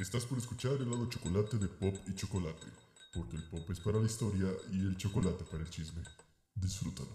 Estás 0.00 0.24
por 0.24 0.38
escuchar 0.38 0.72
el 0.80 0.90
lado 0.90 1.10
chocolate 1.10 1.58
de 1.58 1.68
Pop 1.68 1.94
y 2.08 2.14
Chocolate, 2.14 2.66
porque 3.12 3.36
el 3.36 3.42
pop 3.50 3.68
es 3.68 3.80
para 3.80 3.98
la 3.98 4.06
historia 4.06 4.48
y 4.72 4.80
el 4.80 4.96
chocolate 4.96 5.44
para 5.44 5.62
el 5.62 5.68
chisme. 5.68 6.02
Disfrútalo. 6.54 7.10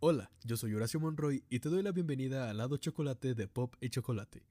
Hola, 0.00 0.30
yo 0.44 0.56
soy 0.56 0.72
Horacio 0.72 0.98
Monroy 0.98 1.44
y 1.50 1.60
te 1.60 1.68
doy 1.68 1.82
la 1.82 1.92
bienvenida 1.92 2.48
al 2.48 2.56
lado 2.56 2.78
chocolate 2.78 3.34
de 3.34 3.46
Pop 3.46 3.74
y 3.78 3.90
Chocolate. 3.90 4.42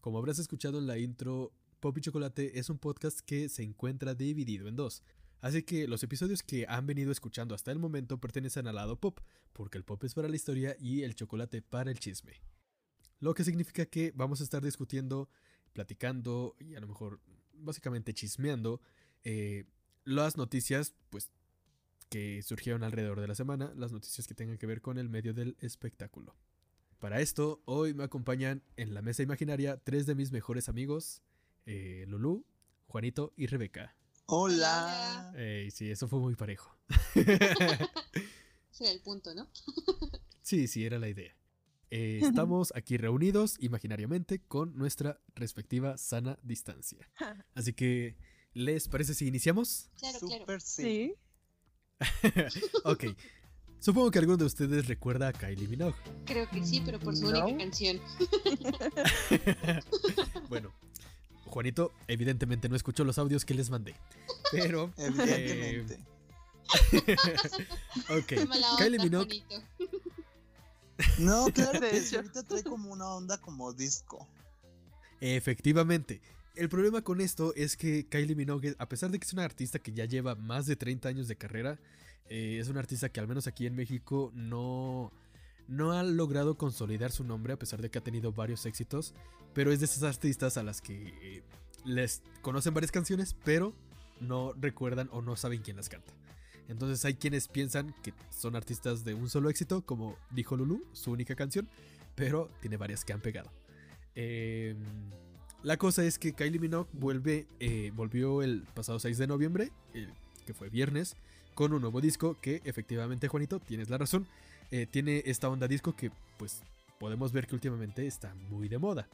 Como 0.00 0.18
habrás 0.18 0.38
escuchado 0.38 0.78
en 0.78 0.86
la 0.86 0.96
intro, 0.96 1.50
Pop 1.80 1.98
y 1.98 2.02
Chocolate 2.02 2.56
es 2.56 2.70
un 2.70 2.78
podcast 2.78 3.18
que 3.18 3.48
se 3.48 3.64
encuentra 3.64 4.14
dividido 4.14 4.68
en 4.68 4.76
dos. 4.76 5.02
Así 5.40 5.62
que 5.62 5.86
los 5.86 6.02
episodios 6.02 6.42
que 6.42 6.66
han 6.68 6.86
venido 6.86 7.12
escuchando 7.12 7.54
hasta 7.54 7.70
el 7.70 7.78
momento 7.78 8.18
pertenecen 8.18 8.66
al 8.66 8.74
lado 8.74 8.98
pop, 8.98 9.20
porque 9.52 9.78
el 9.78 9.84
pop 9.84 10.02
es 10.04 10.14
para 10.14 10.28
la 10.28 10.36
historia 10.36 10.76
y 10.80 11.02
el 11.02 11.14
chocolate 11.14 11.62
para 11.62 11.90
el 11.90 12.00
chisme. 12.00 12.42
Lo 13.20 13.34
que 13.34 13.44
significa 13.44 13.86
que 13.86 14.12
vamos 14.14 14.40
a 14.40 14.44
estar 14.44 14.62
discutiendo, 14.62 15.28
platicando 15.72 16.56
y 16.58 16.74
a 16.74 16.80
lo 16.80 16.88
mejor 16.88 17.20
básicamente 17.52 18.14
chismeando 18.14 18.80
eh, 19.24 19.64
las 20.04 20.36
noticias 20.36 20.94
pues 21.10 21.30
que 22.08 22.42
surgieron 22.42 22.82
alrededor 22.84 23.20
de 23.20 23.28
la 23.28 23.34
semana, 23.34 23.72
las 23.76 23.92
noticias 23.92 24.26
que 24.26 24.34
tengan 24.34 24.58
que 24.58 24.66
ver 24.66 24.80
con 24.80 24.98
el 24.98 25.08
medio 25.08 25.34
del 25.34 25.56
espectáculo. 25.60 26.34
Para 26.98 27.20
esto, 27.20 27.62
hoy 27.64 27.94
me 27.94 28.04
acompañan 28.04 28.62
en 28.76 28.94
la 28.94 29.02
mesa 29.02 29.22
imaginaria 29.22 29.76
tres 29.76 30.06
de 30.06 30.14
mis 30.14 30.32
mejores 30.32 30.68
amigos, 30.68 31.22
eh, 31.66 32.06
Lulu, 32.08 32.44
Juanito 32.86 33.32
y 33.36 33.46
Rebeca. 33.46 33.94
Hola. 34.30 35.32
Ey, 35.38 35.70
sí, 35.70 35.90
eso 35.90 36.06
fue 36.06 36.18
muy 36.18 36.34
parejo. 36.34 36.76
Ese 37.14 37.24
era 38.80 38.90
el 38.92 39.00
punto, 39.00 39.34
¿no? 39.34 39.48
Sí, 40.42 40.66
sí, 40.66 40.84
era 40.86 40.98
la 40.98 41.08
idea. 41.10 41.34
Eh, 41.90 42.20
estamos 42.22 42.72
aquí 42.74 42.96
reunidos 42.96 43.56
imaginariamente 43.60 44.40
con 44.40 44.76
nuestra 44.78 45.20
respectiva 45.34 45.96
sana 45.98 46.38
distancia. 46.42 47.06
Así 47.54 47.72
que, 47.74 48.16
¿les 48.54 48.88
parece 48.88 49.12
si 49.14 49.26
iniciamos? 49.26 49.90
Claro, 49.98 50.18
claro. 50.20 50.40
Super 50.40 50.60
sí. 50.62 51.14
ok. 52.84 53.04
Supongo 53.78 54.10
que 54.10 54.18
alguno 54.20 54.38
de 54.38 54.44
ustedes 54.46 54.86
recuerda 54.88 55.28
a 55.28 55.32
Kylie 55.34 55.68
Minogue. 55.68 55.96
Creo 56.24 56.48
que 56.48 56.64
sí, 56.64 56.82
pero 56.84 56.98
por 56.98 57.14
su 57.14 57.30
No. 57.30 57.44
única 57.44 57.58
canción. 57.64 58.00
Bueno, 60.48 60.72
Juanito 61.48 61.92
evidentemente 62.06 62.68
no 62.68 62.76
escuchó 62.76 63.04
los 63.04 63.18
audios 63.18 63.44
que 63.44 63.54
les 63.54 63.70
mandé. 63.70 63.94
Pero, 64.52 64.92
Evidentemente. 64.96 65.98
ok. 68.10 68.46
Mala 68.46 68.72
onda, 68.72 68.84
Kylie 68.84 68.98
Minogue 68.98 69.42
Juanito. 69.46 69.88
No, 71.18 71.46
claro 71.54 71.80
que 71.80 72.16
ahorita 72.16 72.42
trae 72.42 72.62
como 72.62 72.90
una 72.92 73.08
onda 73.08 73.38
como 73.38 73.72
disco. 73.72 74.26
Efectivamente. 75.20 76.20
El 76.54 76.68
problema 76.68 77.02
con 77.02 77.20
esto 77.20 77.54
es 77.54 77.76
que 77.76 78.06
Kylie 78.08 78.34
Minogue, 78.34 78.74
a 78.78 78.88
pesar 78.88 79.10
de 79.10 79.18
que 79.18 79.24
es 79.24 79.32
una 79.32 79.44
artista 79.44 79.78
que 79.78 79.92
ya 79.92 80.06
lleva 80.06 80.34
más 80.34 80.66
de 80.66 80.74
30 80.74 81.08
años 81.08 81.28
de 81.28 81.36
carrera, 81.36 81.78
eh, 82.28 82.58
es 82.60 82.68
una 82.68 82.80
artista 82.80 83.08
que 83.08 83.20
al 83.20 83.28
menos 83.28 83.46
aquí 83.46 83.66
en 83.66 83.76
México 83.76 84.32
no, 84.34 85.12
no 85.68 85.92
ha 85.92 86.02
logrado 86.02 86.56
consolidar 86.56 87.12
su 87.12 87.24
nombre, 87.24 87.52
a 87.52 87.58
pesar 87.58 87.80
de 87.82 87.90
que 87.90 87.98
ha 87.98 88.02
tenido 88.04 88.32
varios 88.32 88.66
éxitos, 88.66 89.14
pero 89.54 89.70
es 89.70 89.80
de 89.80 89.86
esas 89.86 90.02
artistas 90.02 90.56
a 90.56 90.62
las 90.62 90.80
que 90.80 91.14
eh, 91.22 91.42
les 91.84 92.22
conocen 92.42 92.74
varias 92.74 92.90
canciones, 92.90 93.36
pero 93.44 93.74
no 94.20 94.52
recuerdan 94.60 95.08
o 95.12 95.22
no 95.22 95.36
saben 95.36 95.62
quién 95.62 95.76
las 95.76 95.88
canta. 95.88 96.12
Entonces 96.68 97.04
hay 97.04 97.14
quienes 97.14 97.48
piensan 97.48 97.94
que 98.02 98.12
son 98.30 98.56
artistas 98.56 99.04
de 99.04 99.14
un 99.14 99.28
solo 99.30 99.48
éxito, 99.48 99.82
como 99.82 100.16
dijo 100.30 100.56
Lulu, 100.56 100.84
su 100.92 101.12
única 101.12 101.34
canción, 101.34 101.68
pero 102.14 102.50
tiene 102.60 102.76
varias 102.76 103.04
que 103.04 103.12
han 103.12 103.20
pegado. 103.20 103.50
Eh, 104.14 104.74
la 105.62 105.76
cosa 105.76 106.04
es 106.04 106.18
que 106.18 106.32
Kylie 106.34 106.58
Minogue 106.58 106.88
vuelve, 106.92 107.46
eh, 107.60 107.90
volvió 107.94 108.42
el 108.42 108.62
pasado 108.74 108.98
6 108.98 109.18
de 109.18 109.26
noviembre, 109.26 109.72
el- 109.94 110.12
que 110.46 110.54
fue 110.54 110.68
viernes, 110.70 111.16
con 111.54 111.72
un 111.72 111.80
nuevo 111.80 112.00
disco 112.00 112.36
que 112.40 112.60
efectivamente, 112.64 113.28
Juanito, 113.28 113.60
tienes 113.60 113.90
la 113.90 113.98
razón, 113.98 114.26
eh, 114.70 114.86
tiene 114.86 115.22
esta 115.26 115.48
onda 115.48 115.66
disco 115.68 115.94
que 115.94 116.10
pues 116.36 116.62
podemos 116.98 117.32
ver 117.32 117.46
que 117.46 117.54
últimamente 117.54 118.06
está 118.06 118.34
muy 118.50 118.68
de 118.68 118.78
moda. 118.78 119.08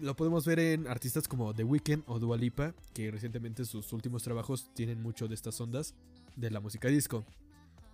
Lo 0.00 0.16
podemos 0.16 0.44
ver 0.44 0.58
en 0.58 0.88
artistas 0.88 1.28
como 1.28 1.54
The 1.54 1.62
Weeknd 1.62 2.02
o 2.06 2.18
Dua 2.18 2.36
Lipa, 2.36 2.74
que 2.92 3.10
recientemente 3.10 3.64
sus 3.64 3.92
últimos 3.92 4.22
trabajos 4.22 4.68
tienen 4.74 5.00
mucho 5.00 5.28
de 5.28 5.34
estas 5.34 5.60
ondas 5.60 5.94
de 6.34 6.50
la 6.50 6.60
música 6.60 6.88
disco. 6.88 7.24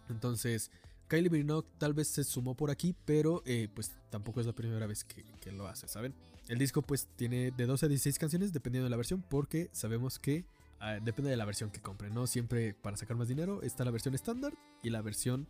Entonces, 0.08 0.70
Kylie 1.08 1.28
Minogue 1.28 1.66
tal 1.78 1.92
vez 1.92 2.08
se 2.08 2.24
sumó 2.24 2.54
por 2.54 2.70
aquí, 2.70 2.94
pero 3.04 3.42
eh, 3.44 3.68
pues 3.74 3.92
tampoco 4.10 4.40
es 4.40 4.46
la 4.46 4.52
primera 4.54 4.86
vez 4.86 5.04
que, 5.04 5.52
lo 5.52 5.66
hace, 5.66 5.88
¿saben? 5.88 6.14
El 6.48 6.58
disco 6.58 6.82
pues 6.82 7.08
tiene 7.16 7.50
de 7.50 7.66
12 7.66 7.86
a 7.86 7.88
16 7.88 8.18
canciones 8.18 8.52
dependiendo 8.52 8.84
de 8.84 8.90
la 8.90 8.96
versión, 8.96 9.22
porque 9.28 9.68
sabemos 9.72 10.20
que 10.20 10.44
ah, 10.78 10.98
depende 11.02 11.30
de 11.30 11.36
la 11.36 11.44
versión 11.44 11.70
que 11.70 11.80
compren, 11.80 12.14
¿no? 12.14 12.28
Siempre 12.28 12.74
para 12.74 12.96
sacar 12.96 13.16
más 13.16 13.26
dinero 13.26 13.60
está 13.62 13.84
la 13.84 13.90
versión 13.90 14.14
estándar 14.14 14.54
y 14.84 14.90
la 14.90 15.02
versión 15.02 15.48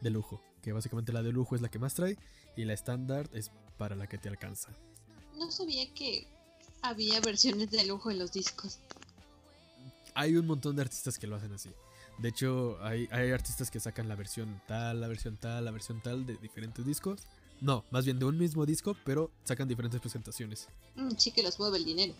de 0.00 0.10
lujo, 0.10 0.40
que 0.62 0.72
básicamente 0.72 1.12
la 1.12 1.22
de 1.22 1.32
lujo 1.32 1.54
es 1.54 1.62
la 1.62 1.70
que 1.70 1.78
más 1.78 1.94
trae 1.94 2.16
y 2.56 2.64
la 2.64 2.72
estándar 2.72 3.28
es 3.32 3.50
para 3.78 3.96
la 3.96 4.06
que 4.06 4.18
te 4.18 4.28
alcanza. 4.28 4.70
No 5.36 5.50
sabía 5.50 5.92
que 5.94 6.26
había 6.82 7.20
versiones 7.20 7.70
de 7.70 7.84
lujo 7.86 8.10
en 8.10 8.18
los 8.18 8.32
discos. 8.32 8.78
Hay 10.14 10.36
un 10.36 10.46
montón 10.46 10.76
de 10.76 10.82
artistas 10.82 11.18
que 11.18 11.26
lo 11.26 11.36
hacen 11.36 11.52
así. 11.52 11.70
De 12.18 12.28
hecho, 12.28 12.78
hay, 12.82 13.08
hay 13.10 13.32
artistas 13.32 13.70
que 13.70 13.80
sacan 13.80 14.08
la 14.08 14.14
versión 14.14 14.60
tal, 14.68 15.00
la 15.00 15.08
versión 15.08 15.36
tal, 15.36 15.64
la 15.64 15.72
versión 15.72 16.00
tal 16.00 16.24
de 16.26 16.36
diferentes 16.36 16.86
discos. 16.86 17.22
No, 17.60 17.84
más 17.90 18.04
bien 18.04 18.18
de 18.18 18.24
un 18.24 18.38
mismo 18.38 18.66
disco, 18.66 18.96
pero 19.04 19.30
sacan 19.44 19.66
diferentes 19.66 20.00
presentaciones. 20.00 20.68
Mm, 20.94 21.10
sí 21.16 21.32
que 21.32 21.42
los 21.42 21.58
mueve 21.58 21.78
el 21.78 21.84
dinero. 21.84 22.14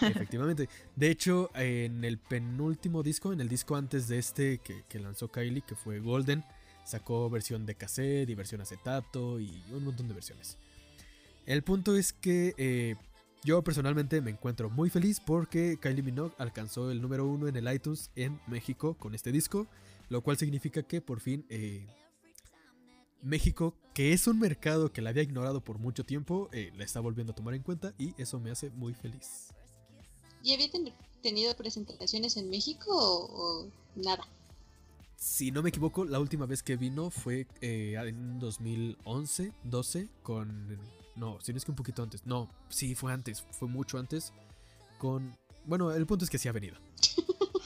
Efectivamente. 0.00 0.68
De 0.94 1.10
hecho, 1.10 1.50
en 1.54 2.04
el 2.04 2.18
penúltimo 2.18 3.02
disco, 3.02 3.32
en 3.32 3.40
el 3.40 3.48
disco 3.48 3.76
antes 3.76 4.08
de 4.08 4.18
este 4.18 4.58
que, 4.58 4.84
que 4.88 4.98
lanzó 4.98 5.28
Kylie, 5.28 5.62
que 5.62 5.74
fue 5.74 6.00
Golden, 6.00 6.44
sacó 6.86 7.28
versión 7.28 7.66
de 7.66 7.74
cassette 7.74 8.30
y 8.30 8.34
versión 8.34 8.60
acetato 8.62 9.40
y 9.40 9.62
un 9.72 9.84
montón 9.84 10.08
de 10.08 10.14
versiones. 10.14 10.56
El 11.44 11.62
punto 11.62 11.96
es 11.96 12.12
que 12.12 12.54
eh, 12.56 12.96
yo 13.44 13.62
personalmente 13.62 14.20
me 14.20 14.30
encuentro 14.30 14.70
muy 14.70 14.88
feliz 14.90 15.20
porque 15.20 15.78
Kylie 15.80 16.02
Minogue 16.02 16.34
alcanzó 16.38 16.90
el 16.90 17.02
número 17.02 17.26
uno 17.26 17.48
en 17.48 17.56
el 17.56 17.72
iTunes 17.72 18.10
en 18.16 18.40
México 18.46 18.94
con 18.94 19.14
este 19.14 19.30
disco, 19.32 19.66
lo 20.08 20.22
cual 20.22 20.38
significa 20.38 20.82
que 20.82 21.00
por 21.00 21.20
fin 21.20 21.44
eh, 21.48 21.86
México, 23.22 23.74
que 23.94 24.12
es 24.12 24.26
un 24.26 24.38
mercado 24.38 24.92
que 24.92 25.02
la 25.02 25.10
había 25.10 25.22
ignorado 25.22 25.60
por 25.62 25.78
mucho 25.78 26.04
tiempo, 26.04 26.48
eh, 26.52 26.72
la 26.76 26.84
está 26.84 27.00
volviendo 27.00 27.32
a 27.32 27.36
tomar 27.36 27.54
en 27.54 27.62
cuenta 27.62 27.92
y 27.98 28.14
eso 28.20 28.38
me 28.40 28.50
hace 28.50 28.70
muy 28.70 28.94
feliz. 28.94 29.48
¿Y 30.42 30.54
había 30.54 30.70
ten- 30.70 30.92
tenido 31.22 31.56
presentaciones 31.56 32.36
en 32.36 32.50
México 32.50 32.86
o 32.92 33.68
nada? 33.96 34.26
Si 35.16 35.50
no 35.50 35.62
me 35.62 35.70
equivoco, 35.70 36.04
la 36.04 36.20
última 36.20 36.46
vez 36.46 36.62
que 36.62 36.76
vino 36.76 37.10
fue 37.10 37.46
eh, 37.60 37.94
en 37.98 38.38
2011, 38.38 39.52
12, 39.64 40.08
con... 40.22 40.78
No, 41.16 41.38
si 41.40 41.52
no 41.52 41.58
es 41.58 41.64
que 41.64 41.70
un 41.70 41.76
poquito 41.76 42.02
antes. 42.02 42.26
No, 42.26 42.50
sí, 42.68 42.94
fue 42.94 43.12
antes, 43.12 43.42
fue 43.52 43.68
mucho 43.68 43.98
antes. 43.98 44.32
Con... 44.98 45.34
Bueno, 45.64 45.90
el 45.92 46.06
punto 46.06 46.24
es 46.24 46.30
que 46.30 46.38
sí 46.38 46.48
ha 46.48 46.52
venido. 46.52 46.76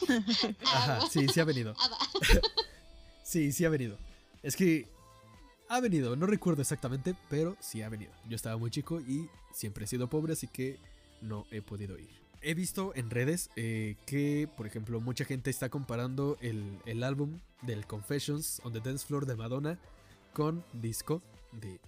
Ajá, 0.65 1.01
sí, 1.11 1.27
sí 1.29 1.41
ha 1.41 1.45
venido. 1.45 1.75
Sí, 3.23 3.53
sí 3.53 3.65
ha 3.65 3.69
venido. 3.69 3.97
Es 4.43 4.57
que 4.57 4.89
ha 5.69 5.79
venido, 5.79 6.17
no 6.17 6.27
recuerdo 6.27 6.63
exactamente, 6.63 7.15
pero 7.29 7.57
sí 7.61 7.81
ha 7.81 7.89
venido. 7.89 8.11
Yo 8.29 8.35
estaba 8.35 8.57
muy 8.57 8.73
chico 8.73 9.01
y 9.01 9.29
siempre 9.53 9.85
he 9.85 9.87
sido 9.87 10.11
pobre, 10.11 10.33
así 10.33 10.49
que 10.49 10.81
no 11.21 11.47
he 11.53 11.63
podido 11.63 11.97
ir. 11.97 12.11
He 12.43 12.55
visto 12.55 12.93
en 12.95 13.11
redes 13.11 13.51
eh, 13.57 13.97
que, 14.07 14.49
por 14.57 14.67
ejemplo, 14.67 15.01
mucha 15.01 15.25
gente 15.25 15.51
está 15.51 15.69
comparando 15.69 16.39
el, 16.41 16.79
el 16.87 17.03
álbum 17.03 17.39
del 17.63 17.87
Confessions 17.87 18.61
on 18.65 18.73
the 18.73 18.81
Dance 18.81 19.07
Floor 19.07 19.27
de 19.27 19.37
Madonna 19.37 19.79
con 20.33 20.65
disco 20.73 21.21
de... 21.53 21.79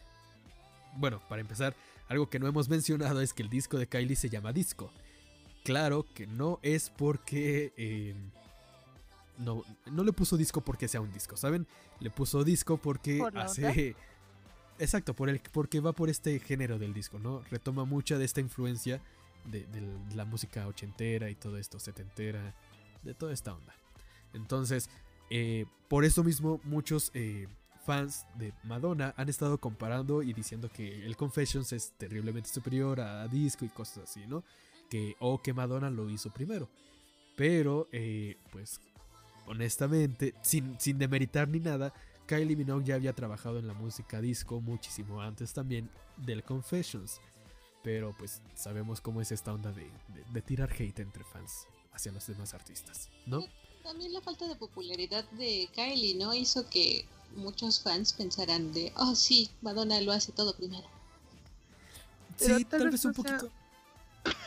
Bueno, 0.97 1.23
para 1.29 1.41
empezar, 1.41 1.75
algo 2.09 2.29
que 2.29 2.38
no 2.38 2.47
hemos 2.49 2.69
mencionado 2.71 3.23
es 3.23 3.32
que 3.32 3.43
el 3.43 3.49
disco 3.49 3.79
de 3.79 3.87
Kylie 3.87 4.17
se 4.17 4.29
llama 4.29 4.53
disco. 4.53 4.91
Claro 5.65 6.06
que 6.15 6.27
no 6.27 6.59
es 6.62 6.91
porque... 6.91 7.73
eh, 7.77 8.15
no, 9.38 9.65
no 9.91 10.05
le 10.05 10.12
puso 10.12 10.37
disco 10.37 10.61
porque 10.61 10.87
sea 10.88 11.00
un 11.00 11.12
disco, 11.12 11.37
¿saben? 11.37 11.67
Le 12.00 12.11
puso 12.11 12.44
disco 12.44 12.77
porque 12.77 13.19
¿Por 13.19 13.35
la 13.35 13.44
hace... 13.44 13.97
Exacto, 14.79 15.15
por 15.15 15.29
el, 15.29 15.41
porque 15.53 15.81
va 15.81 15.93
por 15.93 16.11
este 16.11 16.38
género 16.41 16.79
del 16.79 16.93
disco, 16.93 17.19
¿no? 17.19 17.43
Retoma 17.50 17.85
mucha 17.85 18.19
de 18.19 18.25
esta 18.25 18.41
influencia 18.41 19.00
de, 19.47 19.67
la 20.15 20.25
música 20.25 20.67
ochentera 20.67 21.31
y 21.31 21.35
todo 21.35 21.56
esto, 21.59 21.79
setentera, 21.79 22.55
de 23.03 23.15
toda 23.15 23.33
esta 23.33 23.55
onda. 23.55 23.75
Entonces, 24.35 24.89
eh, 25.31 25.67
por 25.89 26.05
eso 26.05 26.25
mismo 26.25 26.61
muchos 26.65 27.11
eh, 27.15 27.49
fans 27.85 28.27
de 28.37 28.53
Madonna 28.62 29.15
han 29.17 29.29
estado 29.29 29.59
comparando 29.59 30.23
y 30.23 30.33
diciendo 30.33 30.71
que 30.73 31.05
el 31.05 31.17
Confessions 31.17 31.73
es 31.73 31.93
terriblemente 31.99 32.49
superior 32.49 33.00
a 33.00 33.27
disco 33.29 33.65
y 33.65 33.69
cosas 33.69 34.05
así, 34.11 34.27
¿no? 34.27 34.44
Que, 34.91 35.17
o 35.21 35.41
que 35.41 35.53
Madonna 35.53 35.91
lo 35.91 36.09
hizo 36.11 36.31
primero. 36.31 36.69
Pero, 37.37 37.89
eh, 37.93 38.37
pues, 38.50 38.81
honestamente, 39.47 40.35
sin, 40.43 40.79
sin 40.79 40.99
demeritar 40.99 41.49
ni 41.49 41.61
nada, 41.61 41.93
Kylie 42.27 42.56
Minogue 42.56 42.85
ya 42.85 42.94
había 42.94 43.12
trabajado 43.12 43.59
en 43.59 43.67
la 43.67 43.75
música 43.75 44.21
disco 44.21 44.61
muchísimo 44.61 45.21
antes 45.21 45.53
también 45.53 45.91
del 46.17 46.43
Confessions. 46.44 47.21
Pero 47.82 48.14
pues 48.17 48.40
sabemos 48.55 49.00
cómo 49.00 49.20
es 49.20 49.32
esta 49.32 49.52
onda 49.52 49.73
de, 49.73 49.82
de- 50.08 50.25
de 50.32 50.43
tirar 50.43 50.70
hate 50.73 51.00
entre 51.00 51.25
fans 51.25 51.67
hacia 51.93 52.12
los 52.12 52.26
demás 52.26 52.55
artistas, 52.55 53.08
¿no? 53.26 53.44
También 53.82 54.12
la 54.12 54.20
falta 54.20 54.46
de 54.46 54.55
popularidad 54.55 55.25
de 55.32 55.69
Kylie, 55.75 56.14
¿no? 56.14 56.32
Hizo 56.34 56.69
que 56.70 57.05
muchos 57.34 57.81
fans 57.82 58.12
pensaran 58.12 58.73
de, 58.73 58.93
oh 58.96 59.14
sí, 59.17 59.50
Madonna 59.61 60.00
lo 60.00 60.12
hace 60.12 60.31
todo 60.32 60.55
primero. 60.56 60.87
Pero 62.38 62.58
sí, 62.58 62.64
tal 62.64 62.81
tal, 62.81 62.90
vez 62.90 62.93
vez 62.93 63.05
un 63.05 63.12
no 63.17 63.23
sea- 63.23 63.38
poquito. 63.38 63.52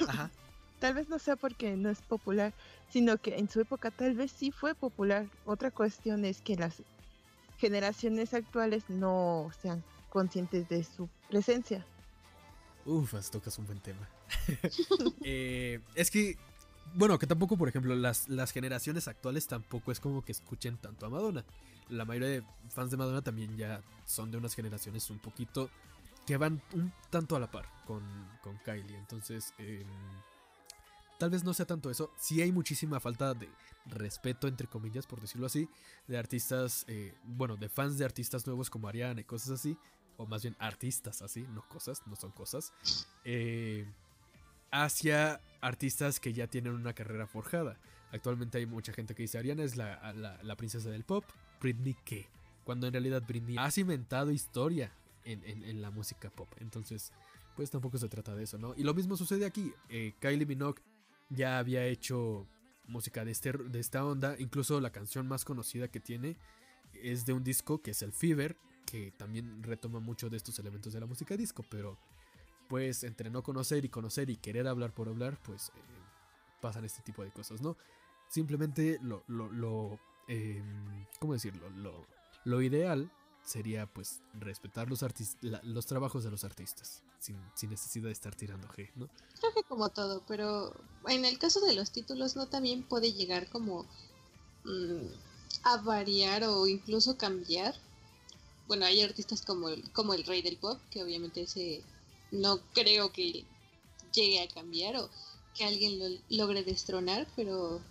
Ajá. 0.07 0.31
Tal 0.79 0.93
vez 0.93 1.07
no 1.09 1.19
sea 1.19 1.35
porque 1.37 1.75
no 1.77 1.89
es 1.89 2.01
popular, 2.01 2.53
sino 2.91 3.17
que 3.17 3.37
en 3.37 3.49
su 3.49 3.61
época 3.61 3.91
tal 3.91 4.13
vez 4.13 4.29
sí 4.31 4.51
fue 4.51 4.75
popular. 4.75 5.25
Otra 5.45 5.71
cuestión 5.71 6.25
es 6.25 6.41
que 6.41 6.57
las 6.57 6.83
generaciones 7.57 8.33
actuales 8.33 8.83
no 8.89 9.49
sean 9.61 9.83
conscientes 10.09 10.67
de 10.67 10.83
su 10.83 11.07
presencia. 11.29 11.85
Ufas, 12.85 13.31
tocas 13.31 13.57
un 13.57 13.65
buen 13.65 13.79
tema. 13.79 14.07
Eh, 15.27 15.79
es 15.95 16.11
que, 16.11 16.37
bueno, 16.93 17.17
que 17.17 17.25
tampoco, 17.25 17.57
por 17.57 17.67
ejemplo, 17.67 17.95
las, 17.95 18.29
las 18.29 18.51
generaciones 18.51 19.07
actuales 19.07 19.47
tampoco 19.47 19.91
es 19.91 19.99
como 19.99 20.23
que 20.23 20.31
escuchen 20.31 20.77
tanto 20.77 21.07
a 21.07 21.09
Madonna. 21.09 21.43
La 21.89 22.05
mayoría 22.05 22.29
de 22.29 22.43
fans 22.69 22.91
de 22.91 22.97
Madonna 22.97 23.23
también 23.23 23.57
ya 23.57 23.81
son 24.05 24.29
de 24.29 24.37
unas 24.37 24.53
generaciones 24.53 25.09
un 25.09 25.17
poquito 25.17 25.69
que 26.25 26.37
van 26.37 26.61
un 26.73 26.91
tanto 27.09 27.35
a 27.35 27.39
la 27.39 27.49
par 27.49 27.65
con, 27.85 28.03
con 28.41 28.57
Kylie. 28.59 28.97
Entonces, 28.97 29.53
em, 29.57 29.87
tal 31.19 31.29
vez 31.29 31.43
no 31.43 31.53
sea 31.53 31.65
tanto 31.65 31.89
eso. 31.89 32.11
Sí 32.17 32.41
hay 32.41 32.51
muchísima 32.51 32.99
falta 32.99 33.33
de 33.33 33.49
respeto, 33.87 34.47
entre 34.47 34.67
comillas, 34.67 35.05
por 35.05 35.21
decirlo 35.21 35.47
así, 35.47 35.69
de 36.07 36.17
artistas, 36.17 36.85
eh, 36.87 37.13
bueno, 37.23 37.55
de 37.57 37.69
fans 37.69 37.97
de 37.97 38.05
artistas 38.05 38.45
nuevos 38.47 38.69
como 38.69 38.87
Ariana 38.87 39.21
y 39.21 39.23
cosas 39.23 39.51
así. 39.59 39.77
O 40.17 40.25
más 40.25 40.43
bien 40.43 40.55
artistas 40.59 41.21
así, 41.21 41.45
no 41.53 41.67
cosas, 41.67 42.01
no 42.07 42.15
son 42.15 42.31
cosas. 42.31 42.73
eh, 43.23 43.85
hacia 44.71 45.39
artistas 45.61 46.19
que 46.19 46.33
ya 46.33 46.47
tienen 46.47 46.73
una 46.73 46.93
carrera 46.93 47.27
forjada. 47.27 47.77
Actualmente 48.11 48.57
hay 48.57 48.65
mucha 48.65 48.93
gente 48.93 49.15
que 49.15 49.23
dice 49.23 49.37
Ariana 49.37 49.63
es 49.63 49.75
la, 49.77 50.13
la- 50.13 50.55
princesa 50.55 50.89
del 50.89 51.03
pop, 51.03 51.23
Britney 51.61 51.95
qué, 52.05 52.27
cuando 52.63 52.87
en 52.87 52.93
realidad 52.93 53.23
Britney 53.27 53.55
ha 53.57 53.71
cimentado 53.71 54.31
historia 54.31 54.91
en, 55.23 55.43
en- 55.45 55.63
en 55.63 55.81
la 55.81 55.91
música 55.91 56.29
pop. 56.29 56.49
Entonces, 56.59 57.11
pues 57.55 57.69
tampoco 57.71 57.97
se 57.97 58.09
trata 58.09 58.35
de 58.35 58.43
eso, 58.43 58.57
¿no? 58.57 58.73
Y 58.75 58.83
lo 58.83 58.93
mismo 58.93 59.15
sucede 59.17 59.45
aquí. 59.45 59.73
eh, 59.89 60.13
Kylie 60.19 60.45
Minogue 60.45 60.81
ya 61.29 61.57
había 61.57 61.85
hecho 61.85 62.45
música 62.87 63.23
de, 63.25 63.31
este, 63.31 63.53
de 63.53 63.79
esta 63.79 64.05
onda, 64.05 64.35
incluso 64.39 64.79
la 64.81 64.91
canción 64.91 65.27
más 65.27 65.43
conocida 65.45 65.87
que 65.87 65.99
tiene 65.99 66.37
es 66.93 67.25
de 67.25 67.33
un 67.33 67.43
disco 67.43 67.81
que 67.81 67.91
es 67.91 68.01
el 68.01 68.11
Fever, 68.13 68.55
que 68.85 69.11
también 69.17 69.63
retoma 69.63 69.99
mucho 69.99 70.29
de 70.29 70.37
estos 70.37 70.57
elementos 70.59 70.93
de 70.93 70.99
la 70.99 71.05
música 71.05 71.35
disco, 71.35 71.63
pero 71.69 71.97
pues 72.69 73.03
entre 73.03 73.29
no 73.29 73.43
conocer 73.43 73.83
y 73.85 73.89
conocer 73.89 74.29
y 74.29 74.37
querer 74.37 74.67
hablar 74.67 74.93
por 74.93 75.07
hablar, 75.09 75.37
pues 75.43 75.69
eh, 75.69 75.71
pasan 76.61 76.85
este 76.85 77.01
tipo 77.03 77.23
de 77.23 77.31
cosas, 77.31 77.61
¿no? 77.61 77.75
Simplemente 78.29 78.97
lo, 79.01 79.23
lo, 79.27 79.51
lo 79.51 79.99
em, 80.27 81.05
¿cómo 81.19 81.33
decirlo? 81.33 81.69
Lo, 81.69 82.05
lo 82.43 82.61
ideal 82.61 83.11
sería 83.43 83.85
pues 83.85 84.21
respetar 84.39 84.89
los, 84.89 85.03
la- 85.41 85.61
los 85.63 85.85
trabajos 85.85 86.23
de 86.23 86.31
los 86.31 86.43
artistas, 86.43 87.03
sin, 87.19 87.37
sin 87.53 87.69
necesidad 87.69 88.05
de 88.05 88.11
estar 88.13 88.33
tirando 88.33 88.67
G, 88.69 88.89
¿no? 88.95 89.07
Creo 89.39 89.53
que 89.53 89.63
como 89.63 89.89
todo, 89.89 90.23
pero 90.27 90.73
en 91.07 91.25
el 91.25 91.37
caso 91.37 91.61
de 91.61 91.73
los 91.75 91.91
títulos 91.91 92.35
no 92.35 92.47
también 92.47 92.81
puede 92.81 93.13
llegar 93.13 93.47
como 93.49 93.85
mm, 94.63 95.05
a 95.63 95.77
variar 95.77 96.43
o 96.45 96.65
incluso 96.67 97.17
cambiar. 97.17 97.75
Bueno, 98.67 98.85
hay 98.85 99.01
artistas 99.01 99.41
como 99.43 99.69
el, 99.69 99.89
como 99.91 100.13
el 100.13 100.23
rey 100.23 100.41
del 100.41 100.57
pop, 100.57 100.79
que 100.89 101.03
obviamente 101.03 101.41
ese 101.41 101.83
no 102.31 102.59
creo 102.73 103.11
que 103.11 103.45
llegue 104.13 104.41
a 104.41 104.47
cambiar 104.47 104.95
o 104.97 105.09
que 105.55 105.65
alguien 105.65 105.99
lo 105.99 106.05
logre 106.29 106.63
destronar, 106.63 107.27
pero 107.35 107.81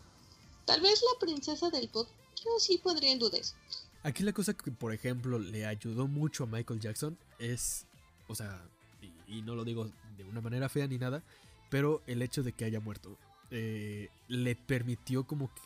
tal 0.67 0.81
vez 0.81 1.03
la 1.13 1.21
princesa 1.21 1.71
del 1.71 1.89
pop 1.89 2.09
yo 2.37 2.51
sí 2.59 2.79
podría 2.79 3.13
en 3.13 3.19
duda 3.19 3.39
eso. 3.39 3.55
Aquí 4.03 4.23
la 4.23 4.33
cosa 4.33 4.53
que, 4.53 4.71
por 4.71 4.93
ejemplo, 4.93 5.39
le 5.39 5.65
ayudó 5.65 6.07
mucho 6.07 6.45
a 6.45 6.47
Michael 6.47 6.81
Jackson 6.81 7.17
es, 7.39 7.87
o 8.29 8.35
sea, 8.35 8.63
y, 9.01 9.39
y 9.39 9.43
no 9.43 9.55
lo 9.55 9.65
digo 9.65 9.91
de 10.17 10.25
una 10.25 10.43
manera 10.43 10.69
fea 10.69 10.87
ni 10.87 10.99
nada, 10.99 11.23
pero 11.71 12.03
el 12.07 12.21
hecho 12.21 12.43
de 12.43 12.53
que 12.53 12.67
haya 12.67 12.81
muerto 12.81 13.17
eh, 13.51 14.09
le 14.29 14.57
permitió 14.57 15.25
como 15.25 15.53
que 15.53 15.61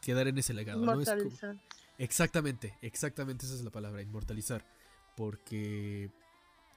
quedar 0.00 0.28
en 0.28 0.38
ese 0.38 0.54
legado, 0.54 0.80
¿no? 0.84 1.00
Es 1.00 1.08
como-. 1.08 1.60
Exactamente, 1.98 2.76
exactamente 2.82 3.46
esa 3.46 3.54
es 3.54 3.62
la 3.62 3.70
palabra, 3.70 4.02
inmortalizar. 4.02 4.64
Porque 5.16 6.10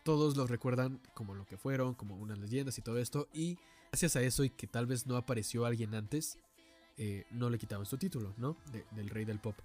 todos 0.03 0.37
los 0.37 0.49
recuerdan 0.49 1.01
como 1.13 1.33
lo 1.33 1.45
que 1.45 1.57
fueron, 1.57 1.95
como 1.95 2.15
unas 2.15 2.37
leyendas 2.37 2.77
y 2.77 2.81
todo 2.81 2.99
esto. 2.99 3.27
Y 3.33 3.57
gracias 3.91 4.15
a 4.15 4.21
eso 4.21 4.43
y 4.43 4.49
que 4.49 4.67
tal 4.67 4.85
vez 4.85 5.07
no 5.07 5.17
apareció 5.17 5.65
alguien 5.65 5.95
antes, 5.95 6.37
eh, 6.97 7.25
no 7.31 7.49
le 7.49 7.57
quitaban 7.57 7.85
su 7.85 7.97
título, 7.97 8.33
¿no? 8.37 8.57
De- 8.71 8.85
del 8.91 9.09
rey 9.09 9.25
del 9.25 9.39
pop. 9.39 9.57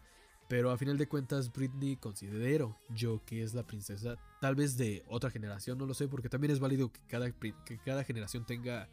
Pero 0.49 0.71
a 0.71 0.77
final 0.79 0.99
de 0.99 1.07
cuentas, 1.07 1.53
Britney 1.53 1.97
considero 1.97 2.77
yo 2.91 3.23
que 3.25 3.43
es 3.43 3.55
la 3.55 3.63
princesa, 3.67 4.17
tal 4.41 4.55
vez 4.55 4.77
de 4.77 5.03
otra 5.09 5.31
generación, 5.31 5.79
no 5.79 5.87
lo 5.87 5.95
sé, 5.95 6.09
porque 6.09 6.29
también 6.29 6.51
es 6.51 6.61
válido 6.61 6.93
que 6.93 7.01
cada, 7.09 7.31
que 7.31 7.79
cada 7.85 8.05
generación 8.05 8.45
tenga 8.45 8.89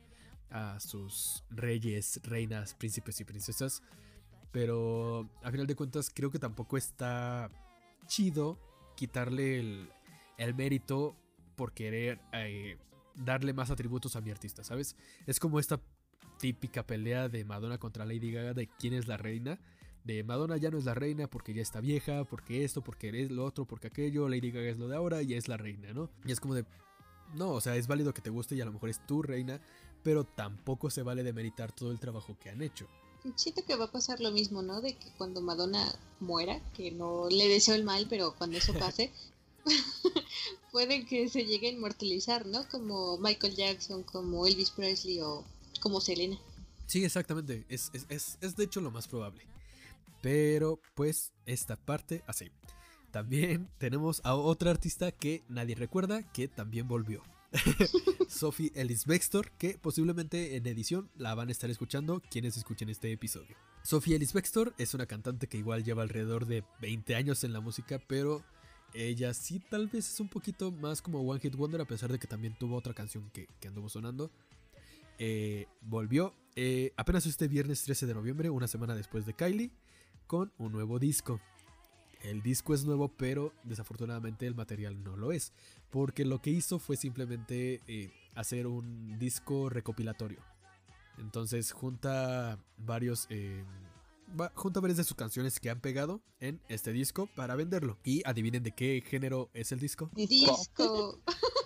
a 0.51 0.79
sus 0.79 1.44
reyes, 1.50 2.19
reinas, 2.23 2.73
príncipes 2.75 3.19
y 3.19 3.23
princesas. 3.25 3.81
Pero 4.51 5.29
a 5.43 5.51
final 5.51 5.67
de 5.67 5.75
cuentas 5.75 6.11
creo 6.13 6.31
que 6.31 6.39
tampoco 6.39 6.77
está 6.77 7.51
chido 8.07 8.57
quitarle 8.95 9.59
el, 9.59 9.89
el 10.37 10.55
mérito 10.55 11.15
por 11.55 11.73
querer 11.73 12.19
eh, 12.33 12.77
darle 13.15 13.53
más 13.53 13.69
atributos 13.69 14.15
a 14.15 14.21
mi 14.21 14.31
artista, 14.31 14.63
¿sabes? 14.63 14.95
Es 15.27 15.39
como 15.39 15.59
esta 15.59 15.79
típica 16.39 16.87
pelea 16.87 17.29
de 17.29 17.43
Madonna 17.45 17.77
contra 17.77 18.05
Lady 18.05 18.31
Gaga 18.31 18.53
de 18.53 18.67
quién 18.67 18.93
es 18.93 19.07
la 19.07 19.17
reina. 19.17 19.59
De 20.03 20.23
Madonna 20.23 20.57
ya 20.57 20.71
no 20.71 20.77
es 20.77 20.85
la 20.85 20.93
reina 20.93 21.29
porque 21.29 21.53
ya 21.53 21.61
está 21.61 21.81
vieja, 21.81 22.23
porque 22.23 22.63
esto, 22.63 22.81
porque 22.81 23.09
es 23.21 23.29
lo 23.29 23.45
otro, 23.45 23.65
porque 23.65 23.87
aquello, 23.87 24.29
Lady 24.29 24.51
Gaga 24.51 24.69
es 24.69 24.77
lo 24.77 24.87
de 24.87 24.95
ahora 24.95 25.21
y 25.21 25.33
es 25.33 25.47
la 25.47 25.57
reina, 25.57 25.93
¿no? 25.93 26.09
Y 26.25 26.31
es 26.31 26.39
como 26.39 26.55
de... 26.55 26.65
No, 27.35 27.51
o 27.51 27.61
sea, 27.61 27.75
es 27.75 27.87
válido 27.87 28.13
que 28.13 28.21
te 28.21 28.31
guste 28.31 28.55
y 28.55 28.61
a 28.61 28.65
lo 28.65 28.71
mejor 28.71 28.89
es 28.89 29.05
tu 29.05 29.21
reina, 29.21 29.59
pero 30.01 30.23
tampoco 30.23 30.89
se 30.89 31.03
vale 31.03 31.21
demeritar 31.21 31.71
todo 31.71 31.91
el 31.91 31.99
trabajo 31.99 32.37
que 32.39 32.49
han 32.49 32.61
hecho. 32.61 32.87
Siento 33.36 33.63
que 33.66 33.75
va 33.75 33.86
a 33.86 33.92
pasar 33.92 34.19
lo 34.21 34.31
mismo, 34.31 34.62
¿no? 34.62 34.81
De 34.81 34.95
que 34.95 35.10
cuando 35.18 35.42
Madonna 35.42 35.94
muera, 36.19 36.62
que 36.74 36.92
no 36.92 37.30
le 37.30 37.48
deseo 37.48 37.75
el 37.75 37.83
mal, 37.83 38.07
pero 38.10 38.33
cuando 38.38 38.57
eso 38.57 38.74
pase, 38.74 39.11
puede 40.71 41.06
que 41.06 41.30
se 41.30 41.45
llegue 41.45 41.68
a 41.68 41.71
inmortalizar, 41.71 42.45
¿no? 42.45 42.68
Como 42.69 43.18
Michael 43.18 43.56
Jackson, 43.56 44.04
como 44.04 44.45
Elvis 44.47 44.71
Presley 44.71 45.19
o 45.21 45.44
como 45.81 46.02
Selena. 46.02 46.40
Sí, 46.88 47.04
exactamente. 47.04 47.66
Es, 47.69 47.92
es, 47.94 48.06
es, 48.09 48.38
es 48.42 48.56
de 48.56 48.64
hecho 48.64 48.81
lo 48.81 48.92
más 48.92 49.07
probable. 49.07 49.44
Pero 50.21 50.80
pues 50.95 51.33
esta 51.45 51.76
parte 51.76 52.23
así. 52.28 52.52
También 53.11 53.69
tenemos 53.80 54.21
a 54.23 54.35
otra 54.35 54.71
artista 54.71 55.11
que 55.11 55.44
nadie 55.49 55.76
recuerda 55.76 56.23
que 56.31 56.47
también 56.47 56.88
volvió. 56.88 57.23
Sophie 58.27 58.71
Ellis 58.75 59.06
Bextor, 59.06 59.51
que 59.51 59.77
posiblemente 59.77 60.56
en 60.56 60.68
edición 60.68 61.09
la 61.15 61.33
van 61.35 61.49
a 61.49 61.51
estar 61.51 61.69
escuchando 61.69 62.21
quienes 62.29 62.57
escuchen 62.57 62.89
este 62.89 63.11
episodio. 63.11 63.56
Sophie 63.83 64.15
Ellis 64.15 64.33
Bextor 64.33 64.73
es 64.77 64.94
una 64.94 65.06
cantante 65.06 65.47
que 65.47 65.57
igual 65.57 65.83
lleva 65.83 66.03
alrededor 66.03 66.45
de 66.45 66.63
20 66.81 67.15
años 67.15 67.44
en 67.44 67.53
la 67.53 67.59
música, 67.59 67.99
pero 68.07 68.44
ella 68.94 69.33
sí 69.33 69.59
tal 69.59 69.87
vez 69.87 70.07
es 70.11 70.19
un 70.19 70.27
poquito 70.27 70.71
más 70.71 71.01
como 71.01 71.21
One 71.21 71.39
Hit 71.39 71.56
Wonder, 71.56 71.81
a 71.81 71.85
pesar 71.85 72.11
de 72.11 72.19
que 72.19 72.27
también 72.27 72.56
tuvo 72.57 72.75
otra 72.75 72.94
canción 72.94 73.29
que, 73.31 73.47
que 73.59 73.68
anduvo 73.68 73.89
sonando. 73.89 74.31
Eh, 75.18 75.68
volvió 75.81 76.33
eh, 76.56 76.94
apenas 76.95 77.25
este 77.25 77.47
viernes 77.47 77.83
13 77.83 78.06
de 78.07 78.13
noviembre, 78.13 78.49
una 78.49 78.68
semana 78.68 78.95
después 78.95 79.25
de 79.25 79.33
Kylie, 79.33 79.71
con 80.27 80.51
un 80.57 80.71
nuevo 80.71 80.99
disco. 80.99 81.39
El 82.21 82.41
disco 82.41 82.73
es 82.73 82.85
nuevo, 82.85 83.09
pero 83.09 83.53
desafortunadamente 83.63 84.45
el 84.45 84.56
material 84.56 85.03
no 85.03 85.15
lo 85.15 85.31
es, 85.31 85.53
porque 85.91 86.25
lo 86.25 86.41
que 86.41 86.49
hizo 86.51 86.79
fue 86.79 86.95
simplemente 86.97 87.81
eh, 87.87 88.11
hacer 88.35 88.67
un 88.67 89.17
disco 89.19 89.69
recopilatorio. 89.69 90.39
Entonces 91.17 91.71
junta 91.71 92.57
varios, 92.77 93.25
eh, 93.29 93.63
va- 94.39 94.51
junta 94.55 94.79
varias 94.79 94.97
de 94.97 95.03
sus 95.03 95.17
canciones 95.17 95.59
que 95.59 95.69
han 95.69 95.81
pegado 95.81 96.21
en 96.39 96.61
este 96.69 96.91
disco 96.93 97.27
para 97.35 97.55
venderlo. 97.55 97.97
Y 98.03 98.21
adivinen 98.25 98.63
de 98.63 98.71
qué 98.71 99.03
género 99.05 99.49
es 99.53 99.71
el 99.71 99.79
disco. 99.79 100.09
Disco. 100.15 101.19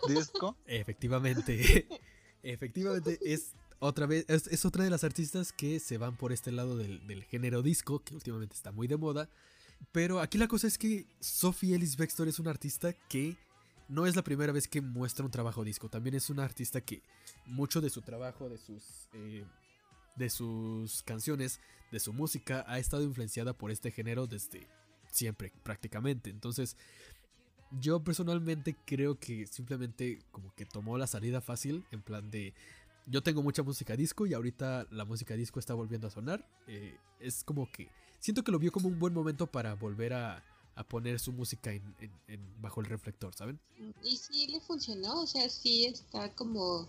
Disco. 0.08 0.58
Efectivamente. 0.66 1.88
Efectivamente, 2.44 3.20
es 3.24 3.54
otra 3.80 4.06
vez. 4.06 4.26
Es, 4.28 4.48
es 4.48 4.66
otra 4.66 4.84
de 4.84 4.90
las 4.90 5.04
artistas 5.04 5.54
que 5.54 5.80
se 5.80 5.98
van 5.98 6.18
por 6.18 6.32
este 6.34 6.52
lado 6.52 6.76
del, 6.78 7.06
del 7.08 7.24
género 7.24 7.62
disco, 7.62 8.00
que 8.04 8.16
últimamente 8.16 8.56
está 8.56 8.72
muy 8.72 8.88
de 8.88 8.98
moda. 8.98 9.30
Pero 9.92 10.20
aquí 10.20 10.38
la 10.38 10.48
cosa 10.48 10.68
es 10.68 10.78
que 10.78 11.06
Sophie 11.20 11.76
Ellis 11.76 11.98
Bextor 11.98 12.28
es 12.28 12.40
una 12.40 12.52
artista 12.52 12.94
que 13.10 13.38
no 13.94 14.06
es 14.08 14.16
la 14.16 14.24
primera 14.24 14.52
vez 14.52 14.68
que 14.68 14.82
muestra 14.82 15.24
un 15.24 15.32
trabajo 15.32 15.64
disco. 15.64 15.90
También 15.90 16.16
es 16.16 16.30
una 16.30 16.44
artista 16.44 16.82
que 16.82 17.02
mucho 17.46 17.80
de 17.80 17.90
su 17.90 18.02
trabajo, 18.02 18.50
de 18.50 18.58
sus. 18.58 19.08
eh, 19.14 19.46
de 20.16 20.30
sus 20.30 21.02
canciones, 21.04 21.60
de 21.92 22.00
su 22.00 22.14
música, 22.14 22.64
ha 22.68 22.78
estado 22.78 23.04
influenciada 23.04 23.54
por 23.54 23.72
este 23.72 23.92
género 23.92 24.28
desde 24.28 24.68
siempre, 25.12 25.52
prácticamente. 25.64 26.30
Entonces, 26.30 26.78
yo 27.72 28.04
personalmente 28.04 28.76
creo 28.86 29.18
que 29.20 29.48
simplemente 29.48 30.20
como 30.32 30.54
que 30.54 30.66
tomó 30.66 30.98
la 31.00 31.08
salida 31.08 31.42
fácil, 31.42 31.84
en 31.92 32.04
plan 32.04 32.30
de, 32.30 32.54
yo 33.08 33.24
tengo 33.24 33.42
mucha 33.42 33.64
música 33.64 33.96
disco 33.96 34.28
y 34.28 34.36
ahorita 34.36 34.86
la 34.92 35.06
música 35.06 35.34
disco 35.36 35.60
está 35.60 35.74
volviendo 35.74 36.08
a 36.08 36.12
sonar. 36.12 36.48
eh, 36.68 36.96
es 37.20 37.44
como 37.44 37.72
que, 37.72 37.90
siento 38.20 38.44
que 38.44 38.52
lo 38.52 38.60
vio 38.60 38.72
como 38.72 38.90
un 38.90 39.00
buen 39.00 39.14
momento 39.14 39.48
para 39.48 39.74
volver 39.74 40.14
a, 40.14 40.44
a 40.76 40.84
poner 40.84 41.20
su 41.20 41.32
música 41.32 41.72
en, 41.72 41.96
en- 42.00 42.12
en- 42.28 42.62
bajo 42.62 42.82
el 42.82 42.88
reflector, 42.88 43.34
¿saben? 43.36 43.60
Y 44.04 44.18
sí 44.18 44.48
le 44.48 44.60
funcionó, 44.60 45.22
o 45.22 45.28
sea, 45.28 45.50
sí 45.50 45.86
está 45.86 46.34
como, 46.34 46.88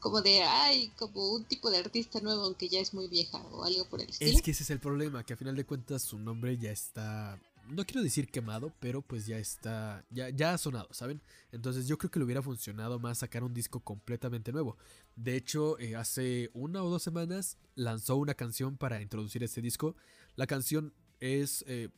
como 0.00 0.20
de, 0.22 0.42
ay, 0.42 0.92
como 0.98 1.32
un 1.32 1.44
tipo 1.44 1.70
de 1.70 1.78
artista 1.78 2.20
nuevo, 2.20 2.42
aunque 2.42 2.68
ya 2.68 2.80
es 2.80 2.92
muy 2.94 3.08
vieja 3.08 3.38
o 3.52 3.64
algo 3.64 3.84
por 3.86 4.00
el 4.00 4.10
estilo. 4.10 4.30
Es 4.36 4.42
que 4.42 4.50
ese 4.50 4.62
es 4.62 4.70
el 4.70 4.80
problema, 4.80 5.24
que 5.24 5.32
a 5.32 5.36
final 5.36 5.56
de 5.56 5.64
cuentas 5.64 6.02
su 6.02 6.18
nombre 6.18 6.56
ya 6.58 6.70
está, 6.70 7.40
no 7.70 7.84
quiero 7.84 8.02
decir 8.02 8.30
quemado, 8.30 8.72
pero 8.80 9.02
pues 9.02 9.26
ya 9.26 9.38
está, 9.38 10.04
ya, 10.10 10.28
ya 10.30 10.54
ha 10.54 10.58
sonado, 10.58 10.88
¿saben? 10.92 11.20
Entonces 11.52 11.86
yo 11.86 11.98
creo 11.98 12.10
que 12.10 12.18
le 12.18 12.24
hubiera 12.24 12.42
funcionado 12.42 12.98
más 12.98 13.18
sacar 13.18 13.42
un 13.42 13.54
disco 13.54 13.80
completamente 13.80 14.52
nuevo. 14.52 14.76
De 15.16 15.36
hecho, 15.36 15.78
eh, 15.78 15.96
hace 15.96 16.50
una 16.54 16.82
o 16.82 16.90
dos 16.90 17.02
semanas 17.02 17.56
lanzó 17.74 18.16
una 18.16 18.34
canción 18.34 18.76
para 18.76 19.00
introducir 19.02 19.42
este 19.42 19.60
disco. 19.62 19.96
La 20.36 20.46
canción 20.46 20.92
es 21.20 21.64
eh, 21.66 21.88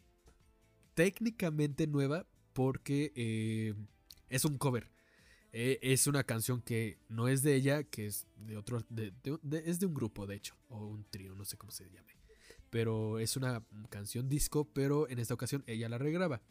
técnicamente 1.04 1.86
nueva 1.86 2.26
porque 2.52 3.10
eh, 3.16 3.74
es 4.28 4.44
un 4.44 4.58
cover. 4.58 4.90
Eh, 5.52 5.78
es 5.80 6.06
una 6.06 6.24
canción 6.24 6.60
que 6.60 6.98
no 7.08 7.26
es 7.26 7.42
de 7.42 7.54
ella, 7.54 7.84
que 7.84 8.04
es 8.06 8.26
de 8.36 8.58
otro, 8.58 8.84
de- 8.90 9.12
de- 9.22 9.38
de- 9.40 9.62
es 9.70 9.80
de 9.80 9.86
un 9.86 9.94
grupo, 9.94 10.26
de 10.26 10.36
hecho, 10.36 10.54
o 10.68 10.86
un 10.86 11.04
trío, 11.04 11.34
no 11.34 11.46
sé 11.46 11.56
cómo 11.56 11.72
se 11.72 11.88
llame. 11.88 12.12
Pero 12.68 13.18
es 13.18 13.38
una 13.38 13.64
canción 13.88 14.28
disco, 14.28 14.68
pero 14.74 15.08
en 15.08 15.18
esta 15.20 15.32
ocasión 15.32 15.64
ella 15.66 15.88
la 15.88 15.96
regraba. 15.96 16.42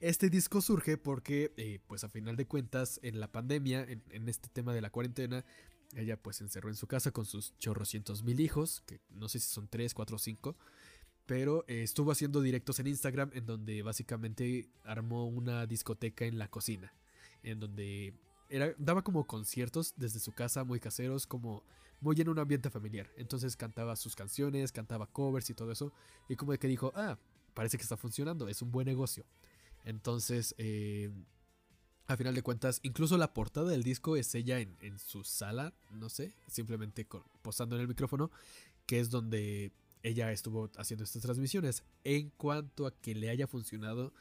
Este 0.00 0.28
disco 0.28 0.60
surge 0.60 0.98
porque, 0.98 1.54
eh, 1.56 1.78
pues 1.86 2.04
a 2.04 2.10
final 2.10 2.36
de 2.36 2.46
cuentas, 2.46 3.00
en 3.02 3.20
la 3.20 3.32
pandemia, 3.32 3.84
en, 3.84 4.02
en 4.10 4.28
este 4.28 4.50
tema 4.50 4.74
de 4.74 4.82
la 4.82 4.90
cuarentena, 4.90 5.46
ella 5.96 6.18
pues 6.20 6.42
encerró 6.42 6.68
en 6.68 6.74
su 6.76 6.86
casa 6.86 7.10
con 7.10 7.24
sus 7.24 7.56
chorrocientos 7.56 8.22
mil 8.22 8.38
hijos, 8.40 8.82
que 8.86 9.00
no 9.08 9.30
sé 9.30 9.40
si 9.40 9.48
son 9.50 9.66
3, 9.66 9.94
4 9.94 10.16
o 10.16 10.18
5, 10.18 10.56
pero 11.26 11.64
eh, 11.68 11.82
estuvo 11.82 12.12
haciendo 12.12 12.40
directos 12.40 12.78
en 12.80 12.86
Instagram 12.86 13.30
en 13.34 13.46
donde 13.46 13.82
básicamente 13.82 14.68
armó 14.84 15.26
una 15.26 15.66
discoteca 15.66 16.24
en 16.24 16.38
la 16.38 16.48
cocina, 16.48 16.92
en 17.42 17.60
donde 17.60 18.14
era, 18.48 18.74
daba 18.78 19.02
como 19.02 19.26
conciertos 19.26 19.94
desde 19.96 20.20
su 20.20 20.32
casa, 20.32 20.64
muy 20.64 20.80
caseros, 20.80 21.26
como 21.26 21.62
muy 22.00 22.20
en 22.20 22.28
un 22.28 22.38
ambiente 22.38 22.70
familiar. 22.70 23.10
Entonces 23.16 23.56
cantaba 23.56 23.96
sus 23.96 24.14
canciones, 24.14 24.72
cantaba 24.72 25.06
covers 25.06 25.48
y 25.50 25.54
todo 25.54 25.72
eso, 25.72 25.92
y 26.28 26.36
como 26.36 26.52
de 26.52 26.58
que 26.58 26.68
dijo, 26.68 26.92
ah, 26.94 27.18
parece 27.54 27.78
que 27.78 27.82
está 27.82 27.96
funcionando, 27.96 28.48
es 28.48 28.60
un 28.60 28.70
buen 28.70 28.86
negocio. 28.86 29.24
Entonces, 29.84 30.54
eh, 30.58 31.10
a 32.06 32.16
final 32.16 32.34
de 32.34 32.42
cuentas, 32.42 32.80
incluso 32.82 33.16
la 33.16 33.32
portada 33.32 33.70
del 33.70 33.82
disco 33.82 34.16
es 34.16 34.34
ella 34.34 34.60
en, 34.60 34.98
su 34.98 35.24
sala, 35.24 35.72
no 35.90 36.08
sé, 36.08 36.34
simplemente 36.46 37.06
posando 37.42 37.76
en 37.76 37.82
el 37.82 37.88
micrófono, 37.88 38.30
que 38.86 39.00
es 39.00 39.10
donde 39.10 39.72
ella 40.04 40.30
estuvo 40.30 40.70
haciendo 40.76 41.02
estas 41.02 41.22
transmisiones. 41.22 41.82
En 42.04 42.30
cuanto 42.30 42.86
a 42.86 42.92
que 42.92 43.14
le 43.14 43.30
haya 43.30 43.48
funcionado, 43.48 44.12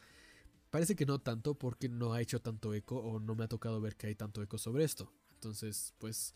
parece 0.72 0.96
que 0.96 1.06
no 1.06 1.20
tanto 1.20 1.54
porque 1.54 1.90
no 1.90 2.13
ha 2.13 2.22
hecho 2.22 2.42
tanto 2.42 2.74
eco 2.74 2.98
o 2.98 3.20
no 3.20 3.36
me 3.36 3.44
ha 3.44 3.48
tocado 3.48 3.80
ver 3.80 3.96
que 3.96 4.08
hay 4.08 4.16
tanto 4.16 4.42
eco 4.42 4.58
sobre 4.58 4.86
esto. 4.86 5.12
Entonces, 5.36 5.94
pues, 6.00 6.34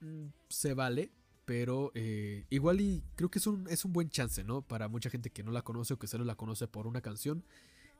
mm, 0.00 0.28
se 0.48 0.72
vale, 0.72 1.12
pero 1.44 1.92
eh, 1.94 2.46
igual 2.48 2.80
y 2.80 3.04
creo 3.14 3.30
que 3.30 3.38
es 3.38 3.46
un, 3.46 3.68
es 3.68 3.84
un 3.84 3.92
buen 3.92 4.08
chance, 4.08 4.42
¿no? 4.42 4.62
Para 4.62 4.88
mucha 4.88 5.10
gente 5.10 5.30
que 5.30 5.44
no 5.44 5.52
la 5.52 5.62
conoce 5.62 5.94
o 5.94 5.98
que 5.98 6.06
solo 6.06 6.24
la 6.24 6.36
conoce 6.36 6.66
por 6.66 6.86
una 6.86 7.02
canción. 7.02 7.44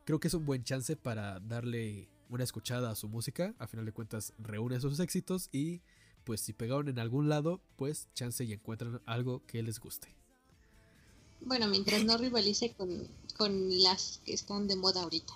Creo 0.07 0.19
que 0.19 0.29
es 0.29 0.35
un 0.35 0.47
buen 0.47 0.65
chance 0.65 0.97
para 0.97 1.41
darle 1.41 2.09
una 2.31 2.43
escuchada 2.43 2.91
a 2.91 2.95
su 2.95 3.09
música. 3.09 3.55
A 3.59 3.67
final 3.67 3.85
de 3.85 3.93
cuentas, 3.93 4.33
reúne 4.39 4.81
sus 4.81 4.99
éxitos 4.99 5.51
y 5.53 5.83
pues 6.27 6.41
si 6.41 6.53
pegaron 6.53 6.89
en 6.89 6.99
algún 6.99 7.29
lado, 7.29 7.61
pues 7.77 8.09
chance 8.13 8.43
y 8.43 8.53
encuentran 8.53 9.01
algo 9.07 9.43
que 9.47 9.63
les 9.63 9.79
guste. 9.79 10.09
Bueno, 11.41 11.69
mientras 11.69 12.05
no 12.05 12.19
rivalice 12.19 12.73
con, 12.73 13.07
con 13.39 13.83
las 13.83 14.21
que 14.25 14.35
están 14.35 14.67
de 14.67 14.75
moda 14.75 15.03
ahorita. 15.03 15.33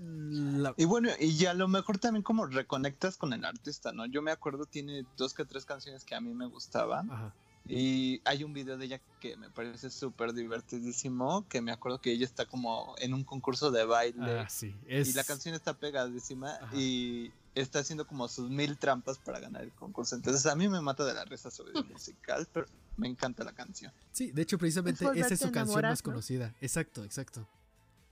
La- 0.00 0.74
Y 0.78 0.86
bueno, 0.86 1.10
y 1.20 1.44
a 1.44 1.52
lo 1.52 1.68
mejor 1.68 1.98
también 1.98 2.22
como 2.22 2.46
reconectas 2.46 3.18
con 3.18 3.34
el 3.34 3.44
artista, 3.44 3.92
¿no? 3.92 4.06
Yo 4.06 4.22
me 4.22 4.30
acuerdo, 4.30 4.64
tiene 4.64 5.04
dos 5.18 5.34
que 5.34 5.44
tres 5.44 5.66
canciones 5.66 6.04
que 6.04 6.14
a 6.14 6.20
mí 6.22 6.32
me 6.32 6.46
gustaban. 6.46 7.10
Ajá. 7.10 7.34
Y 7.68 8.20
hay 8.24 8.44
un 8.44 8.52
video 8.54 8.78
de 8.78 8.86
ella 8.86 9.00
que 9.20 9.36
me 9.36 9.50
parece 9.50 9.90
súper 9.90 10.32
divertidísimo, 10.32 11.46
que 11.48 11.60
me 11.60 11.72
acuerdo 11.72 12.00
que 12.00 12.12
ella 12.12 12.24
está 12.24 12.46
como 12.46 12.94
en 12.98 13.12
un 13.12 13.24
concurso 13.24 13.70
de 13.70 13.84
baile. 13.84 14.40
Ah, 14.40 14.48
sí. 14.48 14.74
Es... 14.86 15.08
Y 15.08 15.12
la 15.12 15.24
canción 15.24 15.54
está 15.54 15.74
pegadísima 15.74 16.54
Ajá. 16.56 16.74
y 16.76 17.30
está 17.54 17.80
haciendo 17.80 18.06
como 18.06 18.28
sus 18.28 18.50
mil 18.50 18.78
trampas 18.78 19.18
para 19.18 19.40
ganar 19.40 19.62
el 19.62 19.72
concurso. 19.72 20.16
Entonces 20.16 20.46
a 20.46 20.54
mí 20.56 20.68
me 20.68 20.80
mata 20.80 21.04
de 21.04 21.14
la 21.14 21.24
risa 21.24 21.50
sobre 21.50 21.72
el 21.78 21.84
musical, 21.92 22.48
pero 22.52 22.66
me 22.96 23.08
encanta 23.08 23.44
la 23.44 23.52
canción. 23.52 23.92
Sí, 24.12 24.30
de 24.32 24.42
hecho, 24.42 24.58
precisamente 24.58 25.04
Es 25.04 25.26
esa 25.26 25.34
es 25.34 25.40
su 25.40 25.46
canción 25.46 25.64
enamorar, 25.66 25.92
más 25.92 26.00
¿no? 26.00 26.10
conocida. 26.10 26.54
Exacto, 26.60 27.04
exacto. 27.04 27.48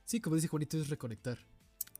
Sí, 0.05 0.19
como 0.19 0.35
dice 0.35 0.47
Juanito, 0.47 0.77
es 0.77 0.89
reconectar. 0.89 1.39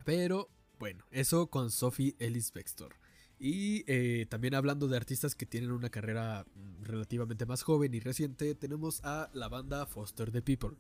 Pero, 0.06 0.50
bueno, 0.80 1.06
eso 1.12 1.48
con 1.48 1.72
Sophie 1.72 2.16
Ellis 2.20 2.52
Bextor. 2.52 2.96
Y 3.40 3.84
eh, 3.88 4.26
también 4.30 4.56
hablando 4.56 4.88
de 4.88 4.96
artistas 4.96 5.36
que 5.36 5.46
tienen 5.46 5.72
una 5.72 5.90
carrera 5.90 6.46
mm, 6.56 6.84
relativamente 6.84 7.46
más 7.46 7.64
joven 7.64 7.94
y 7.94 8.00
reciente, 8.00 8.56
tenemos 8.56 9.04
a 9.04 9.30
la 9.34 9.50
banda 9.50 9.86
Foster 9.86 10.32
the 10.32 10.42
People. 10.42 10.78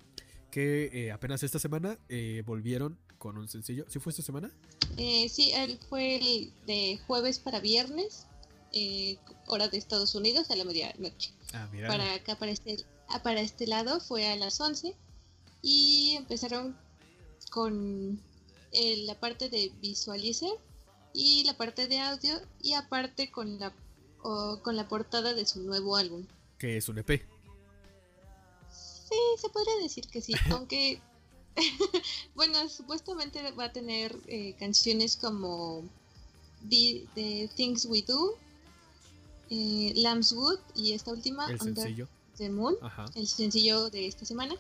Que 0.52 0.90
eh, 0.94 1.12
apenas 1.12 1.42
esta 1.44 1.60
semana 1.60 1.98
eh, 2.10 2.44
volvieron 2.46 3.00
con 3.24 3.38
un 3.38 3.48
sencillo. 3.48 3.86
¿Sí 3.88 4.00
fue 4.00 4.10
esta 4.10 4.22
semana? 4.22 4.52
Eh, 4.98 5.30
sí, 5.30 5.54
él 5.54 5.80
fue 5.88 6.18
el 6.18 6.52
de 6.68 7.00
jueves 7.08 7.40
para 7.40 7.62
viernes, 7.62 8.28
eh, 8.74 9.18
hora 9.48 9.70
de 9.70 9.78
Estados 9.78 10.14
Unidos, 10.14 10.52
a 10.52 10.58
la 10.58 10.66
medianoche. 10.66 11.32
Ah, 11.54 11.70
mira. 11.72 11.88
Para 11.88 12.16
acá, 12.16 12.38
para 12.38 12.52
este, 12.52 12.84
ah, 13.08 13.24
para 13.24 13.40
este 13.40 13.66
lado, 13.66 14.02
fue 14.02 14.28
a 14.28 14.36
las 14.36 14.60
11. 14.60 14.94
Y 15.62 16.16
empezaron 16.18 16.78
con 17.50 18.20
eh, 18.74 18.98
la 19.06 19.18
parte 19.18 19.48
de 19.48 19.72
visualizer 19.80 20.60
y 21.14 21.46
la 21.46 21.56
parte 21.56 21.88
de 21.88 22.00
audio 22.00 22.42
y 22.62 22.74
aparte 22.74 23.32
con 23.32 23.58
la, 23.58 23.74
con 24.20 24.76
la 24.76 24.90
portada 24.90 25.34
de 25.34 25.46
su 25.46 25.62
nuevo 25.62 25.96
álbum. 25.96 26.26
Que 26.58 26.76
es 26.76 26.90
un 26.90 26.98
EP. 26.98 27.26
Sí, 28.70 29.16
se 29.38 29.48
podría 29.48 29.78
decir 29.78 30.10
que 30.10 30.20
sí, 30.20 30.34
aunque 30.52 31.02
bueno, 32.36 32.68
supuestamente 32.70 33.52
va 33.52 33.66
a 33.66 33.72
tener 33.72 34.16
eh, 34.28 34.56
canciones 34.60 35.16
como 35.16 35.84
The, 36.70 37.06
The 37.16 37.50
Things 37.56 37.86
We 37.86 38.02
Do, 38.02 38.38
eh, 39.50 39.94
Lamb's 39.96 40.32
Wood 40.32 40.60
y 40.76 40.94
esta 40.94 41.12
última, 41.12 41.46
El 41.48 41.62
Under 41.62 41.84
sencillo. 41.84 42.08
the 42.38 42.50
Moon, 42.50 42.76
Ajá. 42.82 43.06
el 43.16 43.28
sencillo 43.28 43.90
de 43.90 44.08
esta 44.08 44.26
semana. 44.26 44.56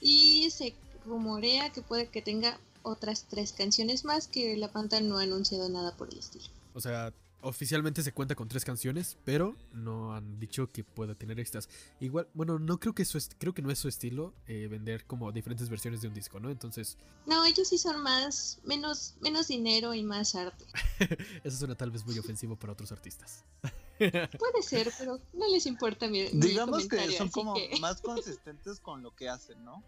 Y 0.00 0.50
se 0.50 0.74
rumorea 1.06 1.70
que 1.70 1.82
puede 1.82 2.08
que 2.08 2.22
tenga 2.22 2.58
otras 2.82 3.24
tres 3.28 3.52
canciones 3.52 4.04
más 4.04 4.28
que 4.28 4.56
la 4.56 4.68
banda 4.68 5.00
no 5.00 5.18
ha 5.18 5.22
anunciado 5.22 5.68
nada 5.68 5.96
por 5.96 6.10
el 6.12 6.18
estilo. 6.18 6.44
O 6.74 6.80
sea, 6.80 7.12
oficialmente 7.44 8.02
se 8.02 8.12
cuenta 8.12 8.34
con 8.34 8.48
tres 8.48 8.64
canciones, 8.64 9.16
pero 9.24 9.56
no 9.72 10.14
han 10.14 10.40
dicho 10.40 10.72
que 10.72 10.82
pueda 10.82 11.14
tener 11.14 11.38
extras. 11.38 11.68
Igual, 12.00 12.28
bueno, 12.34 12.58
no 12.58 12.80
creo 12.80 12.94
que 12.94 13.02
eso 13.02 13.18
es, 13.18 13.30
creo 13.38 13.54
que 13.54 13.62
no 13.62 13.70
es 13.70 13.78
su 13.78 13.88
estilo 13.88 14.34
eh, 14.46 14.66
vender 14.68 15.04
como 15.06 15.30
diferentes 15.30 15.68
versiones 15.68 16.00
de 16.02 16.08
un 16.08 16.14
disco, 16.14 16.40
¿no? 16.40 16.50
Entonces, 16.50 16.96
No, 17.26 17.44
ellos 17.44 17.68
sí 17.68 17.78
son 17.78 18.02
más, 18.02 18.58
menos, 18.64 19.14
menos 19.20 19.48
dinero 19.48 19.94
y 19.94 20.02
más 20.02 20.34
arte. 20.34 20.64
eso 21.44 21.56
suena 21.58 21.74
tal 21.74 21.90
vez 21.90 22.04
muy 22.04 22.18
ofensivo 22.18 22.56
para 22.56 22.72
otros 22.72 22.90
artistas. 22.92 23.44
Puede 23.98 24.62
ser, 24.62 24.90
pero 24.98 25.20
no 25.32 25.46
les 25.48 25.66
importa 25.66 26.08
mi, 26.08 26.22
mi 26.32 26.48
Digamos 26.48 26.88
que 26.88 27.16
son 27.16 27.28
como 27.30 27.54
que- 27.54 27.78
más 27.80 28.00
consistentes 28.02 28.80
con 28.80 29.02
lo 29.02 29.14
que 29.14 29.28
hacen, 29.28 29.64
¿no? 29.64 29.84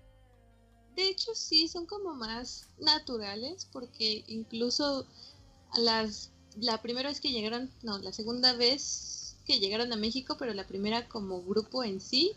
De 0.95 1.09
hecho, 1.09 1.35
sí, 1.35 1.69
son 1.69 1.85
como 1.87 2.15
más 2.15 2.71
naturales, 2.79 3.69
porque 3.71 4.25
incluso 4.29 5.07
las 5.77 6.33
la 6.61 6.81
primera 6.83 7.09
vez 7.09 7.21
que 7.21 7.31
llegaron, 7.31 7.71
no, 7.83 7.99
la 7.99 8.13
segunda 8.13 8.55
vez 8.55 9.37
que 9.45 9.61
llegaron 9.61 9.93
a 9.93 9.97
México, 9.97 10.37
pero 10.39 10.53
la 10.55 10.67
primera 10.67 11.09
como 11.09 11.43
grupo 11.43 11.85
en 11.85 12.01
sí, 12.01 12.33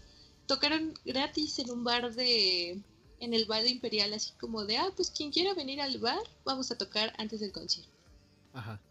tocaron 0.45 0.93
gratis 1.05 1.59
en 1.59 1.71
un 1.71 1.83
bar 1.83 2.13
de 2.13 2.81
en 3.19 3.33
el 3.33 3.45
bar 3.45 3.63
de 3.63 3.69
Imperial, 3.69 4.13
así 4.13 4.31
como 4.39 4.65
de, 4.65 4.77
ah, 4.77 4.89
pues 4.95 5.11
quien 5.11 5.31
quiera 5.31 5.53
venir 5.53 5.81
al 5.81 5.97
bar, 5.97 6.21
vamos 6.45 6.71
a 6.71 6.77
tocar 6.77 7.13
antes 7.17 7.41
del 7.41 7.51
concierto. 7.51 7.91
Ajá. 8.53 8.81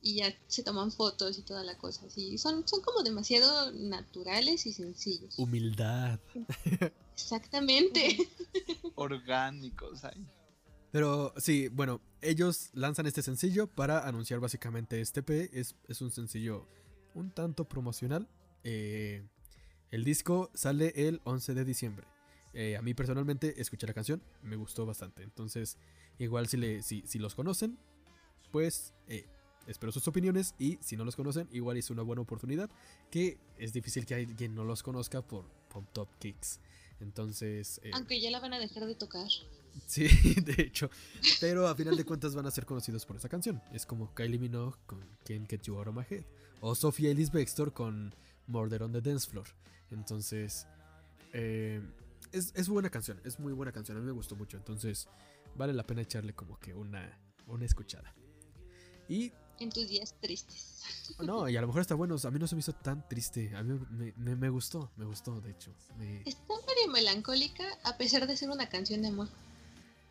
Y 0.00 0.16
ya 0.16 0.34
se 0.46 0.62
toman 0.62 0.92
fotos 0.92 1.38
y 1.38 1.42
toda 1.42 1.64
la 1.64 1.76
cosa, 1.76 2.06
así. 2.06 2.38
Son, 2.38 2.66
son 2.66 2.80
como 2.82 3.02
demasiado 3.02 3.72
naturales 3.72 4.66
y 4.66 4.72
sencillos. 4.72 5.38
Humildad. 5.38 6.18
Exactamente. 7.14 8.16
Orgánicos 8.94 10.04
ahí. 10.04 10.24
Pero 10.92 11.32
sí, 11.38 11.68
bueno, 11.68 12.00
ellos 12.20 12.68
lanzan 12.74 13.06
este 13.06 13.22
sencillo 13.22 13.66
para 13.66 14.06
anunciar 14.06 14.38
básicamente 14.40 15.00
este 15.00 15.20
EP. 15.20 15.50
Es, 15.52 15.74
es 15.88 16.00
un 16.02 16.10
sencillo 16.10 16.68
un 17.14 17.30
tanto 17.30 17.64
promocional. 17.66 18.28
Eh, 18.62 19.26
el 19.90 20.04
disco 20.04 20.50
sale 20.54 20.92
el 20.94 21.20
11 21.24 21.54
de 21.54 21.64
diciembre. 21.64 22.06
eh, 22.54 22.76
a 22.76 22.82
mí 22.82 22.92
personalmente 22.92 23.60
escuché 23.62 23.86
la 23.86 23.94
canción, 23.94 24.22
me 24.42 24.56
gustó 24.56 24.84
bastante. 24.84 25.22
Entonces, 25.22 25.78
igual 26.18 26.46
si, 26.48 26.58
le, 26.58 26.82
si, 26.82 27.02
si 27.06 27.18
los 27.18 27.34
conocen, 27.34 27.78
pues 28.50 28.92
eh, 29.08 29.24
espero 29.66 29.90
sus 29.92 30.06
opiniones. 30.08 30.54
Y 30.58 30.76
si 30.82 30.98
no 30.98 31.06
los 31.06 31.16
conocen, 31.16 31.48
igual 31.52 31.78
es 31.78 31.88
una 31.88 32.02
buena 32.02 32.20
oportunidad. 32.20 32.68
Que 33.10 33.38
es 33.56 33.72
difícil 33.72 34.04
que 34.04 34.14
alguien 34.14 34.54
no 34.54 34.64
los 34.64 34.82
conozca 34.82 35.22
por 35.22 35.46
Pop 35.70 35.86
Top 35.94 36.08
Kicks. 36.18 36.60
Entonces, 37.00 37.80
eh, 37.82 37.90
Aunque 37.94 38.20
ya 38.20 38.30
la 38.30 38.40
van 38.40 38.52
a 38.52 38.58
dejar 38.58 38.84
de 38.86 38.94
tocar. 38.94 39.26
Sí, 39.86 40.06
de 40.44 40.62
hecho. 40.62 40.90
Pero 41.40 41.66
a 41.68 41.74
final 41.74 41.96
de 41.96 42.04
cuentas 42.04 42.34
van 42.34 42.46
a 42.46 42.50
ser 42.50 42.66
conocidos 42.66 43.04
por 43.06 43.16
esa 43.16 43.28
canción. 43.28 43.62
Es 43.72 43.86
como 43.86 44.14
Kylie 44.14 44.38
Minogue 44.38 44.76
con 44.86 45.00
Can't 45.24 45.48
Get 45.48 45.62
You 45.62 45.76
Out 45.78 45.88
of 45.88 45.94
My 45.96 46.04
Head. 46.08 46.24
O 46.60 46.74
Sophie 46.74 47.10
Ellis 47.10 47.30
Bextor 47.32 47.72
con 47.72 48.14
Murder 48.46 48.82
on 48.84 48.92
the 48.92 49.00
Dance 49.00 49.28
Floor. 49.28 49.46
Entonces, 49.90 50.66
eh, 51.32 51.80
es, 52.32 52.52
es 52.54 52.68
buena 52.68 52.88
canción, 52.90 53.20
es 53.24 53.38
muy 53.38 53.52
buena 53.52 53.72
canción, 53.72 53.96
a 53.98 54.00
mí 54.00 54.06
me 54.06 54.12
gustó 54.12 54.36
mucho, 54.36 54.56
entonces 54.56 55.06
vale 55.54 55.72
la 55.74 55.82
pena 55.86 56.00
echarle 56.02 56.34
como 56.34 56.58
que 56.58 56.72
una, 56.72 57.18
una 57.46 57.64
escuchada. 57.66 58.14
Y 59.08 59.32
En 59.58 59.70
tus 59.70 59.88
días 59.88 60.14
tristes. 60.20 61.14
no, 61.20 61.48
y 61.48 61.56
a 61.56 61.60
lo 61.60 61.66
mejor 61.66 61.82
está 61.82 61.94
bueno, 61.94 62.16
a 62.22 62.30
mí 62.30 62.38
no 62.38 62.46
se 62.46 62.54
me 62.54 62.60
hizo 62.60 62.72
tan 62.72 63.06
triste, 63.08 63.54
a 63.54 63.62
mí 63.62 63.78
me, 63.90 64.12
me- 64.16 64.36
me 64.36 64.48
gustó, 64.48 64.90
me 64.96 65.04
gustó 65.04 65.40
de 65.40 65.50
hecho. 65.50 65.74
me- 65.98 66.22
Está 66.24 66.54
medio 66.66 66.90
melancólica 66.92 67.64
a 67.84 67.96
pesar 67.98 68.26
de 68.26 68.36
ser 68.36 68.48
una 68.50 68.68
canción 68.68 69.02
de 69.02 69.08
amor. 69.08 69.28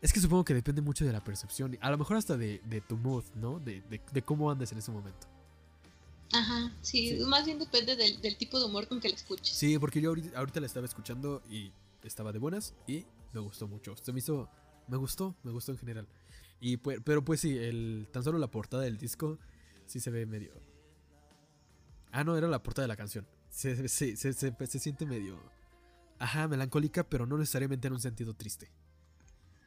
Es 0.01 0.11
que 0.11 0.19
supongo 0.19 0.43
que 0.43 0.53
depende 0.55 0.81
mucho 0.81 1.05
de 1.05 1.11
la 1.13 1.23
percepción, 1.23 1.77
a 1.79 1.91
lo 1.91 1.97
mejor 1.97 2.17
hasta 2.17 2.35
de, 2.35 2.59
de 2.65 2.81
tu 2.81 2.97
mood, 2.97 3.23
¿no? 3.35 3.59
De, 3.59 3.81
de- 3.81 4.01
de 4.11 4.21
cómo 4.23 4.49
andes 4.49 4.71
en 4.71 4.79
ese 4.79 4.91
momento. 4.91 5.27
Ajá, 6.33 6.71
sí, 6.81 7.17
Sí. 7.19 7.23
más 7.25 7.45
bien 7.45 7.59
depende 7.59 7.95
del, 7.95 8.19
del 8.21 8.37
tipo 8.37 8.57
de 8.59 8.65
humor 8.65 8.87
con 8.87 8.99
que 8.99 9.09
la 9.09 9.15
escuches. 9.15 9.55
Sí, 9.55 9.77
porque 9.77 10.01
yo 10.01 10.09
ahorita, 10.09 10.37
ahorita 10.39 10.59
la 10.59 10.65
estaba 10.65 10.85
escuchando 10.85 11.43
y 11.49 11.71
estaba 12.03 12.31
de 12.31 12.39
buenas 12.39 12.73
y 12.87 13.05
me 13.33 13.41
gustó 13.41 13.67
mucho. 13.67 13.95
Se 13.97 14.11
me 14.13 14.19
hizo, 14.19 14.49
me 14.87 14.97
gustó, 14.97 15.35
me 15.43 15.51
gustó 15.51 15.71
en 15.73 15.77
general. 15.77 16.07
Y 16.59 16.77
pues, 16.77 16.99
pero 17.03 17.23
pues 17.23 17.41
sí, 17.41 17.57
el, 17.57 18.07
tan 18.11 18.23
solo 18.23 18.39
la 18.39 18.49
portada 18.49 18.83
del 18.83 18.97
disco 18.97 19.37
sí 19.85 19.99
se 19.99 20.09
ve 20.09 20.25
medio... 20.25 20.51
Ah, 22.11 22.23
no, 22.23 22.35
era 22.37 22.47
la 22.47 22.61
portada 22.63 22.83
de 22.85 22.87
la 22.87 22.95
canción. 22.97 23.27
Se, 23.49 23.87
se, 23.87 24.15
se- 24.15 24.33
se 24.33 24.79
siente 24.79 25.05
medio... 25.05 25.37
Ajá, 26.19 26.47
melancólica, 26.47 27.03
pero 27.07 27.25
no 27.25 27.37
necesariamente 27.37 27.87
en 27.87 27.93
un 27.93 27.99
sentido 28.01 28.33
triste. 28.35 28.69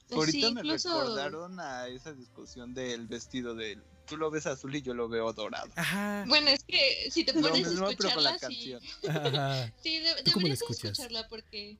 Pues 0.08 0.18
Ahorita 0.18 0.48
sí, 0.48 0.54
me 0.54 0.60
incluso- 0.60 1.00
recordaron 1.00 1.60
a 1.60 1.88
esa 1.88 2.12
discusión 2.12 2.74
del 2.74 3.06
vestido 3.06 3.54
de 3.54 3.72
él. 3.72 3.82
Tú 4.06 4.18
lo 4.18 4.30
ves 4.30 4.46
azul 4.46 4.74
y 4.76 4.82
yo 4.82 4.92
lo 4.92 5.08
veo 5.08 5.32
dorado. 5.32 5.70
Ajá. 5.76 6.24
Bueno, 6.28 6.48
es 6.48 6.62
que 6.64 7.08
si 7.10 7.24
te 7.24 7.32
pones 7.32 7.66
a 7.66 7.70
con 7.70 7.80
la 7.80 7.90
escucharla, 7.90 8.34
sí, 8.34 8.40
canción. 8.40 8.82
ajá. 9.08 9.72
sí 9.82 9.98
de- 10.00 10.22
¿Tú 10.22 10.32
cómo 10.32 10.46
la 10.48 10.54
deberías 10.54 10.70
escucharla 10.70 11.28
porque 11.28 11.78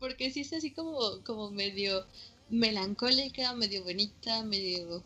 porque 0.00 0.30
sí 0.32 0.40
es 0.40 0.52
así 0.52 0.72
como 0.72 1.22
como 1.24 1.50
medio 1.50 2.04
melancólica, 2.48 3.52
medio 3.54 3.84
bonita, 3.84 4.42
medio 4.42 5.02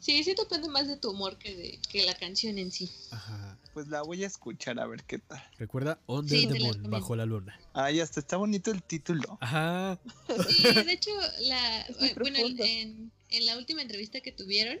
Sí, 0.00 0.22
sí 0.22 0.34
depende 0.34 0.68
más 0.68 0.86
de 0.86 0.96
tu 0.96 1.10
humor 1.10 1.38
que 1.38 1.56
de 1.56 1.78
que 1.90 2.04
la 2.04 2.14
canción 2.14 2.56
en 2.58 2.70
sí. 2.70 2.88
Ajá. 3.10 3.56
Pues 3.78 3.86
la 3.86 4.02
voy 4.02 4.24
a 4.24 4.26
escuchar 4.26 4.80
a 4.80 4.88
ver 4.88 5.04
qué 5.04 5.20
tal. 5.20 5.40
Recuerda 5.56 6.00
Under 6.08 6.36
Sí, 6.36 6.48
the 6.48 6.58
Moon, 6.58 6.90
bajo 6.90 7.14
la 7.14 7.24
luna. 7.24 7.56
Ay, 7.74 8.00
hasta 8.00 8.18
está 8.18 8.36
bonito 8.36 8.72
el 8.72 8.82
título. 8.82 9.38
Ajá. 9.40 10.00
Sí, 10.48 10.64
de 10.64 10.92
hecho, 10.92 11.12
la, 11.42 11.82
eh, 11.82 12.16
bueno, 12.18 12.38
en 12.40 13.46
la 13.46 13.56
última 13.56 13.80
entrevista 13.80 14.20
que 14.20 14.32
tuvieron, 14.32 14.80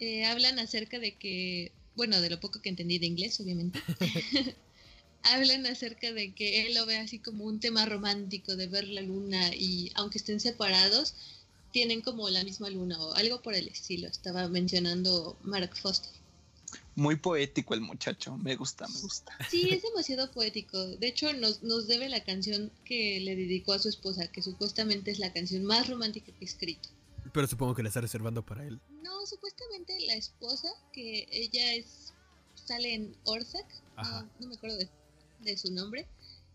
eh, 0.00 0.24
hablan 0.24 0.58
acerca 0.58 0.98
de 0.98 1.18
que, 1.18 1.72
bueno, 1.94 2.18
de 2.22 2.30
lo 2.30 2.40
poco 2.40 2.62
que 2.62 2.70
entendí 2.70 2.98
de 2.98 3.04
inglés, 3.04 3.38
obviamente, 3.38 3.82
hablan 5.22 5.66
acerca 5.66 6.10
de 6.10 6.32
que 6.32 6.66
él 6.66 6.72
lo 6.72 6.86
ve 6.86 6.96
así 6.96 7.18
como 7.18 7.44
un 7.44 7.60
tema 7.60 7.84
romántico 7.84 8.56
de 8.56 8.66
ver 8.66 8.88
la 8.88 9.02
luna 9.02 9.54
y 9.54 9.92
aunque 9.94 10.16
estén 10.16 10.40
separados, 10.40 11.16
tienen 11.70 12.00
como 12.00 12.30
la 12.30 12.42
misma 12.44 12.70
luna 12.70 12.98
o 12.98 13.12
algo 13.12 13.42
por 13.42 13.52
el 13.52 13.68
estilo. 13.68 14.08
Estaba 14.08 14.48
mencionando 14.48 15.38
Mark 15.42 15.76
Foster. 15.76 16.16
Muy 16.96 17.16
poético 17.16 17.74
el 17.74 17.82
muchacho. 17.82 18.36
Me 18.38 18.56
gusta, 18.56 18.88
me 18.88 19.00
gusta. 19.00 19.32
Sí, 19.50 19.68
es 19.70 19.82
demasiado 19.82 20.30
poético. 20.32 20.78
De 20.78 21.06
hecho, 21.06 21.32
nos, 21.34 21.62
nos 21.62 21.86
debe 21.86 22.08
la 22.08 22.24
canción 22.24 22.72
que 22.84 23.20
le 23.20 23.36
dedicó 23.36 23.74
a 23.74 23.78
su 23.78 23.88
esposa, 23.88 24.26
que 24.28 24.42
supuestamente 24.42 25.10
es 25.10 25.18
la 25.18 25.32
canción 25.32 25.64
más 25.64 25.88
romántica 25.88 26.32
que 26.32 26.44
ha 26.44 26.48
escrito. 26.48 26.88
Pero 27.32 27.46
supongo 27.46 27.74
que 27.74 27.82
la 27.82 27.88
está 27.88 28.00
reservando 28.00 28.44
para 28.44 28.66
él. 28.66 28.80
No, 29.02 29.26
supuestamente 29.26 30.00
la 30.06 30.14
esposa, 30.14 30.68
que 30.92 31.28
ella 31.30 31.74
es 31.74 32.14
sale 32.54 32.94
en 32.94 33.16
Orzac, 33.24 33.66
no, 34.02 34.22
no 34.40 34.48
me 34.48 34.54
acuerdo 34.54 34.78
de, 34.78 34.88
de 35.40 35.56
su 35.56 35.72
nombre. 35.72 36.08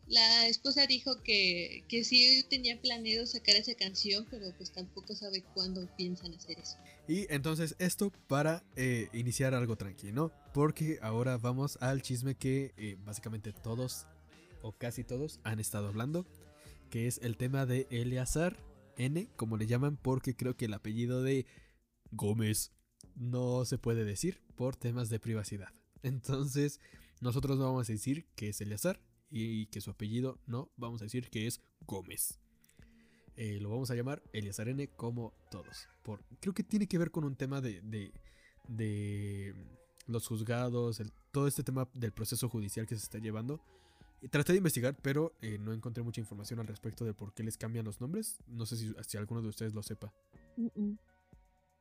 La 0.08 0.48
esposa 0.48 0.88
dijo 0.88 1.22
que, 1.24 1.86
que 1.88 2.04
sí 2.04 2.46
tenía 2.50 2.80
planeado 2.82 3.26
sacar 3.26 3.56
esa 3.56 3.74
canción, 3.76 4.26
pero 4.30 4.54
pues 4.58 4.72
tampoco 4.72 5.16
sabe 5.16 5.44
cuándo 5.54 5.88
piensan 5.96 6.34
hacer 6.34 6.60
eso. 6.60 6.78
Y 7.08 7.28
entonces 7.30 7.76
esto 7.80 8.12
para 8.28 8.64
eh, 8.76 9.10
iniciar 9.14 9.54
algo 9.54 9.76
tranquilo, 9.76 10.14
¿no? 10.14 10.32
Porque 10.54 11.00
ahora 11.02 11.38
vamos 11.38 11.78
al 11.82 12.02
chisme 12.02 12.36
que 12.36 12.74
eh, 12.78 12.98
básicamente 13.04 13.54
todos 13.54 14.06
o 14.62 14.74
casi 14.74 15.04
todos 15.04 15.40
han 15.44 15.60
estado 15.60 15.88
hablando, 15.88 16.26
que 16.90 17.08
es 17.08 17.20
el 17.24 17.38
tema 17.38 17.66
de 17.66 17.88
Eleazar 17.90 18.58
N, 18.98 19.28
como 19.36 19.58
le 19.58 19.68
llaman, 19.68 19.98
porque 19.98 20.36
creo 20.36 20.56
que 20.56 20.66
el 20.66 20.74
apellido 20.74 21.24
de 21.24 21.46
Gómez 22.12 22.72
no 23.16 23.66
se 23.66 23.78
puede 23.78 24.06
decir 24.06 24.42
por 24.56 24.76
temas 24.76 25.10
de 25.10 25.20
privacidad. 25.20 25.70
Entonces 26.04 26.80
nosotros 27.20 27.58
no 27.58 27.66
vamos 27.66 27.90
a 27.90 27.94
decir 27.94 28.26
que 28.36 28.50
es 28.50 28.62
Eleazar 28.62 29.00
y 29.32 29.66
que 29.68 29.82
su 29.82 29.90
apellido 29.92 30.38
no, 30.46 30.70
vamos 30.78 31.02
a 31.02 31.06
decir 31.06 31.30
que 31.30 31.48
es 31.48 31.62
Gómez. 31.88 32.38
Eh, 33.38 33.60
lo 33.62 33.70
vamos 33.70 33.90
a 33.90 33.96
llamar 33.96 34.22
Eleazar 34.34 34.68
N 34.68 34.88
como 34.90 35.34
todos. 35.50 35.88
Por, 36.04 36.24
creo 36.42 36.54
que 36.54 36.64
tiene 36.64 36.86
que 36.88 36.98
ver 36.98 37.12
con 37.12 37.24
un 37.24 37.36
tema 37.36 37.62
de, 37.62 37.82
de, 37.82 38.12
de 38.68 39.56
los 40.08 40.28
juzgados, 40.28 41.00
el- 41.00 41.12
todo 41.32 41.48
este 41.48 41.64
tema 41.64 41.90
del 41.94 42.12
proceso 42.12 42.50
judicial 42.50 42.86
que 42.86 42.96
se 42.96 43.04
está 43.04 43.18
llevando. 43.20 43.62
Traté 44.30 44.52
de 44.52 44.58
investigar, 44.60 44.96
pero 45.02 45.34
eh, 45.42 45.58
no 45.58 45.74
encontré 45.74 46.04
mucha 46.04 46.22
información 46.22 46.60
al 46.60 46.68
respecto 46.68 47.06
de 47.06 47.14
por 47.14 47.34
qué 47.34 47.42
les 47.44 47.58
cambian 47.58 47.86
los 47.86 48.02
nombres. 48.02 48.38
No 48.48 48.66
sé 48.68 48.76
si, 48.78 48.94
si 49.08 49.18
alguno 49.18 49.42
de 49.42 49.48
ustedes 49.48 49.74
lo 49.74 49.82
sepa. 49.82 50.14
Mm, 50.58 50.68
mm. 50.76 50.98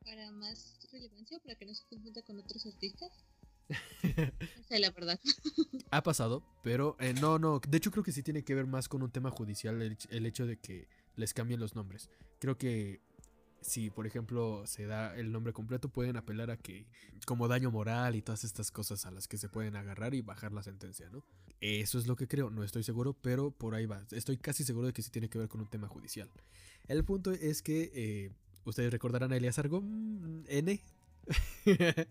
Para 0.05 0.31
más 0.31 0.79
relevancia, 0.91 1.37
para 1.39 1.55
que 1.55 1.65
no 1.67 1.75
se 1.75 1.85
confunda 1.87 2.21
con 2.23 2.39
otros 2.39 2.65
artistas. 2.65 3.11
No 4.03 4.63
sé, 4.67 4.79
la 4.79 4.91
verdad. 4.91 5.19
Ha 5.93 6.03
pasado, 6.03 6.41
pero 6.63 6.95
eh, 7.01 7.13
no, 7.13 7.37
no. 7.37 7.59
De 7.59 7.77
hecho, 7.77 7.91
creo 7.91 8.03
que 8.03 8.13
sí 8.13 8.23
tiene 8.23 8.43
que 8.43 8.55
ver 8.55 8.65
más 8.65 8.87
con 8.87 9.03
un 9.03 9.11
tema 9.11 9.29
judicial 9.29 9.81
el, 9.81 9.97
el 10.09 10.25
hecho 10.25 10.45
de 10.45 10.57
que 10.57 10.87
les 11.17 11.33
cambien 11.33 11.59
los 11.59 11.75
nombres. 11.75 12.09
Creo 12.39 12.57
que 12.57 13.01
si, 13.61 13.89
por 13.89 14.07
ejemplo, 14.07 14.63
se 14.65 14.85
da 14.85 15.15
el 15.15 15.31
nombre 15.31 15.53
completo, 15.53 15.89
pueden 15.89 16.17
apelar 16.17 16.49
a 16.51 16.57
que, 16.57 16.87
como 17.25 17.47
daño 17.47 17.71
moral 17.71 18.15
y 18.15 18.21
todas 18.21 18.43
estas 18.43 18.71
cosas 18.71 19.05
a 19.05 19.11
las 19.11 19.27
que 19.27 19.37
se 19.37 19.49
pueden 19.49 19.75
agarrar 19.75 20.13
y 20.13 20.21
bajar 20.21 20.51
la 20.51 20.63
sentencia, 20.63 21.09
¿no? 21.09 21.23
Eso 21.61 21.99
es 21.99 22.07
lo 22.07 22.15
que 22.15 22.27
creo, 22.27 22.49
no 22.49 22.63
estoy 22.63 22.83
seguro, 22.83 23.13
pero 23.13 23.51
por 23.51 23.75
ahí 23.75 23.85
va. 23.85 24.03
Estoy 24.11 24.37
casi 24.37 24.63
seguro 24.63 24.87
de 24.87 24.93
que 24.93 25.03
sí 25.03 25.11
tiene 25.11 25.29
que 25.29 25.37
ver 25.37 25.47
con 25.47 25.61
un 25.61 25.69
tema 25.69 25.87
judicial. 25.87 26.29
El 26.87 27.03
punto 27.05 27.31
es 27.31 27.61
que 27.61 27.91
eh, 27.93 28.31
ustedes 28.65 28.91
recordarán 28.91 29.31
a 29.31 29.37
Elias 29.37 29.59
Argón 29.59 30.43
N. 30.47 30.81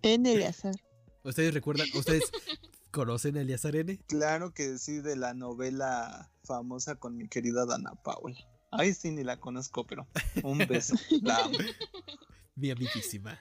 En 0.03 0.27
el 0.27 0.43
azar. 0.45 0.77
Ustedes 1.23 1.55
recuerdan, 1.55 1.89
ustedes 1.95 2.25
conocen 2.91 3.37
a 3.37 3.43
Elias 3.43 3.65
N. 3.65 3.99
Claro 4.07 4.53
que 4.53 4.79
sí, 4.79 5.01
de 5.01 5.17
la 5.17 5.35
novela 5.35 6.31
famosa 6.45 6.97
con 6.97 7.17
mi 7.17 7.29
querida 7.29 7.67
Dana 7.67 7.95
Paula. 8.03 8.39
Ay, 8.73 8.95
sí, 8.95 9.11
ni 9.11 9.25
la 9.25 9.39
conozco, 9.39 9.87
pero 9.87 10.07
un 10.43 10.59
beso. 10.59 10.95
La 11.23 11.45
amo. 11.45 11.59
Mi 12.55 12.71
amiguísima. 12.71 13.41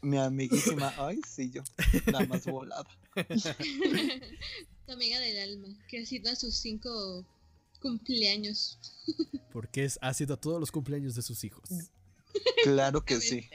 Mi 0.00 0.18
amiguísima, 0.18 0.94
ay, 0.98 1.20
sí, 1.28 1.50
yo. 1.50 1.62
La 2.06 2.24
más 2.26 2.46
volada. 2.46 2.88
Tu 4.86 4.92
amiga 4.92 5.18
del 5.18 5.50
alma, 5.50 5.68
que 5.88 6.02
ha 6.02 6.06
sido 6.06 6.30
a 6.30 6.36
sus 6.36 6.54
cinco 6.54 7.26
cumpleaños. 7.80 8.78
Porque 9.52 9.84
es, 9.84 9.98
ha 10.02 10.14
sido 10.14 10.34
a 10.34 10.36
todos 10.40 10.60
los 10.60 10.70
cumpleaños 10.70 11.16
de 11.16 11.22
sus 11.22 11.42
hijos. 11.42 11.68
Claro 12.62 13.04
que 13.04 13.20
sí. 13.20 13.48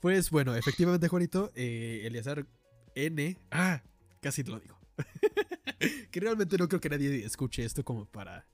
Pues 0.00 0.30
bueno, 0.30 0.54
efectivamente, 0.54 1.08
Juanito, 1.08 1.50
eh, 1.54 2.02
Eleazar 2.04 2.46
N. 2.94 3.36
Ah, 3.50 3.82
casi 4.20 4.44
lo 4.44 4.60
digo. 4.60 4.78
que 6.10 6.20
realmente 6.20 6.56
no 6.56 6.68
creo 6.68 6.80
que 6.80 6.88
nadie 6.88 7.24
escuche 7.24 7.64
esto 7.64 7.84
como 7.84 8.06
para, 8.06 8.46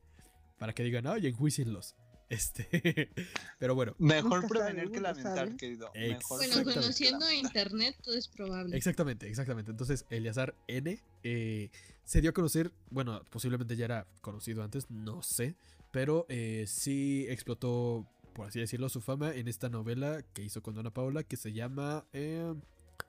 para 0.59 0.73
que 0.73 0.83
digan, 0.83 1.07
oye, 1.07 1.29
enjuicienlos. 1.29 1.97
Este, 2.31 3.11
pero 3.59 3.75
bueno, 3.75 3.95
Mejor 3.99 4.49
prevenir 4.49 4.91
que 4.91 5.01
lamentar, 5.01 5.55
querido. 5.57 5.91
Mejor 5.95 6.39
Bueno, 6.39 6.65
conociendo 6.65 7.31
internet, 7.31 7.97
todo 8.03 8.17
es 8.17 8.29
probable. 8.29 8.77
exactamente, 8.77 9.29
exactamente. 9.29 9.71
Entonces, 9.71 10.07
Eleazar 10.11 10.55
N 10.67 10.99
eh, 11.23 11.71
se 12.05 12.21
dio 12.21 12.31
a 12.31 12.33
conocer, 12.33 12.73
bueno, 12.91 13.23
posiblemente 13.31 13.77
ya 13.77 13.85
era 13.85 14.07
conocido 14.23 14.63
antes, 14.63 14.91
no 14.91 15.23
sé, 15.23 15.55
pero 15.91 16.27
eh, 16.29 16.65
sí 16.67 17.27
explotó, 17.29 18.07
por 18.35 18.49
así 18.49 18.61
decirlo, 18.61 18.89
su 18.89 19.01
fama 19.01 19.35
en 19.35 19.49
esta 19.49 19.69
novela 19.69 20.23
que 20.35 20.43
hizo 20.43 20.63
con 20.63 20.75
Dona 20.75 20.93
Paula 20.93 21.23
que 21.23 21.37
se 21.37 21.53
llama 21.53 22.05
eh, 22.13 22.55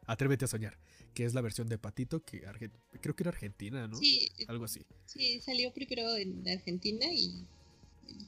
Atrévete 0.05 0.45
a 0.45 0.47
soñar, 0.47 0.77
que 1.13 1.25
es 1.25 1.33
la 1.33 1.41
versión 1.41 1.67
de 1.67 1.77
Patito, 1.77 2.23
que 2.23 2.43
creo 3.01 3.15
que 3.15 3.23
era 3.23 3.31
argentina, 3.31 3.87
¿no? 3.87 3.97
Sí, 3.97 4.29
Algo 4.47 4.65
así. 4.65 4.85
sí, 5.05 5.41
salió 5.41 5.73
primero 5.73 6.15
en 6.15 6.47
Argentina 6.47 7.07
y 7.11 7.45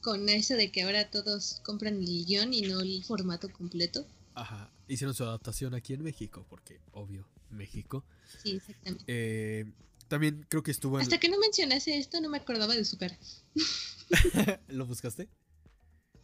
con 0.02 0.28
eso 0.28 0.54
de 0.54 0.70
que 0.70 0.82
ahora 0.82 1.10
todos 1.10 1.60
compran 1.64 1.94
el 2.02 2.26
guion 2.26 2.52
y 2.52 2.62
no 2.62 2.80
el 2.80 3.04
formato 3.04 3.50
completo. 3.50 4.06
Ajá. 4.34 4.70
Hicieron 4.88 5.14
su 5.14 5.24
adaptación 5.24 5.74
aquí 5.74 5.94
en 5.94 6.02
México, 6.02 6.46
porque, 6.48 6.80
obvio, 6.92 7.28
México. 7.50 8.04
Sí, 8.42 8.52
exactamente. 8.56 9.04
Eh, 9.06 9.66
también 10.08 10.46
creo 10.48 10.62
que 10.62 10.70
estuvo 10.70 10.96
en... 10.98 11.02
Hasta 11.02 11.18
que 11.18 11.28
no 11.28 11.38
mencionase 11.38 11.98
esto, 11.98 12.20
no 12.20 12.30
me 12.30 12.38
acordaba 12.38 12.74
de 12.74 12.84
su 12.84 12.96
cara. 12.96 13.18
¿Lo 14.68 14.86
buscaste? 14.86 15.28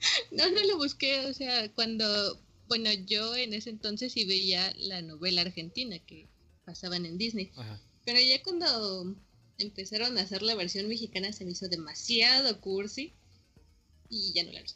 No, 0.30 0.50
no 0.50 0.62
lo 0.64 0.76
busqué, 0.76 1.26
o 1.26 1.34
sea, 1.34 1.72
cuando, 1.74 2.40
bueno, 2.68 2.90
yo 3.06 3.34
en 3.36 3.52
ese 3.54 3.70
entonces 3.70 4.12
sí 4.12 4.24
veía 4.24 4.72
la 4.78 5.02
novela 5.02 5.42
argentina 5.42 5.98
que 6.00 6.28
pasaban 6.64 7.06
en 7.06 7.18
Disney, 7.18 7.52
Ajá. 7.56 7.80
pero 8.04 8.18
ya 8.20 8.42
cuando 8.42 9.14
empezaron 9.58 10.18
a 10.18 10.22
hacer 10.22 10.42
la 10.42 10.54
versión 10.54 10.88
mexicana 10.88 11.32
se 11.32 11.44
me 11.44 11.52
hizo 11.52 11.68
demasiado 11.68 12.60
cursi 12.60 13.12
y 14.08 14.32
ya 14.32 14.44
no 14.44 14.52
la 14.52 14.62
vi. 14.62 14.68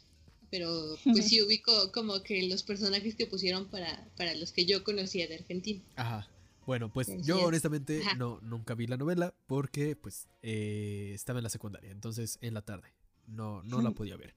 Pero 0.51 0.97
pues 1.03 1.27
sí 1.27 1.41
ubico 1.43 1.91
como 1.91 2.23
que 2.23 2.47
los 2.47 2.63
personajes 2.63 3.15
que 3.15 3.27
pusieron 3.27 3.69
para, 3.69 4.07
para 4.17 4.33
los 4.35 4.51
que 4.51 4.65
yo 4.65 4.83
conocía 4.83 5.27
de 5.27 5.35
Argentina. 5.35 5.81
Ajá. 5.95 6.27
Bueno, 6.65 6.91
pues 6.91 7.09
Así 7.09 7.21
yo 7.23 7.39
es. 7.39 7.43
honestamente 7.45 8.01
Ajá. 8.01 8.15
no 8.15 8.39
nunca 8.41 8.75
vi 8.75 8.85
la 8.87 8.97
novela 8.97 9.33
porque 9.47 9.95
pues 9.95 10.27
eh, 10.43 11.11
estaba 11.13 11.39
en 11.39 11.43
la 11.43 11.49
secundaria, 11.49 11.91
entonces 11.91 12.37
en 12.41 12.53
la 12.53 12.61
tarde. 12.63 12.93
No, 13.27 13.61
no 13.63 13.81
la 13.81 13.91
podía 13.95 14.15
ver. 14.17 14.33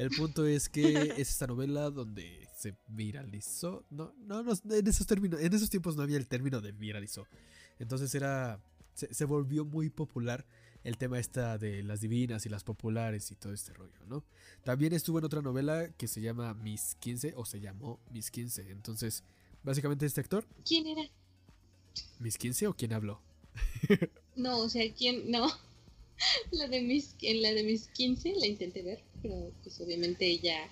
El 0.00 0.10
punto 0.10 0.46
es 0.46 0.70
que 0.70 1.12
es 1.18 1.30
esta 1.30 1.46
novela 1.46 1.90
donde 1.90 2.48
se 2.56 2.74
viralizó. 2.88 3.84
No, 3.90 4.14
no, 4.16 4.42
no, 4.42 4.52
en 4.74 4.86
esos 4.86 5.06
términos, 5.06 5.40
en 5.40 5.52
esos 5.52 5.68
tiempos 5.68 5.94
no 5.94 6.02
había 6.02 6.16
el 6.16 6.26
término 6.26 6.62
de 6.62 6.72
viralizó. 6.72 7.26
Entonces 7.78 8.14
era. 8.14 8.62
Se, 8.94 9.12
se 9.12 9.24
volvió 9.26 9.64
muy 9.64 9.90
popular 9.90 10.46
el 10.84 10.96
tema 10.96 11.18
esta 11.18 11.58
de 11.58 11.82
las 11.82 12.00
divinas 12.00 12.46
y 12.46 12.48
las 12.48 12.64
populares 12.64 13.30
y 13.30 13.36
todo 13.36 13.52
este 13.52 13.74
rollo, 13.74 13.98
¿no? 14.06 14.24
También 14.64 14.94
estuvo 14.94 15.18
en 15.18 15.26
otra 15.26 15.42
novela 15.42 15.90
que 15.98 16.08
se 16.08 16.22
llama 16.22 16.54
Miss 16.54 16.96
15 17.00 17.34
o 17.36 17.44
se 17.44 17.60
llamó 17.60 18.00
Miss 18.10 18.30
15. 18.30 18.70
Entonces, 18.70 19.22
básicamente 19.62 20.06
este 20.06 20.22
actor 20.22 20.46
¿Quién 20.64 20.86
era? 20.86 21.02
¿Miss 22.18 22.38
15 22.38 22.68
o 22.68 22.74
quién 22.74 22.94
habló? 22.94 23.20
No, 24.36 24.60
o 24.60 24.68
sea, 24.70 24.90
¿quién? 24.94 25.30
No. 25.30 25.50
La 26.50 26.68
de 26.68 26.80
mis, 26.80 27.14
en 27.20 27.42
la 27.42 27.50
de 27.50 27.62
mis 27.62 27.88
15 27.88 28.34
la 28.36 28.46
intenté 28.46 28.82
ver, 28.82 29.02
pero 29.22 29.52
pues 29.62 29.80
obviamente 29.80 30.38
ya... 30.38 30.68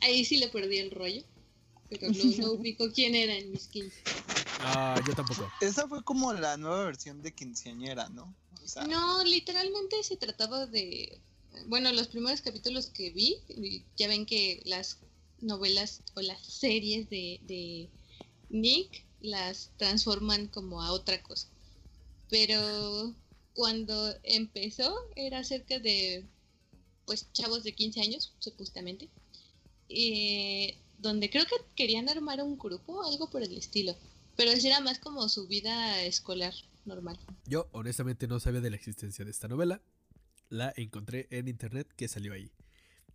Ahí 0.00 0.24
sí 0.24 0.36
le 0.36 0.48
perdí 0.48 0.78
el 0.78 0.90
rollo. 0.90 1.22
Pero 1.88 2.08
no, 2.10 2.24
no 2.38 2.52
ubico 2.60 2.92
quién 2.92 3.14
era 3.14 3.36
en 3.36 3.50
mis 3.50 3.68
15. 3.68 4.02
Ah, 4.60 5.00
yo 5.06 5.14
tampoco. 5.14 5.50
Esa 5.60 5.88
fue 5.88 6.02
como 6.02 6.32
la 6.32 6.56
nueva 6.56 6.84
versión 6.84 7.22
de 7.22 7.32
quinceañera, 7.32 8.08
¿no? 8.08 8.34
O 8.62 8.68
sea, 8.68 8.84
No, 8.86 9.24
literalmente 9.24 10.02
se 10.02 10.16
trataba 10.16 10.66
de... 10.66 11.20
Bueno, 11.66 11.90
los 11.92 12.08
primeros 12.08 12.42
capítulos 12.42 12.86
que 12.86 13.10
vi, 13.10 13.38
ya 13.96 14.08
ven 14.08 14.26
que 14.26 14.60
las 14.64 14.98
novelas 15.40 16.02
o 16.14 16.20
las 16.20 16.44
series 16.44 17.08
de, 17.08 17.40
de 17.44 17.88
Nick 18.50 19.04
las 19.20 19.70
transforman 19.76 20.48
como 20.48 20.82
a 20.82 20.92
otra 20.92 21.22
cosa. 21.22 21.48
Pero 22.28 23.14
cuando 23.54 24.14
empezó 24.22 24.94
era 25.14 25.44
cerca 25.44 25.78
de, 25.78 26.26
pues, 27.06 27.32
chavos 27.32 27.64
de 27.64 27.72
15 27.74 28.00
años, 28.00 28.32
supuestamente. 28.38 29.08
eh, 29.88 30.76
donde 30.98 31.28
creo 31.30 31.44
que 31.44 31.54
querían 31.76 32.08
armar 32.08 32.42
un 32.42 32.58
grupo, 32.58 33.02
algo 33.04 33.28
por 33.30 33.42
el 33.42 33.56
estilo. 33.56 33.94
Pero 34.34 34.50
era 34.50 34.80
más 34.80 34.98
como 34.98 35.28
su 35.28 35.46
vida 35.46 36.02
escolar 36.02 36.52
normal. 36.86 37.18
Yo 37.46 37.68
honestamente 37.72 38.26
no 38.26 38.40
sabía 38.40 38.60
de 38.60 38.70
la 38.70 38.76
existencia 38.76 39.24
de 39.24 39.30
esta 39.30 39.46
novela. 39.46 39.80
La 40.48 40.72
encontré 40.76 41.26
en 41.30 41.48
internet 41.48 41.86
que 41.96 42.08
salió 42.08 42.32
ahí. 42.32 42.50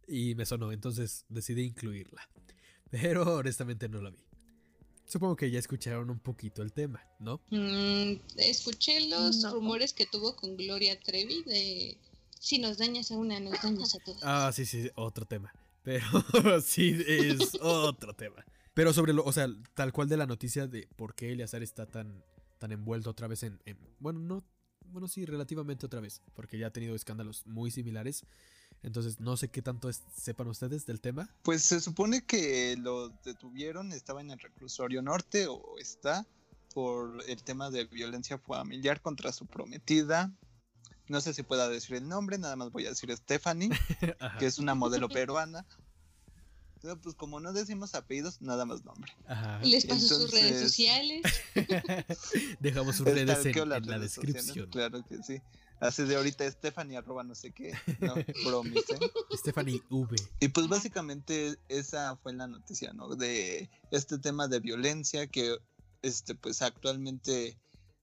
Y 0.07 0.35
me 0.35 0.45
sonó, 0.45 0.71
entonces 0.71 1.25
decidí 1.29 1.63
incluirla. 1.63 2.21
Pero 2.91 3.35
honestamente 3.37 3.89
no 3.89 4.01
la 4.01 4.11
vi. 4.11 4.19
Supongo 5.07 5.35
que 5.35 5.49
ya 5.51 5.59
escucharon 5.59 6.09
un 6.09 6.19
poquito 6.19 6.61
el 6.61 6.71
tema, 6.71 7.03
¿no? 7.19 7.41
Mm, 7.49 8.13
escuché 8.37 9.09
los 9.09 9.37
No. 9.37 9.51
rumores 9.53 9.91
que 9.93 10.05
tuvo 10.05 10.35
con 10.35 10.55
Gloria 10.55 10.97
Trevi 10.99 11.43
de 11.43 11.97
si 12.41 12.57
nos 12.57 12.77
dañas 12.79 13.11
a 13.11 13.15
una, 13.17 13.39
nos 13.39 13.61
dañas 13.61 13.93
a 13.95 13.99
todas. 13.99 14.21
Ah, 14.23 14.51
sí, 14.51 14.65
sí, 14.65 14.89
otro 14.95 15.25
tema. 15.25 15.53
Pero 15.83 16.03
sí, 16.61 16.97
es 17.07 17.55
otro 17.61 18.13
tema. 18.15 18.43
Pero 18.73 18.93
sobre 18.93 19.13
lo, 19.13 19.23
o 19.23 19.31
sea, 19.31 19.47
tal 19.75 19.93
cual 19.93 20.09
de 20.09 20.17
la 20.17 20.25
noticia 20.25 20.65
de 20.67 20.87
por 20.95 21.13
qué 21.13 21.31
Eleazar 21.31 21.61
está 21.61 21.85
tan, 21.85 22.23
tan 22.57 22.71
envuelto 22.71 23.09
otra 23.11 23.27
vez 23.27 23.43
en, 23.43 23.61
en- 23.65 23.77
Bueno, 23.99 24.19
no. 24.19 24.43
Bueno, 24.85 25.07
sí, 25.07 25.25
relativamente 25.25 25.85
otra 25.85 26.01
vez. 26.01 26.21
Porque 26.33 26.57
ya 26.57 26.67
ha 26.67 26.71
tenido 26.71 26.95
escándalos 26.95 27.45
muy 27.45 27.69
similares. 27.71 28.25
Entonces, 28.83 29.19
no 29.19 29.37
sé 29.37 29.49
qué 29.49 29.61
tanto 29.61 29.87
es- 29.89 30.01
sepan 30.15 30.47
ustedes 30.47 30.85
del 30.85 30.99
tema. 30.99 31.29
Pues 31.43 31.61
se 31.63 31.79
supone 31.79 32.25
que 32.25 32.75
lo 32.77 33.09
detuvieron, 33.23 33.91
estaba 33.93 34.21
en 34.21 34.31
el 34.31 34.39
reclusorio 34.39 35.01
norte 35.01 35.45
o 35.47 35.77
está 35.77 36.25
por 36.73 37.23
el 37.27 37.43
tema 37.43 37.69
de 37.69 37.85
violencia 37.85 38.37
familiar 38.39 39.01
contra 39.01 39.31
su 39.31 39.45
prometida. 39.45 40.33
No 41.11 41.19
sé 41.19 41.33
si 41.33 41.43
pueda 41.43 41.67
decir 41.67 41.97
el 41.97 42.07
nombre, 42.07 42.37
nada 42.37 42.55
más 42.55 42.71
voy 42.71 42.85
a 42.85 42.89
decir 42.89 43.13
Stephanie, 43.13 43.69
que 44.39 44.45
es 44.45 44.59
una 44.59 44.75
modelo 44.75 45.09
peruana. 45.09 45.65
Pero, 46.81 46.97
pues 46.99 47.15
como 47.15 47.41
no 47.41 47.51
decimos 47.51 47.95
apellidos, 47.95 48.41
nada 48.41 48.63
más 48.63 48.85
nombre. 48.85 49.11
ajá. 49.27 49.59
Les 49.61 49.85
paso 49.85 50.07
sus 50.07 50.31
redes 50.31 50.61
sociales. 50.61 51.21
Dejamos 52.61 52.95
sus 52.95 53.05
redes 53.05 53.19
en, 53.19 53.27
la 53.27 53.79
redes 53.79 54.13
sociales, 54.13 54.15
descripción. 54.15 54.69
Claro 54.69 55.05
que 55.05 55.21
sí. 55.21 55.41
Así 55.81 56.03
de 56.03 56.15
ahorita 56.15 56.49
Stephanie 56.49 56.95
arroba 56.95 57.23
no 57.23 57.35
sé 57.35 57.51
qué. 57.51 57.73
No, 57.99 58.15
bromis, 58.45 58.89
¿eh? 58.89 59.11
Stephanie 59.33 59.81
V. 59.89 60.15
Y 60.39 60.47
pues 60.47 60.69
básicamente 60.69 61.57
esa 61.67 62.15
fue 62.23 62.31
la 62.31 62.47
noticia, 62.47 62.93
¿no? 62.93 63.17
De 63.17 63.69
este 63.91 64.17
tema 64.17 64.47
de 64.47 64.61
violencia 64.61 65.27
que 65.27 65.57
este 66.03 66.35
pues 66.35 66.61
actualmente 66.61 67.57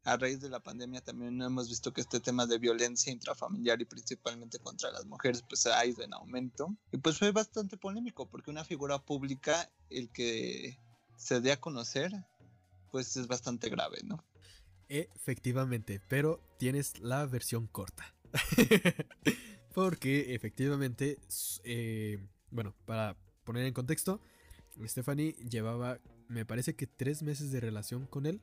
a 0.05 0.17
raíz 0.17 0.41
de 0.41 0.49
la 0.49 0.61
pandemia 0.61 1.01
también 1.01 1.41
hemos 1.43 1.69
visto 1.69 1.93
que 1.93 2.01
este 2.01 2.21
tema 2.21 2.47
de 2.47 2.59
violencia 2.59 3.13
intrafamiliar 3.13 3.81
y 3.81 3.85
principalmente 3.85 4.59
contra 4.59 4.91
las 4.91 5.05
mujeres 5.07 5.43
pues 5.49 5.67
ha 5.67 5.85
ido 5.85 6.03
en 6.03 6.15
aumento. 6.15 6.75
Y 6.93 6.99
pues 6.99 7.19
fue 7.19 7.33
bastante 7.33 7.77
polémico 7.77 8.29
porque 8.29 8.51
una 8.51 8.65
figura 8.65 8.99
pública 8.99 9.71
el 9.91 10.11
que 10.11 10.79
se 11.17 11.41
dé 11.41 11.53
a 11.53 11.61
conocer 11.61 12.13
pues 12.91 13.17
es 13.17 13.27
bastante 13.27 13.69
grave, 13.69 13.99
¿no? 14.05 14.25
Efectivamente, 14.89 16.01
pero 16.09 16.41
tienes 16.59 16.99
la 17.01 17.27
versión 17.27 17.67
corta. 17.67 18.15
Porque 19.75 20.35
efectivamente, 20.35 21.19
eh, 21.65 22.19
bueno, 22.51 22.75
para 22.87 23.17
poner 23.45 23.67
en 23.67 23.75
contexto, 23.75 24.21
Stephanie 24.85 25.33
llevaba, 25.51 25.99
me 26.29 26.45
parece 26.47 26.75
que 26.75 26.87
tres 26.87 27.23
meses 27.23 27.53
de 27.53 27.61
relación 27.61 28.07
con 28.07 28.27
él. 28.27 28.41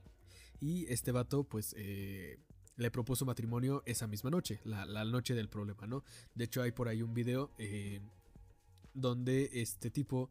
Y 0.59 0.91
este 0.91 1.11
vato, 1.11 1.43
pues, 1.43 1.73
eh, 1.77 2.39
le 2.77 2.91
propuso 2.91 3.25
matrimonio 3.25 3.83
esa 3.85 4.07
misma 4.07 4.29
noche, 4.29 4.59
la, 4.63 4.85
la 4.85 5.05
noche 5.05 5.33
del 5.33 5.49
problema, 5.49 5.87
¿no? 5.87 6.03
De 6.33 6.45
hecho, 6.45 6.61
hay 6.61 6.71
por 6.71 6.87
ahí 6.87 7.01
un 7.01 7.13
video 7.13 7.51
eh, 7.57 8.01
donde 8.93 9.49
este 9.53 9.89
tipo, 9.89 10.29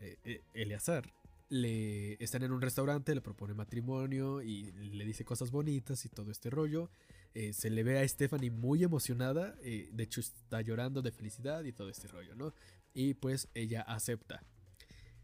eh, 0.00 0.18
eh, 0.24 0.40
Eleazar, 0.54 1.12
le 1.48 2.14
están 2.22 2.42
en 2.42 2.52
un 2.52 2.60
restaurante, 2.60 3.14
le 3.14 3.20
propone 3.20 3.54
matrimonio 3.54 4.42
y 4.42 4.72
le 4.72 5.04
dice 5.04 5.24
cosas 5.24 5.50
bonitas 5.50 6.04
y 6.04 6.08
todo 6.08 6.30
este 6.30 6.50
rollo. 6.50 6.90
Se 7.52 7.68
le 7.68 7.82
ve 7.82 7.98
a 7.98 8.06
Stephanie 8.08 8.50
muy 8.50 8.84
emocionada, 8.84 9.56
de 9.56 10.02
hecho 10.02 10.20
está 10.20 10.62
llorando 10.62 11.02
de 11.02 11.10
felicidad 11.10 11.64
y 11.64 11.72
todo 11.72 11.88
este 11.88 12.06
rollo, 12.06 12.34
¿no? 12.36 12.54
Y 12.94 13.14
pues 13.14 13.48
ella 13.54 13.82
acepta. 13.82 14.44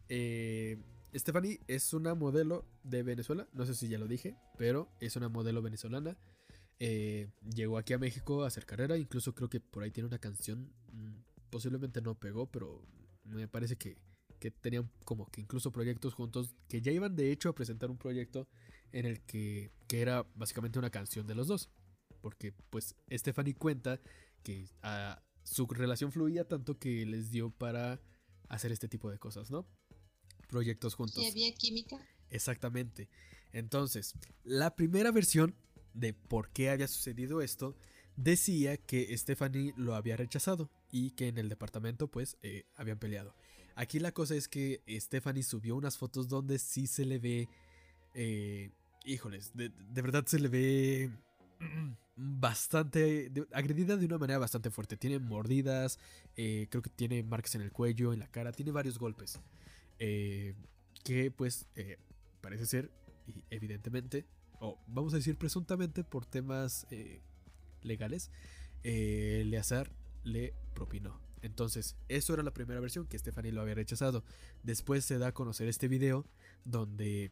Eh, 0.08 0.76
Stephanie 1.14 1.60
es 1.66 1.92
una 1.92 2.14
modelo 2.14 2.64
de 2.84 3.02
Venezuela, 3.02 3.48
no 3.52 3.66
sé 3.66 3.74
si 3.74 3.88
ya 3.88 3.98
lo 3.98 4.06
dije, 4.06 4.36
pero 4.56 4.88
es 5.00 5.16
una 5.16 5.28
modelo 5.28 5.60
venezolana. 5.62 6.16
Eh, 6.78 7.28
llegó 7.54 7.78
aquí 7.78 7.92
a 7.92 7.98
México 7.98 8.44
a 8.44 8.46
hacer 8.46 8.64
carrera, 8.64 8.96
incluso 8.96 9.34
creo 9.34 9.48
que 9.50 9.60
por 9.60 9.82
ahí 9.82 9.90
tiene 9.90 10.08
una 10.08 10.18
canción, 10.18 10.72
mm, 10.92 11.50
posiblemente 11.50 12.00
no 12.00 12.14
pegó, 12.14 12.46
pero 12.46 12.82
me 13.24 13.48
parece 13.48 13.76
que, 13.76 13.98
que 14.38 14.50
tenían 14.50 14.90
como 15.04 15.26
que 15.26 15.40
incluso 15.40 15.72
proyectos 15.72 16.14
juntos, 16.14 16.54
que 16.68 16.80
ya 16.80 16.92
iban 16.92 17.16
de 17.16 17.32
hecho 17.32 17.48
a 17.48 17.54
presentar 17.54 17.90
un 17.90 17.98
proyecto 17.98 18.48
en 18.92 19.04
el 19.04 19.20
que, 19.20 19.72
que 19.88 20.00
era 20.00 20.26
básicamente 20.34 20.78
una 20.78 20.90
canción 20.90 21.26
de 21.26 21.34
los 21.34 21.48
dos. 21.48 21.70
Porque 22.20 22.52
pues 22.70 22.94
Stephanie 23.10 23.54
cuenta 23.54 24.00
que 24.42 24.68
ah, 24.82 25.22
su 25.42 25.66
relación 25.66 26.12
fluía 26.12 26.46
tanto 26.46 26.78
que 26.78 27.04
les 27.06 27.30
dio 27.30 27.50
para 27.50 28.00
hacer 28.48 28.72
este 28.72 28.88
tipo 28.88 29.10
de 29.10 29.18
cosas, 29.18 29.50
¿no? 29.50 29.66
Proyectos 30.50 30.94
juntos. 30.94 31.22
Y 31.22 31.28
había 31.28 31.52
química. 31.54 31.96
Exactamente. 32.30 33.08
Entonces, 33.52 34.14
la 34.44 34.74
primera 34.76 35.10
versión 35.12 35.54
de 35.94 36.12
por 36.14 36.50
qué 36.50 36.70
había 36.70 36.86
sucedido 36.88 37.40
esto 37.42 37.76
decía 38.16 38.76
que 38.76 39.16
Stephanie 39.16 39.72
lo 39.76 39.94
había 39.94 40.16
rechazado 40.16 40.70
y 40.92 41.12
que 41.12 41.28
en 41.28 41.38
el 41.38 41.48
departamento 41.48 42.08
pues 42.08 42.36
eh, 42.42 42.64
habían 42.76 42.98
peleado. 42.98 43.34
Aquí 43.76 43.98
la 43.98 44.12
cosa 44.12 44.34
es 44.34 44.46
que 44.48 44.82
Stephanie 44.88 45.42
subió 45.42 45.74
unas 45.76 45.96
fotos 45.96 46.28
donde 46.28 46.58
sí 46.58 46.86
se 46.86 47.04
le 47.04 47.18
ve 47.18 47.48
Eh, 48.14 48.70
híjoles, 49.04 49.52
de, 49.54 49.68
de 49.70 50.02
verdad 50.02 50.26
se 50.26 50.38
le 50.40 50.48
ve 50.48 51.10
bastante 52.16 53.30
de- 53.30 53.46
agredida 53.52 53.96
de 53.96 54.06
una 54.06 54.18
manera 54.18 54.38
bastante 54.38 54.70
fuerte. 54.70 54.96
Tiene 54.96 55.18
mordidas, 55.18 55.98
eh, 56.36 56.66
creo 56.70 56.82
que 56.82 56.90
tiene 56.90 57.22
marcas 57.22 57.54
en 57.54 57.62
el 57.62 57.72
cuello, 57.72 58.12
en 58.12 58.18
la 58.20 58.26
cara, 58.30 58.52
tiene 58.52 58.72
varios 58.72 58.98
golpes. 58.98 59.40
Eh, 60.00 60.54
que 61.04 61.30
pues 61.30 61.66
eh, 61.76 61.98
parece 62.40 62.66
ser, 62.66 62.90
y 63.26 63.44
evidentemente, 63.50 64.26
o 64.58 64.82
vamos 64.88 65.14
a 65.14 65.18
decir 65.18 65.36
presuntamente 65.36 66.02
por 66.02 66.26
temas 66.26 66.86
eh, 66.90 67.20
legales, 67.82 68.30
Eleazar 68.82 69.92
le 70.24 70.54
propinó. 70.74 71.20
Entonces, 71.42 71.96
eso 72.08 72.34
era 72.34 72.42
la 72.42 72.52
primera 72.52 72.80
versión 72.80 73.06
que 73.06 73.18
Stephanie 73.18 73.52
lo 73.52 73.60
había 73.60 73.74
rechazado. 73.74 74.24
Después 74.62 75.04
se 75.04 75.18
da 75.18 75.28
a 75.28 75.34
conocer 75.34 75.68
este 75.68 75.86
video 75.86 76.26
donde 76.64 77.30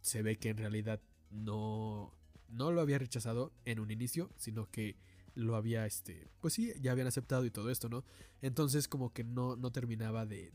se 0.00 0.22
ve 0.22 0.38
que 0.38 0.50
en 0.50 0.58
realidad 0.58 1.00
no, 1.30 2.14
no 2.48 2.70
lo 2.70 2.80
había 2.80 2.98
rechazado 2.98 3.52
en 3.64 3.80
un 3.80 3.90
inicio, 3.90 4.30
sino 4.36 4.70
que 4.70 4.96
lo 5.34 5.56
había, 5.56 5.86
este, 5.86 6.28
pues 6.40 6.54
sí, 6.54 6.72
ya 6.80 6.92
habían 6.92 7.06
aceptado 7.06 7.44
y 7.44 7.50
todo 7.50 7.70
esto, 7.70 7.88
¿no? 7.88 8.04
Entonces 8.42 8.88
como 8.88 9.12
que 9.12 9.24
no, 9.24 9.56
no 9.56 9.72
terminaba 9.72 10.26
de, 10.26 10.52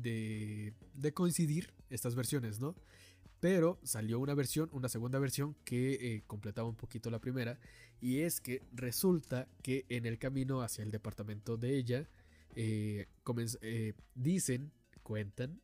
de, 0.00 0.74
de 0.94 1.12
coincidir 1.12 1.72
estas 1.90 2.14
versiones, 2.14 2.60
¿no? 2.60 2.74
Pero 3.40 3.80
salió 3.82 4.20
una 4.20 4.34
versión, 4.34 4.68
una 4.72 4.88
segunda 4.88 5.18
versión 5.18 5.56
que 5.64 5.94
eh, 5.94 6.22
completaba 6.26 6.68
un 6.68 6.76
poquito 6.76 7.10
la 7.10 7.18
primera. 7.18 7.58
Y 8.00 8.20
es 8.20 8.40
que 8.40 8.62
resulta 8.72 9.48
que 9.62 9.84
en 9.88 10.06
el 10.06 10.18
camino 10.18 10.62
hacia 10.62 10.84
el 10.84 10.92
departamento 10.92 11.56
de 11.56 11.76
ella, 11.76 12.08
eh, 12.54 13.08
eh, 13.60 13.94
dicen, 14.14 14.72
cuentan, 15.02 15.60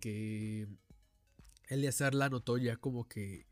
que 0.00 0.66
Eleazar 1.68 2.14
la 2.14 2.28
notó 2.28 2.58
ya 2.58 2.76
como 2.76 3.08
que 3.08 3.46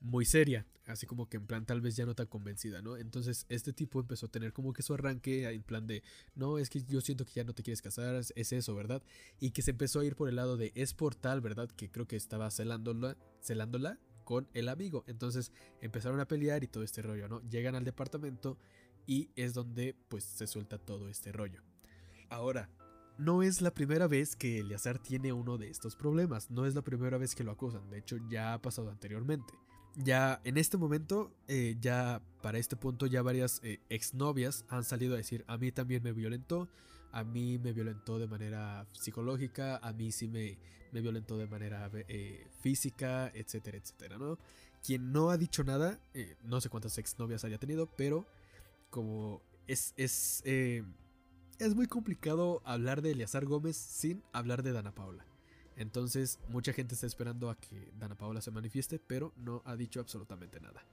muy 0.00 0.24
seria, 0.24 0.66
así 0.86 1.06
como 1.06 1.28
que 1.28 1.36
en 1.36 1.46
plan 1.46 1.66
tal 1.66 1.80
vez 1.80 1.94
ya 1.94 2.06
no 2.06 2.14
tan 2.14 2.26
convencida, 2.26 2.82
¿no? 2.82 2.96
Entonces 2.96 3.46
este 3.48 3.72
tipo 3.72 4.00
empezó 4.00 4.26
a 4.26 4.30
tener 4.30 4.52
como 4.52 4.72
que 4.72 4.82
su 4.82 4.94
arranque 4.94 5.48
en 5.48 5.62
plan 5.62 5.86
de, 5.86 6.02
no, 6.34 6.58
es 6.58 6.70
que 6.70 6.82
yo 6.82 7.00
siento 7.00 7.24
que 7.24 7.32
ya 7.34 7.44
no 7.44 7.54
te 7.54 7.62
quieres 7.62 7.82
casar, 7.82 8.14
es 8.14 8.32
es 8.36 8.52
eso, 8.52 8.74
¿verdad? 8.74 9.02
Y 9.38 9.50
que 9.50 9.62
se 9.62 9.72
empezó 9.72 10.00
a 10.00 10.04
ir 10.04 10.16
por 10.16 10.28
el 10.28 10.36
lado 10.36 10.56
de 10.56 10.72
es 10.74 10.96
tal, 11.20 11.40
¿verdad? 11.40 11.68
Que 11.70 11.90
creo 11.90 12.06
que 12.06 12.16
estaba 12.16 12.50
celándola, 12.50 13.16
celándola 13.42 13.98
con 14.24 14.48
el 14.54 14.68
amigo. 14.68 15.04
Entonces 15.06 15.52
empezaron 15.80 16.20
a 16.20 16.28
pelear 16.28 16.64
y 16.64 16.68
todo 16.68 16.82
este 16.82 17.02
rollo, 17.02 17.28
¿no? 17.28 17.42
Llegan 17.48 17.74
al 17.74 17.84
departamento 17.84 18.58
y 19.06 19.30
es 19.36 19.54
donde 19.54 19.96
pues 20.08 20.24
se 20.24 20.46
suelta 20.46 20.78
todo 20.78 21.08
este 21.08 21.32
rollo. 21.32 21.62
Ahora, 22.30 22.70
no 23.18 23.42
es 23.42 23.60
la 23.60 23.74
primera 23.74 24.06
vez 24.06 24.34
que 24.34 24.60
Eleazar 24.60 24.98
tiene 24.98 25.32
uno 25.32 25.58
de 25.58 25.68
estos 25.68 25.94
problemas, 25.94 26.50
no 26.50 26.64
es 26.64 26.74
la 26.74 26.82
primera 26.82 27.18
vez 27.18 27.34
que 27.34 27.44
lo 27.44 27.50
acusan, 27.50 27.90
de 27.90 27.98
hecho 27.98 28.16
ya 28.30 28.54
ha 28.54 28.62
pasado 28.62 28.88
anteriormente. 28.88 29.52
Ya 29.96 30.40
en 30.44 30.56
este 30.56 30.76
momento, 30.76 31.32
eh, 31.48 31.76
ya 31.80 32.22
para 32.42 32.58
este 32.58 32.76
punto, 32.76 33.06
ya 33.06 33.22
varias 33.22 33.60
eh, 33.62 33.80
exnovias 33.88 34.64
han 34.68 34.84
salido 34.84 35.14
a 35.14 35.16
decir, 35.16 35.44
a 35.48 35.58
mí 35.58 35.72
también 35.72 36.02
me 36.02 36.12
violentó, 36.12 36.68
a 37.12 37.24
mí 37.24 37.58
me 37.58 37.72
violentó 37.72 38.18
de 38.18 38.28
manera 38.28 38.86
psicológica, 38.92 39.76
a 39.78 39.92
mí 39.92 40.12
sí 40.12 40.28
me, 40.28 40.58
me 40.92 41.00
violentó 41.00 41.36
de 41.38 41.46
manera 41.46 41.90
eh, 42.08 42.46
física, 42.60 43.30
etcétera, 43.34 43.78
etcétera, 43.78 44.16
¿no? 44.16 44.38
Quien 44.82 45.12
no 45.12 45.30
ha 45.30 45.36
dicho 45.36 45.64
nada, 45.64 46.00
no 46.42 46.60
sé 46.60 46.70
cuántas 46.70 46.96
exnovias 46.96 47.44
haya 47.44 47.58
tenido, 47.58 47.86
pero 47.96 48.26
como 48.88 49.42
es, 49.66 49.92
es, 49.98 50.42
es 50.46 51.74
muy 51.74 51.86
complicado 51.86 52.62
hablar 52.64 53.02
de 53.02 53.10
Eleazar 53.10 53.44
Gómez 53.44 53.76
sin 53.76 54.22
hablar 54.32 54.62
de 54.62 54.72
Dana 54.72 54.94
Paula. 54.94 55.29
Entonces, 55.80 56.38
mucha 56.48 56.74
gente 56.74 56.94
está 56.94 57.06
esperando 57.06 57.48
a 57.48 57.58
que 57.58 57.90
Dana 57.98 58.14
Paula 58.14 58.42
se 58.42 58.50
manifieste, 58.50 58.98
pero 58.98 59.32
no 59.36 59.62
ha 59.64 59.76
dicho 59.76 59.98
absolutamente 59.98 60.60
nada. 60.60 60.84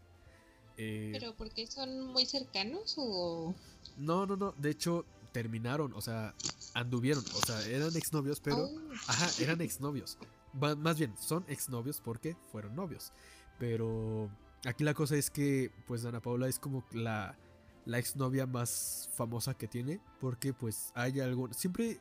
Eh, 0.78 1.10
¿Pero 1.12 1.36
porque 1.36 1.68
son 1.68 2.08
muy 2.08 2.26
cercanos 2.26 2.96
o...? 2.98 3.54
no, 3.98 4.26
no, 4.26 4.38
no. 4.38 4.54
De 4.54 4.70
hecho, 4.70 5.06
terminaron, 5.34 5.92
o 5.94 6.00
sea, 6.00 6.34
anduvieron. 6.74 7.22
O 7.36 7.46
sea, 7.46 7.62
eran 7.68 7.94
exnovios, 7.98 8.40
pero. 8.40 8.64
Oh, 8.64 8.82
Ajá, 9.08 9.30
eran 9.44 9.60
exnovios. 9.60 10.18
Más 10.54 10.98
bien, 10.98 11.14
son 11.20 11.44
exnovios 11.50 12.00
porque 12.00 12.38
fueron 12.50 12.74
novios. 12.74 13.12
Pero 13.60 14.32
aquí 14.66 14.86
la 14.86 14.94
cosa 14.94 15.18
es 15.18 15.30
que, 15.30 15.70
pues, 15.86 16.04
Dana 16.04 16.22
Paula 16.22 16.48
es 16.48 16.60
como 16.60 16.86
la, 16.94 17.38
la 17.86 18.00
exnovia 18.00 18.48
más 18.48 19.10
famosa 19.16 19.54
que 19.54 19.68
tiene. 19.68 20.00
Porque, 20.22 20.54
pues, 20.54 20.94
hay 20.96 21.20
algo. 21.20 21.52
Siempre. 21.52 22.00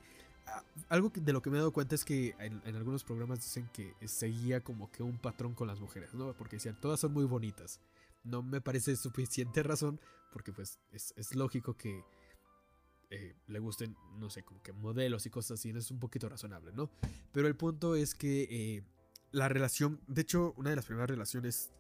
Algo 0.89 1.11
de 1.15 1.33
lo 1.33 1.43
que 1.43 1.51
me 1.51 1.57
he 1.57 1.59
dado 1.59 1.73
cuenta 1.73 1.95
es 1.95 2.05
que 2.05 2.35
en, 2.39 2.77
algunos 2.77 3.05
programas 3.05 3.41
dicen 3.41 3.69
que 3.73 3.95
seguía 4.07 4.63
como 4.63 4.91
que 4.91 5.03
un 5.03 5.19
patrón 5.19 5.55
con 5.55 5.67
las 5.69 5.81
mujeres, 5.81 6.15
¿no? 6.15 6.33
Porque 6.35 6.57
decían, 6.57 6.79
todas 6.81 7.01
son 7.01 7.13
muy 7.13 7.25
bonitas. 7.25 7.81
No 8.25 8.43
me 8.43 8.61
parece 8.61 8.97
suficiente 8.97 9.63
razón, 9.63 10.01
porque 10.33 10.53
pues 10.53 10.79
es, 10.93 11.13
es 11.17 11.35
lógico 11.35 11.77
que 11.77 12.05
eh, 13.11 13.37
le 13.47 13.59
gusten, 13.61 13.97
no 14.19 14.31
sé, 14.31 14.43
como 14.43 14.61
que 14.63 14.73
modelos 14.73 15.27
y 15.27 15.31
cosas 15.31 15.61
así, 15.61 15.71
es 15.71 15.91
un 15.93 16.01
poquito 16.01 16.29
razonable, 16.29 16.73
¿no? 16.73 16.91
Pero 17.33 17.47
el 17.47 17.55
punto 17.55 17.95
es 17.95 18.15
que 18.15 18.49
eh, 18.51 18.83
la 19.31 19.49
relación, 19.49 20.01
de 20.09 20.23
hecho, 20.23 20.55
una 20.57 20.71
de 20.71 20.77
las 20.77 20.87
primeras 20.87 21.09
relaciones 21.09 21.71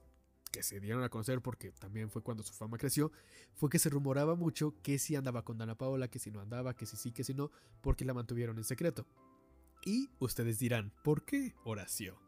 que 0.56 0.62
se 0.62 0.80
dieron 0.80 1.02
a 1.02 1.10
conocer, 1.10 1.42
porque 1.42 1.70
también 1.72 2.08
fue 2.08 2.22
cuando 2.22 2.42
su 2.42 2.54
fama 2.54 2.78
creció, 2.78 3.12
fue 3.52 3.68
que 3.68 3.78
se 3.78 3.90
rumoraba 3.90 4.36
mucho 4.36 4.74
que 4.82 4.98
si 4.98 5.14
andaba 5.14 5.44
con 5.44 5.58
Dana 5.58 5.76
Paola, 5.76 6.08
que 6.08 6.18
si 6.18 6.30
no 6.30 6.40
andaba, 6.40 6.74
que 6.74 6.86
si 6.86 6.96
sí, 6.96 7.12
que 7.12 7.24
si 7.24 7.34
no, 7.34 7.50
porque 7.82 8.06
la 8.06 8.14
mantuvieron 8.14 8.56
en 8.56 8.64
secreto. 8.64 9.06
Y 9.84 10.08
ustedes 10.18 10.58
dirán, 10.58 10.94
¿por 11.04 11.26
qué 11.26 11.54
Horacio? 11.64 12.18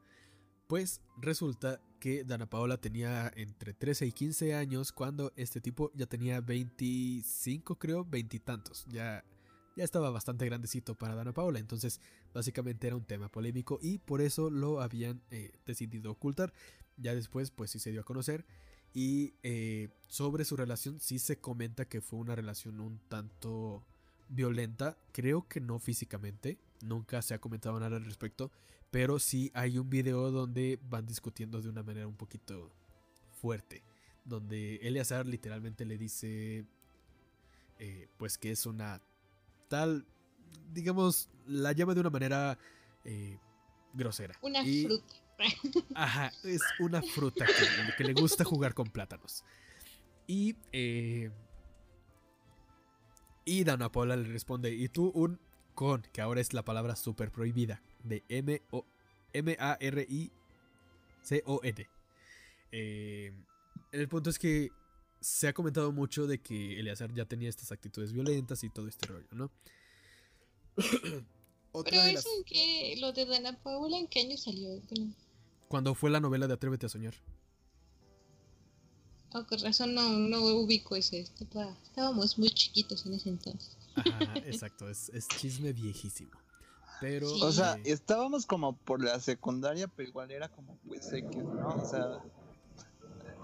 Pues 0.67 1.01
resulta 1.17 1.81
que 2.01 2.23
Dana 2.23 2.51
Paola 2.51 2.77
tenía 2.77 3.33
entre 3.35 3.73
13 3.73 4.05
y 4.05 4.13
15 4.13 4.55
años 4.55 4.93
cuando 4.93 5.33
este 5.35 5.63
tipo 5.63 5.91
ya 5.95 6.05
tenía 6.05 6.43
25, 6.43 7.79
creo, 7.79 8.05
veintitantos. 8.05 8.85
Ya, 8.91 9.25
ya 9.79 9.85
estaba 9.85 10.11
bastante 10.11 10.45
grandecito 10.45 10.97
para 10.97 11.15
Dana 11.15 11.33
Paola. 11.33 11.61
Entonces, 11.61 12.01
básicamente 12.35 12.89
era 12.89 12.97
un 12.97 13.05
tema 13.05 13.29
polémico 13.29 13.79
y 13.81 13.99
por 13.99 14.21
eso 14.21 14.51
lo 14.51 14.81
habían 14.81 15.23
eh, 15.31 15.53
decidido 15.67 16.11
ocultar. 16.11 16.53
Ya 16.97 17.15
después, 17.15 17.53
pues 17.53 17.71
sí 17.71 17.79
se 17.79 17.93
dio 17.93 18.01
a 18.01 18.05
conocer. 18.05 18.45
Y 18.93 19.35
eh, 19.45 19.89
sobre 20.09 20.45
su 20.45 20.57
relación, 20.57 20.99
sí 20.99 21.21
se 21.21 21.39
comenta 21.39 21.85
que 21.85 22.01
fue 22.01 22.19
una 22.19 22.35
relación 22.35 22.81
un 22.81 22.99
tanto 23.09 23.85
violenta. 24.29 24.99
Creo 25.13 25.47
que 25.47 25.61
no 25.61 25.79
físicamente. 25.79 26.59
Nunca 26.83 27.23
se 27.23 27.35
ha 27.35 27.41
comentado 27.41 27.79
nada 27.79 27.99
al 27.99 28.05
respecto. 28.05 28.51
Pero 28.91 29.21
sí 29.21 29.53
hay 29.55 29.79
un 29.79 29.89
video 29.91 30.33
donde 30.33 30.81
van 30.91 31.07
discutiendo 31.07 31.63
de 31.63 31.69
una 31.69 31.85
manera 31.85 32.09
un 32.09 32.17
poquito 32.17 32.73
fuerte. 33.31 33.85
Donde 34.25 34.77
Eleazar 34.83 35.25
literalmente 35.25 35.85
le 35.85 35.99
dice. 35.99 36.67
eh, 37.79 38.09
pues 38.17 38.39
que 38.39 38.51
es 38.51 38.67
una 38.67 39.01
tal. 39.69 40.07
Digamos, 40.73 41.29
la 41.47 41.73
llama 41.73 41.95
de 41.95 42.01
una 42.01 42.11
manera 42.11 42.59
eh, 43.05 43.39
grosera. 43.93 44.35
una 44.43 44.63
Y- 44.63 44.85
fruta. 44.87 45.15
Ajá, 45.95 46.33
es 46.43 46.61
una 46.81 47.01
fruta 47.01 47.47
que, 47.47 47.53
que 47.97 48.05
le 48.05 48.13
gusta 48.13 48.43
jugar 48.45 48.75
con 48.75 48.89
plátanos. 48.91 49.45
Y. 50.27 50.57
Eh, 50.73 51.31
y 53.45 53.65
Dana 53.65 53.91
Paula 53.93 54.17
le 54.17 54.29
responde: 54.29 54.75
¿Y 54.75 54.89
tú 54.89 55.11
un 55.15 55.39
con? 55.75 56.03
Que 56.13 56.21
ahora 56.21 56.41
es 56.41 56.53
la 56.53 56.65
palabra 56.65 56.97
súper 56.97 57.31
prohibida. 57.31 57.81
De 58.03 58.25
M-A-R-I-C-O-N. 61.21 61.89
Eh, 62.73 63.33
el 63.93 64.09
punto 64.09 64.31
es 64.31 64.39
que 64.39 64.71
se 65.21 65.49
ha 65.49 65.53
comentado 65.53 65.93
mucho 65.93 66.27
de 66.27 66.41
que 66.41 66.79
Eleazar 66.81 67.13
ya 67.15 67.25
tenía 67.25 67.49
estas 67.49 67.73
actitudes 67.73 68.13
violentas 68.13 68.63
y 68.65 68.71
todo 68.71 68.87
este 68.89 69.07
rollo, 69.07 69.29
¿no? 69.33 69.51
Otra 71.73 71.91
Pero 71.91 72.13
las- 72.13 72.21
eso 72.25 72.29
en 72.39 72.45
que, 72.45 72.97
lo 73.01 73.13
de 73.13 73.27
Dana 73.27 73.57
Paula, 73.63 73.99
¿en 73.99 74.07
qué 74.09 74.21
año 74.21 74.37
salió? 74.37 74.81
Bueno, 74.91 75.13
Cuando 75.69 75.95
fue 75.95 76.11
la 76.11 76.21
novela 76.21 76.47
de 76.47 76.55
Atrévete 76.55 76.87
a 76.87 76.89
soñar. 76.89 77.15
oh, 79.35 79.45
con 79.47 79.59
razón 79.61 79.95
no, 79.95 80.09
no 80.11 80.41
ubico 80.57 80.97
ese. 80.97 81.21
Estaba- 81.21 81.77
estábamos 81.85 82.39
muy 82.39 82.51
chiquitos 82.51 83.05
en 83.07 83.15
ese 83.15 83.29
entonces. 83.31 83.77
Ajá, 83.97 84.35
exacto, 84.47 84.89
es, 84.89 85.11
es 85.11 85.29
chisme 85.29 85.73
viejísimo. 85.73 86.31
Pero. 87.01 87.29
Sí. 87.29 87.41
O 87.43 87.53
sea, 87.53 87.75
eh, 87.77 87.83
estábamos 87.87 88.47
como 88.47 88.77
por 88.77 89.03
la 89.05 89.21
secundaria, 89.21 89.87
pero 89.89 90.09
igual 90.09 90.31
era 90.31 90.49
como 90.49 90.77
pues 90.87 91.13
X, 91.13 91.37
¿no? 91.37 91.69
O 91.69 91.89
sea, 91.89 92.21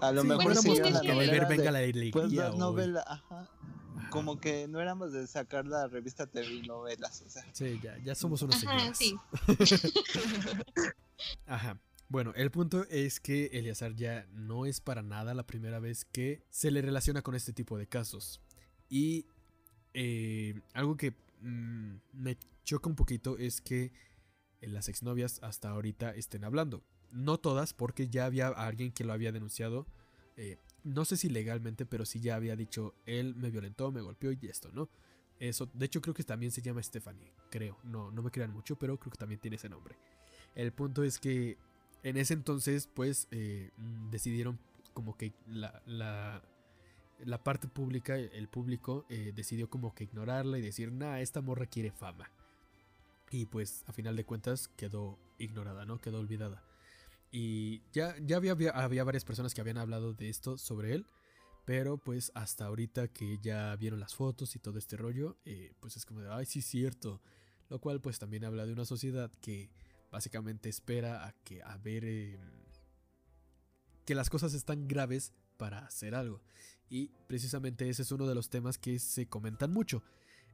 a 0.01 0.11
lo 0.11 0.21
sí, 0.21 0.27
mejor 0.27 0.43
bueno, 0.43 0.61
era 0.75 0.89
la 1.03 1.13
ver 1.15 1.47
de- 1.47 1.55
Venga 1.57 1.71
la 1.71 1.79
Alegría. 1.79 2.11
pues 2.11 2.31
la 2.33 2.51
o- 2.51 2.57
novela, 2.57 3.03
ajá. 3.07 3.49
Ajá. 3.97 4.09
Como 4.09 4.39
que 4.39 4.67
no 4.67 4.79
éramos 4.81 5.13
de 5.13 5.25
sacar 5.25 5.65
la 5.65 5.87
revista 5.87 6.27
TV 6.27 6.61
novelas, 6.67 7.21
o 7.25 7.29
sea. 7.29 7.45
Sí, 7.53 7.79
ya, 7.81 7.97
ya 7.99 8.13
somos 8.15 8.41
unos 8.41 8.61
Ajá, 8.63 8.93
señores. 8.93 8.97
sí. 8.97 9.15
Ajá. 11.45 11.79
Bueno, 12.07 12.33
el 12.35 12.51
punto 12.51 12.85
es 12.89 13.19
que 13.19 13.47
Eleazar 13.53 13.95
ya 13.95 14.27
no 14.31 14.65
es 14.65 14.79
para 14.79 15.01
nada 15.01 15.33
la 15.33 15.47
primera 15.47 15.79
vez 15.79 16.05
que 16.05 16.43
se 16.49 16.69
le 16.71 16.81
relaciona 16.81 17.21
con 17.23 17.33
este 17.35 17.51
tipo 17.51 17.77
de 17.77 17.87
casos. 17.87 18.41
Y 18.89 19.25
eh, 19.93 20.61
algo 20.73 20.97
que 20.97 21.15
mm, 21.41 21.95
me 22.13 22.37
choca 22.63 22.89
un 22.89 22.95
poquito 22.95 23.37
es 23.37 23.59
que 23.61 23.91
las 24.61 24.87
exnovias 24.87 25.39
hasta 25.41 25.69
ahorita 25.69 26.11
estén 26.11 26.43
hablando. 26.43 26.83
No 27.15 27.39
todas, 27.39 27.73
porque 27.73 28.07
ya 28.09 28.25
había 28.25 28.49
alguien 28.49 28.91
que 28.91 29.03
lo 29.03 29.13
había 29.13 29.31
denunciado. 29.31 29.87
eh, 30.37 30.57
no 30.83 31.03
sé 31.03 31.17
si 31.17 31.29
legalmente, 31.29 31.85
pero 31.87 32.05
sí 32.05 32.19
ya 32.19 32.35
había 32.35 32.55
dicho, 32.55 32.93
él 33.07 33.33
me 33.35 33.49
violentó, 33.49 33.91
me 33.91 34.01
golpeó 34.01 34.31
y 34.31 34.37
esto, 34.47 34.69
¿no? 34.71 34.87
Eso, 35.39 35.67
de 35.73 35.85
hecho 35.85 35.99
creo 35.99 36.13
que 36.13 36.23
también 36.23 36.51
se 36.51 36.61
llama 36.61 36.83
Stephanie, 36.83 37.33
creo. 37.49 37.77
No, 37.83 38.11
no 38.11 38.21
me 38.21 38.29
crean 38.29 38.51
mucho, 38.51 38.77
pero 38.77 38.97
creo 38.99 39.11
que 39.11 39.17
también 39.17 39.41
tiene 39.41 39.55
ese 39.57 39.67
nombre. 39.67 39.95
El 40.53 40.71
punto 40.71 41.03
es 41.03 41.19
que 41.19 41.57
en 42.03 42.17
ese 42.17 42.35
entonces, 42.35 42.87
pues, 42.87 43.27
eh, 43.31 43.71
mm, 43.77 44.11
decidieron 44.11 44.59
como 44.93 45.17
que 45.17 45.33
la, 45.47 45.81
la, 45.87 47.43
parte 47.43 47.67
pública, 47.67 48.15
el 48.15 48.47
público, 48.47 49.05
eh, 49.09 49.33
decidió 49.35 49.69
como 49.69 49.95
que 49.95 50.03
ignorarla 50.05 50.59
y 50.59 50.61
decir, 50.61 50.91
nah, 50.91 51.19
esta 51.19 51.41
morra 51.41 51.65
quiere 51.65 51.91
fama. 51.91 52.29
Y 53.31 53.47
pues, 53.47 53.83
a 53.87 53.91
final 53.91 54.15
de 54.15 54.23
cuentas, 54.23 54.67
quedó 54.77 55.17
ignorada, 55.39 55.85
¿no? 55.85 55.99
Quedó 55.99 56.19
olvidada. 56.19 56.63
Y 57.37 57.81
ya, 57.91 58.15
ya 58.25 58.37
había, 58.37 58.53
había, 58.53 59.03
varias 59.03 59.25
personas 59.25 59.53
que 59.53 59.59
habían 59.59 59.77
hablado 59.77 60.13
de 60.13 60.29
esto 60.29 60.57
sobre 60.57 60.93
él. 60.93 61.05
Pero 61.65 61.97
pues 61.97 62.31
hasta 62.33 62.65
ahorita 62.65 63.09
que 63.09 63.39
ya 63.41 63.75
vieron 63.75 63.99
las 63.99 64.15
fotos 64.15 64.55
y 64.55 64.59
todo 64.59 64.79
este 64.79 64.95
rollo, 64.95 65.35
eh, 65.43 65.73
pues 65.81 65.97
es 65.97 66.05
como 66.05 66.21
de, 66.21 66.31
ay, 66.31 66.45
sí, 66.45 66.61
cierto. 66.61 67.21
Lo 67.67 67.79
cual 67.81 67.99
pues 67.99 68.19
también 68.19 68.45
habla 68.45 68.65
de 68.65 68.71
una 68.71 68.85
sociedad 68.85 69.29
que 69.41 69.69
básicamente 70.13 70.69
espera 70.69 71.27
a 71.27 71.33
que 71.43 71.61
a 71.61 71.75
ver 71.75 72.05
eh, 72.05 72.39
que 74.05 74.15
las 74.15 74.29
cosas 74.29 74.53
están 74.53 74.87
graves 74.87 75.33
para 75.57 75.79
hacer 75.79 76.15
algo. 76.15 76.41
Y 76.89 77.09
precisamente 77.27 77.89
ese 77.89 78.03
es 78.03 78.13
uno 78.13 78.27
de 78.27 78.35
los 78.35 78.49
temas 78.49 78.77
que 78.77 78.97
se 78.97 79.27
comentan 79.27 79.73
mucho. 79.73 80.03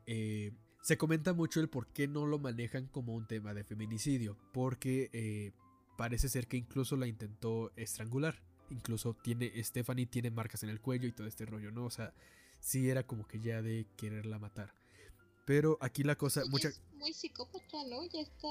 Eh, 0.07 0.51
se 0.81 0.97
comenta 0.97 1.33
mucho 1.33 1.59
el 1.59 1.69
por 1.69 1.93
qué 1.93 2.07
no 2.07 2.25
lo 2.25 2.39
manejan 2.39 2.87
como 2.87 3.13
un 3.13 3.27
tema 3.27 3.53
de 3.53 3.65
feminicidio. 3.65 4.35
Porque 4.51 5.11
eh, 5.13 5.51
parece 5.97 6.29
ser 6.29 6.47
que 6.47 6.57
incluso 6.57 6.95
la 6.97 7.07
intentó 7.07 7.71
estrangular. 7.75 8.41
Incluso 8.69 9.13
tiene, 9.13 9.51
Stephanie 9.63 10.05
tiene 10.05 10.31
marcas 10.31 10.63
en 10.63 10.69
el 10.69 10.79
cuello 10.79 11.07
y 11.07 11.11
todo 11.11 11.27
este 11.27 11.45
rollo, 11.45 11.71
¿no? 11.71 11.85
O 11.85 11.89
sea, 11.89 12.13
sí 12.59 12.89
era 12.89 13.03
como 13.05 13.27
que 13.27 13.39
ya 13.39 13.61
de 13.61 13.85
quererla 13.97 14.39
matar. 14.39 14.73
Pero 15.45 15.77
aquí 15.81 16.03
la 16.03 16.15
cosa, 16.15 16.43
mucha... 16.49 16.69
es 16.69 16.81
muy 16.93 17.11
psicópata, 17.13 17.83
¿no? 17.89 18.05
Ya 18.07 18.21
está. 18.21 18.47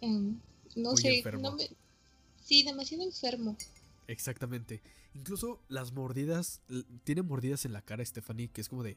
em, 0.00 0.38
no 0.76 0.92
Muy 0.92 1.02
sé. 1.02 1.18
enfermo. 1.18 1.42
no 1.42 1.56
me- 1.56 1.68
Sí, 2.42 2.62
demasiado 2.62 3.04
enfermo. 3.04 3.56
Exactamente. 4.06 4.82
Incluso 5.14 5.60
las 5.68 5.92
mordidas, 5.92 6.62
tiene 7.04 7.22
mordidas 7.22 7.64
en 7.64 7.72
la 7.72 7.82
cara 7.82 8.04
Stephanie, 8.04 8.48
que 8.48 8.60
es 8.60 8.68
como 8.68 8.82
de, 8.82 8.96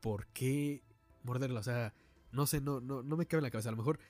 ¿por 0.00 0.26
qué 0.28 0.82
morderla? 1.22 1.60
O 1.60 1.62
sea, 1.62 1.94
no 2.32 2.46
sé, 2.46 2.60
no, 2.60 2.80
no, 2.80 3.02
no 3.02 3.16
me 3.16 3.26
cabe 3.26 3.38
en 3.38 3.44
la 3.44 3.50
cabeza. 3.50 3.68
A 3.68 3.72
lo 3.72 3.78
mejor, 3.78 4.00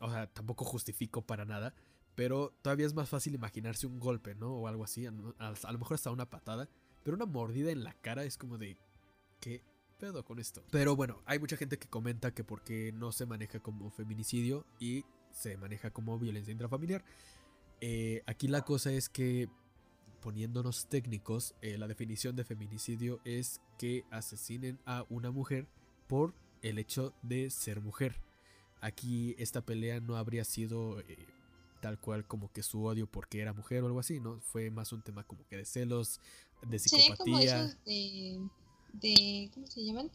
o 0.00 0.10
sea, 0.10 0.26
tampoco 0.26 0.64
justifico 0.64 1.22
para 1.22 1.44
nada, 1.44 1.74
pero 2.14 2.52
todavía 2.62 2.86
es 2.86 2.94
más 2.94 3.08
fácil 3.08 3.34
imaginarse 3.34 3.86
un 3.86 4.00
golpe, 4.00 4.34
¿no? 4.34 4.52
O 4.54 4.66
algo 4.66 4.84
así, 4.84 5.06
a, 5.06 5.10
lo 5.10 5.78
mejor 5.78 5.94
hasta 5.94 6.10
una 6.10 6.28
patada, 6.28 6.68
pero 7.04 7.16
una 7.16 7.26
mordida 7.26 7.70
en 7.70 7.84
la 7.84 7.94
cara 7.94 8.24
es 8.24 8.36
como 8.36 8.58
de, 8.58 8.76
¿qué 9.40 9.62
pedo 9.98 10.24
con 10.24 10.38
esto? 10.38 10.64
Pero 10.70 10.96
bueno, 10.96 11.22
hay 11.26 11.38
mucha 11.38 11.56
gente 11.56 11.78
que 11.78 11.88
comenta 11.88 12.34
que 12.34 12.44
porque 12.44 12.92
no 12.92 13.12
se 13.12 13.26
maneja 13.26 13.60
como 13.60 13.90
feminicidio 13.90 14.66
y 14.80 15.04
se 15.30 15.56
maneja 15.56 15.90
como 15.90 16.18
violencia 16.18 16.52
intrafamiliar. 16.52 17.04
Eh, 17.80 18.22
aquí 18.26 18.48
la 18.48 18.62
cosa 18.62 18.90
es 18.90 19.08
que, 19.08 19.48
poniéndonos 20.20 20.88
técnicos, 20.88 21.54
eh, 21.62 21.78
la 21.78 21.86
definición 21.86 22.34
de 22.34 22.44
feminicidio 22.44 23.20
es 23.24 23.60
que 23.78 24.04
asesinen 24.10 24.80
a 24.86 25.04
una 25.08 25.30
mujer 25.30 25.68
por 26.08 26.34
el 26.62 26.78
hecho 26.78 27.14
de 27.22 27.50
ser 27.50 27.80
mujer. 27.80 28.20
Aquí 28.80 29.34
esta 29.38 29.60
pelea 29.64 30.00
no 30.00 30.16
habría 30.16 30.44
sido 30.44 31.00
eh, 31.00 31.26
tal 31.80 31.98
cual 31.98 32.26
como 32.26 32.52
que 32.52 32.62
su 32.62 32.84
odio 32.84 33.06
porque 33.06 33.40
era 33.40 33.52
mujer 33.52 33.82
o 33.82 33.86
algo 33.86 34.00
así, 34.00 34.20
¿no? 34.20 34.40
Fue 34.40 34.70
más 34.70 34.92
un 34.92 35.02
tema 35.02 35.24
como 35.24 35.46
que 35.46 35.56
de 35.56 35.64
celos, 35.64 36.20
de 36.66 36.78
Sería 36.78 37.16
como 37.16 37.38
psicopatía. 37.38 37.64
esos 37.64 37.84
de, 37.84 38.40
de. 38.92 39.50
¿Cómo 39.54 39.66
se 39.66 39.84
llaman? 39.84 40.10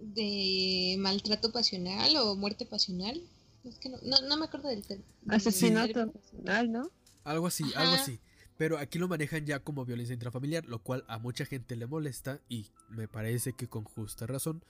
De 0.00 0.96
maltrato 0.98 1.52
pasional 1.52 2.16
o 2.16 2.36
muerte 2.36 2.66
pasional. 2.66 3.20
Es 3.64 3.78
que 3.78 3.88
no, 3.88 3.98
no, 4.02 4.20
no 4.28 4.36
me 4.36 4.44
acuerdo 4.44 4.68
del 4.68 4.86
término. 4.86 5.08
Asesinato 5.28 6.06
nacional, 6.06 6.70
¿no? 6.70 6.90
Algo 7.24 7.46
así, 7.46 7.64
algo 7.74 7.94
así. 7.94 8.20
Pero 8.56 8.78
aquí 8.78 8.98
lo 8.98 9.08
manejan 9.08 9.46
ya 9.46 9.58
como 9.58 9.84
violencia 9.84 10.12
intrafamiliar, 10.12 10.64
lo 10.66 10.80
cual 10.80 11.04
a 11.08 11.18
mucha 11.18 11.44
gente 11.44 11.74
le 11.74 11.86
molesta 11.86 12.40
y 12.48 12.66
me 12.88 13.08
parece 13.08 13.54
que 13.54 13.68
con 13.68 13.84
justa 13.84 14.26
razón, 14.26 14.62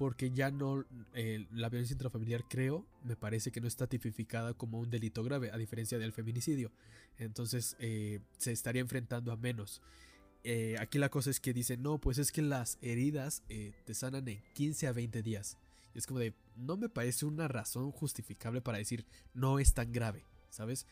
porque 0.00 0.30
ya 0.30 0.50
no, 0.50 0.86
eh, 1.12 1.46
la 1.52 1.68
violencia 1.68 1.92
intrafamiliar 1.92 2.48
creo, 2.48 2.86
me 3.04 3.16
parece 3.16 3.52
que 3.52 3.60
no 3.60 3.68
está 3.68 3.86
tipificada 3.86 4.54
como 4.54 4.80
un 4.80 4.88
delito 4.88 5.22
grave, 5.22 5.50
a 5.50 5.58
diferencia 5.58 5.98
del 5.98 6.14
feminicidio. 6.14 6.72
Entonces 7.18 7.76
eh, 7.80 8.20
se 8.38 8.50
estaría 8.50 8.80
enfrentando 8.80 9.30
a 9.30 9.36
menos. 9.36 9.82
Eh, 10.42 10.76
aquí 10.80 10.96
la 10.96 11.10
cosa 11.10 11.28
es 11.28 11.38
que 11.38 11.52
dicen, 11.52 11.82
no, 11.82 11.98
pues 11.98 12.16
es 12.16 12.32
que 12.32 12.40
las 12.40 12.78
heridas 12.80 13.42
te 13.46 13.92
sanan 13.92 14.26
en 14.26 14.42
15 14.54 14.86
a 14.86 14.92
20 14.92 15.22
días. 15.22 15.58
Y 15.94 15.98
es 15.98 16.06
como 16.06 16.18
de, 16.18 16.32
no 16.56 16.78
me 16.78 16.88
parece 16.88 17.26
una 17.26 17.46
razón 17.46 17.92
justificable 17.92 18.62
para 18.62 18.78
decir, 18.78 19.04
no 19.34 19.58
es 19.58 19.74
tan 19.74 19.92
grave, 19.92 20.24
¿sabes? 20.48 20.86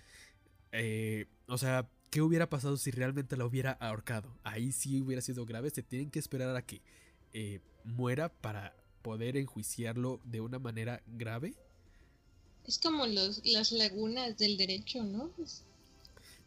O 1.47 1.57
sea, 1.57 1.88
¿qué 2.11 2.21
hubiera 2.21 2.51
pasado 2.51 2.77
si 2.77 2.90
realmente 2.90 3.38
la 3.38 3.47
hubiera 3.47 3.73
ahorcado? 3.73 4.37
Ahí 4.42 4.71
sí 4.71 5.01
hubiera 5.01 5.23
sido 5.23 5.47
grave. 5.47 5.71
Se 5.71 5.83
tienen 5.83 6.11
que 6.11 6.18
esperar 6.18 6.55
a 6.55 6.61
que 6.61 6.83
muera 7.85 8.29
para 8.29 8.75
poder 9.09 9.38
enjuiciarlo 9.38 10.21
de 10.25 10.42
una 10.42 10.59
manera 10.59 11.03
grave. 11.07 11.55
Es 12.66 12.79
como 12.79 13.07
los, 13.07 13.40
las 13.47 13.73
lagunas 13.73 14.37
del 14.37 14.59
derecho, 14.59 15.03
¿no? 15.03 15.31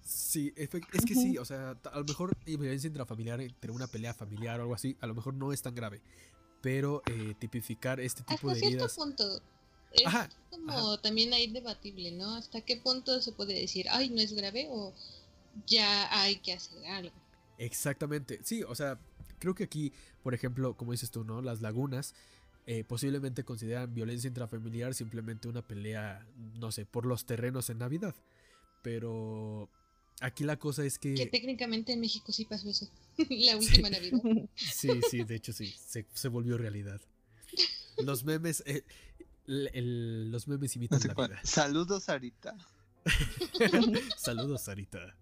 Sí, 0.04 0.54
es 0.56 0.70
que 0.70 1.16
sí, 1.16 1.40
o 1.40 1.46
sea, 1.46 1.76
a 1.92 1.98
lo 1.98 2.06
mejor 2.06 2.38
violencia 2.46 2.88
intrafamiliar 2.88 3.42
entre 3.42 3.72
una 3.72 3.88
pelea 3.88 4.14
familiar 4.14 4.60
o 4.60 4.64
algo 4.64 4.76
así, 4.76 4.96
a 5.02 5.08
lo 5.08 5.16
mejor 5.16 5.34
no 5.34 5.52
es 5.52 5.64
tan 5.64 5.74
grave. 5.74 6.02
Pero 6.62 7.02
eh, 7.08 7.34
tipificar 7.40 8.00
este 8.00 8.22
tipo 8.22 8.52
Hasta 8.52 8.54
de 8.54 8.60
cierto 8.60 8.86
heridas. 8.86 8.96
punto. 8.96 9.42
Es 9.92 10.06
Ajá, 10.06 10.30
como 10.52 11.00
también 11.00 11.34
ahí 11.34 11.48
debatible, 11.48 12.12
¿no? 12.12 12.36
Hasta 12.36 12.62
qué 12.62 12.78
punto 12.78 13.20
se 13.22 13.32
puede 13.32 13.56
decir, 13.56 13.88
ay, 13.90 14.12
no 14.12 14.22
es 14.22 14.34
grave 14.34 14.68
o 14.70 14.94
ya 15.66 16.22
hay 16.22 16.36
que 16.38 16.54
hacer 16.54 16.86
algo. 16.86 17.16
Exactamente, 17.58 18.40
sí, 18.44 18.62
o 18.62 18.76
sea, 18.76 19.00
creo 19.40 19.56
que 19.56 19.64
aquí, 19.66 19.92
por 20.24 20.34
ejemplo, 20.34 20.78
como 20.78 20.92
dices 20.92 21.10
tú, 21.12 21.24
¿no? 21.24 21.42
Las 21.42 21.62
lagunas 21.62 22.14
eh, 22.68 22.84
posiblemente 22.84 23.44
consideran 23.44 23.94
violencia 23.94 24.28
intrafamiliar 24.28 24.94
simplemente 24.94 25.48
una 25.48 25.62
pelea, 25.62 26.26
no 26.60 26.72
sé, 26.72 26.86
por 26.86 27.06
los 27.06 27.26
terrenos 27.26 27.70
en 27.70 27.80
Navidad. 27.80 28.16
Pero 28.82 29.70
aquí 30.22 30.44
la 30.44 30.58
cosa 30.58 30.84
es 30.86 30.98
Que 31.00 31.16
que... 31.16 31.26
técnicamente 31.28 31.94
en 31.94 32.00
México 32.00 32.32
sí 32.32 32.46
pasó 32.46 32.70
eso. 32.70 32.90
La 33.30 33.58
última 33.58 33.90
Navidad. 33.90 34.20
Sí, 34.56 34.90
sí, 35.10 35.24
de 35.24 35.36
hecho 35.36 35.54
sí, 35.54 35.68
se, 35.88 36.06
se 36.14 36.28
volvió 36.28 36.58
realidad. 36.58 37.02
Los 37.98 38.24
memes, 38.24 38.64
eh, 38.66 38.84
el- 39.48 39.70
el- 39.74 40.32
los 40.32 40.48
memes 40.48 40.76
No 40.76 40.80
imitan 40.80 41.00
sé 41.02 41.08
la 41.10 41.16
cuál. 41.16 41.30
vida. 41.32 41.42
Saludos, 41.44 42.04
Sarita. 42.06 42.56
Saludos, 44.18 44.62
Sarita. 44.64 45.16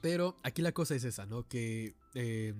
Pero 0.00 0.36
aquí 0.42 0.62
la 0.62 0.72
cosa 0.72 0.94
es 0.94 1.04
esa, 1.04 1.26
¿no? 1.26 1.48
Que 1.48 1.94
eh, 2.14 2.54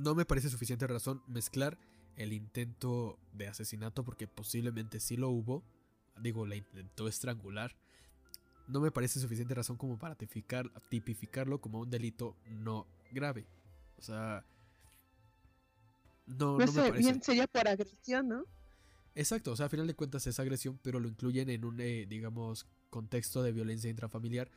no 0.00 0.14
me 0.14 0.24
parece 0.24 0.48
suficiente 0.50 0.86
razón 0.86 1.22
mezclar 1.26 1.78
el 2.16 2.32
intento 2.32 3.18
de 3.32 3.48
asesinato, 3.48 4.04
porque 4.04 4.26
posiblemente 4.26 5.00
sí 5.00 5.16
lo 5.16 5.30
hubo. 5.30 5.62
Digo, 6.20 6.46
la 6.46 6.56
intentó 6.56 7.08
estrangular. 7.08 7.76
No 8.66 8.80
me 8.80 8.90
parece 8.90 9.20
suficiente 9.20 9.54
razón 9.54 9.76
como 9.76 9.98
para 9.98 10.14
tipificar, 10.16 10.70
tipificarlo 10.88 11.60
como 11.60 11.80
un 11.80 11.90
delito 11.90 12.36
no 12.46 12.86
grave. 13.10 13.46
O 13.98 14.02
sea. 14.02 14.44
No, 16.26 16.58
No 16.58 16.66
no 16.66 16.72
me 16.72 16.82
sé, 16.82 16.88
parece. 16.88 16.98
bien 16.98 17.22
sería 17.22 17.46
por 17.46 17.66
agresión, 17.68 18.28
¿no? 18.28 18.44
Exacto, 19.14 19.52
o 19.52 19.56
sea, 19.56 19.66
a 19.66 19.68
final 19.68 19.86
de 19.86 19.94
cuentas 19.94 20.26
es 20.26 20.38
agresión, 20.38 20.78
pero 20.82 21.00
lo 21.00 21.08
incluyen 21.08 21.50
en 21.50 21.64
un, 21.64 21.80
eh, 21.80 22.06
digamos, 22.08 22.66
contexto 22.90 23.42
de 23.42 23.52
violencia 23.52 23.90
intrafamiliar. 23.90 24.50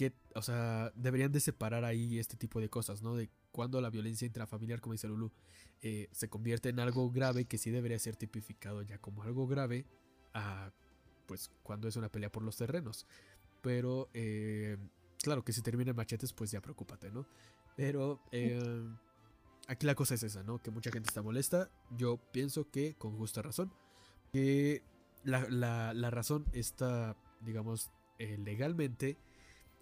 Que, 0.00 0.14
o 0.34 0.40
sea, 0.40 0.90
deberían 0.94 1.30
de 1.30 1.40
separar 1.40 1.84
ahí 1.84 2.18
este 2.18 2.34
tipo 2.38 2.58
de 2.58 2.70
cosas, 2.70 3.02
¿no? 3.02 3.16
De 3.16 3.28
cuando 3.52 3.82
la 3.82 3.90
violencia 3.90 4.24
intrafamiliar, 4.24 4.80
como 4.80 4.94
dice 4.94 5.08
Lulu, 5.08 5.30
eh, 5.82 6.08
se 6.10 6.30
convierte 6.30 6.70
en 6.70 6.80
algo 6.80 7.10
grave 7.10 7.44
que 7.44 7.58
sí 7.58 7.70
debería 7.70 7.98
ser 7.98 8.16
tipificado 8.16 8.80
ya 8.80 8.96
como 8.96 9.22
algo 9.24 9.46
grave, 9.46 9.84
a, 10.32 10.70
pues 11.26 11.50
cuando 11.62 11.86
es 11.86 11.96
una 11.96 12.08
pelea 12.08 12.32
por 12.32 12.42
los 12.42 12.56
terrenos. 12.56 13.04
Pero, 13.60 14.08
eh, 14.14 14.78
claro 15.22 15.44
que 15.44 15.52
si 15.52 15.60
termina 15.60 15.90
en 15.90 15.96
machetes, 15.98 16.32
pues 16.32 16.50
ya 16.50 16.62
preocúpate, 16.62 17.10
¿no? 17.10 17.26
Pero, 17.76 18.22
eh, 18.32 18.82
aquí 19.68 19.84
la 19.84 19.94
cosa 19.94 20.14
es 20.14 20.22
esa, 20.22 20.42
¿no? 20.42 20.62
Que 20.62 20.70
mucha 20.70 20.90
gente 20.90 21.08
está 21.08 21.20
molesta. 21.20 21.70
Yo 21.98 22.16
pienso 22.32 22.70
que 22.70 22.94
con 22.94 23.18
justa 23.18 23.42
razón. 23.42 23.70
Que 24.32 24.82
la, 25.24 25.46
la- 25.50 25.92
la 25.92 26.08
razón 26.08 26.46
está, 26.54 27.18
digamos, 27.42 27.90
legalmente 28.18 29.18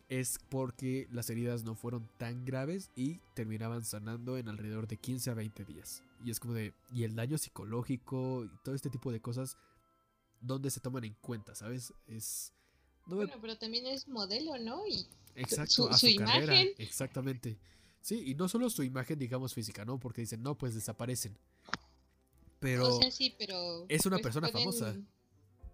es 0.09 0.39
porque 0.49 1.07
las 1.13 1.29
heridas 1.31 1.65
no 1.65 1.75
fueron 1.75 2.09
tan 2.19 2.45
graves 2.45 2.91
y 2.97 3.21
terminaban 3.35 3.85
sanando 3.85 4.39
en 4.39 4.49
alrededor 4.49 4.87
de 4.89 4.97
15 4.97 5.31
a 5.31 5.35
20 5.35 5.65
días. 5.65 6.03
Y 6.25 6.31
es 6.31 6.41
como 6.41 6.55
de, 6.55 6.73
y 6.93 7.05
el 7.05 7.15
daño 7.15 7.37
psicológico 7.39 8.45
y 8.45 8.51
todo 8.65 8.75
este 8.75 8.89
tipo 8.91 9.13
de 9.13 9.21
cosas, 9.21 9.57
¿dónde 10.41 10.71
se 10.71 10.81
toman 10.81 11.05
en 11.05 11.15
cuenta, 11.21 11.55
sabes? 11.55 11.93
Es... 12.07 12.53
No 13.07 13.17
me- 13.17 13.27
Bueno, 13.27 13.41
pero 13.41 13.57
también 13.59 13.87
es 13.87 14.09
modelo, 14.09 14.59
¿no? 14.59 14.87
Y 14.87 15.07
Exacto, 15.35 15.71
su- 15.73 15.89
a 15.89 15.97
su 15.99 16.09
su, 16.09 16.17
carrera. 16.17 16.55
imagen. 16.55 16.69
Exactamente. 16.79 17.59
Sí, 18.01 18.23
y 18.31 18.35
no 18.35 18.49
solo 18.49 18.71
su 18.71 18.83
imagen, 18.83 19.19
digamos, 19.19 19.53
física, 19.55 19.85
¿no? 19.85 19.99
Porque 19.99 20.23
dicen, 20.23 20.43
no, 20.43 20.57
pues 20.57 20.75
desaparecen. 20.75 21.37
Pero, 22.61 22.97
o 22.97 23.01
sea, 23.01 23.11
sí, 23.11 23.35
pero 23.39 23.85
es 23.89 24.05
una 24.07 24.17
pues, 24.17 24.23
persona 24.25 24.49
pueden- 24.49 24.73
famosa. 24.73 24.97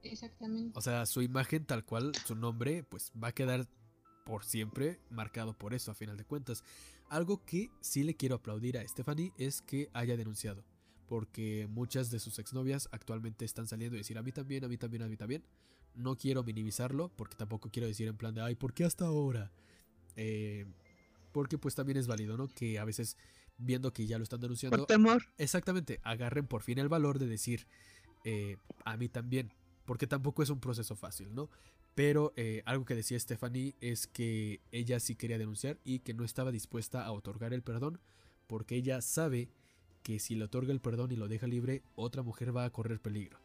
Exactamente. 0.03 0.79
o 0.79 0.83
sea, 0.83 1.07
su 1.07 1.23
imagen 1.23 1.65
tal 1.65 1.85
cual, 1.85 2.13
su 2.27 2.35
nombre, 2.35 2.83
pues 2.85 3.11
va 3.23 3.29
a 3.29 3.33
quedar 3.33 3.67
por 4.25 4.45
siempre 4.45 4.99
marcado 5.11 5.57
por 5.57 5.75
eso, 5.75 5.91
a 5.91 5.95
final 5.95 6.17
de 6.17 6.25
cuentas. 6.25 6.65
Algo 7.09 7.45
que 7.45 7.71
sí 7.81 8.03
le 8.03 8.17
quiero 8.17 8.37
aplaudir 8.37 8.79
a 8.79 8.89
Stephanie 8.89 9.33
es 9.39 9.63
que 9.63 9.91
haya 9.93 10.17
denunciado. 10.17 10.65
Porque 11.07 11.69
muchas 11.71 12.11
de 12.11 12.19
sus 12.19 12.39
exnovias 12.39 12.89
actualmente 12.91 13.45
están 13.45 13.69
saliendo 13.69 13.97
y 13.97 13.99
decir 13.99 14.17
a 14.17 14.23
mí 14.23 14.33
también, 14.33 14.65
a 14.65 14.69
mí 14.69 14.79
también, 14.79 15.03
a 15.03 15.09
mí 15.09 15.17
también. 15.17 15.45
No 15.95 16.17
quiero 16.17 16.43
minimizarlo 16.43 17.11
porque 17.15 17.37
tampoco 17.37 17.71
quiero 17.71 17.87
decir 17.87 18.09
en 18.09 18.17
plan 18.17 18.35
de, 18.35 18.41
ay, 18.41 18.55
¿por 18.57 18.73
qué 18.73 18.85
hasta 18.85 19.05
ahora? 19.05 19.53
Eh, 20.17 20.65
porque 21.31 21.59
pues 21.59 21.75
también 21.75 21.99
es 21.99 22.07
válido, 22.07 22.37
¿no? 22.37 22.49
Que 22.49 22.79
a 22.79 22.85
veces 22.85 23.17
viendo 23.59 23.93
que 23.93 24.07
ya 24.07 24.19
lo 24.19 24.25
están 24.25 24.41
denunciando, 24.41 24.79
Por 24.79 24.87
temor. 24.87 25.23
Exactamente, 25.39 26.01
agarren 26.03 26.47
por 26.47 26.63
fin 26.63 26.79
el 26.79 26.89
valor 26.89 27.19
de 27.19 27.27
decir 27.27 27.67
eh, 28.25 28.57
a 28.85 28.97
mí 28.97 29.09
también, 29.09 29.53
porque 29.85 30.07
tampoco 30.07 30.43
es 30.43 30.51
un 30.51 30.61
proceso 30.61 30.97
fácil, 30.97 31.35
¿no? 31.35 31.51
Pero 31.95 32.33
eh, 32.37 32.63
algo 32.67 32.85
que 32.85 32.95
decía 32.95 33.19
Stephanie 33.19 33.75
es 33.81 34.07
que 34.07 34.61
ella 34.73 34.99
sí 34.99 35.15
quería 35.15 35.39
denunciar 35.39 35.79
y 35.85 36.01
que 36.01 36.15
no 36.15 36.25
estaba 36.25 36.51
dispuesta 36.51 37.05
a 37.05 37.13
otorgar 37.13 37.53
el 37.53 37.63
perdón 37.63 38.01
porque 38.47 38.77
ella 38.77 39.01
sabe 39.01 39.49
que 40.03 40.19
si 40.19 40.35
le 40.35 40.45
otorga 40.45 40.73
el 40.73 40.81
perdón 40.81 41.13
y 41.13 41.17
lo 41.17 41.29
deja 41.29 41.47
libre, 41.47 41.83
otra 41.95 42.23
mujer 42.23 42.55
va 42.55 42.65
a 42.65 42.71
correr 42.71 43.01
peligro. 43.01 43.39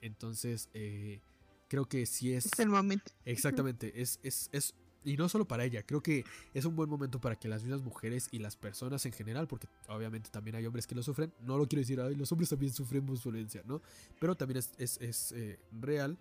Entonces, 0.00 0.70
eh, 0.72 1.20
creo 1.68 1.86
que 1.86 2.06
sí 2.06 2.32
es... 2.32 2.46
Es 2.46 2.58
el 2.58 2.70
momento. 2.70 3.12
Exactamente, 3.26 4.00
es, 4.00 4.18
es, 4.22 4.48
es, 4.52 4.74
y 5.04 5.16
no 5.16 5.28
solo 5.28 5.46
para 5.46 5.64
ella, 5.64 5.82
creo 5.82 6.02
que 6.02 6.24
es 6.54 6.64
un 6.64 6.74
buen 6.74 6.88
momento 6.88 7.20
para 7.20 7.36
que 7.36 7.48
las 7.48 7.62
mismas 7.62 7.82
mujeres 7.82 8.28
y 8.30 8.38
las 8.38 8.56
personas 8.56 9.04
en 9.04 9.12
general, 9.12 9.46
porque 9.46 9.68
obviamente 9.88 10.30
también 10.30 10.56
hay 10.56 10.66
hombres 10.66 10.86
que 10.86 10.94
lo 10.94 11.02
sufren, 11.02 11.32
no 11.42 11.58
lo 11.58 11.66
quiero 11.66 11.80
decir, 11.80 12.00
ay, 12.00 12.14
los 12.14 12.32
hombres 12.32 12.48
también 12.48 12.72
sufrimos 12.72 13.22
violencia, 13.22 13.62
¿no? 13.66 13.82
Pero 14.18 14.34
también 14.34 14.58
es, 14.58 14.72
es, 14.78 14.98
es, 15.00 15.32
eh, 15.32 15.58
real, 15.72 16.18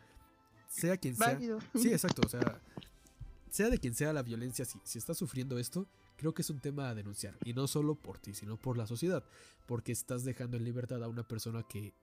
sea 0.70 0.96
quien 0.98 1.16
sea. 1.16 1.34
Válido. 1.34 1.60
Sí, 1.76 1.90
exacto, 1.92 2.22
o 2.26 2.30
sea, 2.30 2.62
sea 3.50 3.70
de 3.70 3.78
quien 3.80 3.94
sea 3.96 4.14
la 4.14 4.24
violencia, 4.24 4.64
si, 4.66 4.80
si 4.84 4.98
estás 5.00 5.18
sufriendo 5.18 5.58
esto, 5.60 5.88
creo 6.18 6.34
que 6.34 6.42
es 6.44 6.50
un 6.50 6.60
tema 6.60 6.90
a 6.90 6.96
denunciar, 6.96 7.38
y 7.44 7.54
no 7.54 7.68
solo 7.68 7.96
por 7.96 8.20
ti, 8.20 8.34
sino 8.34 8.58
por 8.58 8.78
la 8.78 8.86
sociedad, 8.88 9.24
porque 9.66 9.92
estás 9.92 10.24
dejando 10.24 10.58
en 10.58 10.64
libertad 10.64 11.04
a 11.04 11.08
una 11.08 11.28
persona 11.28 11.64
que 11.68 11.94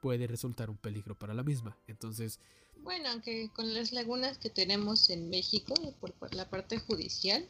puede 0.00 0.26
resultar 0.26 0.70
un 0.70 0.76
peligro 0.76 1.18
para 1.18 1.34
la 1.34 1.42
misma. 1.42 1.76
Entonces, 1.88 2.38
Bueno, 2.82 3.08
aunque 3.10 3.50
con 3.54 3.72
las 3.74 3.92
lagunas 3.92 4.38
que 4.38 4.50
tenemos 4.50 5.10
en 5.10 5.28
México 5.30 5.74
por, 6.00 6.12
por 6.12 6.34
la 6.34 6.48
parte 6.48 6.78
judicial, 6.78 7.46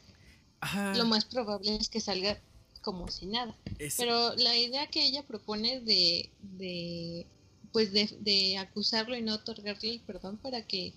ajá, 0.59 0.95
lo 0.95 1.05
más 1.05 1.25
probable 1.25 1.75
es 1.75 1.87
que 1.89 2.01
salga 2.01 2.39
como 2.81 3.07
si 3.09 3.27
nada. 3.27 3.55
es- 3.79 3.95
Pero 3.97 4.35
la 4.35 4.55
idea 4.57 4.87
que 4.87 5.05
ella 5.05 5.23
propone 5.25 5.81
de, 5.81 6.31
de 6.41 7.27
pues 7.75 7.91
de, 7.91 8.07
de 8.21 8.57
acusarlo 8.57 9.17
y 9.17 9.21
no 9.21 9.33
otorgarle 9.33 9.95
el 9.95 9.99
perdón 9.99 10.37
para 10.37 10.65
que 10.65 10.93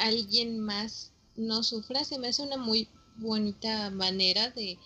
alguien 0.00 0.58
más 0.58 1.12
no 1.36 1.62
sufra, 1.62 2.02
se 2.02 2.18
me 2.18 2.26
hace 2.26 2.42
una 2.42 2.56
muy 2.56 2.88
bonita 3.16 3.90
manera 3.90 4.50
de, 4.50 4.76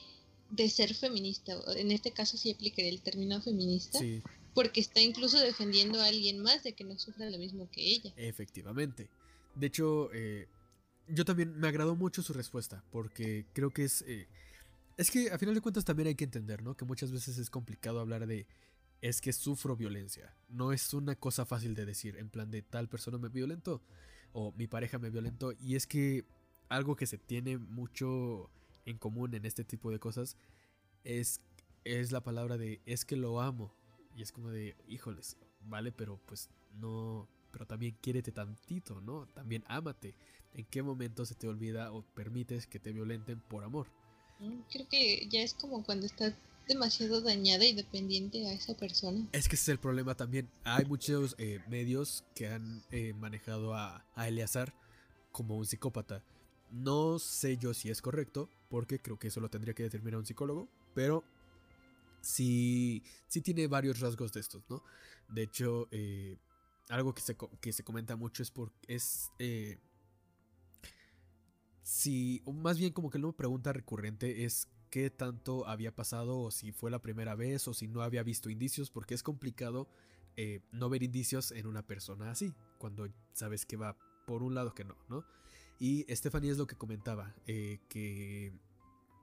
de 0.50 0.68
ser 0.68 0.92
feminista. 0.92 1.54
En 1.76 1.92
este 1.92 2.10
caso 2.10 2.36
sí 2.36 2.50
aplicaré 2.50 2.90
el 2.90 3.00
término 3.00 3.40
feminista, 3.40 3.98
sí, 4.00 4.22
porque 4.52 4.82
está 4.82 5.00
incluso 5.00 5.38
defendiendo 5.38 5.98
a 5.98 6.08
alguien 6.08 6.40
más 6.40 6.62
de 6.62 6.74
que 6.74 6.84
no 6.84 6.98
sufra 6.98 7.30
lo 7.30 7.38
mismo 7.38 7.70
que 7.70 7.80
ella. 7.80 8.12
Efectivamente. 8.18 9.08
De 9.54 9.68
hecho, 9.68 10.10
eh, 10.12 10.46
yo 11.08 11.24
también 11.24 11.58
me 11.58 11.68
agradó 11.68 11.96
mucho 11.96 12.22
su 12.22 12.34
respuesta, 12.34 12.84
porque 12.92 13.46
creo 13.54 13.70
que 13.70 13.84
es... 13.84 14.04
eh, 14.06 14.28
es 14.98 15.10
que 15.10 15.30
a 15.30 15.38
final 15.38 15.54
de 15.54 15.62
cuentas 15.62 15.86
también 15.86 16.08
hay 16.08 16.16
que 16.16 16.24
entender, 16.24 16.62
¿no? 16.62 16.76
Que 16.76 16.84
muchas 16.84 17.10
veces 17.10 17.38
es 17.38 17.48
complicado 17.48 17.98
hablar 17.98 18.26
de... 18.26 18.46
Es 19.00 19.20
que 19.20 19.32
sufro 19.32 19.76
violencia. 19.76 20.34
No 20.48 20.72
es 20.72 20.92
una 20.92 21.14
cosa 21.14 21.44
fácil 21.44 21.74
de 21.74 21.86
decir, 21.86 22.16
en 22.16 22.30
plan 22.30 22.50
de 22.50 22.62
tal 22.62 22.88
persona 22.88 23.18
me 23.18 23.28
violentó 23.28 23.82
o 24.32 24.52
mi 24.52 24.66
pareja 24.66 24.98
me 24.98 25.10
violentó. 25.10 25.52
Y 25.52 25.76
es 25.76 25.86
que 25.86 26.24
algo 26.68 26.96
que 26.96 27.06
se 27.06 27.18
tiene 27.18 27.58
mucho 27.58 28.50
en 28.84 28.98
común 28.98 29.34
en 29.34 29.44
este 29.44 29.64
tipo 29.64 29.90
de 29.90 29.98
cosas 29.98 30.36
es, 31.04 31.40
es 31.84 32.12
la 32.12 32.22
palabra 32.22 32.58
de 32.58 32.80
es 32.86 33.04
que 33.04 33.16
lo 33.16 33.40
amo. 33.40 33.74
Y 34.16 34.22
es 34.22 34.32
como 34.32 34.50
de, 34.50 34.76
híjoles, 34.88 35.36
vale, 35.60 35.92
pero 35.92 36.20
pues 36.26 36.50
no, 36.72 37.28
pero 37.52 37.66
también 37.66 37.96
quiérete 38.00 38.32
tantito, 38.32 39.00
¿no? 39.00 39.26
También 39.26 39.64
ámate. 39.68 40.14
¿En 40.54 40.64
qué 40.64 40.82
momento 40.82 41.24
se 41.24 41.34
te 41.34 41.46
olvida 41.46 41.92
o 41.92 42.02
permites 42.02 42.66
que 42.66 42.80
te 42.80 42.92
violenten 42.92 43.40
por 43.40 43.62
amor? 43.62 43.86
Mm, 44.40 44.60
Creo 44.70 44.88
que 44.88 45.28
ya 45.28 45.42
es 45.42 45.54
como 45.54 45.84
cuando 45.84 46.06
estás 46.06 46.34
demasiado 46.68 47.20
dañada 47.20 47.64
y 47.64 47.72
dependiente 47.72 48.46
a 48.46 48.52
esa 48.52 48.76
persona. 48.76 49.26
Es 49.32 49.48
que 49.48 49.56
ese 49.56 49.64
es 49.64 49.68
el 49.70 49.78
problema 49.78 50.14
también. 50.14 50.48
Hay 50.64 50.84
muchos 50.84 51.34
eh, 51.38 51.60
medios 51.68 52.24
que 52.34 52.48
han 52.48 52.84
eh, 52.90 53.12
manejado 53.14 53.74
a, 53.74 54.04
a 54.14 54.28
Eleazar 54.28 54.74
como 55.32 55.56
un 55.56 55.66
psicópata. 55.66 56.22
No 56.70 57.18
sé 57.18 57.56
yo 57.56 57.74
si 57.74 57.90
es 57.90 58.02
correcto, 58.02 58.48
porque 58.68 59.00
creo 59.00 59.18
que 59.18 59.28
eso 59.28 59.40
lo 59.40 59.48
tendría 59.48 59.74
que 59.74 59.82
determinar 59.82 60.18
un 60.20 60.26
psicólogo, 60.26 60.68
pero 60.94 61.24
sí, 62.20 63.02
sí 63.26 63.40
tiene 63.40 63.66
varios 63.66 64.00
rasgos 64.00 64.32
de 64.32 64.40
estos, 64.40 64.62
¿no? 64.68 64.82
De 65.28 65.42
hecho, 65.42 65.88
eh, 65.90 66.36
algo 66.90 67.14
que 67.14 67.22
se, 67.22 67.36
que 67.60 67.72
se 67.72 67.82
comenta 67.82 68.16
mucho 68.16 68.42
es 68.42 68.50
por 68.50 68.72
es 68.86 69.30
si, 71.88 72.42
más 72.44 72.78
bien 72.78 72.92
como 72.92 73.08
que 73.08 73.16
una 73.16 73.32
pregunta 73.32 73.72
recurrente 73.72 74.44
es 74.44 74.68
qué 74.90 75.10
tanto 75.10 75.66
había 75.66 75.94
pasado 75.94 76.38
o 76.38 76.50
si 76.50 76.72
fue 76.72 76.90
la 76.90 77.00
primera 77.00 77.34
vez 77.34 77.68
o 77.68 77.74
si 77.74 77.88
no 77.88 78.02
había 78.02 78.22
visto 78.22 78.50
indicios, 78.50 78.90
porque 78.90 79.14
es 79.14 79.22
complicado 79.22 79.88
eh, 80.36 80.60
no 80.72 80.88
ver 80.88 81.02
indicios 81.02 81.50
en 81.52 81.66
una 81.66 81.86
persona 81.86 82.30
así, 82.30 82.54
cuando 82.78 83.08
sabes 83.32 83.66
que 83.66 83.76
va 83.76 83.96
por 84.26 84.42
un 84.42 84.54
lado 84.54 84.74
que 84.74 84.84
no, 84.84 84.96
¿no? 85.08 85.24
Y 85.80 86.04
Stephanie 86.14 86.50
es 86.50 86.58
lo 86.58 86.66
que 86.66 86.76
comentaba, 86.76 87.34
eh, 87.46 87.78
que 87.88 88.52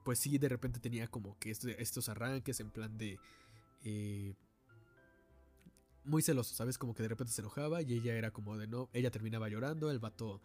pues 0.03 0.19
sí, 0.19 0.37
de 0.37 0.49
repente 0.49 0.79
tenía 0.79 1.07
como 1.07 1.37
que 1.39 1.51
este- 1.51 1.81
estos 1.81 2.09
arranques 2.09 2.59
en 2.59 2.69
plan 2.71 2.97
de... 2.97 3.17
eh, 3.83 4.35
muy 6.03 6.21
celoso, 6.21 6.53
¿sabes? 6.53 6.77
Como 6.77 6.93
que 6.93 7.01
de 7.01 7.09
repente 7.09 7.33
se 7.33 7.41
enojaba 7.41 7.81
y 7.81 7.93
ella 7.93 8.15
era 8.15 8.31
como 8.31 8.57
de 8.57 8.67
no, 8.67 8.89
ella 8.93 9.09
terminaba 9.09 9.49
llorando, 9.49 9.89
el 9.89 9.99
vato 9.99 10.39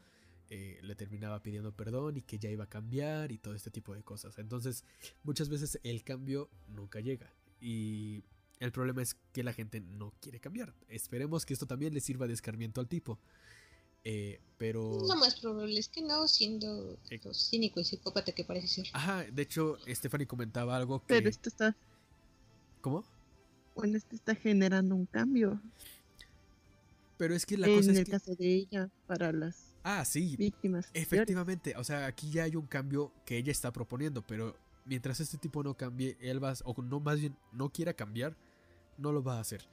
eh, 0.51 0.79
le 0.83 0.95
terminaba 0.97 1.43
pidiendo 1.43 1.73
perdón 1.73 2.17
y 2.19 2.23
que 2.23 2.39
ya 2.39 2.51
iba 2.51 2.65
a 2.65 2.69
cambiar 2.69 3.33
y 3.33 3.39
todo 3.39 3.55
este 3.55 3.71
tipo 3.71 3.95
de 3.95 4.03
cosas. 4.03 4.37
Entonces, 4.39 4.85
muchas 5.23 5.49
veces 5.49 5.79
el 5.85 6.03
cambio 6.03 6.51
nunca 6.69 7.01
llega 7.01 7.33
y 7.61 8.25
el 8.59 8.73
problema 8.73 9.01
es 9.03 9.15
que 9.33 9.43
la 9.43 9.53
gente 9.53 9.81
no 9.81 10.13
quiere 10.21 10.41
cambiar. 10.41 10.75
Esperemos 10.89 11.47
que 11.47 11.55
esto 11.55 11.67
también 11.67 11.95
le 11.95 12.01
sirva 12.01 12.27
de 12.27 12.35
escarmiento 12.35 12.81
al 12.81 12.89
tipo. 12.89 13.19
Eh, 14.03 14.41
pero... 14.59 14.99
Lo 15.07 15.15
más 15.17 15.39
probable 15.41 15.79
es 15.79 15.89
que 15.89 16.03
no, 16.03 16.27
siendo 16.27 16.99
Eh. 17.11 17.21
cínico 17.33 17.81
y 17.81 17.85
psicópata 17.85 18.33
que 18.33 18.45
parece 18.45 18.67
ser. 18.69 18.87
Ajá, 18.93 19.25
de 19.25 19.43
hecho, 19.43 19.79
Stephanie 19.87 20.27
comentaba 20.27 20.77
algo 20.77 21.01
que... 21.01 21.07
Pero 21.15 21.29
esto 21.29 21.49
está, 21.49 21.77
¿Cómo? 22.81 23.05
bueno, 23.75 23.97
esto 23.97 24.15
está 24.17 24.35
generando 24.35 24.95
un 24.95 25.07
cambio 25.07 25.61
Pero 27.19 27.35
es 27.35 27.47
que 27.47 27.57
la 27.57 27.69
en 27.69 27.77
cosa 27.77 27.91
el 27.93 27.99
es 27.99 28.05
que... 28.05 28.11
caso 28.11 28.35
de 28.35 28.55
ella 28.55 28.91
para 29.07 29.33
las 29.33 29.60
Ah, 29.83 30.05
sí, 30.05 30.37
víctimas. 30.37 30.91
Efectivamente, 30.95 31.75
o 31.77 31.85
sea, 31.85 32.07
aquí 32.07 32.31
ya 32.31 32.45
hay 32.45 32.57
un 32.57 32.67
cambio 32.67 33.13
que 33.25 33.37
ella 33.39 33.53
está 33.53 33.73
proponiendo, 33.73 34.23
pero 34.27 34.57
mientras 34.85 35.21
este 35.21 35.39
tipo 35.39 35.63
no 35.63 35.75
cambie, 35.75 36.17
él 36.21 36.43
va, 36.43 36.51
a- 36.51 36.57
o 36.65 36.83
no 36.83 37.01
más 37.01 37.21
bien 37.21 37.37
no 37.53 37.71
quiera 37.71 37.95
cambiar, 37.95 38.37
no 38.99 39.13
lo 39.13 39.23
va 39.23 39.37
a 39.39 39.41
hacer. 39.41 39.67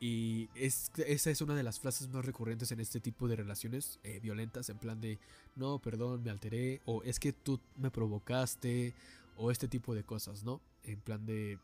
Y 0.00 0.48
es, 0.54 0.92
esa 1.06 1.30
es 1.30 1.40
una 1.40 1.56
de 1.56 1.64
las 1.64 1.80
frases 1.80 2.08
más 2.08 2.24
recurrentes 2.24 2.70
en 2.70 2.78
este 2.78 3.00
tipo 3.00 3.26
de 3.26 3.34
relaciones 3.34 3.98
eh, 4.04 4.20
violentas, 4.20 4.68
en 4.68 4.78
plan 4.78 5.00
de, 5.00 5.18
no, 5.56 5.80
perdón, 5.80 6.22
me 6.22 6.30
alteré, 6.30 6.80
o 6.84 7.02
es 7.02 7.18
que 7.18 7.32
tú 7.32 7.58
me 7.76 7.90
provocaste, 7.90 8.94
o 9.36 9.50
este 9.50 9.66
tipo 9.66 9.94
de 9.96 10.04
cosas, 10.04 10.44
¿no? 10.44 10.60
En 10.84 11.00
plan 11.00 11.26
de 11.26 11.58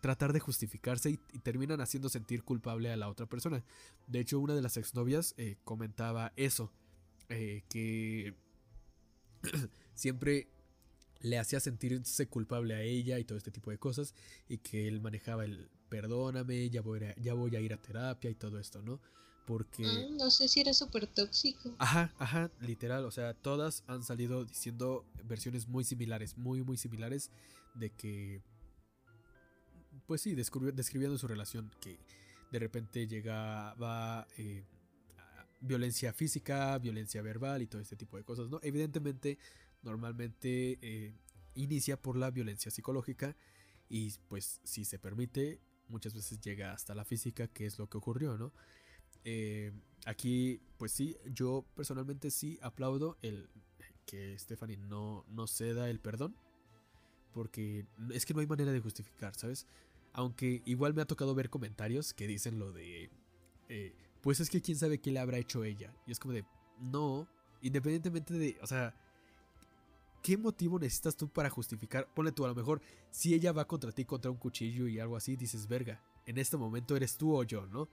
tratar 0.00 0.32
de 0.32 0.40
justificarse 0.40 1.10
y, 1.10 1.20
y 1.32 1.38
terminan 1.38 1.80
haciendo 1.80 2.08
sentir 2.08 2.42
culpable 2.42 2.90
a 2.92 2.96
la 2.96 3.08
otra 3.08 3.26
persona. 3.26 3.64
De 4.06 4.20
hecho, 4.20 4.38
una 4.38 4.54
de 4.54 4.62
las 4.62 4.76
exnovias 4.76 5.34
eh, 5.36 5.56
comentaba 5.64 6.32
eso, 6.36 6.72
eh, 7.28 7.62
que 7.68 8.34
siempre 9.94 10.48
le 11.20 11.38
hacía 11.38 11.60
sentirse 11.60 12.28
culpable 12.28 12.74
a 12.74 12.82
ella 12.82 13.18
y 13.18 13.24
todo 13.24 13.38
este 13.38 13.50
tipo 13.50 13.70
de 13.70 13.78
cosas 13.78 14.14
y 14.48 14.58
que 14.58 14.86
él 14.86 15.00
manejaba 15.00 15.44
el 15.44 15.68
perdóname, 15.88 16.70
ya 16.70 16.82
voy 16.82 17.02
a, 17.04 17.14
ya 17.16 17.34
voy 17.34 17.56
a 17.56 17.60
ir 17.60 17.72
a 17.72 17.80
terapia 17.80 18.30
y 18.30 18.34
todo 18.34 18.58
esto, 18.58 18.82
¿no? 18.82 19.00
Porque... 19.46 19.82
Mm, 19.82 20.18
no 20.18 20.30
sé 20.30 20.46
si 20.46 20.60
era 20.60 20.74
súper 20.74 21.06
tóxico. 21.06 21.74
Ajá, 21.78 22.12
ajá, 22.18 22.50
literal, 22.60 23.04
o 23.06 23.10
sea, 23.10 23.34
todas 23.34 23.82
han 23.86 24.02
salido 24.02 24.44
diciendo 24.44 25.06
versiones 25.24 25.66
muy 25.66 25.84
similares, 25.84 26.36
muy, 26.36 26.62
muy 26.62 26.76
similares 26.76 27.30
de 27.74 27.90
que 27.90 28.42
pues 30.08 30.22
sí, 30.22 30.34
describiendo 30.34 31.18
su 31.18 31.28
relación 31.28 31.70
que 31.80 31.98
de 32.50 32.58
repente 32.58 33.06
llegaba 33.06 34.26
eh, 34.38 34.64
violencia 35.60 36.14
física, 36.14 36.78
violencia 36.78 37.20
verbal 37.20 37.60
y 37.60 37.66
todo 37.66 37.82
este 37.82 37.94
tipo 37.94 38.16
de 38.16 38.24
cosas, 38.24 38.48
¿no? 38.48 38.58
Evidentemente, 38.62 39.38
normalmente 39.82 40.78
eh, 40.80 41.12
inicia 41.54 42.00
por 42.00 42.16
la 42.16 42.30
violencia 42.30 42.70
psicológica 42.70 43.36
y 43.90 44.14
pues 44.28 44.60
si 44.64 44.86
se 44.86 44.98
permite, 44.98 45.60
muchas 45.88 46.14
veces 46.14 46.40
llega 46.40 46.72
hasta 46.72 46.94
la 46.94 47.04
física, 47.04 47.46
que 47.46 47.66
es 47.66 47.78
lo 47.78 47.88
que 47.90 47.98
ocurrió, 47.98 48.38
¿no? 48.38 48.54
Eh, 49.24 49.72
aquí, 50.06 50.62
pues 50.78 50.92
sí, 50.92 51.18
yo 51.26 51.66
personalmente 51.74 52.30
sí 52.30 52.58
aplaudo 52.62 53.18
el 53.20 53.50
que 54.06 54.38
Stephanie 54.38 54.78
no, 54.78 55.26
no 55.28 55.46
ceda 55.46 55.90
el 55.90 56.00
perdón. 56.00 56.34
Porque 57.34 57.86
es 58.10 58.24
que 58.24 58.32
no 58.32 58.40
hay 58.40 58.46
manera 58.46 58.72
de 58.72 58.80
justificar, 58.80 59.36
¿sabes? 59.36 59.66
Aunque 60.12 60.62
igual 60.64 60.94
me 60.94 61.02
ha 61.02 61.06
tocado 61.06 61.34
ver 61.34 61.50
comentarios 61.50 62.12
que 62.14 62.26
dicen 62.26 62.58
lo 62.58 62.72
de... 62.72 63.10
eh, 63.68 63.94
pues 64.20 64.40
es 64.40 64.50
que 64.50 64.60
quién 64.60 64.76
sabe 64.76 64.98
qué 65.00 65.10
le 65.10 65.20
habrá 65.20 65.38
hecho 65.38 65.64
ella. 65.64 65.94
Y 66.06 66.12
es 66.12 66.18
como 66.18 66.34
de... 66.34 66.44
No, 66.80 67.28
independientemente 67.62 68.34
de... 68.34 68.58
O 68.62 68.66
sea... 68.66 68.94
¿Qué 70.22 70.36
motivo 70.36 70.78
necesitas 70.78 71.16
tú 71.16 71.28
para 71.28 71.48
justificar? 71.48 72.12
Ponle 72.12 72.32
tú, 72.32 72.44
a 72.44 72.48
lo 72.48 72.54
mejor, 72.54 72.82
si 73.10 73.34
ella 73.34 73.52
va 73.52 73.66
contra 73.66 73.92
ti 73.92 74.04
contra 74.04 74.30
un 74.30 74.36
cuchillo 74.36 74.88
y 74.88 74.98
algo 74.98 75.16
así, 75.16 75.36
dices, 75.36 75.68
verga, 75.68 76.02
en 76.26 76.38
este 76.38 76.56
momento 76.56 76.96
eres 76.96 77.16
tú 77.16 77.36
o 77.36 77.44
yo, 77.44 77.66
¿no? 77.66 77.88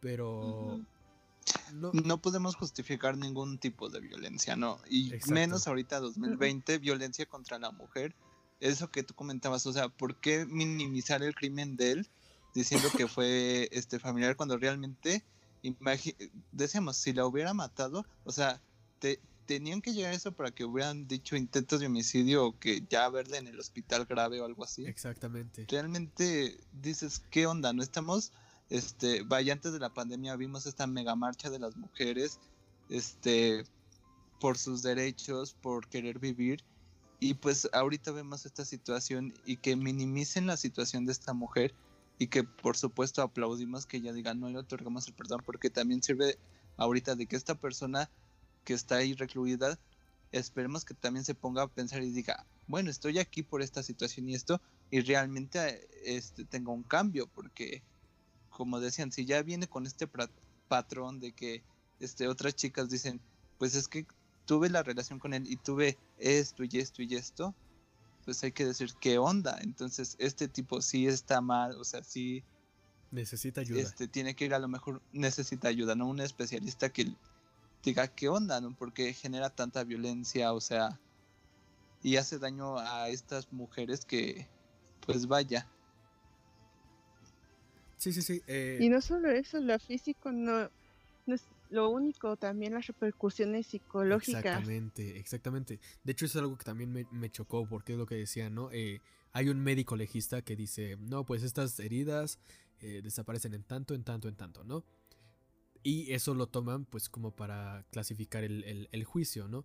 Pero... 0.00 0.80
No, 1.74 1.92
No 1.92 2.22
podemos 2.22 2.56
justificar 2.56 3.18
ningún 3.18 3.58
tipo 3.58 3.90
de 3.90 4.00
violencia, 4.00 4.56
¿no? 4.56 4.80
Y 4.88 5.12
Exacto. 5.12 5.34
menos 5.34 5.68
ahorita 5.68 6.00
2020, 6.00 6.78
violencia 6.78 7.26
contra 7.26 7.58
la 7.58 7.70
mujer. 7.70 8.14
Eso 8.60 8.90
que 8.90 9.02
tú 9.02 9.14
comentabas, 9.14 9.66
o 9.66 9.72
sea, 9.72 9.88
¿por 9.88 10.16
qué 10.16 10.46
minimizar 10.46 11.22
el 11.22 11.34
crimen 11.34 11.76
de 11.76 11.92
él 11.92 12.08
diciendo 12.54 12.88
que 12.96 13.08
fue 13.08 13.68
este 13.72 13.98
familiar 13.98 14.36
cuando 14.36 14.56
realmente, 14.56 15.24
decíamos, 16.52 16.96
si 16.96 17.12
la 17.12 17.26
hubiera 17.26 17.52
matado, 17.54 18.06
o 18.24 18.32
sea, 18.32 18.60
te- 18.98 19.20
tenían 19.46 19.82
que 19.82 19.92
llegar 19.92 20.12
a 20.12 20.16
eso 20.16 20.32
para 20.32 20.50
que 20.50 20.64
hubieran 20.64 21.06
dicho 21.06 21.36
intentos 21.36 21.80
de 21.80 21.86
homicidio 21.86 22.46
o 22.46 22.58
que 22.58 22.82
ya 22.88 23.08
verla 23.08 23.38
en 23.38 23.46
el 23.46 23.58
hospital 23.60 24.06
grave 24.06 24.40
o 24.40 24.44
algo 24.46 24.64
así. 24.64 24.86
exactamente. 24.86 25.66
realmente 25.68 26.58
dices, 26.72 27.22
¿qué 27.30 27.46
onda? 27.46 27.72
No 27.72 27.82
estamos, 27.82 28.32
este, 28.70 29.22
vaya, 29.22 29.52
antes 29.52 29.72
de 29.72 29.78
la 29.80 29.92
pandemia 29.92 30.36
vimos 30.36 30.64
esta 30.66 30.86
mega 30.86 31.14
marcha 31.14 31.50
de 31.50 31.58
las 31.58 31.76
mujeres, 31.76 32.38
este, 32.88 33.64
por 34.40 34.56
sus 34.58 34.82
derechos, 34.82 35.54
por 35.54 35.88
querer 35.88 36.18
vivir, 36.18 36.62
y 37.24 37.32
pues 37.32 37.70
ahorita 37.72 38.12
vemos 38.12 38.44
esta 38.44 38.66
situación 38.66 39.32
y 39.46 39.56
que 39.56 39.76
minimicen 39.76 40.46
la 40.46 40.58
situación 40.58 41.06
de 41.06 41.12
esta 41.12 41.32
mujer 41.32 41.72
y 42.18 42.26
que 42.26 42.44
por 42.44 42.76
supuesto 42.76 43.22
aplaudimos 43.22 43.86
que 43.86 43.96
ella 43.96 44.12
diga, 44.12 44.34
no 44.34 44.50
le 44.50 44.58
otorgamos 44.58 45.08
el 45.08 45.14
perdón, 45.14 45.40
porque 45.46 45.70
también 45.70 46.02
sirve 46.02 46.36
ahorita 46.76 47.14
de 47.14 47.24
que 47.24 47.36
esta 47.36 47.54
persona 47.54 48.10
que 48.64 48.74
está 48.74 48.96
ahí 48.96 49.14
recluida, 49.14 49.78
esperemos 50.32 50.84
que 50.84 50.92
también 50.92 51.24
se 51.24 51.34
ponga 51.34 51.62
a 51.62 51.68
pensar 51.68 52.02
y 52.02 52.10
diga, 52.10 52.44
bueno, 52.66 52.90
estoy 52.90 53.18
aquí 53.18 53.42
por 53.42 53.62
esta 53.62 53.82
situación 53.82 54.28
y 54.28 54.34
esto, 54.34 54.60
y 54.90 55.00
realmente 55.00 55.88
este, 56.04 56.44
tenga 56.44 56.72
un 56.72 56.82
cambio, 56.82 57.26
porque 57.26 57.82
como 58.50 58.80
decían, 58.80 59.12
si 59.12 59.24
ya 59.24 59.40
viene 59.40 59.66
con 59.66 59.86
este 59.86 60.06
patrón 60.68 61.20
de 61.20 61.32
que 61.32 61.62
este, 62.00 62.28
otras 62.28 62.54
chicas 62.54 62.90
dicen, 62.90 63.18
pues 63.56 63.74
es 63.76 63.88
que 63.88 64.06
tuve 64.46 64.68
la 64.70 64.82
relación 64.82 65.18
con 65.18 65.34
él 65.34 65.44
y 65.46 65.56
tuve 65.56 65.98
esto 66.18 66.64
y 66.64 66.78
esto 66.78 67.02
y 67.02 67.14
esto, 67.14 67.54
pues 68.24 68.42
hay 68.44 68.52
que 68.52 68.64
decir 68.66 68.90
qué 69.00 69.18
onda. 69.18 69.58
Entonces, 69.62 70.16
este 70.18 70.48
tipo 70.48 70.80
sí 70.82 71.06
está 71.06 71.40
mal, 71.40 71.76
o 71.78 71.84
sea, 71.84 72.02
sí 72.02 72.42
Necesita 73.10 73.60
ayuda. 73.60 73.80
este, 73.80 74.08
tiene 74.08 74.34
que 74.34 74.44
ir 74.46 74.54
a 74.54 74.58
lo 74.58 74.68
mejor 74.68 75.00
necesita 75.12 75.68
ayuda, 75.68 75.94
¿no? 75.94 76.08
Un 76.08 76.20
especialista 76.20 76.90
que 76.90 77.14
diga 77.82 78.08
qué 78.08 78.28
onda, 78.28 78.60
¿no? 78.60 78.74
Porque 78.76 79.12
genera 79.12 79.50
tanta 79.50 79.84
violencia, 79.84 80.52
o 80.52 80.60
sea, 80.60 80.98
y 82.02 82.16
hace 82.16 82.38
daño 82.38 82.78
a 82.78 83.08
estas 83.08 83.52
mujeres 83.52 84.04
que, 84.04 84.48
pues 85.06 85.26
vaya, 85.26 85.68
Sí, 87.96 88.12
sí, 88.12 88.20
sí. 88.22 88.42
eh, 88.46 88.78
Y 88.80 88.88
no 88.90 89.00
solo 89.00 89.30
eso, 89.30 89.60
lo 89.60 89.78
físico 89.78 90.30
no, 90.30 90.68
no 91.26 91.34
es 91.34 91.42
lo 91.74 91.90
único, 91.90 92.36
también 92.36 92.72
las 92.74 92.86
repercusiones 92.86 93.66
psicológicas. 93.66 94.44
Exactamente, 94.44 95.18
exactamente. 95.18 95.80
De 96.04 96.12
hecho, 96.12 96.24
eso 96.26 96.38
es 96.38 96.42
algo 96.42 96.56
que 96.56 96.64
también 96.64 96.92
me, 96.92 97.06
me 97.10 97.30
chocó, 97.30 97.66
porque 97.68 97.92
es 97.92 97.98
lo 97.98 98.06
que 98.06 98.14
decía, 98.14 98.48
¿no? 98.48 98.70
Eh, 98.72 99.00
hay 99.32 99.48
un 99.48 99.60
médico 99.60 99.96
legista 99.96 100.42
que 100.42 100.54
dice, 100.56 100.96
no, 101.00 101.24
pues 101.26 101.42
estas 101.42 101.78
heridas 101.80 102.38
eh, 102.80 103.00
desaparecen 103.02 103.54
en 103.54 103.64
tanto, 103.64 103.94
en 103.94 104.04
tanto, 104.04 104.28
en 104.28 104.36
tanto, 104.36 104.62
¿no? 104.64 104.84
Y 105.82 106.12
eso 106.12 106.34
lo 106.34 106.46
toman, 106.48 106.84
pues, 106.86 107.08
como 107.10 107.32
para 107.36 107.84
clasificar 107.90 108.42
el, 108.44 108.88
el- 108.90 109.04
juicio, 109.04 109.48
¿no? 109.48 109.64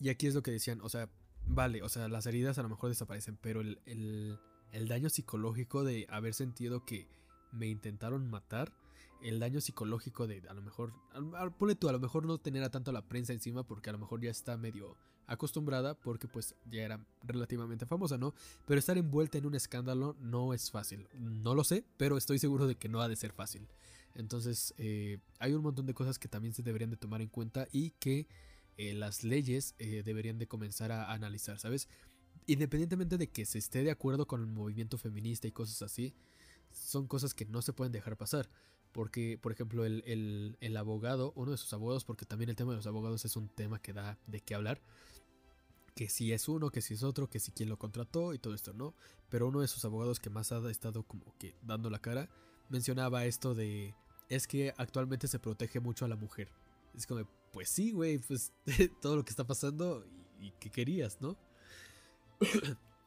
Y 0.00 0.08
aquí 0.08 0.26
es 0.26 0.34
lo 0.34 0.42
que 0.42 0.50
decían, 0.50 0.80
o 0.80 0.88
sea, 0.88 1.10
vale, 1.46 1.82
o 1.82 1.88
sea, 1.88 2.08
las 2.08 2.26
heridas 2.26 2.58
a 2.58 2.62
lo 2.62 2.68
mejor 2.68 2.88
desaparecen, 2.88 3.36
pero 3.36 3.60
el, 3.60 3.80
el- 3.84 4.38
el 4.72 4.88
daño 4.88 5.08
psicológico 5.10 5.82
de 5.84 6.06
haber 6.08 6.32
sentido 6.34 6.84
que 6.86 7.08
me 7.52 7.66
intentaron 7.68 8.28
matar, 8.30 8.72
el 9.22 9.40
daño 9.40 9.60
psicológico 9.60 10.26
de 10.26 10.42
a 10.48 10.54
lo 10.54 10.62
mejor, 10.62 10.92
ponle 11.58 11.74
tú, 11.74 11.88
a 11.88 11.92
lo 11.92 11.98
mejor 11.98 12.26
no 12.26 12.38
tener 12.38 12.62
a 12.62 12.70
tanto 12.70 12.92
la 12.92 13.02
prensa 13.02 13.32
encima 13.32 13.64
porque 13.64 13.90
a 13.90 13.92
lo 13.92 13.98
mejor 13.98 14.20
ya 14.20 14.30
está 14.30 14.56
medio 14.56 14.96
acostumbrada 15.26 15.94
porque 15.94 16.26
pues 16.26 16.54
ya 16.70 16.82
era 16.82 17.04
relativamente 17.22 17.86
famosa, 17.86 18.16
¿no? 18.16 18.34
Pero 18.66 18.78
estar 18.78 18.96
envuelta 18.96 19.38
en 19.38 19.46
un 19.46 19.54
escándalo 19.54 20.16
no 20.20 20.54
es 20.54 20.70
fácil. 20.70 21.06
No 21.14 21.54
lo 21.54 21.64
sé, 21.64 21.84
pero 21.96 22.16
estoy 22.16 22.38
seguro 22.38 22.66
de 22.66 22.76
que 22.76 22.88
no 22.88 23.00
ha 23.00 23.08
de 23.08 23.16
ser 23.16 23.32
fácil. 23.32 23.68
Entonces 24.14 24.74
eh, 24.78 25.18
hay 25.38 25.52
un 25.52 25.62
montón 25.62 25.86
de 25.86 25.94
cosas 25.94 26.18
que 26.18 26.28
también 26.28 26.54
se 26.54 26.62
deberían 26.62 26.90
de 26.90 26.96
tomar 26.96 27.20
en 27.20 27.28
cuenta 27.28 27.68
y 27.70 27.90
que 27.90 28.26
eh, 28.78 28.94
las 28.94 29.22
leyes 29.22 29.74
eh, 29.78 30.02
deberían 30.04 30.38
de 30.38 30.48
comenzar 30.48 30.92
a 30.92 31.12
analizar, 31.12 31.58
¿sabes? 31.58 31.88
Independientemente 32.46 33.18
de 33.18 33.28
que 33.28 33.44
se 33.44 33.58
esté 33.58 33.82
de 33.82 33.90
acuerdo 33.90 34.26
con 34.26 34.40
el 34.40 34.46
movimiento 34.46 34.96
feminista 34.96 35.46
y 35.46 35.52
cosas 35.52 35.82
así, 35.82 36.14
son 36.70 37.06
cosas 37.06 37.34
que 37.34 37.44
no 37.44 37.60
se 37.60 37.72
pueden 37.72 37.92
dejar 37.92 38.16
pasar. 38.16 38.48
Porque, 38.98 39.38
por 39.40 39.52
ejemplo, 39.52 39.84
el, 39.84 40.02
el- 40.06 40.56
el 40.60 40.76
abogado, 40.76 41.32
uno 41.36 41.52
de 41.52 41.56
sus 41.56 41.72
abogados, 41.72 42.04
porque 42.04 42.26
también 42.26 42.48
el 42.50 42.56
tema 42.56 42.72
de 42.72 42.78
los 42.78 42.86
abogados 42.88 43.24
es 43.24 43.36
un 43.36 43.48
tema 43.48 43.80
que 43.80 43.92
da 43.92 44.18
de 44.26 44.40
qué 44.40 44.56
hablar. 44.56 44.80
Que 45.94 46.08
si 46.08 46.32
es 46.32 46.48
uno, 46.48 46.70
que 46.70 46.80
si 46.82 46.94
es 46.94 47.04
otro, 47.04 47.30
que 47.30 47.38
si 47.38 47.52
quién 47.52 47.68
lo 47.68 47.78
contrató 47.78 48.34
y 48.34 48.40
todo 48.40 48.54
esto, 48.54 48.72
¿no? 48.72 48.96
Pero 49.28 49.46
uno 49.46 49.60
de 49.60 49.68
sus 49.68 49.84
abogados 49.84 50.18
que 50.18 50.30
más 50.30 50.50
ha 50.50 50.68
estado 50.68 51.04
como 51.04 51.32
que 51.38 51.54
dando 51.62 51.90
la 51.90 52.00
cara, 52.00 52.28
mencionaba 52.70 53.24
esto 53.24 53.54
de, 53.54 53.94
es 54.28 54.48
que 54.48 54.74
actualmente 54.76 55.28
se 55.28 55.38
protege 55.38 55.78
mucho 55.78 56.04
a 56.04 56.08
la 56.08 56.16
mujer. 56.16 56.50
Es 56.96 57.06
como, 57.06 57.24
pues 57.52 57.68
sí, 57.68 57.92
güey, 57.92 58.18
pues 58.18 58.52
todo 59.00 59.14
lo 59.14 59.24
que 59.24 59.30
está 59.30 59.46
pasando 59.46 60.04
y, 60.40 60.46
y 60.48 60.50
qué 60.58 60.70
querías, 60.70 61.20
¿no? 61.20 61.36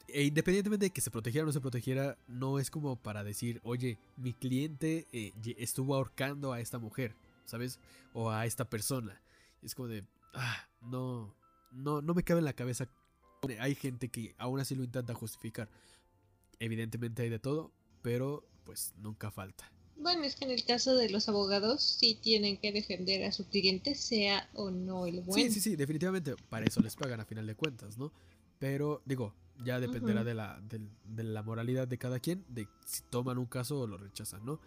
E 0.08 0.24
independientemente 0.24 0.86
de 0.86 0.90
que 0.92 1.02
se 1.02 1.12
protegiera 1.12 1.44
o 1.44 1.48
no 1.48 1.54
se 1.54 1.62
protegiera, 1.62 2.18
no 2.28 2.60
es 2.60 2.70
como 2.72 2.96
para 2.96 3.24
decir, 3.24 3.62
oye, 3.64 3.98
mi 4.18 4.34
cliente 4.34 5.08
eh, 5.12 5.32
estuvo 5.58 5.96
ahorcando 5.96 6.54
a 6.54 6.60
esta 6.60 6.80
mujer, 6.80 7.16
¿sabes? 7.46 7.80
O 8.14 8.30
a 8.30 8.46
esta 8.46 8.66
persona. 8.66 9.22
Es 9.62 9.76
como 9.76 9.88
de, 9.88 10.04
ah, 10.34 10.68
no, 10.82 11.34
no, 11.72 12.02
no 12.02 12.14
me 12.14 12.24
cabe 12.24 12.40
en 12.40 12.46
la 12.46 12.54
cabeza. 12.54 12.88
Hay 13.60 13.76
gente 13.76 14.10
que 14.10 14.36
aún 14.38 14.60
así 14.60 14.76
lo 14.76 14.84
intenta 14.84 15.14
justificar. 15.14 15.70
Evidentemente 16.60 17.24
hay 17.24 17.30
de 17.30 17.40
todo, 17.40 17.72
pero 18.02 18.48
pues 18.64 18.94
nunca 18.98 19.32
falta. 19.32 19.72
Bueno, 19.98 20.24
es 20.24 20.36
que 20.36 20.46
en 20.46 20.52
el 20.52 20.66
caso 20.66 20.96
de 20.96 21.10
los 21.10 21.30
abogados 21.30 21.84
sí 21.84 22.18
tienen 22.20 22.58
que 22.58 22.72
defender 22.72 23.24
a 23.24 23.32
su 23.32 23.48
cliente, 23.48 23.94
sea 23.94 24.50
o 24.54 24.72
no 24.72 25.06
el 25.06 25.22
bueno. 25.22 25.44
Sí, 25.44 25.52
sí, 25.52 25.60
sí, 25.60 25.76
definitivamente. 25.76 26.36
Para 26.50 26.66
eso 26.66 26.82
les 26.82 26.96
pagan 26.96 27.20
a 27.20 27.26
final 27.26 27.46
de 27.46 27.56
cuentas, 27.56 27.98
¿no? 27.98 28.12
Pero 28.58 29.02
digo, 29.06 29.36
ya 29.64 29.80
dependerá 29.80 30.24
de, 30.24 30.34
la, 30.34 30.62
de 30.62 31.24
la 31.24 31.44
moralidad 31.44 31.88
de 31.88 31.98
cada 31.98 32.20
quien, 32.20 32.44
de 32.50 32.68
si 32.86 33.02
toman 33.10 33.38
un 33.38 33.46
caso 33.46 33.80
o 33.82 33.88
lo 33.88 33.98
rechazan, 33.98 34.46
¿no? 34.46 34.60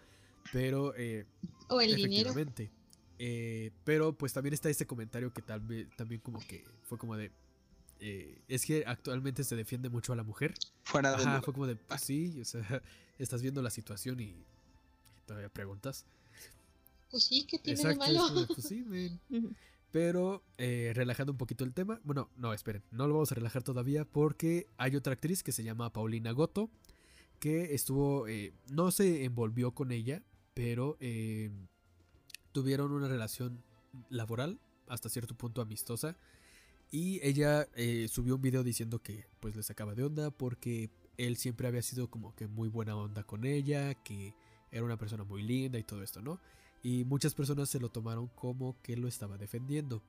Pero 0.51 0.93
eh, 0.95 1.25
O 1.69 1.81
el 1.81 1.95
dinero. 1.95 2.33
eh, 3.17 3.71
pero 3.83 4.13
pues 4.17 4.33
también 4.33 4.53
está 4.53 4.69
este 4.69 4.85
comentario 4.85 5.31
que 5.33 5.41
tal 5.41 5.61
vez 5.61 5.87
también 5.95 6.21
como 6.21 6.39
que 6.39 6.65
fue 6.83 6.97
como 6.97 7.15
de... 7.15 7.31
eh, 7.99 8.41
es 8.47 8.65
que 8.65 8.83
actualmente 8.85 9.43
se 9.43 9.55
defiende 9.55 9.89
mucho 9.89 10.13
a 10.13 10.15
la 10.15 10.23
mujer. 10.23 10.53
fuera 10.83 11.11
de 11.11 11.23
Ajá, 11.23 11.41
fue 11.41 11.53
como 11.53 11.65
de, 11.67 11.75
pues 11.75 12.01
sí, 12.01 12.39
o 12.41 12.45
sea, 12.45 12.81
estás 13.19 13.41
viendo 13.41 13.61
la 13.61 13.69
situación 13.69 14.19
y 14.19 14.45
todavía 15.25 15.49
preguntas. 15.49 16.05
Pues 17.09 17.23
sí, 17.23 17.45
¿qué 17.49 17.57
tiene 17.59 17.79
Exacto, 17.81 18.05
de 18.05 18.13
malo? 18.17 18.47
pues 18.47 18.67
sí, 18.67 18.83
men. 18.87 19.19
Pero 19.95 20.43
eh, 20.57 20.91
relajando 20.93 21.31
un 21.31 21.37
poquito 21.37 21.63
el 21.63 21.73
tema. 21.73 22.01
Bueno, 22.03 22.29
no, 22.35 22.51
esperen, 22.51 22.83
no 22.91 23.07
lo 23.07 23.13
vamos 23.13 23.31
a 23.31 23.35
relajar 23.35 23.63
todavía 23.63 24.03
porque 24.03 24.67
hay 24.75 24.97
otra 24.97 25.13
actriz 25.13 25.41
que 25.41 25.53
se 25.53 25.63
llama 25.63 25.93
Paulina 25.93 26.33
Goto 26.33 26.69
que 27.39 27.73
estuvo, 27.73 28.27
eh, 28.27 28.51
no 28.69 28.91
se 28.91 29.23
envolvió 29.23 29.71
con 29.71 29.93
ella, 29.93 30.21
pero 30.53 30.97
eh, 30.99 31.49
tuvieron 32.51 32.91
una 32.91 33.07
relación 33.07 33.63
laboral 34.09 34.59
hasta 34.89 35.07
cierto 35.07 35.33
punto 35.33 35.61
amistosa 35.61 36.17
y 36.91 37.25
ella 37.25 37.65
subió 38.09 38.35
un 38.35 38.41
video 38.41 38.65
diciendo 38.65 39.01
que 39.01 39.27
pues 39.39 39.55
le 39.55 39.63
sacaba 39.63 39.95
de 39.95 40.03
onda 40.03 40.29
porque 40.29 40.89
él 41.15 41.37
siempre 41.37 41.69
había 41.69 41.81
sido 41.81 42.09
como 42.09 42.35
que 42.35 42.47
muy 42.47 42.67
buena 42.67 42.97
onda 42.97 43.23
con 43.23 43.45
ella, 43.45 43.93
que 43.93 44.35
era 44.71 44.83
una 44.83 44.97
persona 44.97 45.23
muy 45.23 45.41
linda 45.41 45.79
y 45.79 45.83
todo 45.83 46.03
esto, 46.03 46.21
¿no? 46.21 46.41
Y 46.85 47.03
muchas 47.03 47.33
personas 47.33 47.67
se 47.67 47.79
lo 47.79 47.89
tomaron 47.89 48.27
como 48.27 48.79
que 48.83 48.95
lo 48.95 49.07
estaba 49.07 49.39
defendiendo. 49.39 50.03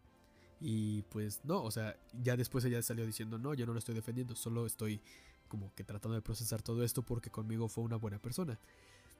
Y 0.61 1.05
pues 1.05 1.41
no, 1.43 1.63
o 1.63 1.71
sea, 1.71 1.97
ya 2.23 2.37
después 2.37 2.67
ella 2.67 2.83
salió 2.83 3.07
diciendo, 3.07 3.39
no, 3.39 3.55
yo 3.55 3.65
no 3.65 3.73
lo 3.73 3.79
estoy 3.79 3.95
defendiendo, 3.95 4.37
solo 4.37 4.67
estoy 4.67 5.01
como 5.49 5.75
que 5.75 5.85
tratando 5.85 6.17
de 6.17 6.21
procesar 6.21 6.61
todo 6.61 6.85
esto 6.85 7.01
porque 7.01 7.31
conmigo 7.31 7.69
fue 7.69 7.83
una 7.83 7.97
buena 7.97 8.19
persona. 8.19 8.61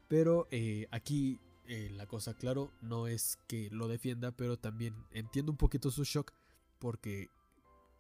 Pero 0.07 0.49
eh, 0.51 0.87
aquí 0.91 1.41
eh, 1.67 1.89
la 1.97 2.07
cosa, 2.07 2.35
claro, 2.35 2.73
no 2.83 3.07
es 3.07 3.39
que 3.49 3.71
lo 3.71 3.89
defienda, 3.89 4.33
pero 4.33 4.59
también 4.59 4.95
entiendo 5.11 5.51
un 5.51 5.57
poquito 5.57 5.91
su 5.91 6.05
shock 6.05 6.35
porque, 6.79 7.31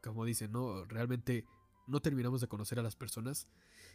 como 0.02 0.26
dicen, 0.26 0.52
no, 0.52 0.84
realmente 0.84 1.46
no 1.86 2.00
terminamos 2.00 2.42
de 2.42 2.48
conocer 2.48 2.78
a 2.78 2.82
las 2.82 2.94
personas 2.94 3.48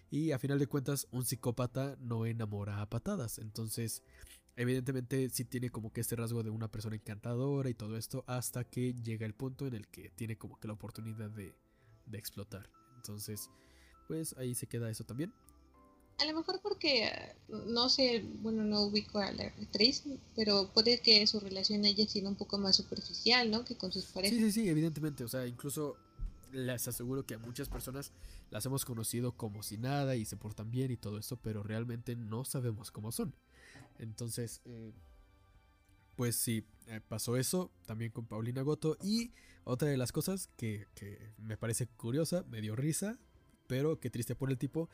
y 0.10 0.32
a 0.32 0.40
final 0.40 0.58
de 0.58 0.66
cuentas 0.66 1.08
un 1.12 1.24
psicópata 1.24 1.98
no 2.00 2.26
enamora 2.26 2.82
a 2.82 2.90
patadas. 2.90 3.38
Entonces, 3.38 4.02
evidentemente 4.62 5.30
sí 5.30 5.44
tiene 5.44 5.70
como 5.70 5.92
que 5.92 6.02
este 6.02 6.16
rasgo 6.16 6.44
de 6.44 6.52
una 6.52 6.70
persona 6.70 6.96
encantadora 6.96 7.70
y 7.70 7.74
todo 7.74 7.98
esto 7.98 8.24
hasta 8.28 8.64
que 8.64 8.94
llega 8.94 9.26
el 9.26 9.34
punto 9.34 9.66
en 9.66 9.74
el 9.74 9.88
que 9.88 10.10
tiene 10.10 10.38
como 10.38 10.60
que 10.60 10.68
la 10.68 10.74
oportunidad 10.74 11.30
de, 11.32 11.56
de 12.06 12.18
explotar. 12.18 12.70
Entonces, 12.96 13.50
pues 14.08 14.36
ahí 14.38 14.54
se 14.54 14.68
queda 14.68 14.90
eso 14.90 15.04
también. 15.04 15.34
A 16.20 16.26
lo 16.26 16.36
mejor 16.36 16.62
porque, 16.62 17.12
no 17.50 17.90
sé, 17.90 18.24
bueno, 18.42 18.64
no 18.64 18.82
ubico 18.82 19.18
a 19.18 19.32
la 19.32 19.46
actriz, 19.46 20.04
pero 20.36 20.72
puede 20.72 21.02
que 21.02 21.26
su 21.26 21.40
relación 21.40 21.84
haya 21.84 22.08
sido 22.08 22.30
un 22.30 22.36
poco 22.36 22.60
más 22.60 22.76
superficial, 22.76 23.50
¿no? 23.50 23.66
Que 23.66 23.76
con 23.76 23.92
sus 23.92 24.06
parejas. 24.06 24.38
Sí, 24.38 24.52
sí, 24.52 24.52
sí, 24.52 24.70
evidentemente. 24.70 25.24
O 25.24 25.28
sea, 25.28 25.48
incluso 25.48 25.98
les 26.52 26.88
aseguro 26.88 27.26
que 27.26 27.36
a 27.36 27.40
muchas 27.40 27.70
personas 27.70 28.12
las 28.52 28.66
hemos 28.66 28.86
conocido 28.86 29.32
como 29.32 29.64
si 29.64 29.78
nada 29.78 30.16
y 30.16 30.26
se 30.26 30.38
portan 30.38 30.70
bien 30.70 30.92
y 30.92 30.98
todo 30.98 31.18
esto, 31.18 31.38
pero 31.38 31.64
realmente 31.64 32.16
no 32.16 32.46
sabemos 32.46 32.92
cómo 32.92 33.12
son. 33.12 33.34
Entonces, 34.02 34.62
eh, 34.66 34.92
pues 36.16 36.36
sí, 36.36 36.66
eh, 36.88 37.00
pasó 37.08 37.38
eso 37.38 37.72
también 37.86 38.12
con 38.12 38.26
Paulina 38.26 38.62
Goto. 38.62 38.98
Y 39.02 39.32
otra 39.64 39.88
de 39.88 39.98
las 39.98 40.12
cosas 40.12 40.50
que, 40.58 40.88
que 40.96 41.34
me 41.38 41.56
parece 41.56 41.88
curiosa, 41.88 42.44
me 42.50 42.62
dio 42.62 42.76
risa, 42.76 43.18
pero 43.68 44.00
qué 44.00 44.10
triste 44.10 44.36
por 44.36 44.50
el 44.52 44.58
tipo, 44.58 44.90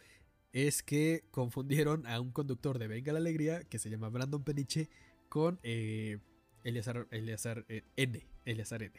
es 0.54 0.84
que 0.84 1.24
confundieron 1.32 2.06
a 2.08 2.20
un 2.20 2.32
conductor 2.32 2.80
de 2.80 2.88
Venga 2.88 3.14
la 3.14 3.20
Alegría 3.20 3.64
que 3.64 3.80
se 3.80 3.90
llama 3.90 4.10
Brandon 4.10 4.44
Peniche 4.44 4.90
con 5.30 5.60
eh, 5.64 6.20
Eleazar, 6.64 7.08
eh, 7.12 7.84
N. 7.96 8.28
Eleazar 8.46 8.84
N. 8.84 8.94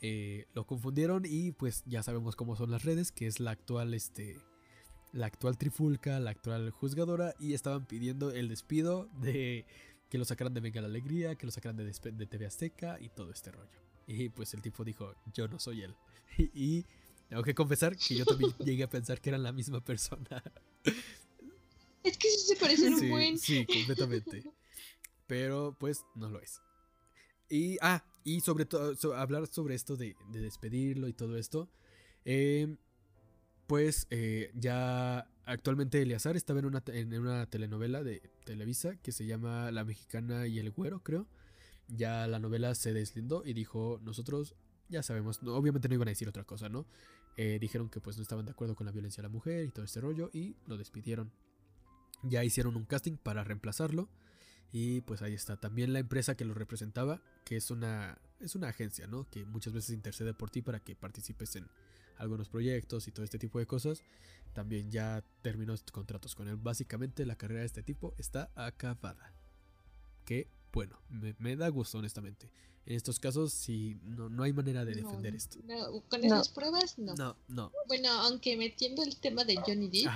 Eh, 0.00 0.46
lo 0.52 0.66
confundieron 0.66 1.22
y 1.24 1.52
pues 1.52 1.82
ya 1.86 2.02
sabemos 2.02 2.36
cómo 2.36 2.56
son 2.56 2.70
las 2.70 2.84
redes, 2.84 3.12
que 3.12 3.26
es 3.26 3.40
la 3.40 3.52
actual, 3.52 3.94
este, 3.94 4.38
la 5.12 5.26
actual 5.26 5.58
trifulca, 5.58 6.18
la 6.20 6.30
actual 6.30 6.70
juzgadora 6.70 7.34
y 7.38 7.54
estaban 7.54 7.86
pidiendo 7.86 8.30
el 8.30 8.48
despido 8.48 9.08
de 9.20 9.66
que 10.08 10.18
lo 10.18 10.24
sacaran 10.24 10.52
de 10.52 10.60
Venga 10.60 10.80
la 10.80 10.88
Alegría, 10.88 11.36
que 11.36 11.46
lo 11.46 11.52
sacaran 11.52 11.76
de, 11.76 11.84
de 11.84 12.26
TV 12.26 12.46
Azteca 12.46 12.98
y 13.00 13.08
todo 13.08 13.30
este 13.30 13.50
rollo. 13.50 13.80
Y 14.06 14.28
pues 14.30 14.52
el 14.54 14.62
tipo 14.62 14.84
dijo, 14.84 15.14
yo 15.32 15.48
no 15.48 15.58
soy 15.58 15.82
él. 15.82 15.94
y 16.54 16.84
tengo 17.28 17.42
que 17.42 17.54
confesar 17.54 17.96
que 17.96 18.16
yo 18.16 18.24
también 18.24 18.52
llegué 18.58 18.82
a 18.82 18.90
pensar 18.90 19.20
que 19.20 19.30
eran 19.30 19.42
la 19.42 19.52
misma 19.52 19.82
persona. 19.82 20.42
Es 22.02 22.18
que 22.18 22.28
se 22.28 22.56
parecen 22.56 22.98
sí, 22.98 23.04
un 23.04 23.10
buen. 23.10 23.38
Sí, 23.38 23.64
completamente. 23.64 24.44
Pero 25.26 25.76
pues 25.78 26.04
no 26.14 26.28
lo 26.28 26.40
es. 26.40 26.60
Y, 27.48 27.78
ah, 27.80 28.04
y 28.24 28.40
sobre 28.40 28.66
todo, 28.66 28.94
so, 28.96 29.14
hablar 29.14 29.46
sobre 29.46 29.74
esto 29.74 29.96
de, 29.96 30.16
de, 30.30 30.40
despedirlo 30.40 31.08
y 31.08 31.12
todo 31.12 31.38
esto. 31.38 31.70
Eh, 32.24 32.76
pues 33.72 34.06
eh, 34.10 34.50
ya 34.54 35.26
actualmente 35.46 36.02
Eleazar 36.02 36.36
estaba 36.36 36.58
en 36.58 36.66
una, 36.66 36.82
en 36.88 37.18
una 37.18 37.48
telenovela 37.48 38.02
de 38.02 38.20
Televisa 38.44 38.96
que 38.96 39.12
se 39.12 39.24
llama 39.24 39.70
La 39.70 39.82
Mexicana 39.82 40.46
y 40.46 40.58
el 40.58 40.72
Güero, 40.72 41.02
creo. 41.02 41.26
Ya 41.88 42.26
la 42.26 42.38
novela 42.38 42.74
se 42.74 42.92
deslindó 42.92 43.46
y 43.46 43.54
dijo, 43.54 43.98
nosotros 44.02 44.56
ya 44.90 45.02
sabemos, 45.02 45.40
obviamente 45.46 45.88
no 45.88 45.94
iban 45.94 46.08
a 46.08 46.10
decir 46.10 46.28
otra 46.28 46.44
cosa, 46.44 46.68
¿no? 46.68 46.84
Eh, 47.38 47.56
dijeron 47.58 47.88
que 47.88 47.98
pues 47.98 48.18
no 48.18 48.22
estaban 48.22 48.44
de 48.44 48.50
acuerdo 48.50 48.74
con 48.74 48.84
la 48.84 48.92
violencia 48.92 49.22
a 49.22 49.24
la 49.24 49.30
mujer 49.30 49.64
y 49.64 49.70
todo 49.70 49.86
este 49.86 50.02
rollo 50.02 50.28
y 50.34 50.54
lo 50.66 50.76
despidieron. 50.76 51.32
Ya 52.24 52.44
hicieron 52.44 52.76
un 52.76 52.84
casting 52.84 53.16
para 53.16 53.42
reemplazarlo 53.42 54.10
y 54.70 55.00
pues 55.00 55.22
ahí 55.22 55.32
está. 55.32 55.56
También 55.56 55.94
la 55.94 55.98
empresa 55.98 56.34
que 56.34 56.44
lo 56.44 56.52
representaba, 56.52 57.22
que 57.46 57.56
es 57.56 57.70
una, 57.70 58.18
es 58.38 58.54
una 58.54 58.68
agencia, 58.68 59.06
¿no? 59.06 59.30
Que 59.30 59.46
muchas 59.46 59.72
veces 59.72 59.94
intercede 59.94 60.34
por 60.34 60.50
ti 60.50 60.60
para 60.60 60.80
que 60.80 60.94
participes 60.94 61.56
en 61.56 61.70
algunos 62.18 62.48
proyectos 62.48 63.08
y 63.08 63.12
todo 63.12 63.24
este 63.24 63.38
tipo 63.38 63.58
de 63.58 63.66
cosas. 63.66 64.02
También 64.52 64.90
ya 64.90 65.24
terminó 65.40 65.74
contratos 65.92 66.34
con 66.34 66.48
él. 66.48 66.56
Básicamente 66.56 67.24
la 67.24 67.36
carrera 67.36 67.60
de 67.60 67.66
este 67.66 67.82
tipo 67.82 68.14
está 68.18 68.50
acabada. 68.54 69.34
Que 70.24 70.48
bueno, 70.72 70.98
me, 71.08 71.34
me 71.38 71.56
da 71.56 71.68
gusto 71.68 71.98
honestamente. 71.98 72.50
En 72.84 72.96
estos 72.96 73.20
casos, 73.20 73.52
sí, 73.52 73.96
no, 74.02 74.28
no 74.28 74.42
hay 74.42 74.52
manera 74.52 74.84
de 74.84 74.94
defender 74.94 75.32
no, 75.32 75.38
esto. 75.38 75.58
No, 75.64 76.00
con 76.08 76.24
esas 76.24 76.48
no. 76.48 76.54
pruebas, 76.54 76.98
no. 76.98 77.14
No, 77.14 77.36
no. 77.46 77.72
Bueno, 77.86 78.10
aunque 78.10 78.56
metiendo 78.56 79.04
el 79.04 79.16
tema 79.16 79.44
de 79.44 79.56
Johnny 79.56 79.88
Depp, 79.88 80.08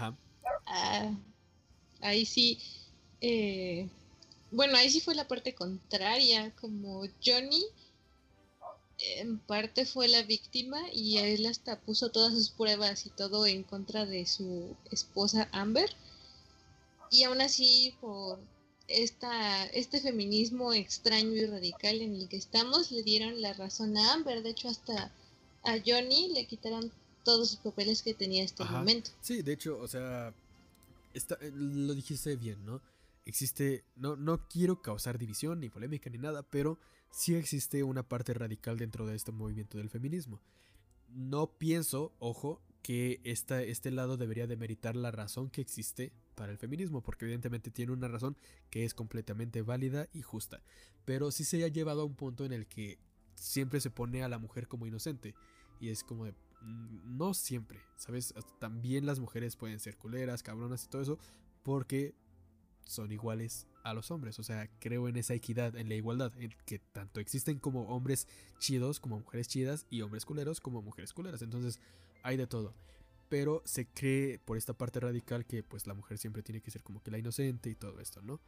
ah, 0.66 1.14
ahí 2.00 2.26
sí, 2.26 2.58
eh, 3.20 3.88
bueno, 4.50 4.76
ahí 4.76 4.90
sí 4.90 5.00
fue 5.00 5.14
la 5.14 5.28
parte 5.28 5.54
contraria, 5.54 6.52
como 6.56 7.04
Johnny 7.24 7.64
en 8.98 9.38
parte 9.38 9.84
fue 9.84 10.08
la 10.08 10.22
víctima 10.22 10.80
y 10.92 11.18
él 11.18 11.46
hasta 11.46 11.80
puso 11.80 12.10
todas 12.10 12.32
sus 12.32 12.50
pruebas 12.50 13.06
y 13.06 13.10
todo 13.10 13.46
en 13.46 13.62
contra 13.62 14.06
de 14.06 14.26
su 14.26 14.74
esposa 14.90 15.48
Amber. 15.52 15.90
Y 17.10 17.24
aún 17.24 17.40
así, 17.40 17.94
por 18.00 18.38
esta, 18.88 19.66
este 19.66 20.00
feminismo 20.00 20.72
extraño 20.72 21.32
y 21.32 21.46
radical 21.46 22.00
en 22.00 22.14
el 22.14 22.28
que 22.28 22.36
estamos, 22.36 22.90
le 22.90 23.02
dieron 23.02 23.40
la 23.40 23.52
razón 23.52 23.96
a 23.96 24.14
Amber. 24.14 24.42
De 24.42 24.50
hecho, 24.50 24.68
hasta 24.68 25.12
a 25.64 25.76
Johnny 25.84 26.32
le 26.32 26.46
quitaron 26.46 26.90
todos 27.24 27.50
sus 27.50 27.58
papeles 27.58 28.02
que 28.02 28.14
tenía 28.14 28.44
hasta 28.44 28.64
Ajá. 28.64 28.74
el 28.74 28.78
momento. 28.78 29.10
Sí, 29.20 29.42
de 29.42 29.52
hecho, 29.52 29.78
o 29.78 29.88
sea, 29.88 30.32
está, 31.12 31.36
lo 31.40 31.94
dijiste 31.94 32.36
bien, 32.36 32.64
¿no? 32.64 32.80
Existe, 33.24 33.84
no, 33.96 34.14
no 34.16 34.46
quiero 34.48 34.80
causar 34.80 35.18
división 35.18 35.60
ni 35.60 35.68
polémica 35.68 36.08
ni 36.08 36.18
nada, 36.18 36.44
pero 36.44 36.78
sí 37.10 37.34
existe 37.34 37.82
una 37.82 38.02
parte 38.02 38.34
radical 38.34 38.78
dentro 38.78 39.06
de 39.06 39.16
este 39.16 39.32
movimiento 39.32 39.78
del 39.78 39.90
feminismo. 39.90 40.40
No 41.08 41.52
pienso, 41.58 42.12
ojo, 42.18 42.60
que 42.82 43.20
esta, 43.24 43.62
este 43.62 43.90
lado 43.90 44.16
debería 44.16 44.46
demeritar 44.46 44.94
la 44.94 45.10
razón 45.10 45.50
que 45.50 45.60
existe 45.60 46.12
para 46.36 46.52
el 46.52 46.58
feminismo, 46.58 47.02
porque 47.02 47.24
evidentemente 47.24 47.72
tiene 47.72 47.90
una 47.90 48.06
razón 48.06 48.36
que 48.70 48.84
es 48.84 48.94
completamente 48.94 49.62
válida 49.62 50.08
y 50.12 50.22
justa, 50.22 50.62
pero 51.04 51.32
sí 51.32 51.42
se 51.42 51.64
ha 51.64 51.68
llevado 51.68 52.02
a 52.02 52.04
un 52.04 52.14
punto 52.14 52.44
en 52.44 52.52
el 52.52 52.68
que 52.68 53.00
siempre 53.34 53.80
se 53.80 53.90
pone 53.90 54.22
a 54.22 54.28
la 54.28 54.38
mujer 54.38 54.68
como 54.68 54.86
inocente, 54.86 55.34
y 55.80 55.88
es 55.88 56.04
como 56.04 56.26
de, 56.26 56.32
mm, 56.62 57.16
no 57.16 57.34
siempre, 57.34 57.80
¿sabes? 57.96 58.32
También 58.60 59.04
las 59.04 59.18
mujeres 59.18 59.56
pueden 59.56 59.80
ser 59.80 59.96
culeras, 59.96 60.44
cabronas 60.44 60.84
y 60.84 60.88
todo 60.88 61.02
eso, 61.02 61.18
porque 61.64 62.14
son 62.84 63.10
iguales 63.10 63.66
a 63.86 63.94
los 63.94 64.10
hombres. 64.10 64.38
O 64.38 64.42
sea, 64.42 64.68
creo 64.78 65.08
en 65.08 65.16
esa 65.16 65.34
equidad, 65.34 65.76
en 65.76 65.88
la 65.88 65.94
igualdad, 65.94 66.32
en 66.38 66.54
que 66.64 66.78
tanto 66.78 67.20
existen 67.20 67.58
como 67.58 67.82
hombres 67.88 68.26
chidos, 68.58 69.00
como 69.00 69.20
mujeres 69.20 69.48
chidas, 69.48 69.86
y 69.90 70.02
hombres 70.02 70.24
culeros 70.24 70.60
como 70.60 70.82
mujeres 70.82 71.12
culeras. 71.12 71.40
Entonces, 71.42 71.80
hay 72.22 72.36
de 72.36 72.46
todo. 72.46 72.74
Pero 73.28 73.62
se 73.64 73.86
cree 73.86 74.38
por 74.38 74.56
esta 74.56 74.72
parte 74.74 75.00
radical 75.00 75.46
que 75.46 75.62
pues 75.62 75.86
la 75.86 75.94
mujer 75.94 76.18
siempre 76.18 76.42
tiene 76.42 76.60
que 76.60 76.70
ser 76.70 76.82
como 76.82 77.02
que 77.02 77.10
la 77.10 77.18
inocente 77.18 77.70
y 77.70 77.74
todo 77.74 78.00
esto, 78.00 78.22
¿no? 78.22 78.40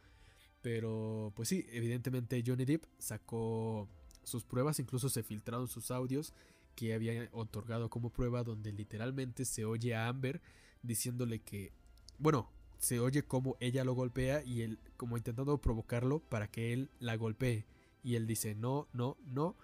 Pero 0.61 1.31
pues 1.35 1.49
sí, 1.49 1.65
evidentemente 1.71 2.43
Johnny 2.45 2.65
Depp 2.65 2.83
sacó 2.97 3.87
sus 4.23 4.43
pruebas, 4.43 4.79
incluso 4.79 5.09
se 5.09 5.23
filtraron 5.23 5.67
sus 5.67 5.91
audios 5.91 6.33
que 6.75 6.93
había 6.93 7.29
otorgado 7.31 7.89
como 7.89 8.09
prueba 8.09 8.43
donde 8.43 8.71
literalmente 8.71 9.45
se 9.45 9.65
oye 9.65 9.95
a 9.95 10.07
Amber 10.07 10.41
diciéndole 10.81 11.39
que, 11.39 11.71
bueno, 12.17 12.49
se 12.79 12.99
oye 12.99 13.23
como 13.23 13.57
ella 13.59 13.83
lo 13.83 13.93
golpea 13.93 14.43
y 14.43 14.61
él 14.61 14.79
como 14.97 15.17
intentando 15.17 15.57
provocarlo 15.59 16.19
para 16.19 16.49
que 16.49 16.73
él 16.73 16.89
la 16.99 17.15
golpee. 17.15 17.65
Y 18.03 18.15
él 18.15 18.25
dice 18.25 18.55
no, 18.55 18.87
no, 18.93 19.17
no. 19.25 19.55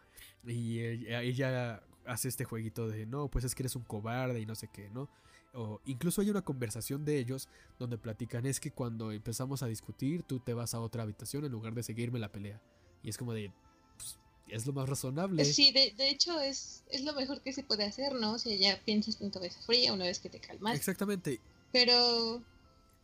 Y 0.45 0.81
ella, 0.81 1.21
ella, 1.21 1.83
hace 2.05 2.27
este 2.27 2.43
jueguito 2.43 2.87
de 2.87 3.05
no, 3.05 3.29
pues 3.29 3.45
es 3.45 3.55
que 3.55 3.63
eres 3.63 3.75
un 3.75 3.83
cobarde 3.83 4.39
y 4.39 4.45
no 4.45 4.53
sé 4.53 4.67
qué, 4.67 4.89
¿no? 4.89 5.09
O 5.53 5.79
incluso 5.85 6.21
hay 6.21 6.29
una 6.29 6.41
conversación 6.41 7.05
de 7.05 7.17
ellos 7.17 7.47
donde 7.79 7.97
platican 7.97 8.45
es 8.45 8.59
que 8.59 8.71
cuando 8.71 9.13
empezamos 9.13 9.63
a 9.63 9.67
discutir 9.67 10.23
tú 10.23 10.39
te 10.39 10.53
vas 10.53 10.73
a 10.73 10.81
otra 10.81 11.03
habitación 11.03 11.45
en 11.45 11.51
lugar 11.53 11.73
de 11.73 11.83
seguirme 11.83 12.19
la 12.19 12.31
pelea. 12.31 12.61
Y 13.01 13.09
es 13.09 13.17
como 13.17 13.33
de... 13.33 13.51
Pues, 13.95 14.19
es 14.47 14.67
lo 14.67 14.73
más 14.73 14.87
razonable. 14.87 15.43
Sí, 15.45 15.71
de, 15.71 15.91
de 15.97 16.09
hecho 16.09 16.39
es, 16.39 16.83
es 16.89 17.03
lo 17.03 17.13
mejor 17.13 17.41
que 17.41 17.51
se 17.51 17.63
puede 17.63 17.83
hacer, 17.83 18.13
¿no? 18.13 18.37
Sea, 18.37 18.55
ya 18.55 18.79
piensas 18.83 19.19
en 19.21 19.31
cabeza 19.31 19.59
fría 19.61 19.91
una 19.91 20.05
vez 20.05 20.19
que 20.19 20.29
te 20.29 20.39
calmas. 20.39 20.75
Exactamente. 20.75 21.39
Pero 21.71 22.43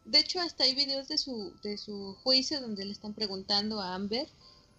de 0.05 0.19
hecho, 0.19 0.39
hasta 0.39 0.63
hay 0.63 0.75
videos 0.75 1.07
de 1.07 1.17
su, 1.17 1.53
de 1.63 1.77
su 1.77 2.15
juicio 2.23 2.59
donde 2.61 2.85
le 2.85 2.91
están 2.91 3.13
preguntando 3.13 3.79
a 3.79 3.95
Amber 3.95 4.27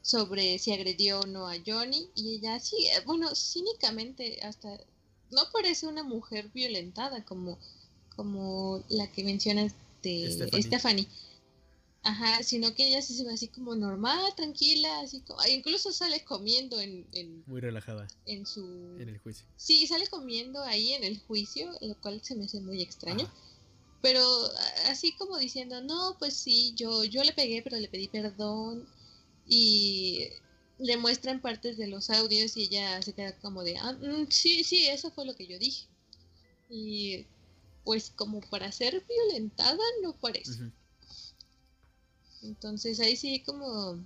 sobre 0.03 0.59
si 0.59 0.73
agredió 0.73 1.21
o 1.21 1.27
no 1.27 1.49
a 1.49 1.55
Johnny. 1.65 2.09
Y 2.15 2.35
ella 2.37 2.59
sí, 2.59 2.89
bueno, 3.07 3.35
cínicamente, 3.35 4.41
hasta 4.43 4.79
no 5.31 5.43
parece 5.53 5.87
una 5.87 6.03
mujer 6.03 6.51
violentada 6.53 7.25
como, 7.25 7.59
como 8.17 8.83
la 8.89 9.11
que 9.11 9.25
mencionas 9.25 9.73
de 10.03 10.31
Stephanie. 10.31 10.63
Stephanie. 10.63 11.09
Ajá, 12.05 12.43
sino 12.43 12.75
que 12.75 12.89
ella 12.89 13.01
sí 13.01 13.15
se 13.15 13.23
ve 13.23 13.33
así 13.33 13.47
como 13.47 13.77
normal, 13.77 14.35
tranquila, 14.35 15.01
así 15.03 15.21
como, 15.21 15.39
ah, 15.39 15.49
incluso 15.49 15.93
sale 15.93 16.25
comiendo 16.25 16.81
en, 16.81 17.07
en, 17.13 17.45
Muy 17.47 17.61
relajada 17.61 18.09
en 18.27 18.45
su... 18.45 18.97
en 18.99 19.09
el 19.09 19.19
juicio. 19.19 19.47
Sí, 19.57 19.87
sale 19.87 20.09
comiendo 20.09 20.61
ahí 20.65 20.95
en 20.95 21.05
el 21.05 21.21
juicio, 21.21 21.71
lo 21.81 21.95
cual 22.01 22.21
se 22.21 22.35
me 22.35 22.47
hace 22.47 22.61
muy 22.61 22.83
extraño. 22.83 23.25
Ajá. 23.25 23.35
Pero 24.03 24.21
así 24.89 25.13
como 25.13 25.39
diciendo, 25.39 25.81
no, 25.81 26.17
pues 26.19 26.35
sí, 26.35 26.75
yo, 26.77 27.05
yo 27.05 27.23
le 27.23 27.33
pegué, 27.33 27.63
pero 27.63 27.79
le 27.79 27.89
pedí 27.89 28.09
perdón. 28.09 28.87
Y 29.47 30.29
le 30.79 30.97
muestran 30.97 31.41
partes 31.41 31.77
de 31.77 31.87
los 31.87 32.11
audios 32.11 32.57
y 32.57 32.65
ella 32.65 33.01
se 33.01 33.13
queda 33.13 33.39
como 33.39 33.63
de, 33.63 33.77
ah, 33.79 33.93
mm, 33.93 34.27
sí, 34.31 34.65
sí, 34.65 34.87
eso 34.89 35.11
fue 35.13 35.25
lo 35.25 35.37
que 35.37 35.47
yo 35.47 35.59
dije. 35.59 35.87
Y 36.69 37.27
pues 37.85 38.11
como 38.11 38.41
para 38.41 38.73
ser 38.73 39.05
violentada 39.07 39.79
no 40.03 40.15
parece. 40.17 40.73
Entonces 42.43 42.99
ahí 42.99 43.17
sí 43.17 43.41
como, 43.45 44.05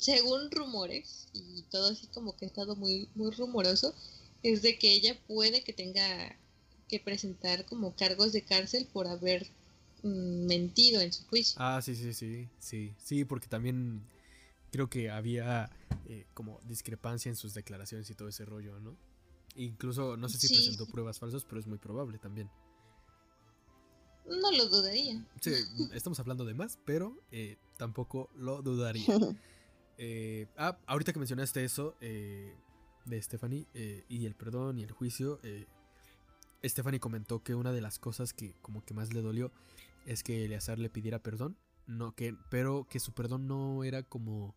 según 0.00 0.50
rumores, 0.52 1.28
y 1.32 1.62
todo 1.70 1.90
así 1.90 2.06
como 2.08 2.36
que 2.36 2.44
ha 2.44 2.48
estado 2.48 2.76
muy, 2.76 3.08
muy 3.16 3.30
rumoroso, 3.32 3.94
es 4.42 4.62
de 4.62 4.78
que 4.78 4.92
ella 4.92 5.18
puede 5.26 5.64
que 5.64 5.72
tenga 5.72 6.38
que 6.88 7.00
presentar 7.00 7.64
como 7.66 7.94
cargos 7.94 8.32
de 8.32 8.42
cárcel 8.42 8.86
por 8.92 9.06
haber 9.06 9.46
mm, 10.02 10.46
mentido 10.46 11.00
en 11.00 11.12
su 11.12 11.24
juicio. 11.26 11.56
Ah, 11.58 11.80
sí, 11.82 11.94
sí, 11.94 12.12
sí, 12.12 12.48
sí, 12.58 12.94
sí, 12.98 13.24
porque 13.24 13.48
también 13.48 14.02
creo 14.70 14.88
que 14.88 15.10
había 15.10 15.70
eh, 16.06 16.26
como 16.34 16.60
discrepancia 16.66 17.28
en 17.28 17.36
sus 17.36 17.54
declaraciones 17.54 18.08
y 18.10 18.14
todo 18.14 18.28
ese 18.28 18.44
rollo, 18.44 18.78
¿no? 18.80 18.96
Incluso, 19.56 20.16
no 20.16 20.28
sé 20.28 20.38
si 20.38 20.48
Sí, 20.48 20.54
presentó 20.54 20.86
pruebas 20.86 21.18
falsas, 21.18 21.44
pero 21.44 21.60
es 21.60 21.66
muy 21.66 21.78
probable 21.78 22.18
también. 22.18 22.50
No 24.26 24.50
lo 24.52 24.66
dudaría. 24.66 25.24
Sí, 25.40 25.52
estamos 25.94 26.18
hablando 26.20 26.44
de 26.44 26.54
más, 26.54 26.78
pero 26.84 27.16
eh, 27.30 27.56
tampoco 27.76 28.30
lo 28.36 28.62
dudaría. 28.62 29.06
Eh, 29.98 30.46
ah, 30.58 30.78
ahorita 30.86 31.14
que 31.14 31.18
mencionaste 31.18 31.64
eso 31.64 31.96
eh, 32.02 32.54
de 33.06 33.22
Stephanie 33.22 33.66
eh, 33.72 34.04
y 34.10 34.26
el 34.26 34.34
perdón 34.34 34.78
y 34.78 34.82
el 34.82 34.90
juicio, 34.92 35.40
eh, 35.42 35.64
Stephanie 36.64 37.00
comentó 37.00 37.42
que 37.42 37.54
una 37.54 37.72
de 37.72 37.80
las 37.80 37.98
cosas 37.98 38.32
que 38.32 38.54
como 38.62 38.84
que 38.84 38.94
más 38.94 39.12
le 39.12 39.22
dolió 39.22 39.52
es 40.06 40.22
que 40.22 40.44
Eleazar 40.44 40.78
le 40.78 40.90
pidiera 40.90 41.18
perdón, 41.22 41.56
no 41.86 42.14
que, 42.14 42.34
pero 42.50 42.86
que 42.88 43.00
su 43.00 43.12
perdón 43.12 43.46
no 43.46 43.84
era 43.84 44.02
como, 44.02 44.54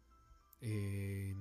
eh, 0.62 1.36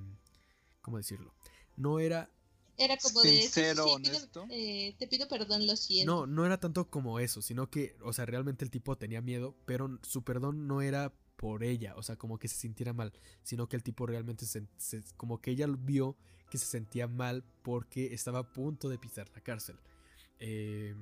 ¿cómo 0.82 0.96
decirlo? 0.98 1.32
No 1.76 2.00
era, 2.00 2.30
Era 2.76 2.96
como 2.96 3.22
de... 3.22 3.28
sí, 3.30 3.40
Sincero, 3.42 3.84
sí, 3.84 4.02
pido- 4.02 4.16
honesto. 4.16 4.46
eh, 4.50 4.94
te 4.98 5.06
pido 5.08 5.28
perdón, 5.28 5.66
lo 5.66 5.76
siento. 5.76 6.12
no, 6.12 6.26
no 6.26 6.44
era 6.46 6.58
tanto 6.58 6.88
como 6.90 7.18
eso, 7.20 7.42
sino 7.42 7.70
que, 7.70 7.96
o 8.02 8.12
sea, 8.12 8.26
realmente 8.26 8.64
el 8.64 8.70
tipo 8.70 8.96
tenía 8.96 9.20
miedo, 9.20 9.54
pero 9.66 9.98
su 10.02 10.22
perdón 10.22 10.66
no 10.66 10.80
era 10.82 11.12
por 11.36 11.62
ella, 11.62 11.94
o 11.96 12.02
sea, 12.02 12.16
como 12.16 12.38
que 12.38 12.48
se 12.48 12.56
sintiera 12.56 12.92
mal, 12.92 13.12
sino 13.42 13.68
que 13.68 13.76
el 13.76 13.82
tipo 13.82 14.06
realmente 14.06 14.44
se, 14.46 14.66
se- 14.76 15.02
como 15.16 15.40
que 15.40 15.52
ella 15.52 15.66
vio 15.68 16.16
que 16.50 16.58
se 16.58 16.66
sentía 16.66 17.06
mal 17.06 17.44
porque 17.62 18.12
estaba 18.14 18.38
a 18.40 18.52
punto 18.52 18.88
de 18.88 18.98
pisar 18.98 19.28
la 19.34 19.40
cárcel. 19.42 19.76
Eh, 20.40 20.94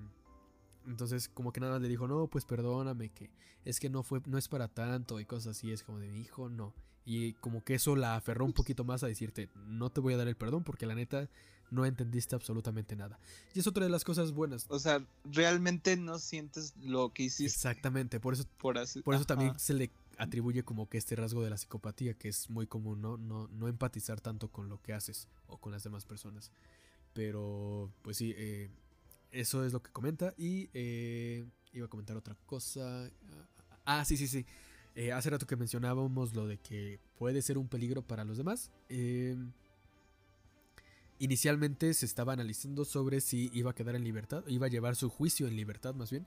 entonces, 0.87 1.29
como 1.29 1.53
que 1.53 1.61
nada 1.61 1.75
más 1.75 1.83
le 1.83 1.89
dijo, 1.89 2.07
no, 2.07 2.27
pues 2.29 2.45
perdóname, 2.45 3.11
que 3.11 3.31
es 3.65 3.81
que 3.81 3.91
no 3.91 4.03
fue, 4.03 4.21
no 4.27 4.39
es 4.39 4.49
para 4.49 4.69
tanto 4.69 5.19
y 5.21 5.25
cosas 5.25 5.57
así, 5.57 5.73
es 5.73 5.83
como 5.83 5.99
de 5.99 6.09
mi 6.09 6.21
hijo, 6.21 6.49
no. 6.49 6.73
Y 7.05 7.35
como 7.35 7.63
que 7.63 7.75
eso 7.75 7.97
la 7.97 8.17
aferró 8.17 8.45
un 8.45 8.53
poquito 8.53 8.85
más 8.85 9.03
a 9.03 9.07
decirte, 9.07 9.49
no 9.55 9.91
te 9.91 10.01
voy 10.01 10.15
a 10.15 10.17
dar 10.17 10.29
el 10.29 10.37
perdón 10.37 10.65
porque 10.65 10.87
la 10.87 10.95
neta 10.95 11.29
no 11.71 11.85
entendiste 11.85 12.35
absolutamente 12.35 12.95
nada. 12.97 13.19
Y 13.55 13.61
es 13.61 13.67
otra 13.67 13.85
de 13.85 13.91
las 13.91 14.05
cosas 14.05 14.33
buenas. 14.33 14.67
O 14.69 14.79
sea, 14.79 15.05
realmente 15.25 15.97
no 15.97 16.19
sientes 16.19 16.75
lo 16.83 17.13
que 17.13 17.25
hiciste 17.25 17.45
Exactamente, 17.47 18.21
por 18.21 18.35
eso, 18.35 18.45
por 18.59 18.79
así. 18.79 19.03
por 19.03 19.15
eso 19.15 19.23
Ajá. 19.23 19.35
también 19.35 19.59
se 19.59 19.75
le 19.75 19.91
atribuye 20.19 20.63
como 20.63 20.89
que 20.89 20.99
este 20.99 21.15
rasgo 21.17 21.43
de 21.43 21.51
la 21.51 21.57
psicopatía, 21.57 22.15
que 22.15 22.29
es 22.29 22.49
muy 22.51 22.67
común, 22.67 23.03
¿no? 23.03 23.17
No, 23.17 23.49
no 23.49 23.69
empatizar 23.69 24.21
tanto 24.21 24.49
con 24.49 24.69
lo 24.69 24.81
que 24.81 24.93
haces 24.93 25.29
o 25.49 25.59
con 25.59 25.73
las 25.73 25.83
demás 25.85 26.05
personas. 26.05 26.51
Pero, 27.13 27.91
pues 28.03 28.17
sí, 28.17 28.35
eh, 28.37 28.71
eso 29.33 29.65
es 29.65 29.73
lo 29.73 29.83
que 29.83 29.91
comenta. 29.91 30.35
Y 30.37 30.71
eh, 30.75 31.47
iba 31.73 31.87
a 31.87 31.91
comentar 31.91 32.17
otra 32.17 32.37
cosa. 32.47 33.11
Ah, 33.85 34.05
sí, 34.05 34.17
sí, 34.17 34.27
sí. 34.27 34.45
Eh, 34.95 35.13
hace 35.13 35.29
rato 35.29 35.47
que 35.47 35.57
mencionábamos 35.57 36.35
lo 36.35 36.47
de 36.47 36.59
que 36.59 36.99
puede 37.19 37.43
ser 37.43 37.59
un 37.59 37.69
peligro 37.69 38.03
para 38.03 38.25
los 38.25 38.39
demás. 38.39 38.71
Eh, 38.89 39.37
inicialmente 41.19 41.93
se 41.95 42.07
estaba 42.07 42.33
analizando 42.33 42.85
sobre 42.85 43.21
si 43.21 43.51
iba 43.53 43.71
a 43.71 43.75
quedar 43.75 43.95
en 43.95 44.05
libertad, 44.05 44.43
iba 44.49 44.67
a 44.67 44.71
llevar 44.71 44.97
su 44.97 45.09
juicio 45.11 45.47
en 45.47 45.57
libertad 45.57 45.95
más 45.95 46.11
bien, 46.11 46.27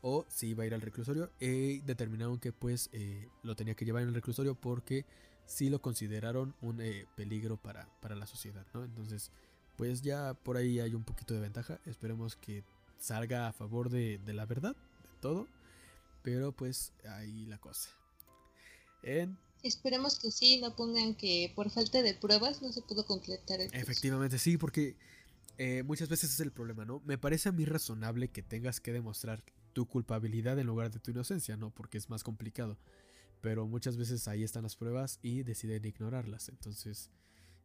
o 0.00 0.26
si 0.28 0.48
iba 0.48 0.64
a 0.64 0.66
ir 0.66 0.74
al 0.74 0.80
reclusorio. 0.80 1.30
Y 1.40 1.78
determinaron 1.80 2.38
que 2.38 2.52
pues 2.52 2.90
eh, 2.92 3.28
lo 3.42 3.54
tenía 3.56 3.74
que 3.74 3.84
llevar 3.84 4.02
en 4.02 4.08
el 4.08 4.14
reclusorio 4.14 4.54
porque 4.54 5.06
sí 5.46 5.70
lo 5.70 5.80
consideraron 5.80 6.54
un 6.60 6.80
eh, 6.80 7.06
peligro 7.16 7.56
para, 7.56 7.88
para 8.00 8.14
la 8.14 8.26
sociedad, 8.26 8.66
¿no? 8.74 8.84
Entonces, 8.84 9.32
pues 9.78 10.02
ya 10.02 10.34
por 10.34 10.58
ahí 10.58 10.80
hay 10.80 10.94
un 10.94 11.04
poquito 11.04 11.32
de 11.32 11.40
ventaja. 11.40 11.80
Esperemos 11.86 12.36
que 12.36 12.64
salga 12.98 13.48
a 13.48 13.52
favor 13.54 13.88
de, 13.88 14.18
de 14.18 14.34
la 14.34 14.44
verdad, 14.44 14.74
de 14.74 15.20
todo. 15.22 15.46
Pero 16.22 16.52
pues 16.52 16.92
ahí 17.08 17.46
la 17.46 17.56
cosa. 17.58 17.88
En- 19.02 19.38
Esperemos 19.62 20.18
que 20.18 20.30
sí, 20.30 20.60
no 20.60 20.76
pongan 20.76 21.14
que 21.14 21.52
por 21.56 21.70
falta 21.70 22.02
de 22.02 22.14
pruebas 22.14 22.60
no 22.60 22.72
se 22.72 22.82
pudo 22.82 23.06
concretar 23.06 23.60
el. 23.60 23.72
Efectivamente, 23.74 24.38
sí, 24.38 24.56
porque 24.58 24.96
eh, 25.58 25.82
muchas 25.84 26.08
veces 26.08 26.32
es 26.32 26.40
el 26.40 26.52
problema, 26.52 26.84
¿no? 26.84 27.00
Me 27.06 27.18
parece 27.18 27.48
a 27.48 27.52
mí 27.52 27.64
razonable 27.64 28.28
que 28.28 28.42
tengas 28.42 28.80
que 28.80 28.92
demostrar 28.92 29.42
tu 29.72 29.86
culpabilidad 29.86 30.58
en 30.58 30.66
lugar 30.66 30.90
de 30.90 30.98
tu 31.00 31.10
inocencia, 31.12 31.56
¿no? 31.56 31.70
Porque 31.70 31.98
es 31.98 32.08
más 32.10 32.22
complicado. 32.24 32.76
Pero 33.40 33.66
muchas 33.66 33.96
veces 33.96 34.26
ahí 34.28 34.42
están 34.42 34.64
las 34.64 34.76
pruebas 34.76 35.18
y 35.22 35.42
deciden 35.44 35.84
ignorarlas. 35.84 36.48
Entonces, 36.48 37.10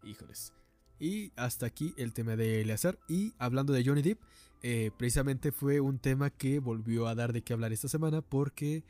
híjoles. 0.03 0.53
Y 1.00 1.32
hasta 1.36 1.66
aquí 1.66 1.94
el 1.98 2.14
tema 2.14 2.36
de 2.36 2.62
Eleazar. 2.62 2.98
Y 3.08 3.34
hablando 3.38 3.74
de 3.74 3.84
Johnny 3.84 4.02
Depp, 4.02 4.20
eh, 4.62 4.91
precisamente 4.98 5.52
fue 5.52 5.80
un 5.82 6.00
tema 6.00 6.30
que 6.30 6.60
volvió 6.60 7.08
a 7.08 7.16
dar 7.16 7.34
de 7.34 7.41
qué 7.41 7.54
hablar 7.54 7.74
esta 7.74 7.89
semana 7.89 8.22
porque, 8.22 8.84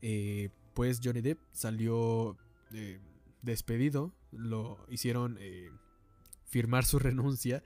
eh, 0.00 0.48
pues, 0.74 1.00
Johnny 1.02 1.20
Depp 1.20 1.38
salió 1.52 2.36
eh, 2.72 2.98
despedido. 3.42 4.12
Lo 4.32 4.78
hicieron 4.88 5.38
firmar 6.46 6.84
su 6.84 6.98
renuncia 6.98 7.62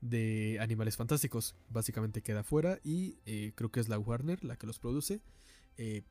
de 0.00 0.58
Animales 0.60 0.96
Fantásticos. 0.96 1.56
Básicamente 1.68 2.22
queda 2.22 2.44
fuera 2.44 2.78
y 2.84 3.14
creo 3.54 3.70
que 3.70 3.80
es 3.80 3.88
la 3.88 3.98
Warner 3.98 4.44
la 4.44 4.56
que 4.56 4.66
los 4.66 4.78
produce. 4.78 5.20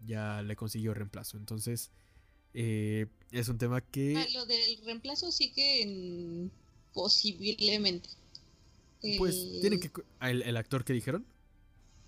ya 0.06 0.42
le 0.42 0.56
consiguió 0.58 0.94
reemplazo. 0.94 1.38
Entonces, 1.38 1.92
es 2.54 3.48
un 3.50 3.58
tema 3.58 3.80
que... 3.82 4.18
Ah, 4.18 4.26
lo 4.34 4.46
del 4.46 4.84
reemplazo 4.86 5.32
sí 5.32 5.52
que 5.54 5.82
en- 5.84 6.52
posiblemente. 6.94 8.10
Pues 9.18 9.36
El- 9.36 9.62
tiene 9.62 9.80
que... 9.80 9.92
El, 10.22 10.42
el 10.44 10.58
actor 10.58 10.84
que 10.84 10.94
dijeron. 10.94 11.26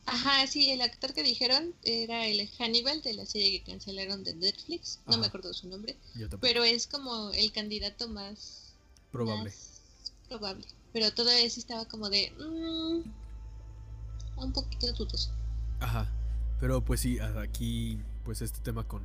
Ajá, 0.06 0.46
sí, 0.48 0.72
el 0.72 0.82
actor 0.82 1.14
que 1.14 1.22
dijeron 1.24 1.74
era 1.84 2.26
el 2.28 2.50
Hannibal 2.58 3.02
de 3.04 3.14
la 3.14 3.26
serie 3.26 3.60
que 3.64 3.72
cancelaron 3.72 4.24
de 4.24 4.34
Netflix. 4.36 5.00
No 5.08 5.18
me 5.20 5.28
acuerdo 5.28 5.54
su 5.54 5.68
nombre. 5.68 5.96
Yo 6.16 6.28
tampoco. 6.28 6.42
Pero 6.42 6.64
es 6.64 6.88
como 6.88 7.30
el 7.32 7.52
candidato 7.52 8.08
más 8.08 8.74
Probable. 9.12 9.52
más 9.52 9.82
probable. 10.28 10.66
Pero 10.92 11.14
todavía 11.14 11.48
sí 11.50 11.60
estaba 11.60 11.86
como 11.86 12.10
de. 12.10 12.32
mm, 12.32 14.42
un 14.44 14.54
poquito 14.54 14.92
dudoso. 14.94 15.32
Ajá. 15.80 16.12
Pero 16.60 16.84
pues 16.84 17.00
sí, 17.02 17.20
aquí 17.20 18.00
pues 18.26 18.42
este 18.42 18.60
tema 18.62 18.88
con 18.88 19.04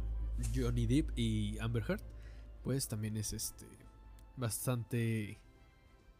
Johnny 0.54 0.86
Depp 0.86 1.10
y 1.16 1.58
Amber 1.58 1.84
Heard, 1.88 2.02
pues 2.64 2.88
también 2.88 3.16
es 3.18 3.32
este 3.34 3.66
bastante 4.36 5.38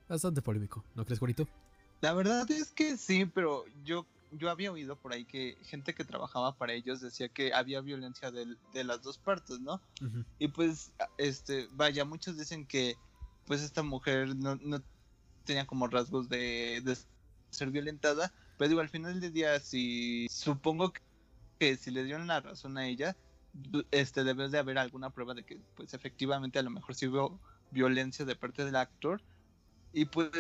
bastante 0.09 0.43
polémico, 0.43 0.85
¿no 0.95 1.05
crees, 1.05 1.19
Juanito? 1.19 1.47
La 2.01 2.13
verdad 2.13 2.51
es 2.51 2.73
que 2.73 2.97
sí, 2.97 3.25
pero 3.27 3.65
yo, 3.83 4.07
yo 4.31 4.51
había 4.51 4.71
oído 4.73 4.97
por 4.97 5.13
ahí 5.13 5.25
que 5.25 5.57
gente 5.63 5.95
que 5.95 6.05
trabajaba 6.05 6.57
para 6.57 6.75
ellos 6.75 7.01
decía 7.01 7.29
que 7.29 7.53
había 7.55 7.81
violencia 7.81 8.31
del- 8.31 8.59
de, 8.73 8.85
las 8.85 9.03
dos 9.03 9.19
partes, 9.19 9.61
¿no? 9.61 9.81
Y 10.39 10.49
pues, 10.49 10.93
este, 11.19 11.69
vaya, 11.73 12.05
muchos 12.05 12.37
dicen 12.37 12.67
que 12.67 12.97
pues 13.47 13.63
esta 13.63 13.83
mujer 13.83 14.35
no, 14.37 14.57
no 14.57 14.83
tenía 15.45 15.67
como 15.67 15.87
rasgos 15.87 16.29
de, 16.29 16.83
de 16.85 16.99
ser 17.51 17.71
violentada, 17.71 18.33
pero 18.59 18.69
digo, 18.69 18.81
al 18.81 18.89
final 18.89 19.21
del 19.21 19.33
día, 19.33 19.59
si 19.61 20.27
supongo 20.29 20.93
que, 20.93 21.01
que 21.59 21.77
si 21.77 21.91
le 21.91 22.05
dieron 22.05 22.27
la 22.27 22.41
razón 22.41 22.77
a 22.77 22.87
ella, 22.87 23.17
este, 23.91 24.25
debe 24.25 24.49
de 24.49 24.59
haber 24.59 24.79
alguna 24.79 25.11
prueba 25.11 25.33
de 25.35 25.45
que 25.45 25.61
pues 25.75 25.95
efectivamente 25.95 26.59
a 26.59 26.63
lo 26.63 26.71
mejor 26.71 26.95
sí 26.95 27.07
hubo 27.07 27.41
violencia 27.71 28.25
de 28.25 28.37
parte 28.37 28.65
del 28.65 28.77
actor. 28.77 29.23
Y 29.97 30.05
pues, 30.07 30.31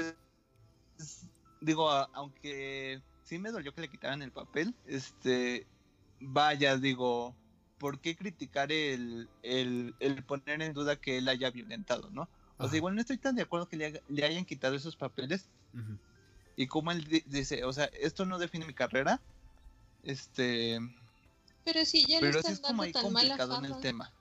digo, 1.60 1.90
aunque 1.90 3.02
sí 3.22 3.38
me 3.38 3.50
dolió 3.50 3.72
que 3.74 3.80
le 3.82 3.90
quitaran 3.90 4.22
el 4.22 4.32
papel, 4.32 4.76
este, 4.84 5.68
vaya, 6.20 6.76
digo, 6.78 7.38
¿por 7.78 8.00
qué 8.00 8.16
criticar 8.16 8.72
el, 8.72 9.32
el, 9.42 9.96
el 9.98 10.24
poner 10.24 10.62
en 10.62 10.72
duda 10.72 10.96
que 11.00 11.18
él 11.18 11.28
haya 11.28 11.50
violentado, 11.50 12.10
no? 12.10 12.30
O 12.58 12.68
Ajá. 12.68 12.68
sea, 12.68 12.76
igual 12.78 12.94
no 12.94 13.00
estoy 13.00 13.18
tan 13.18 13.36
de 13.36 13.42
acuerdo 13.42 13.68
que 13.68 13.76
le, 13.76 14.02
le 14.06 14.24
hayan 14.24 14.44
quitado 14.46 14.74
esos 14.76 14.96
papeles 14.96 15.50
y 16.54 16.66
como 16.68 16.90
él 16.92 17.04
di- 17.04 17.22
dice, 17.26 17.64
o 17.64 17.72
sea, 17.72 17.86
esto 17.86 18.24
no 18.26 18.38
define 18.38 18.66
mi 18.66 18.74
carrera, 18.74 19.22
Este, 20.02 20.78
Pero 21.64 21.84
sí, 21.84 22.06
ya 22.08 22.22
le 22.22 22.28
pero 22.28 22.42
sí 22.42 22.52
están 22.52 22.52
es 22.52 22.60
como 22.60 22.82
dando 22.82 22.82
ahí 22.82 22.94
tan 22.94 23.12
mala 23.12 23.38
complicado 23.38 23.54
en 23.54 23.64
el 23.64 23.78
tema. 23.78 24.15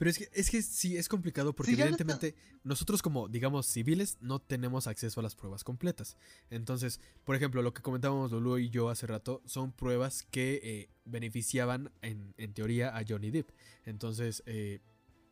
Pero 0.00 0.12
es 0.12 0.16
que, 0.16 0.30
es 0.32 0.48
que 0.48 0.62
sí, 0.62 0.96
es 0.96 1.10
complicado 1.10 1.52
porque 1.52 1.74
Sí, 1.74 1.78
evidentemente 1.78 2.34
nosotros 2.64 3.02
como, 3.02 3.28
digamos, 3.28 3.66
civiles 3.66 4.16
no 4.22 4.38
tenemos 4.38 4.86
acceso 4.86 5.20
a 5.20 5.22
las 5.22 5.36
pruebas 5.36 5.62
completas. 5.62 6.16
Entonces, 6.48 7.00
por 7.22 7.36
ejemplo, 7.36 7.60
lo 7.60 7.74
que 7.74 7.82
comentábamos 7.82 8.32
Lulu 8.32 8.56
y 8.56 8.70
yo 8.70 8.88
hace 8.88 9.06
rato 9.06 9.42
son 9.44 9.72
pruebas 9.72 10.22
que 10.30 10.58
eh, 10.62 10.88
beneficiaban 11.04 11.92
en, 12.00 12.32
en 12.38 12.54
teoría 12.54 12.96
a 12.96 13.04
Johnny 13.06 13.30
Depp. 13.30 13.50
Entonces, 13.84 14.42
eh, 14.46 14.80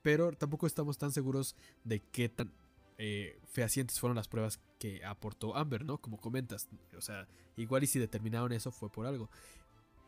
pero 0.02 0.32
tampoco 0.32 0.66
estamos 0.66 0.98
tan 0.98 1.12
seguros 1.12 1.56
de 1.84 2.02
qué 2.02 2.28
tan 2.28 2.52
eh, 2.98 3.40
fehacientes 3.46 3.98
fueron 3.98 4.16
las 4.16 4.28
pruebas 4.28 4.60
que 4.78 5.02
aportó 5.02 5.56
Amber, 5.56 5.82
¿no? 5.82 5.96
Como 5.96 6.18
comentas. 6.18 6.68
O 6.94 7.00
sea, 7.00 7.26
igual 7.56 7.84
y 7.84 7.86
si 7.86 7.98
determinaron 7.98 8.52
eso 8.52 8.70
fue 8.70 8.92
por 8.92 9.06
algo. 9.06 9.30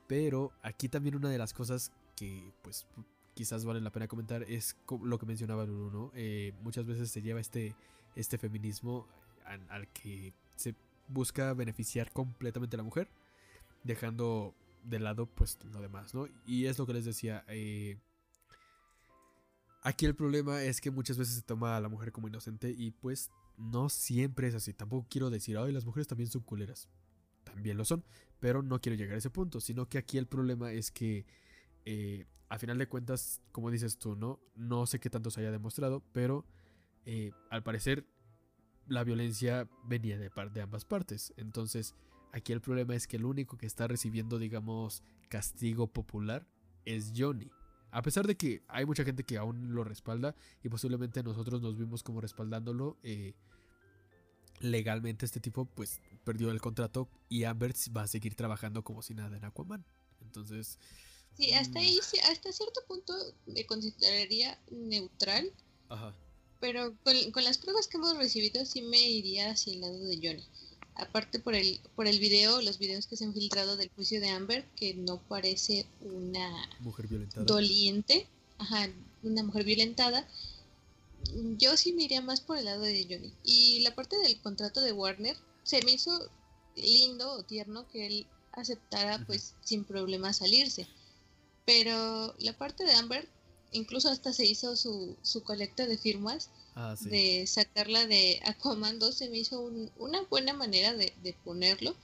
Pero 0.06 0.52
aquí 0.61 0.90
también 0.90 1.16
una 1.16 1.30
de 1.30 1.38
las 1.38 1.54
cosas 1.54 1.92
que 2.14 2.52
pues 2.61 2.86
quizás 3.34 3.64
vale 3.64 3.80
la 3.80 3.90
pena 3.90 4.08
comentar 4.08 4.42
es 4.44 4.76
lo 5.02 5.18
que 5.18 5.26
mencionaba 5.26 5.64
Lulu. 5.64 6.12
Eh, 6.14 6.52
muchas 6.62 6.86
veces 6.86 7.10
se 7.10 7.22
lleva 7.22 7.40
este, 7.40 7.74
este 8.16 8.38
feminismo 8.38 9.06
al, 9.44 9.66
al 9.70 9.88
que 9.88 10.32
se 10.56 10.74
busca 11.08 11.52
beneficiar 11.54 12.12
completamente 12.12 12.76
a 12.76 12.78
la 12.78 12.84
mujer, 12.84 13.08
dejando 13.84 14.54
de 14.84 14.98
lado 14.98 15.26
pues 15.26 15.58
lo 15.72 15.80
demás, 15.80 16.14
¿no? 16.14 16.28
Y 16.46 16.66
es 16.66 16.78
lo 16.78 16.86
que 16.86 16.94
les 16.94 17.04
decía, 17.04 17.44
eh, 17.48 17.98
aquí 19.82 20.06
el 20.06 20.14
problema 20.14 20.62
es 20.62 20.80
que 20.80 20.90
muchas 20.90 21.18
veces 21.18 21.34
se 21.34 21.42
toma 21.42 21.76
a 21.76 21.80
la 21.80 21.88
mujer 21.88 22.12
como 22.12 22.28
inocente 22.28 22.70
y 22.70 22.90
pues 22.92 23.30
no 23.56 23.88
siempre 23.88 24.48
es 24.48 24.54
así. 24.54 24.72
Tampoco 24.72 25.06
quiero 25.10 25.30
decir, 25.30 25.58
ay, 25.58 25.72
las 25.72 25.84
mujeres 25.84 26.06
también 26.06 26.30
son 26.30 26.42
culeras. 26.42 26.88
También 27.44 27.76
lo 27.76 27.84
son, 27.84 28.04
pero 28.38 28.62
no 28.62 28.80
quiero 28.80 28.96
llegar 28.96 29.14
a 29.14 29.18
ese 29.18 29.30
punto, 29.30 29.60
sino 29.60 29.88
que 29.88 29.98
aquí 29.98 30.18
el 30.18 30.26
problema 30.26 30.72
es 30.72 30.90
que 30.90 31.26
eh, 31.84 32.26
a 32.51 32.59
final 32.59 32.76
de 32.76 32.86
cuentas, 32.88 33.40
como 33.53 33.70
dices 33.70 33.96
tú, 33.96 34.16
¿no? 34.16 34.38
No 34.55 34.84
sé 34.84 35.01
qué 35.01 35.09
tanto 35.09 35.30
se 35.30 35.40
haya 35.40 35.51
demostrado, 35.51 36.03
pero 36.12 36.44
eh, 37.07 37.32
al 37.48 37.62
parecer 37.62 38.05
la 38.86 39.05
violencia 39.05 39.68
venía 39.84 40.18
de, 40.18 40.30
par- 40.30 40.53
de 40.53 40.61
ambas 40.61 40.84
partes. 40.84 41.32
Entonces, 41.36 41.94
aquí 42.32 42.53
el 42.53 42.61
problema 42.61 42.94
es 42.94 43.07
que 43.07 43.16
el 43.16 43.24
único 43.24 43.57
que 43.57 43.66
está 43.66 43.86
recibiendo, 43.86 44.38
digamos, 44.38 45.03
castigo 45.28 45.86
popular 45.86 46.46
es 46.84 47.12
Johnny. 47.16 47.51
A 47.92 48.03
pesar 48.03 48.26
de 48.26 48.36
que 48.36 48.62
hay 48.68 48.84
mucha 48.84 49.05
gente 49.05 49.24
que 49.24 49.38
aún 49.38 49.74
lo 49.74 49.84
respalda 49.84 50.34
y 50.62 50.68
posiblemente 50.68 51.22
nosotros 51.22 51.62
nos 51.62 51.76
vimos 51.78 52.03
como 52.03 52.20
respaldándolo, 52.20 52.98
eh, 53.03 53.34
legalmente 54.61 55.24
este 55.24 55.40
tipo 55.40 55.64
pues 55.66 56.01
perdió 56.24 56.51
el 56.51 56.61
contrato 56.61 57.09
y 57.28 57.44
Amber 57.44 57.72
va 57.96 58.03
a 58.03 58.07
seguir 58.07 58.34
trabajando 58.34 58.82
como 58.84 59.03
si 59.03 59.14
nada 59.14 59.36
en 59.36 59.44
Aquaman. 59.44 59.84
Entonces, 60.20 60.78
Sí, 61.36 61.52
hasta 61.52 61.78
Mm. 61.78 61.82
ahí, 61.82 61.98
sí, 62.02 62.18
hasta 62.30 62.52
cierto 62.52 62.80
punto 62.86 63.14
me 63.46 63.64
consideraría 63.66 64.58
neutral, 64.70 65.50
ajá. 65.88 66.14
pero 66.60 66.94
con, 67.02 67.30
con 67.32 67.44
las 67.44 67.58
pruebas 67.58 67.86
que 67.88 67.96
hemos 67.96 68.16
recibido 68.16 68.64
sí 68.66 68.82
me 68.82 69.00
iría 69.00 69.50
hacia 69.50 69.72
el 69.72 69.80
lado 69.80 69.98
de 69.98 70.16
Johnny. 70.16 70.44
Aparte 70.96 71.38
por 71.38 71.54
el, 71.54 71.80
por 71.96 72.06
el 72.06 72.18
video, 72.20 72.60
los 72.60 72.78
videos 72.78 73.06
que 73.06 73.16
se 73.16 73.24
han 73.24 73.32
filtrado 73.32 73.76
del 73.76 73.90
juicio 73.96 74.20
de 74.20 74.28
Amber, 74.28 74.66
que 74.76 74.92
no 74.94 75.22
parece 75.28 75.86
una 76.00 76.68
Mujer 76.80 77.06
violentada. 77.06 77.46
doliente, 77.46 78.26
ajá, 78.58 78.90
una 79.22 79.42
mujer 79.42 79.64
violentada, 79.64 80.28
yo 81.58 81.76
sí 81.76 81.92
me 81.92 82.02
iría 82.04 82.20
más 82.20 82.40
por 82.40 82.58
el 82.58 82.64
lado 82.66 82.82
de 82.82 83.06
Johnny. 83.08 83.32
Y 83.44 83.80
la 83.80 83.94
parte 83.94 84.16
del 84.18 84.40
contrato 84.42 84.80
de 84.82 84.92
Warner, 84.92 85.36
se 85.62 85.82
me 85.84 85.92
hizo 85.92 86.30
lindo 86.76 87.32
o 87.32 87.42
tierno 87.44 87.86
que 87.88 88.06
él 88.06 88.26
aceptara 88.52 89.24
pues 89.26 89.54
sin 89.64 89.84
problema 89.84 90.32
salirse. 90.32 90.86
Pero 91.66 92.34
la 92.38 92.56
parte 92.56 92.84
de 92.84 92.92
Amber, 92.92 93.28
incluso 93.72 94.08
hasta 94.08 94.32
se 94.32 94.44
hizo 94.46 94.76
su, 94.76 95.16
su 95.22 95.42
colecta 95.42 95.86
de 95.86 95.98
firmas 95.98 96.50
Ah, 96.74 96.96
sí. 96.96 97.08
de 97.11 97.46
sacarla 97.46 98.06
de 98.06 98.40
Aquaman 98.44 98.98
2 98.98 99.16
se 99.16 99.28
me 99.28 99.38
hizo 99.38 99.61
un- 99.61 99.90
una 99.98 100.22
buena 100.22 100.52
manera 100.54 100.94
de, 100.94 101.12
de 101.22 101.32
ponerlo. 101.44 101.94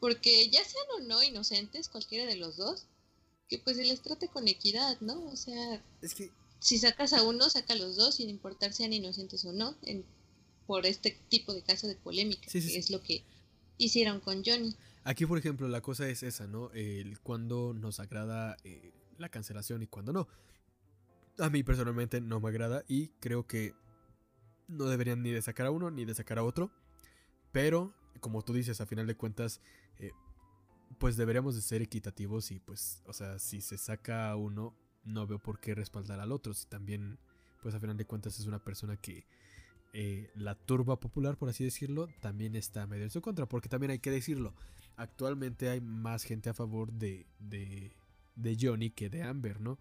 Porque 0.00 0.48
ya 0.50 0.62
sean 0.64 0.84
o 0.98 1.00
no 1.04 1.22
inocentes, 1.22 1.88
cualquiera 1.88 2.26
de 2.26 2.36
los 2.36 2.56
dos, 2.56 2.84
que 3.48 3.58
pues 3.58 3.76
se 3.78 3.84
les 3.84 4.02
trate 4.02 4.28
con 4.28 4.48
equidad, 4.48 4.98
¿no? 5.00 5.24
O 5.26 5.36
sea, 5.36 5.82
Es 6.02 6.14
que 6.14 6.30
si 6.60 6.78
sacas 6.78 7.12
a 7.14 7.22
uno, 7.22 7.48
saca 7.50 7.72
a 7.72 7.76
los 7.76 7.96
dos, 7.96 8.16
sin 8.16 8.28
importar 8.28 8.72
sean 8.74 8.92
inocentes 8.92 9.44
o 9.44 9.52
no, 9.52 9.74
en- 9.82 10.04
por 10.66 10.86
este 10.86 11.10
tipo 11.28 11.52
de 11.54 11.62
caso 11.62 11.86
de 11.86 11.94
polémica, 11.96 12.48
Sí, 12.50 12.60
sí, 12.62 12.68
que 12.72 12.78
es 12.78 12.90
lo 12.90 13.02
que 13.02 13.22
hicieron 13.78 14.20
con 14.20 14.42
Johnny. 14.44 14.74
Aquí, 15.04 15.26
por 15.26 15.38
ejemplo, 15.38 15.68
la 15.68 15.80
cosa 15.80 16.08
es 16.08 16.22
esa, 16.22 16.46
¿no? 16.46 16.70
El 16.72 17.20
cuando 17.20 17.74
nos 17.74 18.00
agrada 18.00 18.56
eh, 18.64 18.92
la 19.18 19.28
cancelación 19.28 19.82
y 19.82 19.86
cuando 19.86 20.12
no. 20.12 20.28
A 21.38 21.50
mí 21.50 21.62
personalmente 21.62 22.20
no 22.20 22.40
me 22.40 22.48
agrada 22.48 22.84
y 22.88 23.08
creo 23.20 23.46
que 23.46 23.74
no 24.68 24.86
deberían 24.86 25.22
ni 25.22 25.30
de 25.30 25.42
sacar 25.42 25.66
a 25.66 25.70
uno 25.70 25.90
ni 25.90 26.04
de 26.04 26.14
sacar 26.14 26.38
a 26.38 26.44
otro. 26.44 26.70
Pero, 27.52 27.94
como 28.20 28.42
tú 28.42 28.52
dices, 28.52 28.80
a 28.80 28.86
final 28.86 29.06
de 29.06 29.16
cuentas, 29.16 29.60
eh, 29.98 30.12
pues 30.98 31.16
deberíamos 31.16 31.54
de 31.54 31.62
ser 31.62 31.82
equitativos 31.82 32.50
y 32.50 32.60
pues, 32.60 33.02
o 33.06 33.12
sea, 33.12 33.38
si 33.38 33.60
se 33.60 33.78
saca 33.78 34.30
a 34.30 34.36
uno, 34.36 34.74
no 35.04 35.26
veo 35.26 35.38
por 35.38 35.60
qué 35.60 35.74
respaldar 35.74 36.20
al 36.20 36.32
otro. 36.32 36.54
Si 36.54 36.66
también, 36.66 37.18
pues 37.62 37.74
a 37.74 37.80
final 37.80 37.96
de 37.96 38.06
cuentas 38.06 38.38
es 38.38 38.46
una 38.46 38.62
persona 38.62 38.96
que 38.96 39.26
eh, 39.92 40.30
la 40.34 40.54
turba 40.54 40.98
popular, 40.98 41.36
por 41.36 41.48
así 41.48 41.62
decirlo, 41.62 42.08
también 42.20 42.56
está 42.56 42.86
medio 42.86 43.04
en 43.04 43.10
su 43.10 43.20
contra. 43.20 43.46
Porque 43.46 43.68
también 43.68 43.90
hay 43.90 43.98
que 43.98 44.10
decirlo, 44.10 44.54
actualmente 44.96 45.68
hay 45.68 45.80
más 45.80 46.24
gente 46.24 46.50
a 46.50 46.54
favor 46.54 46.92
de, 46.92 47.26
de, 47.38 47.92
de 48.36 48.56
Johnny 48.60 48.90
que 48.90 49.08
de 49.10 49.22
Amber, 49.22 49.60
¿no? 49.60 49.78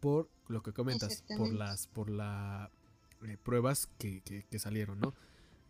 Por 0.00 0.30
lo 0.48 0.62
que 0.62 0.72
comentas, 0.72 1.22
por 1.38 1.52
las 1.58 1.86
por 1.88 2.10
la 2.10 2.70
eh, 3.26 3.36
pruebas 3.42 3.88
que, 3.98 4.20
que- 4.22 4.44
que 4.44 4.58
salieron, 4.58 5.00
¿no? 5.00 5.14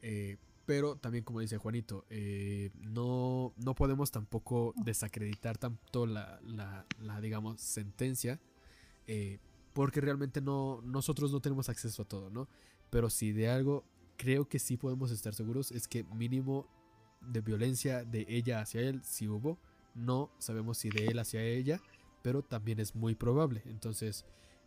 Eh, 0.02 0.36
pero 0.66 0.96
también, 0.96 1.24
como 1.24 1.40
dice 1.40 1.56
Juanito, 1.56 2.04
eh, 2.10 2.70
no, 2.74 3.54
no 3.56 3.74
podemos 3.74 4.10
tampoco 4.10 4.74
desacreditar 4.76 5.56
tanto 5.56 6.04
la, 6.06 6.38
la, 6.44 6.84
la, 7.00 7.20
digamos, 7.22 7.58
sentencia, 7.60 8.38
eh, 9.06 9.38
porque 9.72 10.02
realmente 10.02 10.42
no, 10.42 10.82
nosotros 10.84 11.32
no 11.32 11.40
tenemos 11.40 11.70
acceso 11.70 12.02
a 12.02 12.04
todo, 12.04 12.28
¿no? 12.28 12.48
Pero 12.90 13.08
si 13.08 13.32
de 13.32 13.48
algo 13.48 13.82
creo 14.18 14.46
que 14.46 14.58
sí 14.58 14.76
podemos 14.76 15.10
estar 15.10 15.34
seguros 15.34 15.72
es 15.72 15.88
que 15.88 16.04
mínimo 16.04 16.66
de 17.20 17.40
violencia 17.40 18.04
de 18.04 18.26
ella 18.28 18.60
hacia 18.60 18.80
él 18.82 19.02
sí 19.04 19.28
hubo, 19.28 19.58
no 19.94 20.30
sabemos 20.38 20.78
si 20.78 20.90
de 20.90 21.06
él 21.06 21.18
hacia 21.18 21.42
ella, 21.42 21.80
pero 22.22 22.42
también 22.42 22.80
es 22.80 22.94
muy 22.94 23.14
probable, 23.14 23.62
entonces, 23.66 24.24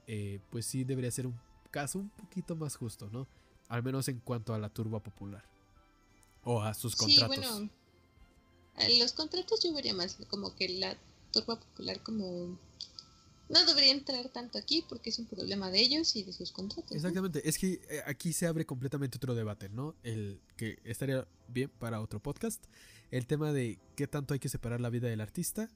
eh, 0.08 0.40
pues 0.50 0.66
sí 0.66 0.84
debería 0.84 1.12
ser 1.12 1.28
un 1.28 1.40
caso 1.70 2.00
un 2.00 2.10
poquito 2.10 2.56
más 2.56 2.76
justo, 2.76 3.10
¿no? 3.12 3.28
Al 3.68 3.84
menos 3.84 4.08
en 4.08 4.20
cuanto 4.20 4.54
a 4.54 4.60
la 4.60 4.70
turba 4.70 5.02
popular. 5.02 5.44
O 6.44 6.62
a 6.62 6.74
sus 6.74 6.96
contratos. 6.96 7.36
Sí, 7.36 7.42
bueno, 7.42 7.70
los 9.00 9.14
contratos 9.14 9.64
yo 9.64 9.74
vería 9.74 9.94
más 9.94 10.18
como 10.30 10.56
que 10.56 10.68
la 10.70 10.98
turba 11.32 11.60
popular 11.60 12.02
como 12.02 12.58
no 13.52 13.66
debería 13.66 13.92
entrar 13.92 14.30
tanto 14.30 14.58
aquí 14.58 14.84
porque 14.88 15.10
es 15.10 15.20
un 15.20 15.26
problema 15.26 15.70
de 15.70 15.82
ellos 15.82 16.16
y 16.16 16.24
de 16.24 16.34
sus 16.34 16.52
contratos. 16.52 16.92
Exactamente, 16.92 17.48
es 17.48 17.58
que 17.58 17.82
eh, 17.90 18.02
aquí 18.06 18.34
se 18.34 18.48
abre 18.48 18.66
completamente 18.66 19.18
otro 19.18 19.36
debate, 19.36 19.70
¿no? 19.70 19.96
El 20.04 20.42
que 20.56 20.80
estaría 20.84 21.28
bien 21.48 21.70
para 21.70 22.02
otro 22.02 22.22
podcast. 22.22 22.64
El 23.12 23.28
tema 23.28 23.52
de 23.52 23.78
qué 23.96 24.08
tanto 24.08 24.34
hay 24.34 24.40
que 24.40 24.50
separar 24.50 24.80
la 24.80 24.90
vida 24.90 25.10
del 25.10 25.20
artista. 25.20 25.70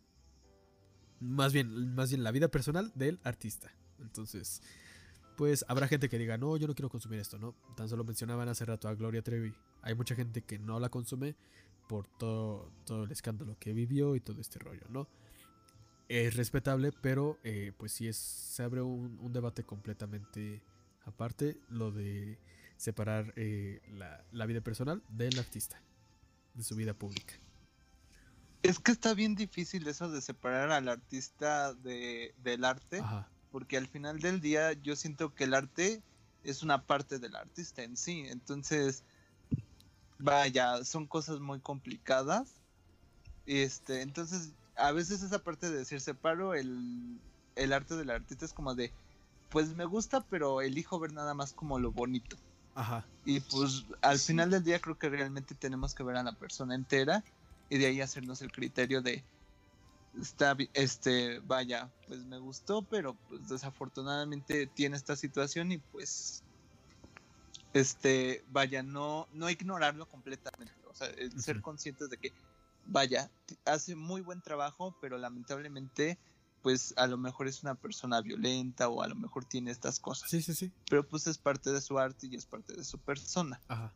Más 1.19 1.53
bien, 1.53 1.93
más 1.93 2.09
bien 2.09 2.23
la 2.23 2.31
vida 2.31 2.47
personal 2.47 2.91
del 2.95 3.19
artista. 3.23 3.71
Entonces, 3.99 4.61
pues 5.35 5.65
habrá 5.67 5.87
gente 5.87 6.07
que 6.07 6.17
diga, 6.17 6.37
no, 6.37 6.55
yo 6.55 6.67
no 6.67 6.75
quiero 6.75 6.89
consumir 6.89 7.19
esto, 7.19 7.37
¿no? 7.37 7.55
Tan 7.75 7.89
solo 7.89 8.05
mencionaban 8.05 8.47
hace 8.47 8.63
rato 8.63 8.87
a 8.87 8.95
Gloria 8.95 9.21
Trevi. 9.21 9.53
Hay 9.81 9.95
mucha 9.95 10.15
gente 10.15 10.41
que 10.41 10.59
no 10.59 10.79
la 10.79 10.89
consume 10.89 11.35
por 11.89 12.07
todo, 12.07 12.71
todo 12.85 13.03
el 13.03 13.11
escándalo 13.11 13.57
que 13.59 13.73
vivió 13.73 14.15
y 14.15 14.21
todo 14.21 14.39
este 14.39 14.59
rollo, 14.59 14.87
¿no? 14.89 15.07
Es 16.07 16.35
respetable, 16.35 16.91
pero 16.91 17.39
eh, 17.43 17.73
pues 17.77 17.91
sí 17.91 18.07
es, 18.07 18.17
se 18.17 18.63
abre 18.63 18.81
un, 18.81 19.17
un 19.21 19.33
debate 19.33 19.63
completamente 19.63 20.61
aparte, 21.05 21.57
lo 21.69 21.91
de 21.91 22.37
separar 22.77 23.33
eh, 23.35 23.81
la, 23.91 24.23
la 24.31 24.45
vida 24.45 24.61
personal 24.61 25.01
del 25.09 25.37
artista, 25.39 25.81
de 26.53 26.63
su 26.63 26.75
vida 26.75 26.93
pública. 26.93 27.35
Es 28.63 28.79
que 28.79 28.91
está 28.91 29.13
bien 29.13 29.35
difícil 29.35 29.87
eso 29.87 30.09
de 30.09 30.21
separar 30.21 30.71
al 30.71 30.89
artista 30.89 31.73
de, 31.73 32.33
del 32.43 32.65
arte, 32.65 32.99
Ajá. 32.99 33.29
porque 33.51 33.77
al 33.77 33.87
final 33.87 34.19
del 34.19 34.41
día 34.41 34.73
yo 34.73 34.95
siento 34.95 35.33
que 35.33 35.43
el 35.43 35.53
arte 35.53 36.01
es 36.43 36.63
una 36.63 36.83
parte 36.83 37.19
del 37.19 37.35
artista 37.35 37.83
en 37.83 37.95
sí. 37.95 38.25
Entonces, 38.27 39.03
vaya, 40.17 40.83
son 40.83 41.05
cosas 41.05 41.39
muy 41.39 41.59
complicadas. 41.59 42.55
Este, 43.45 44.01
entonces, 44.01 44.53
a 44.77 44.91
veces 44.91 45.21
esa 45.21 45.39
parte 45.39 45.69
de 45.69 45.77
decir 45.77 46.01
separo 46.01 46.53
el, 46.53 47.19
el 47.55 47.73
arte 47.73 47.95
del 47.95 48.09
artista 48.09 48.45
es 48.45 48.53
como 48.53 48.75
de, 48.75 48.91
pues 49.49 49.75
me 49.75 49.85
gusta, 49.85 50.21
pero 50.29 50.61
elijo 50.61 50.99
ver 50.99 51.13
nada 51.13 51.33
más 51.33 51.53
como 51.53 51.79
lo 51.79 51.91
bonito. 51.91 52.37
Ajá. 52.75 53.05
Y 53.23 53.39
pues 53.39 53.85
al 54.01 54.19
final 54.19 54.51
del 54.51 54.63
día 54.63 54.79
creo 54.79 54.97
que 54.97 55.09
realmente 55.09 55.55
tenemos 55.55 55.95
que 55.95 56.03
ver 56.03 56.17
a 56.17 56.23
la 56.23 56.33
persona 56.33 56.75
entera 56.75 57.23
y 57.69 57.77
de 57.77 57.87
ahí 57.87 58.01
hacernos 58.01 58.41
el 58.41 58.51
criterio 58.51 59.01
de 59.01 59.23
está, 60.21 60.55
este, 60.73 61.39
vaya, 61.39 61.89
pues 62.07 62.25
me 62.25 62.37
gustó, 62.39 62.81
pero 62.83 63.15
pues 63.27 63.47
desafortunadamente 63.47 64.67
tiene 64.67 64.95
esta 64.95 65.15
situación 65.15 65.71
y 65.71 65.77
pues, 65.77 66.43
este, 67.73 68.43
vaya, 68.49 68.83
no, 68.83 69.27
no 69.33 69.49
ignorarlo 69.49 70.07
completamente, 70.07 70.73
o 70.87 70.93
sea, 70.93 71.07
el 71.07 71.41
ser 71.41 71.61
conscientes 71.61 72.09
de 72.09 72.17
que, 72.17 72.33
vaya, 72.85 73.31
hace 73.65 73.95
muy 73.95 74.21
buen 74.21 74.41
trabajo, 74.41 74.95
pero 75.01 75.17
lamentablemente, 75.17 76.17
pues 76.61 76.93
a 76.97 77.07
lo 77.07 77.17
mejor 77.17 77.47
es 77.47 77.61
una 77.63 77.75
persona 77.75 78.21
violenta 78.21 78.89
o 78.89 79.01
a 79.01 79.07
lo 79.07 79.15
mejor 79.15 79.45
tiene 79.45 79.71
estas 79.71 79.99
cosas, 79.99 80.29
Sí, 80.29 80.41
sí, 80.41 80.53
sí. 80.53 80.71
pero 80.89 81.07
pues 81.07 81.27
es 81.27 81.37
parte 81.37 81.71
de 81.71 81.81
su 81.81 81.97
arte 81.99 82.27
y 82.27 82.35
es 82.35 82.45
parte 82.45 82.73
de 82.73 82.83
su 82.83 82.97
persona. 82.97 83.61
Ajá. 83.67 83.93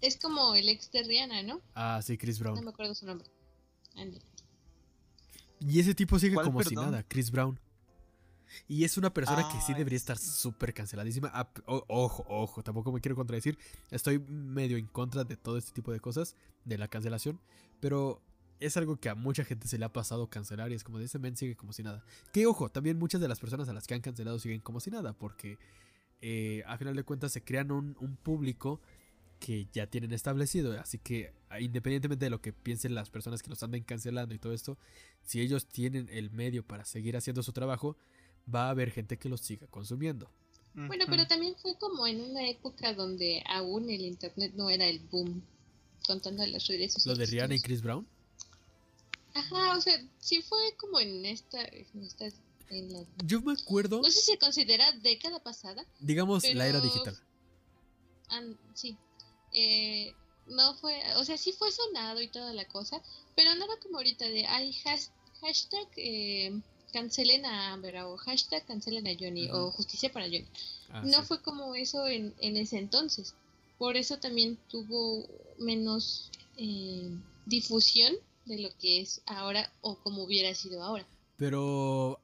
Es 0.00 0.16
como 0.16 0.54
el 0.54 0.68
ex 0.68 0.90
de 0.92 1.02
Rihanna, 1.02 1.42
¿no? 1.42 1.60
Ah, 1.74 2.00
sí, 2.02 2.16
Chris 2.16 2.40
No 2.40 2.44
Brown. 2.52 2.64
me 2.64 2.70
acuerdo 2.70 2.94
su 2.94 3.04
nombre. 3.06 3.28
Ándale. 3.96 4.24
Y 5.60 5.78
ese 5.78 5.94
tipo 5.94 6.18
sigue 6.18 6.34
¿Cuál, 6.34 6.46
como 6.46 6.62
si 6.62 6.74
nada, 6.74 7.02
Chris 7.02 7.30
Brown. 7.30 7.58
Y 8.68 8.84
es 8.84 8.96
una 8.98 9.12
persona 9.12 9.48
que 9.48 9.60
sí 9.60 9.74
debería 9.74 9.96
estar 9.96 10.18
súper 10.18 10.72
canceladísima. 10.74 11.32
O- 11.66 11.84
ojo, 11.88 12.24
ojo, 12.28 12.62
tampoco 12.62 12.92
me 12.92 13.00
quiero 13.00 13.16
contradecir. 13.16 13.58
Estoy 13.90 14.18
medio 14.18 14.76
en 14.76 14.86
contra 14.86 15.24
de 15.24 15.36
todo 15.36 15.56
este 15.58 15.72
tipo 15.72 15.92
de 15.92 16.00
cosas, 16.00 16.34
de 16.64 16.78
la 16.78 16.88
cancelación. 16.88 17.40
Pero 17.80 18.20
es 18.58 18.76
algo 18.76 18.96
que 18.96 19.08
a 19.08 19.14
mucha 19.14 19.44
gente 19.44 19.68
se 19.68 19.78
le 19.78 19.84
ha 19.86 19.92
pasado 19.92 20.28
cancelar 20.28 20.70
y 20.70 20.74
es 20.74 20.84
como 20.84 20.98
de 20.98 21.06
ese 21.06 21.18
men 21.18 21.36
sigue 21.36 21.56
como 21.56 21.72
si 21.72 21.82
nada. 21.82 22.04
Que 22.32 22.46
ojo, 22.46 22.68
también 22.68 22.98
muchas 22.98 23.20
de 23.20 23.28
las 23.28 23.40
personas 23.40 23.68
a 23.68 23.72
las 23.72 23.86
que 23.86 23.94
han 23.94 24.00
cancelado 24.02 24.38
siguen 24.38 24.60
como 24.60 24.80
si 24.80 24.90
nada, 24.90 25.12
porque 25.14 25.56
eh, 26.20 26.62
a 26.66 26.76
final 26.76 26.94
de 26.94 27.02
cuentas 27.02 27.32
se 27.32 27.42
crean 27.42 27.70
un, 27.72 27.96
un 28.00 28.16
público 28.16 28.80
que 29.38 29.66
ya 29.72 29.86
tienen 29.86 30.12
establecido. 30.12 30.78
Así 30.78 30.98
que 30.98 31.32
ah, 31.48 31.60
independientemente 31.60 32.26
de 32.26 32.30
lo 32.30 32.42
que 32.42 32.52
piensen 32.52 32.94
las 32.94 33.08
personas 33.08 33.42
que 33.42 33.48
los 33.48 33.62
anden 33.62 33.82
cancelando 33.82 34.34
y 34.34 34.38
todo 34.38 34.52
esto, 34.52 34.76
si 35.22 35.40
ellos 35.40 35.66
tienen 35.66 36.08
el 36.10 36.30
medio 36.30 36.62
para 36.62 36.84
seguir 36.84 37.16
haciendo 37.16 37.42
su 37.42 37.52
trabajo, 37.52 37.96
va 38.54 38.66
a 38.66 38.70
haber 38.70 38.90
gente 38.90 39.18
que 39.18 39.28
los 39.28 39.40
siga 39.40 39.66
consumiendo. 39.68 40.30
Bueno, 40.72 41.04
pero 41.08 41.26
también 41.26 41.56
fue 41.56 41.76
como 41.78 42.06
en 42.06 42.20
una 42.20 42.48
época 42.48 42.94
donde 42.94 43.42
aún 43.46 43.90
el 43.90 44.02
internet 44.02 44.52
no 44.54 44.70
era 44.70 44.86
el 44.86 45.00
boom, 45.00 45.42
contando 46.06 46.46
las 46.46 46.66
redes 46.68 46.94
Lo 46.94 47.00
sociales. 47.00 47.18
de 47.18 47.26
Rihanna 47.36 47.54
y. 47.56 47.60
Chris 47.60 47.82
Brown. 47.82 48.06
Ajá, 49.34 49.76
o 49.76 49.80
sea, 49.80 50.00
sí 50.20 50.42
fue 50.42 50.58
como 50.76 51.00
en 51.00 51.24
esta, 51.26 51.62
en 51.64 51.86
esta, 52.02 52.26
en 52.68 52.92
la, 52.92 53.04
Yo 53.24 53.40
me 53.42 53.52
acuerdo, 53.52 53.98
no 54.00 54.10
sé 54.10 54.20
si 54.20 54.32
se 54.32 54.38
considera 54.38 54.90
década 54.92 55.40
pasada, 55.40 55.84
digamos, 56.00 56.42
la 56.54 56.66
era 56.66 56.80
digital. 56.80 57.16
sí, 58.74 58.96
eh, 59.52 60.12
no 60.46 60.74
fue, 60.76 61.00
o 61.16 61.24
sea, 61.24 61.36
sí 61.38 61.52
fue 61.52 61.70
sonado 61.70 62.20
y 62.20 62.28
toda 62.28 62.52
la 62.54 62.66
cosa, 62.66 63.02
pero 63.36 63.54
nada 63.54 63.72
como 63.82 63.98
ahorita 63.98 64.24
de, 64.28 64.46
ay, 64.46 64.76
has- 64.84 65.12
hashtag 65.40 65.88
eh, 65.96 66.60
cancelen 66.90 67.44
a 67.44 67.72
Amber 67.72 67.96
o 67.98 68.16
hashtag 68.16 68.64
cancelen 68.66 69.06
a 69.06 69.14
Johnny 69.18 69.48
o 69.50 69.70
justicia 69.72 70.12
para 70.12 70.26
Johnny. 70.26 70.46
Ah, 70.90 71.02
no 71.04 71.20
sí. 71.20 71.22
fue 71.22 71.42
como 71.42 71.74
eso 71.74 72.06
en, 72.06 72.34
en 72.40 72.56
ese 72.56 72.78
entonces. 72.78 73.34
Por 73.78 73.96
eso 73.96 74.18
también 74.18 74.58
tuvo 74.68 75.26
menos 75.58 76.30
eh, 76.56 77.10
difusión 77.46 78.14
de 78.44 78.58
lo 78.58 78.68
que 78.78 79.00
es 79.00 79.22
ahora 79.26 79.72
o 79.80 79.96
como 80.02 80.24
hubiera 80.24 80.54
sido 80.54 80.82
ahora. 80.82 81.06
Pero 81.36 82.20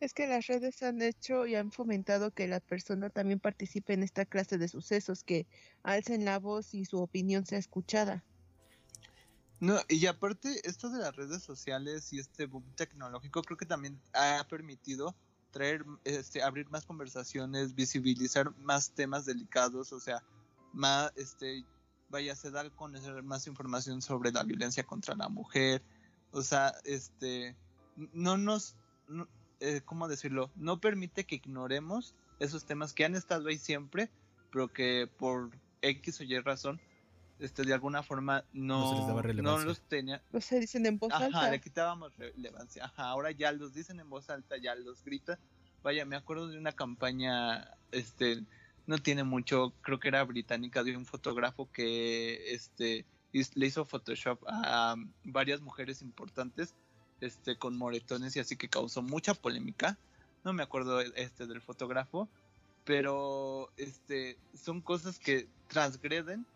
Es 0.00 0.14
que 0.14 0.26
las 0.26 0.46
redes 0.46 0.82
han 0.82 1.00
hecho 1.02 1.46
y 1.46 1.54
han 1.54 1.70
fomentado 1.72 2.32
que 2.32 2.48
la 2.48 2.60
persona 2.60 3.10
también 3.10 3.40
participe 3.40 3.92
en 3.94 4.02
esta 4.02 4.24
clase 4.26 4.58
de 4.58 4.68
sucesos, 4.68 5.24
que 5.24 5.46
alcen 5.82 6.24
la 6.24 6.38
voz 6.38 6.74
y 6.74 6.84
su 6.84 6.98
opinión 7.00 7.46
sea 7.46 7.58
escuchada. 7.58 8.24
No, 9.62 9.78
y 9.88 10.04
aparte, 10.06 10.60
esto 10.68 10.90
de 10.90 10.98
las 10.98 11.14
redes 11.14 11.40
sociales 11.40 12.12
y 12.12 12.18
este 12.18 12.46
boom 12.46 12.64
tecnológico 12.74 13.42
creo 13.42 13.56
que 13.56 13.64
también 13.64 13.96
ha 14.12 14.44
permitido 14.50 15.14
traer, 15.52 15.84
este, 16.02 16.42
abrir 16.42 16.68
más 16.68 16.84
conversaciones, 16.84 17.76
visibilizar 17.76 18.52
más 18.58 18.90
temas 18.90 19.24
delicados, 19.24 19.92
o 19.92 20.00
sea, 20.00 20.20
más, 20.72 21.12
este, 21.14 21.64
vaya, 22.08 22.34
se 22.34 22.50
da 22.50 22.62
a 22.62 22.70
conocer 22.70 23.22
más 23.22 23.46
información 23.46 24.02
sobre 24.02 24.32
la 24.32 24.42
violencia 24.42 24.82
contra 24.82 25.14
la 25.14 25.28
mujer, 25.28 25.80
o 26.32 26.42
sea, 26.42 26.74
este, 26.82 27.54
no 28.12 28.36
nos, 28.36 28.74
no, 29.06 29.28
eh, 29.60 29.80
¿cómo 29.84 30.08
decirlo? 30.08 30.50
No 30.56 30.80
permite 30.80 31.24
que 31.24 31.36
ignoremos 31.36 32.16
esos 32.40 32.64
temas 32.64 32.92
que 32.94 33.04
han 33.04 33.14
estado 33.14 33.46
ahí 33.46 33.58
siempre, 33.58 34.10
pero 34.50 34.72
que 34.72 35.08
por 35.18 35.56
X 35.82 36.20
o 36.20 36.24
Y 36.24 36.36
razón, 36.40 36.80
este, 37.38 37.64
de 37.64 37.74
alguna 37.74 38.02
forma 38.02 38.44
no, 38.52 38.80
No 38.80 38.88
se 38.90 38.96
les 38.96 39.06
daba 39.06 39.22
no 39.22 39.22
relevancia. 39.22 39.66
los 39.66 39.80
tenía, 39.80 40.22
O 40.32 40.40
sea, 40.40 40.58
dicen 40.60 40.86
en 40.86 40.98
voz 40.98 41.12
Ajá, 41.12 41.26
alta. 41.26 41.50
le 41.50 41.60
quitábamos 41.60 42.16
relevancia. 42.16 42.84
Ajá, 42.84 43.04
ahora 43.08 43.30
ya 43.32 43.52
los 43.52 43.74
dicen 43.74 43.98
en 44.00 44.08
voz 44.08 44.30
alta, 44.30 44.56
ya 44.58 44.74
los 44.74 45.02
gritan. 45.04 45.38
Vaya, 45.82 46.04
me 46.04 46.14
acuerdo 46.16 46.48
de 46.48 46.58
una 46.58 46.72
campaña, 46.72 47.68
este, 47.90 48.44
no 48.86 48.98
tiene 48.98 49.24
mucho, 49.24 49.72
creo 49.82 49.98
que 49.98 50.08
era 50.08 50.22
británica, 50.24 50.84
de 50.84 50.96
un 50.96 51.06
fotógrafo 51.06 51.68
que, 51.72 52.52
este, 52.54 53.04
le 53.32 53.66
hizo 53.66 53.84
Photoshop 53.84 54.38
a 54.46 54.94
varias 55.24 55.60
mujeres 55.60 56.02
importantes, 56.02 56.74
este, 57.20 57.56
con 57.56 57.76
moretones 57.76 58.36
y 58.36 58.40
así 58.40 58.56
que 58.56 58.68
causó 58.68 59.02
mucha 59.02 59.34
polémica. 59.34 59.98
No 60.44 60.52
me 60.52 60.62
acuerdo, 60.62 61.00
este, 61.00 61.46
del 61.46 61.60
fotógrafo, 61.60 62.28
pero, 62.84 63.70
este, 63.76 64.38
son 64.54 64.80
cosas 64.80 65.18
que 65.18 65.48
transgreden 65.68 66.46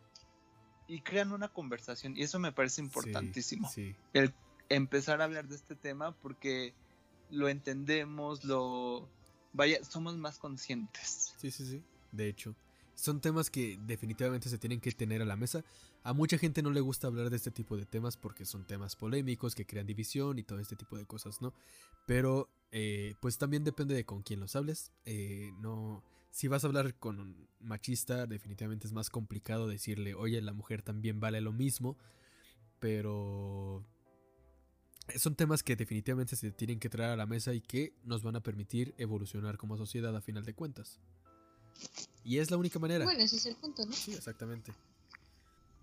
y 0.89 1.01
crean 1.01 1.33
una 1.33 1.49
conversación 1.49 2.17
y 2.17 2.23
eso 2.23 2.39
me 2.39 2.53
parece 2.53 2.81
importantísimo 2.81 3.69
Sí, 3.69 3.91
sí. 3.91 3.97
el 4.13 4.33
empezar 4.69 5.21
a 5.21 5.25
hablar 5.25 5.49
de 5.49 5.57
este 5.57 5.75
tema 5.75 6.13
porque 6.13 6.75
lo 7.31 7.49
entendemos, 7.49 8.45
lo 8.45 9.09
vaya, 9.53 9.83
somos 9.85 10.17
más 10.17 10.39
conscientes. 10.39 11.35
Sí, 11.39 11.51
sí, 11.51 11.67
sí. 11.67 11.83
De 12.13 12.29
hecho, 12.29 12.55
son 12.95 13.21
temas 13.21 13.51
que 13.51 13.79
definitivamente 13.87 14.49
se 14.49 14.59
tienen 14.59 14.81
que 14.81 14.93
tener 14.93 15.23
a 15.23 15.25
la 15.25 15.37
mesa. 15.37 15.65
A 16.03 16.13
mucha 16.13 16.39
gente 16.39 16.63
no 16.63 16.71
le 16.71 16.81
gusta 16.81 17.09
hablar 17.09 17.31
de 17.31 17.37
este 17.37 17.51
tipo 17.51 17.77
de 17.77 17.85
temas 17.85 18.17
porque 18.17 18.45
son 18.45 18.65
temas 18.65 18.95
polémicos 18.97 19.55
que 19.55 19.67
crean 19.67 19.87
división 19.87 20.39
y 20.39 20.43
todo 20.45 20.61
este 20.61 20.77
tipo 20.77 20.97
de 20.97 21.05
cosas, 21.05 21.41
¿no? 21.43 21.53
Pero, 22.07 22.49
eh, 22.71 23.15
pues 23.21 23.39
también 23.39 23.65
depende 23.65 23.95
de 23.95 24.05
con 24.05 24.23
quién 24.23 24.39
los 24.41 24.55
hables. 24.57 24.93
Eh, 25.05 25.51
no, 25.59 26.03
si 26.37 26.49
vas 26.49 26.65
a 26.65 26.67
hablar 26.67 26.95
con 26.99 27.19
un 27.19 27.49
machista, 27.61 28.27
definitivamente 28.27 28.87
es 28.87 28.93
más 28.93 29.09
complicado 29.09 29.69
decirle, 29.69 30.15
oye, 30.15 30.39
la 30.43 30.53
mujer 30.53 30.83
también 30.83 31.19
vale 31.19 31.41
lo 31.41 31.51
mismo. 31.51 31.97
Pero 32.79 33.87
son 35.17 35.35
temas 35.35 35.63
que 35.63 35.77
definitivamente 35.77 36.37
se 36.37 36.51
tienen 36.51 36.79
que 36.79 36.91
traer 36.91 37.13
a 37.13 37.17
la 37.17 37.25
mesa 37.25 37.55
y 37.55 37.63
que 37.63 37.95
nos 38.05 38.23
van 38.23 38.37
a 38.37 38.43
permitir 38.43 38.95
evolucionar 38.99 39.57
como 39.57 39.79
sociedad 39.79 40.15
a 40.15 40.21
final 40.21 40.45
de 40.45 40.53
cuentas. 40.53 41.01
Y 42.23 42.37
es 42.37 42.51
la 42.51 42.59
única 42.59 42.79
manera. 42.79 43.07
Bueno, 43.07 43.23
ese 43.23 43.37
es 43.37 43.47
el 43.47 43.57
punto, 43.57 43.87
¿no? 43.87 43.93
Sí, 43.95 44.13
exactamente. 44.13 44.75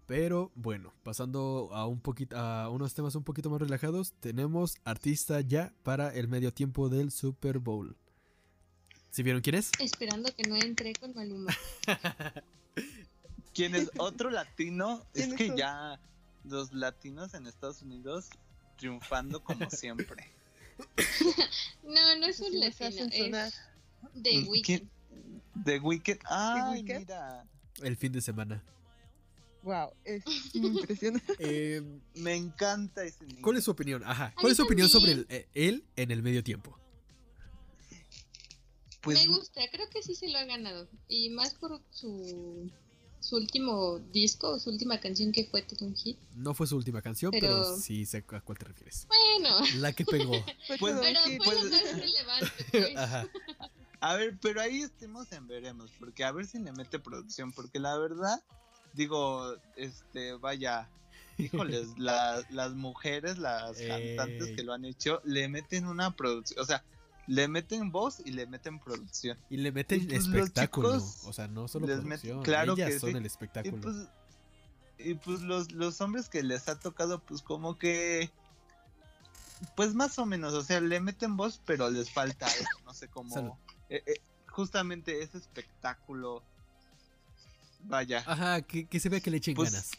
Pero 0.05 0.51
bueno, 0.53 0.93
pasando 1.01 1.71
a 1.73 1.87
un 1.87 1.99
poquito 1.99 2.37
a 2.37 2.69
unos 2.69 2.93
temas 2.93 3.15
un 3.15 3.23
poquito 3.23 3.49
más 3.49 3.59
relajados, 3.59 4.13
tenemos 4.19 4.75
artista 4.83 5.41
ya 5.41 5.73
para 5.81 6.13
el 6.13 6.27
medio 6.27 6.53
tiempo 6.53 6.89
del 6.89 7.09
Super 7.09 7.57
Bowl. 7.57 7.97
¿Sí 9.13 9.21
vieron 9.21 9.41
quién 9.43 9.53
es? 9.55 9.69
Esperando 9.79 10.33
que 10.35 10.41
no 10.49 10.55
entre 10.55 10.93
con 10.93 11.13
Maluma. 11.13 11.55
¿Quién 13.53 13.75
es 13.75 13.91
otro 13.97 14.31
latino? 14.31 15.05
es 15.13 15.27
¿Quiénes 15.27 15.37
que 15.37 15.55
ya 15.55 15.99
los 16.43 16.73
latinos 16.73 17.35
en 17.35 17.45
Estados 17.45 17.83
Unidos 17.83 18.29
triunfando 18.77 19.43
como 19.43 19.69
siempre. 19.69 20.31
No, 21.83 22.15
no 22.17 22.25
es 22.25 22.39
un 22.39 22.59
latino, 22.59 22.87
es 23.11 23.53
The 24.19 24.39
Weeknd. 24.49 24.89
The 25.63 25.79
Weeknd. 25.79 26.19
Ay, 26.25 26.81
Weeknd? 26.81 26.99
mira. 27.01 27.45
El 27.83 27.95
fin 27.97 28.11
de 28.13 28.21
semana. 28.21 28.63
Wow, 29.61 29.91
es 30.05 30.23
impresionante. 30.55 31.35
Eh, 31.37 31.83
Me 32.15 32.33
encanta 32.35 33.03
ese 33.03 33.23
niño. 33.25 33.43
¿Cuál 33.43 33.57
es 33.57 33.63
su 33.63 33.69
opinión? 33.71 34.03
Ajá. 34.03 34.33
¿Cuál 34.41 34.51
es 34.53 34.57
su 34.57 34.63
opinión 34.63 34.89
sobre 34.89 35.11
el- 35.11 35.27
eh, 35.29 35.47
él 35.53 35.85
en 35.97 36.09
el 36.09 36.23
medio 36.23 36.43
tiempo? 36.43 36.79
Pues 39.03 39.19
Me 39.27 39.35
gusta, 39.35 39.61
creo 39.71 39.89
que 39.89 40.01
sí 40.01 40.15
se 40.15 40.29
lo 40.29 40.37
ha 40.39 40.45
ganado. 40.45 40.87
Y 41.09 41.29
más 41.29 41.53
por 41.55 41.81
su, 41.91 42.71
su 43.19 43.35
último 43.35 43.99
disco, 43.99 44.57
su 44.59 44.69
última 44.69 44.99
canción 44.99 45.31
que 45.31 45.45
fue 45.45 45.61
todo 45.61 45.85
un 45.85 45.95
hit. 45.95 46.17
No 46.35 46.53
fue 46.53 46.67
su 46.67 46.77
última 46.77 47.01
canción, 47.01 47.31
pero, 47.31 47.47
Pero- 47.47 47.77
sí 47.77 48.05
sé 48.05 48.23
a 48.29 48.41
cuál 48.41 48.57
te 48.57 48.65
refieres. 48.65 49.07
Bueno, 49.07 49.57
La 49.77 49.91
que 49.93 50.05
pegó. 50.05 50.31
Pues- 50.79 50.95
pero 51.01 51.19
fue 51.21 51.37
pues- 51.43 51.63
más 51.71 51.93
relevante. 51.99 52.51
pues. 52.71 52.97
Ajá. 52.97 53.27
A 53.99 54.15
ver, 54.15 54.37
pero 54.41 54.59
ahí 54.61 54.81
estemos 54.81 55.31
en 55.31 55.47
veremos, 55.47 55.89
porque 55.99 56.23
a 56.23 56.31
ver 56.31 56.45
si 56.45 56.59
le 56.59 56.71
mete 56.73 56.99
producción, 56.99 57.51
porque 57.53 57.79
la 57.79 57.97
verdad, 57.97 58.41
digo, 58.93 59.55
este, 59.77 60.33
vaya, 60.33 60.89
híjoles, 61.37 61.87
la- 61.97 62.45
las 62.51 62.73
mujeres, 62.73 63.37
las 63.37 63.77
cantantes 63.77 64.47
Ey. 64.49 64.55
que 64.55 64.63
lo 64.63 64.73
han 64.73 64.83
hecho, 64.85 65.21
le 65.23 65.47
meten 65.47 65.87
una 65.87 66.15
producción, 66.15 66.59
o 66.61 66.65
sea, 66.65 66.83
le 67.27 67.47
meten 67.47 67.91
voz 67.91 68.21
y 68.25 68.31
le 68.31 68.45
meten 68.47 68.79
producción. 68.79 69.37
Y 69.49 69.57
le 69.57 69.71
meten 69.71 70.01
Y 70.01 70.05
pues 70.07 70.25
espectáculo. 70.27 70.93
chicos 70.93 71.21
o 71.25 71.33
sea, 71.33 71.47
no 71.47 71.67
solo 71.67 71.87
les 71.87 71.99
producción. 72.01 72.37
meten- 72.39 72.43
claro 72.43 72.73
ellas 72.73 72.89
que 72.91 72.99
son 72.99 73.11
sí. 73.11 73.17
el 73.17 73.23
Y 73.23 73.27
espectáculo. 73.27 73.81
pues, 73.81 73.95
y 74.99 75.13
pues 75.15 75.41
los, 75.41 75.71
los 75.71 75.99
hombres 76.01 76.29
que 76.29 76.43
les 76.43 76.67
ha 76.67 76.79
tocado, 76.79 77.19
pues 77.19 77.41
como 77.41 77.77
que 77.77 78.29
Pues 79.75 79.93
más 79.95 80.19
o 80.19 80.25
menos, 80.25 80.53
o 80.53 80.61
sea, 80.63 80.81
le 80.81 80.99
meten 80.99 81.37
voz, 81.37 81.61
pero 81.65 81.89
les 81.89 82.11
falta 82.11 82.45
eso, 82.47 82.67
no 82.85 82.93
sé 82.93 83.07
cómo. 83.07 83.57
eh, 83.89 84.03
eh, 84.05 84.21
justamente 84.47 85.21
ese 85.21 85.37
espectáculo. 85.37 86.43
Vaya. 87.85 88.23
Ajá, 88.25 88.61
que, 88.61 88.85
que 88.85 88.99
se 88.99 89.09
vea 89.09 89.19
que 89.19 89.31
le 89.31 89.37
echen 89.37 89.55
Pues, 89.55 89.71
ganas. 89.71 89.91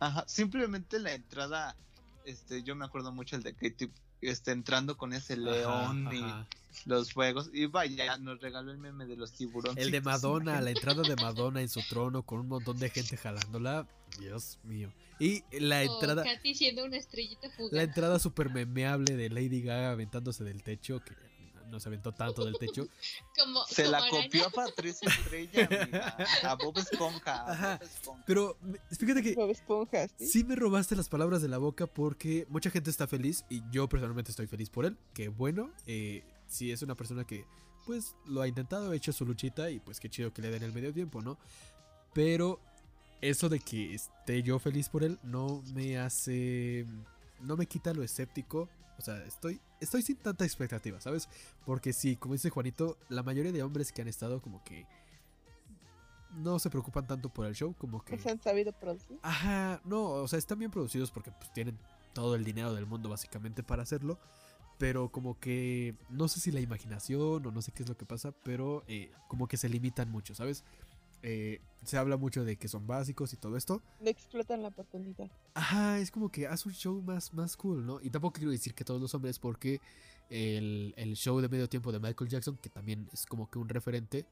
Ajá, 0.00 0.24
simplemente 0.26 0.98
la 0.98 1.12
entrada, 1.12 1.76
este, 2.24 2.62
yo 2.62 2.74
me 2.76 2.84
acuerdo 2.84 3.12
mucho 3.12 3.36
el 3.36 3.42
de 3.42 3.54
Katy, 3.54 3.90
este, 4.20 4.52
entrando 4.52 4.96
con 4.96 5.12
ese 5.12 5.36
león 5.36 6.06
Ajá, 6.08 6.14
y 6.16 6.22
ajá. 6.22 6.46
los 6.86 7.12
fuegos, 7.12 7.50
y 7.52 7.66
vaya, 7.66 8.16
nos 8.18 8.40
regaló 8.40 8.70
el 8.72 8.78
meme 8.78 9.06
de 9.06 9.16
los 9.16 9.32
tiburones. 9.32 9.82
El 9.84 9.90
de 9.90 10.00
Madonna, 10.00 10.60
la 10.60 10.70
entrada 10.76 11.02
de 11.02 11.16
Madonna 11.16 11.60
en 11.60 11.68
su 11.68 11.80
trono 11.88 12.22
con 12.22 12.40
un 12.40 12.48
montón 12.48 12.78
de 12.78 12.90
gente 12.90 13.16
jalándola. 13.16 13.86
Dios 14.18 14.58
mío. 14.64 14.90
Y 15.20 15.42
la 15.58 15.80
O 15.82 15.94
entrada, 15.94 16.24
Katy 16.24 16.54
siendo 16.54 16.84
una 16.84 16.96
estrellita 16.96 17.50
fugaz. 17.50 17.72
la 17.72 17.82
entrada 17.82 18.18
super 18.18 18.50
memeable 18.50 19.16
de 19.16 19.28
Lady 19.28 19.62
Gaga 19.62 19.90
aventándose 19.90 20.44
del 20.44 20.62
techo, 20.62 21.00
que 21.04 21.12
no 21.68 21.80
se 21.80 21.88
aventó 21.88 22.12
tanto 22.12 22.44
del 22.44 22.58
techo. 22.58 22.86
como, 23.38 23.64
Se 23.66 23.84
como 23.84 23.92
la 23.92 23.98
araña. 23.98 24.22
copió 24.24 24.46
a 24.46 24.50
Patricia 24.50 25.08
Estrella, 25.08 25.68
amiga, 25.82 26.16
a 26.42 26.54
Bob 26.54 26.78
Esponja, 26.78 27.34
a 27.42 27.52
Ajá, 27.52 27.78
Bob 27.78 27.88
Esponja. 27.88 28.24
Pero 28.26 28.56
fíjate 28.90 29.22
que 29.22 29.34
Bob 29.34 29.50
Esponja, 29.50 30.08
¿sí? 30.08 30.26
sí 30.26 30.44
me 30.44 30.56
robaste 30.56 30.96
las 30.96 31.08
palabras 31.08 31.42
de 31.42 31.48
la 31.48 31.58
boca 31.58 31.86
porque 31.86 32.46
mucha 32.48 32.70
gente 32.70 32.90
está 32.90 33.06
feliz 33.06 33.44
y 33.48 33.62
yo 33.70 33.88
personalmente 33.88 34.30
estoy 34.30 34.46
feliz 34.46 34.70
por 34.70 34.84
él. 34.86 34.96
Que 35.14 35.28
bueno, 35.28 35.70
eh, 35.86 36.24
si 36.48 36.72
es 36.72 36.82
una 36.82 36.94
persona 36.94 37.24
que 37.24 37.44
pues 37.86 38.16
lo 38.26 38.42
ha 38.42 38.48
intentado, 38.48 38.90
ha 38.90 38.96
hecho 38.96 39.12
su 39.12 39.24
luchita 39.24 39.70
y 39.70 39.80
pues 39.80 39.98
qué 39.98 40.10
chido 40.10 40.32
que 40.32 40.42
le 40.42 40.50
den 40.50 40.62
el 40.62 40.72
medio 40.72 40.92
tiempo, 40.92 41.22
¿no? 41.22 41.38
Pero 42.12 42.60
eso 43.20 43.48
de 43.48 43.60
que 43.60 43.94
esté 43.94 44.42
yo 44.42 44.58
feliz 44.58 44.88
por 44.88 45.04
él 45.04 45.18
no 45.22 45.62
me 45.74 45.98
hace... 45.98 46.86
No 47.40 47.56
me 47.56 47.66
quita 47.66 47.94
lo 47.94 48.02
escéptico. 48.02 48.68
O 48.98 49.02
sea, 49.02 49.16
estoy, 49.24 49.60
estoy 49.80 50.02
sin 50.02 50.16
tanta 50.16 50.44
expectativa, 50.44 51.00
¿sabes? 51.00 51.28
Porque 51.64 51.92
sí, 51.92 52.16
como 52.16 52.34
dice 52.34 52.50
Juanito, 52.50 52.98
la 53.08 53.22
mayoría 53.22 53.52
de 53.52 53.62
hombres 53.62 53.92
que 53.92 54.02
han 54.02 54.08
estado 54.08 54.42
como 54.42 54.62
que... 54.64 54.86
No 56.36 56.58
se 56.58 56.68
preocupan 56.68 57.06
tanto 57.06 57.30
por 57.30 57.46
el 57.46 57.54
show, 57.54 57.74
como 57.78 58.04
que... 58.04 58.14
Pues 58.16 58.26
han 58.26 58.40
sabido 58.42 58.72
producir. 58.72 59.18
Ajá, 59.22 59.80
no, 59.84 60.04
o 60.04 60.28
sea, 60.28 60.38
están 60.38 60.58
bien 60.58 60.70
producidos 60.70 61.10
porque 61.10 61.30
pues, 61.30 61.52
tienen 61.52 61.78
todo 62.12 62.34
el 62.34 62.44
dinero 62.44 62.74
del 62.74 62.86
mundo 62.86 63.08
básicamente 63.08 63.62
para 63.62 63.82
hacerlo. 63.82 64.18
Pero 64.76 65.10
como 65.10 65.40
que 65.40 65.96
no 66.08 66.28
sé 66.28 66.38
si 66.38 66.52
la 66.52 66.60
imaginación 66.60 67.46
o 67.46 67.50
no 67.50 67.62
sé 67.62 67.72
qué 67.72 67.82
es 67.82 67.88
lo 67.88 67.96
que 67.96 68.06
pasa, 68.06 68.32
pero 68.44 68.84
eh, 68.86 69.10
como 69.26 69.48
que 69.48 69.56
se 69.56 69.68
limitan 69.68 70.10
mucho, 70.10 70.34
¿sabes? 70.34 70.64
Eh, 71.22 71.60
se 71.84 71.96
habla 71.96 72.16
mucho 72.16 72.44
de 72.44 72.56
que 72.56 72.68
son 72.68 72.86
básicos 72.86 73.32
y 73.32 73.36
todo 73.36 73.56
esto. 73.56 73.82
Le 74.00 74.10
explotan 74.10 74.62
la 74.62 74.68
oportunidad. 74.68 75.30
Ajá, 75.54 75.98
es 76.00 76.10
como 76.10 76.30
que 76.30 76.46
haz 76.46 76.66
un 76.66 76.72
show 76.72 77.00
más, 77.02 77.32
más 77.34 77.56
cool, 77.56 77.84
¿no? 77.86 78.00
Y 78.02 78.10
tampoco 78.10 78.34
quiero 78.34 78.50
decir 78.50 78.74
que 78.74 78.84
todos 78.84 79.00
los 79.00 79.14
hombres, 79.14 79.38
porque 79.38 79.80
el, 80.30 80.92
el 80.96 81.14
show 81.16 81.40
de 81.40 81.48
medio 81.48 81.68
tiempo 81.68 81.90
de 81.92 81.98
Michael 82.00 82.30
Jackson, 82.30 82.56
que 82.56 82.68
también 82.68 83.08
es 83.12 83.26
como 83.26 83.50
que 83.50 83.58
un 83.58 83.68
referente. 83.68 84.26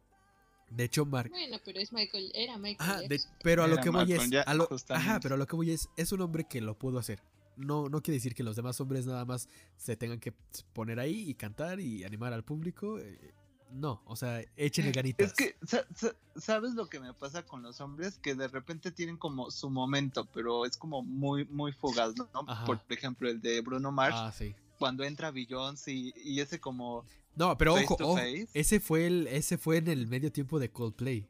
De 0.68 0.84
hecho, 0.84 1.06
Mark, 1.06 1.30
Bueno, 1.30 1.58
pero 1.64 1.78
es 1.78 1.92
Michael, 1.92 2.32
era 2.34 2.58
Michael 2.58 2.90
Ajá, 2.90 3.00
de- 3.00 3.08
Jackson. 3.18 3.32
pero 3.42 3.62
a 3.62 3.66
lo 3.68 3.74
Era 3.74 3.82
que 3.82 3.90
voy 3.90 3.98
Malcolm 4.00 4.20
es. 4.24 4.30
ya- 4.30 4.42
a 4.42 4.54
lo- 4.54 4.68
ajá, 4.88 5.20
pero 5.20 5.36
a 5.36 5.38
lo 5.38 5.46
que 5.46 5.54
voy 5.56 5.70
es. 5.70 5.88
Es 5.96 6.10
un 6.12 6.20
hombre 6.22 6.44
que 6.44 6.60
lo 6.60 6.76
pudo 6.76 6.98
hacer. 6.98 7.20
No, 7.56 7.88
no 7.88 8.02
quiere 8.02 8.16
decir 8.16 8.34
que 8.34 8.42
los 8.42 8.56
demás 8.56 8.80
hombres 8.80 9.06
nada 9.06 9.24
más 9.24 9.48
se 9.76 9.96
tengan 9.96 10.18
que 10.20 10.32
poner 10.74 10.98
ahí 11.00 11.30
y 11.30 11.34
cantar 11.34 11.78
y 11.80 12.02
animar 12.04 12.32
al 12.32 12.44
público. 12.44 12.98
eh, 12.98 13.32
no, 13.70 14.02
o 14.06 14.16
sea, 14.16 14.42
échenle 14.56 14.92
ganitas. 14.92 15.28
Es 15.28 15.32
que, 15.34 15.56
sa- 15.66 15.86
sa- 15.94 16.14
¿sabes 16.36 16.74
lo 16.74 16.88
que 16.88 17.00
me 17.00 17.12
pasa 17.14 17.44
con 17.44 17.62
los 17.62 17.80
hombres? 17.80 18.18
Que 18.18 18.34
de 18.34 18.48
repente 18.48 18.90
tienen 18.92 19.16
como 19.16 19.50
su 19.50 19.68
momento, 19.70 20.26
pero 20.32 20.64
es 20.66 20.76
como 20.76 21.02
muy, 21.02 21.44
muy 21.46 21.72
fugaz, 21.72 22.14
¿no? 22.16 22.28
Ajá. 22.46 22.64
Por 22.64 22.80
ejemplo, 22.88 23.28
el 23.28 23.40
de 23.40 23.60
Bruno 23.60 23.92
Mars, 23.92 24.14
Ah, 24.18 24.32
sí. 24.36 24.54
cuando 24.78 25.04
entra 25.04 25.30
Beyoncé 25.30 25.92
y, 25.92 26.12
y 26.16 26.40
ese 26.40 26.60
como 26.60 27.04
No, 27.34 27.56
pero 27.58 27.72
face 27.74 27.84
ojo, 27.86 27.96
to 27.96 28.08
ojo, 28.10 28.20
ese 28.54 28.80
fue 28.80 29.06
el, 29.06 29.26
ese 29.26 29.58
fue 29.58 29.78
en 29.78 29.88
el 29.88 30.06
medio 30.06 30.30
tiempo 30.32 30.58
de 30.58 30.70
Coldplay. 30.70 31.28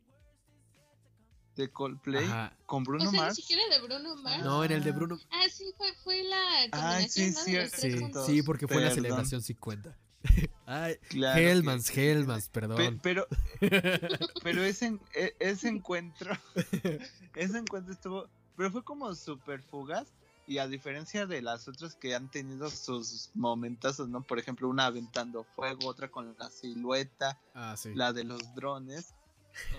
de 1.56 1.70
Coldplay 1.72 2.24
Ajá. 2.24 2.54
con 2.66 2.84
Bruno 2.84 3.08
o 3.08 3.10
sea, 3.10 3.20
Mars. 3.22 3.36
ni 3.38 3.42
siquiera 3.42 3.62
de 3.74 3.80
Bruno 3.80 4.14
Mars. 4.16 4.44
No, 4.44 4.62
en 4.62 4.72
el 4.72 4.84
de 4.84 4.92
Bruno. 4.92 5.18
Ah, 5.30 5.46
sí, 5.50 5.64
fue, 5.78 5.92
fue 6.04 6.22
la 6.22 6.36
Ay, 6.60 6.70
combinación, 6.70 7.32
sí, 7.32 7.52
¿no? 7.52 7.66
sí, 7.66 8.26
Sí, 8.26 8.32
sí, 8.36 8.42
porque 8.42 8.68
fue 8.68 8.82
la 8.82 8.90
celebración 8.90 9.40
50. 9.42 9.96
Ay, 10.66 10.96
Claro 11.08 11.40
Hellmans. 11.40 11.96
Hellmans, 11.96 12.48
Pe- 12.48 12.60
perdón. 12.60 13.00
pero 13.02 13.26
pero 14.42 14.62
ese, 14.64 14.98
e- 15.14 15.34
ese 15.38 15.68
encuentro 15.68 16.36
ese 17.34 17.58
encuentro 17.58 17.92
estuvo 17.92 18.28
pero 18.56 18.70
fue 18.70 18.82
como 18.84 19.14
súper 19.14 19.62
fugaz 19.62 20.08
y 20.48 20.58
a 20.58 20.66
diferencia 20.68 21.26
de 21.26 21.42
las 21.42 21.66
otras 21.68 21.94
que 21.96 22.14
han 22.14 22.30
tenido 22.30 22.70
sus 22.70 23.30
momentazos 23.34 24.08
no 24.08 24.22
por 24.22 24.38
ejemplo 24.38 24.68
una 24.68 24.86
aventando 24.86 25.44
fuego 25.44 25.86
otra 25.88 26.08
con 26.08 26.34
la 26.38 26.50
silueta 26.50 27.38
Ah, 27.54 27.76
sí. 27.76 27.92
la 27.94 28.12
de 28.12 28.24
los 28.24 28.54
drones 28.54 29.14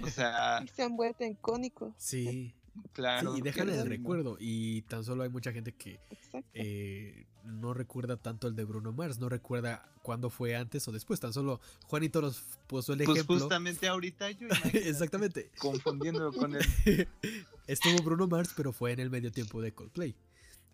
o 0.03 0.07
sea 0.09 0.61
Y 0.65 0.67
se 0.69 0.83
han 0.83 0.95
vuelto 0.97 1.23
icónicos. 1.25 1.93
Sí, 1.97 2.53
claro 2.93 3.33
sí, 3.33 3.39
y 3.39 3.41
déjale 3.41 3.79
el 3.79 3.87
recuerdo. 3.87 4.37
Y 4.39 4.81
tan 4.83 5.03
solo 5.03 5.23
hay 5.23 5.29
mucha 5.29 5.51
gente 5.51 5.71
que 5.71 5.99
Exacto. 6.11 6.47
eh, 6.53 7.25
no 7.47 7.73
recuerda 7.73 8.17
tanto 8.17 8.47
el 8.47 8.55
de 8.55 8.63
Bruno 8.65 8.91
Mars, 8.91 9.19
no 9.19 9.29
recuerda 9.29 9.89
cuándo 10.01 10.29
fue 10.29 10.55
antes 10.55 10.87
o 10.87 10.91
después. 10.91 11.19
Tan 11.19 11.33
solo 11.33 11.59
Juanito 11.87 12.21
nos 12.21 12.37
puso 12.67 12.93
el 12.93 12.99
pues 13.03 13.17
ejemplo. 13.17 13.39
justamente 13.39 13.87
ahorita 13.87 14.29
yo 14.31 14.47
Exactamente. 14.73 15.49
confundiéndolo 15.57 16.33
con 16.33 16.55
el 16.55 16.65
Estuvo 17.67 18.01
Bruno 18.03 18.27
Mars, 18.27 18.53
pero 18.55 18.71
fue 18.71 18.91
en 18.91 18.99
el 18.99 19.09
medio 19.09 19.31
tiempo 19.31 19.61
de 19.61 19.73
Coldplay. 19.73 20.15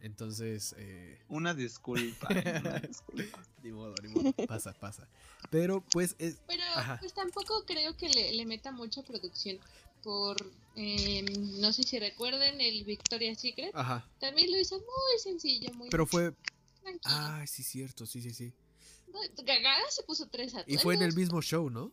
Entonces, 0.02 0.76
eh, 0.78 1.18
una 1.30 1.54
disculpa 1.54 2.28
una 2.62 2.80
disculpa 2.80 3.40
ni 3.64 3.72
modo, 3.72 3.96
ni 4.04 4.10
modo. 4.10 4.34
Pasa, 4.48 4.74
pasa. 4.74 5.08
Pero 5.50 5.82
pues 5.92 6.16
es. 6.20 6.38
Pero 6.46 6.64
Ajá. 6.76 6.98
pues 7.00 7.14
tampoco 7.14 7.64
creo 7.66 7.96
que 7.96 8.10
le, 8.10 8.34
le 8.34 8.46
meta 8.46 8.72
mucha 8.72 9.02
producción. 9.04 9.58
Por, 10.04 10.36
em, 10.76 11.26
no 11.62 11.72
sé 11.72 11.84
si 11.84 11.98
recuerden 11.98 12.60
el 12.60 12.84
Victoria's 12.84 13.40
Secret. 13.40 13.72
Ajá. 13.74 14.06
También 14.20 14.52
lo 14.52 14.60
hizo 14.60 14.76
muy 14.78 15.20
sencillo, 15.20 15.72
muy 15.76 15.90
Pero 15.90 16.06
fue. 16.06 16.34
Tranquilo. 16.84 17.16
Ay, 17.16 17.48
sí, 17.48 17.64
cierto, 17.64 18.06
sí, 18.06 18.22
sí, 18.22 18.32
sí. 18.34 18.54
Gaga 19.46 19.76
se 19.90 20.04
puso 20.04 20.28
tres 20.28 20.54
Y 20.68 20.78
fue 20.78 20.96
en 20.96 21.02
el 21.04 21.14
mismo 21.14 21.42
show, 21.42 21.70
¿no? 21.70 21.92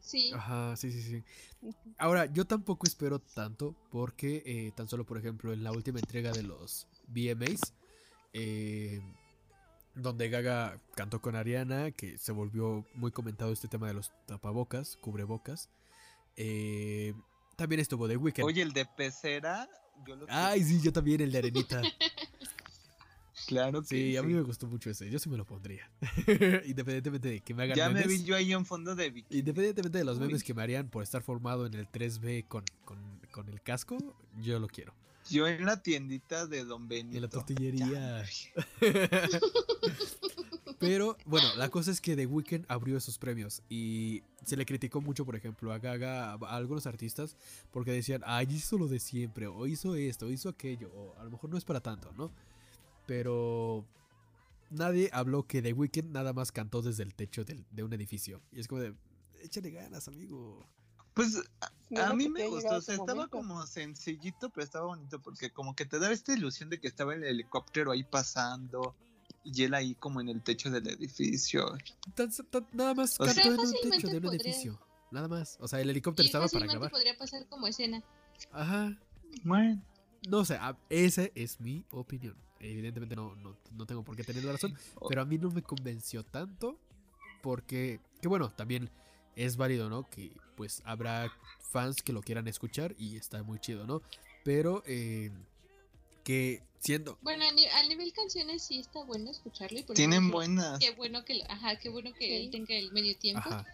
Sí. 0.00 0.32
Ajá, 0.34 0.76
sí, 0.76 0.90
sí, 0.90 1.02
sí. 1.02 1.24
Ahora, 1.98 2.26
yo 2.26 2.46
tampoco 2.46 2.86
espero 2.86 3.18
tanto 3.18 3.74
porque 3.90 4.42
eh, 4.46 4.72
tan 4.74 4.88
solo, 4.88 5.04
por 5.04 5.18
ejemplo, 5.18 5.52
en 5.52 5.62
la 5.62 5.72
última 5.72 5.98
entrega 5.98 6.32
de 6.32 6.42
los 6.42 6.86
VMAs, 7.08 7.74
eh, 8.32 9.00
donde 9.94 10.28
Gaga 10.28 10.80
cantó 10.94 11.20
con 11.20 11.36
Ariana, 11.36 11.90
que 11.90 12.16
se 12.18 12.32
volvió 12.32 12.86
muy 12.94 13.10
comentado 13.10 13.52
este 13.52 13.68
tema 13.68 13.88
de 13.88 13.94
los 13.94 14.12
tapabocas, 14.26 14.96
cubrebocas. 14.96 15.68
eh, 16.36 17.14
también 17.56 17.80
estuvo 17.80 18.06
The 18.06 18.16
Weeknd. 18.16 18.44
oye 18.44 18.62
el 18.62 18.72
de 18.72 18.86
pecera 18.86 19.68
yo 20.06 20.16
lo 20.16 20.26
Ay, 20.28 20.62
sí, 20.62 20.80
yo 20.80 20.92
también 20.92 21.20
el 21.20 21.32
de 21.32 21.38
Arenita. 21.38 21.82
claro 23.46 23.82
que 23.82 23.88
Sí, 23.88 24.16
a 24.16 24.22
mí 24.22 24.28
sí. 24.30 24.34
me 24.34 24.42
gustó 24.42 24.66
mucho 24.66 24.90
ese. 24.90 25.10
Yo 25.10 25.18
sí 25.18 25.28
me 25.28 25.36
lo 25.36 25.44
pondría. 25.46 25.90
Independientemente 26.66 27.28
de 27.28 27.40
que 27.40 27.54
me 27.54 27.64
hagan 27.64 27.76
Ya 27.76 27.88
me 27.88 28.00
memes. 28.00 28.08
vi 28.08 28.24
yo 28.24 28.36
ahí 28.36 28.52
en 28.52 28.64
fondo 28.66 28.94
de. 28.94 29.24
Independientemente 29.30 29.98
de 29.98 30.04
los 30.04 30.18
memes 30.18 30.42
Uy. 30.42 30.46
que 30.46 30.54
me 30.54 30.62
harían 30.62 30.88
por 30.88 31.02
estar 31.02 31.22
formado 31.22 31.66
en 31.66 31.74
el 31.74 31.86
3B 31.90 32.46
con, 32.48 32.64
con, 32.84 32.98
con 33.30 33.48
el 33.48 33.60
casco, 33.62 33.96
yo 34.40 34.58
lo 34.58 34.68
quiero. 34.68 34.94
Yo 35.30 35.46
en 35.46 35.64
la 35.66 35.82
tiendita 35.82 36.46
de 36.46 36.64
Don 36.64 36.88
Benito. 36.88 37.16
En 37.16 37.22
la 37.22 37.28
tortillería. 37.28 38.24
Pero 40.78 41.16
bueno, 41.26 41.48
la 41.56 41.68
cosa 41.70 41.90
es 41.90 42.00
que 42.00 42.14
The 42.14 42.26
Weeknd 42.26 42.64
abrió 42.68 42.96
esos 42.96 43.18
premios 43.18 43.62
y 43.68 44.22
se 44.44 44.56
le 44.56 44.64
criticó 44.64 45.00
mucho, 45.00 45.24
por 45.26 45.34
ejemplo, 45.34 45.72
a 45.72 45.78
Gaga, 45.78 46.32
a 46.34 46.36
algunos 46.56 46.86
artistas, 46.86 47.36
porque 47.72 47.90
decían, 47.90 48.22
ay, 48.24 48.46
hizo 48.50 48.78
lo 48.78 48.86
de 48.86 49.00
siempre, 49.00 49.48
o 49.48 49.66
hizo 49.66 49.96
esto, 49.96 50.26
o 50.26 50.30
hizo 50.30 50.48
aquello, 50.48 50.90
o 50.94 51.18
a 51.18 51.24
lo 51.24 51.30
mejor 51.30 51.50
no 51.50 51.58
es 51.58 51.64
para 51.64 51.80
tanto, 51.80 52.12
¿no? 52.16 52.30
Pero 53.08 53.86
nadie 54.68 55.08
habló 55.14 55.46
que 55.46 55.62
The 55.62 55.72
Weeknd 55.72 56.12
nada 56.12 56.34
más 56.34 56.52
cantó 56.52 56.82
desde 56.82 57.02
el 57.04 57.14
techo 57.14 57.42
del- 57.42 57.64
de 57.70 57.82
un 57.82 57.92
edificio. 57.94 58.42
Y 58.52 58.60
es 58.60 58.68
como 58.68 58.82
de, 58.82 58.94
échale 59.40 59.70
ganas, 59.70 60.06
amigo. 60.08 60.68
Pues 61.14 61.36
a, 61.62 61.72
No, 61.88 62.02
a 62.02 62.08
no, 62.10 62.16
mí 62.16 62.24
que 62.24 62.30
me 62.30 62.46
gustó, 62.48 62.76
o 62.76 62.80
sea, 62.82 62.94
estaba 62.96 63.14
momento. 63.14 63.30
como 63.38 63.66
sencillito, 63.66 64.50
pero 64.50 64.62
estaba 64.62 64.84
bonito 64.88 65.22
porque 65.22 65.50
como 65.50 65.74
que 65.74 65.86
te 65.86 65.98
daba 65.98 66.12
esta 66.12 66.34
ilusión 66.34 66.68
de 66.68 66.78
que 66.78 66.86
estaba 66.86 67.14
el 67.14 67.24
helicóptero 67.24 67.92
ahí 67.92 68.04
pasando 68.04 68.94
y 69.42 69.64
él 69.64 69.72
ahí 69.72 69.94
como 69.94 70.20
en 70.20 70.28
el 70.28 70.42
techo 70.42 70.70
del 70.70 70.86
edificio. 70.86 71.64
Tan- 72.14 72.30
tan- 72.50 72.68
nada 72.74 72.92
más 72.92 73.14
sea- 73.14 73.24
cantó 73.26 73.40
en 73.54 73.58
un 73.60 73.72
techo 73.90 74.06
de 74.08 74.16
un 74.18 74.22
podría- 74.22 74.42
edificio. 74.42 74.78
Nada 75.10 75.28
más. 75.28 75.56
O 75.60 75.66
sea, 75.66 75.80
el 75.80 75.88
helicóptero 75.88 76.24
Y 76.24 76.26
estaba 76.26 76.46
para 76.46 76.66
grabar. 76.66 76.90
podría 76.90 77.16
pasar 77.16 77.48
como 77.48 77.66
escena. 77.66 78.04
Ajá. 78.52 78.94
Bueno, 79.44 79.82
No 80.28 80.44
sé, 80.44 80.58
esa 80.90 81.22
es 81.34 81.58
mi 81.60 81.84
opinión. 81.90 82.36
Evidentemente 82.60 83.14
no, 83.16 83.34
no, 83.36 83.56
no 83.72 83.86
tengo 83.86 84.02
por 84.02 84.16
qué 84.16 84.24
tener 84.24 84.44
la 84.44 84.52
razón, 84.52 84.74
pero 85.08 85.22
a 85.22 85.24
mí 85.24 85.38
no 85.38 85.50
me 85.50 85.62
convenció 85.62 86.24
tanto 86.24 86.76
porque, 87.42 88.00
que 88.20 88.28
bueno, 88.28 88.50
también 88.50 88.90
es 89.36 89.56
válido, 89.56 89.88
¿no? 89.88 90.08
Que 90.10 90.32
pues 90.56 90.82
habrá 90.84 91.32
fans 91.60 92.02
que 92.02 92.12
lo 92.12 92.22
quieran 92.22 92.48
escuchar 92.48 92.94
y 92.98 93.16
está 93.16 93.42
muy 93.44 93.58
chido, 93.60 93.86
¿no? 93.86 94.02
Pero, 94.44 94.82
eh, 94.86 95.30
Que 96.24 96.62
siendo. 96.80 97.16
Bueno, 97.22 97.44
a, 97.48 97.52
ni- 97.52 97.66
a 97.66 97.82
nivel 97.88 98.12
canciones 98.12 98.62
sí 98.62 98.78
está 98.80 99.02
bueno 99.04 99.30
escucharlo. 99.30 99.78
Y 99.78 99.82
por 99.84 99.96
Tienen 99.96 100.20
dije, 100.24 100.32
buenas. 100.32 100.78
Qué 100.78 100.90
bueno 100.90 101.24
que, 101.24 101.42
ajá, 101.48 101.76
qué 101.78 101.88
bueno 101.88 102.12
que 102.12 102.26
Sí. 102.26 102.34
él 102.34 102.50
tenga 102.50 102.74
el 102.74 102.92
medio 102.92 103.16
tiempo. 103.16 103.48
Ajá. 103.48 103.64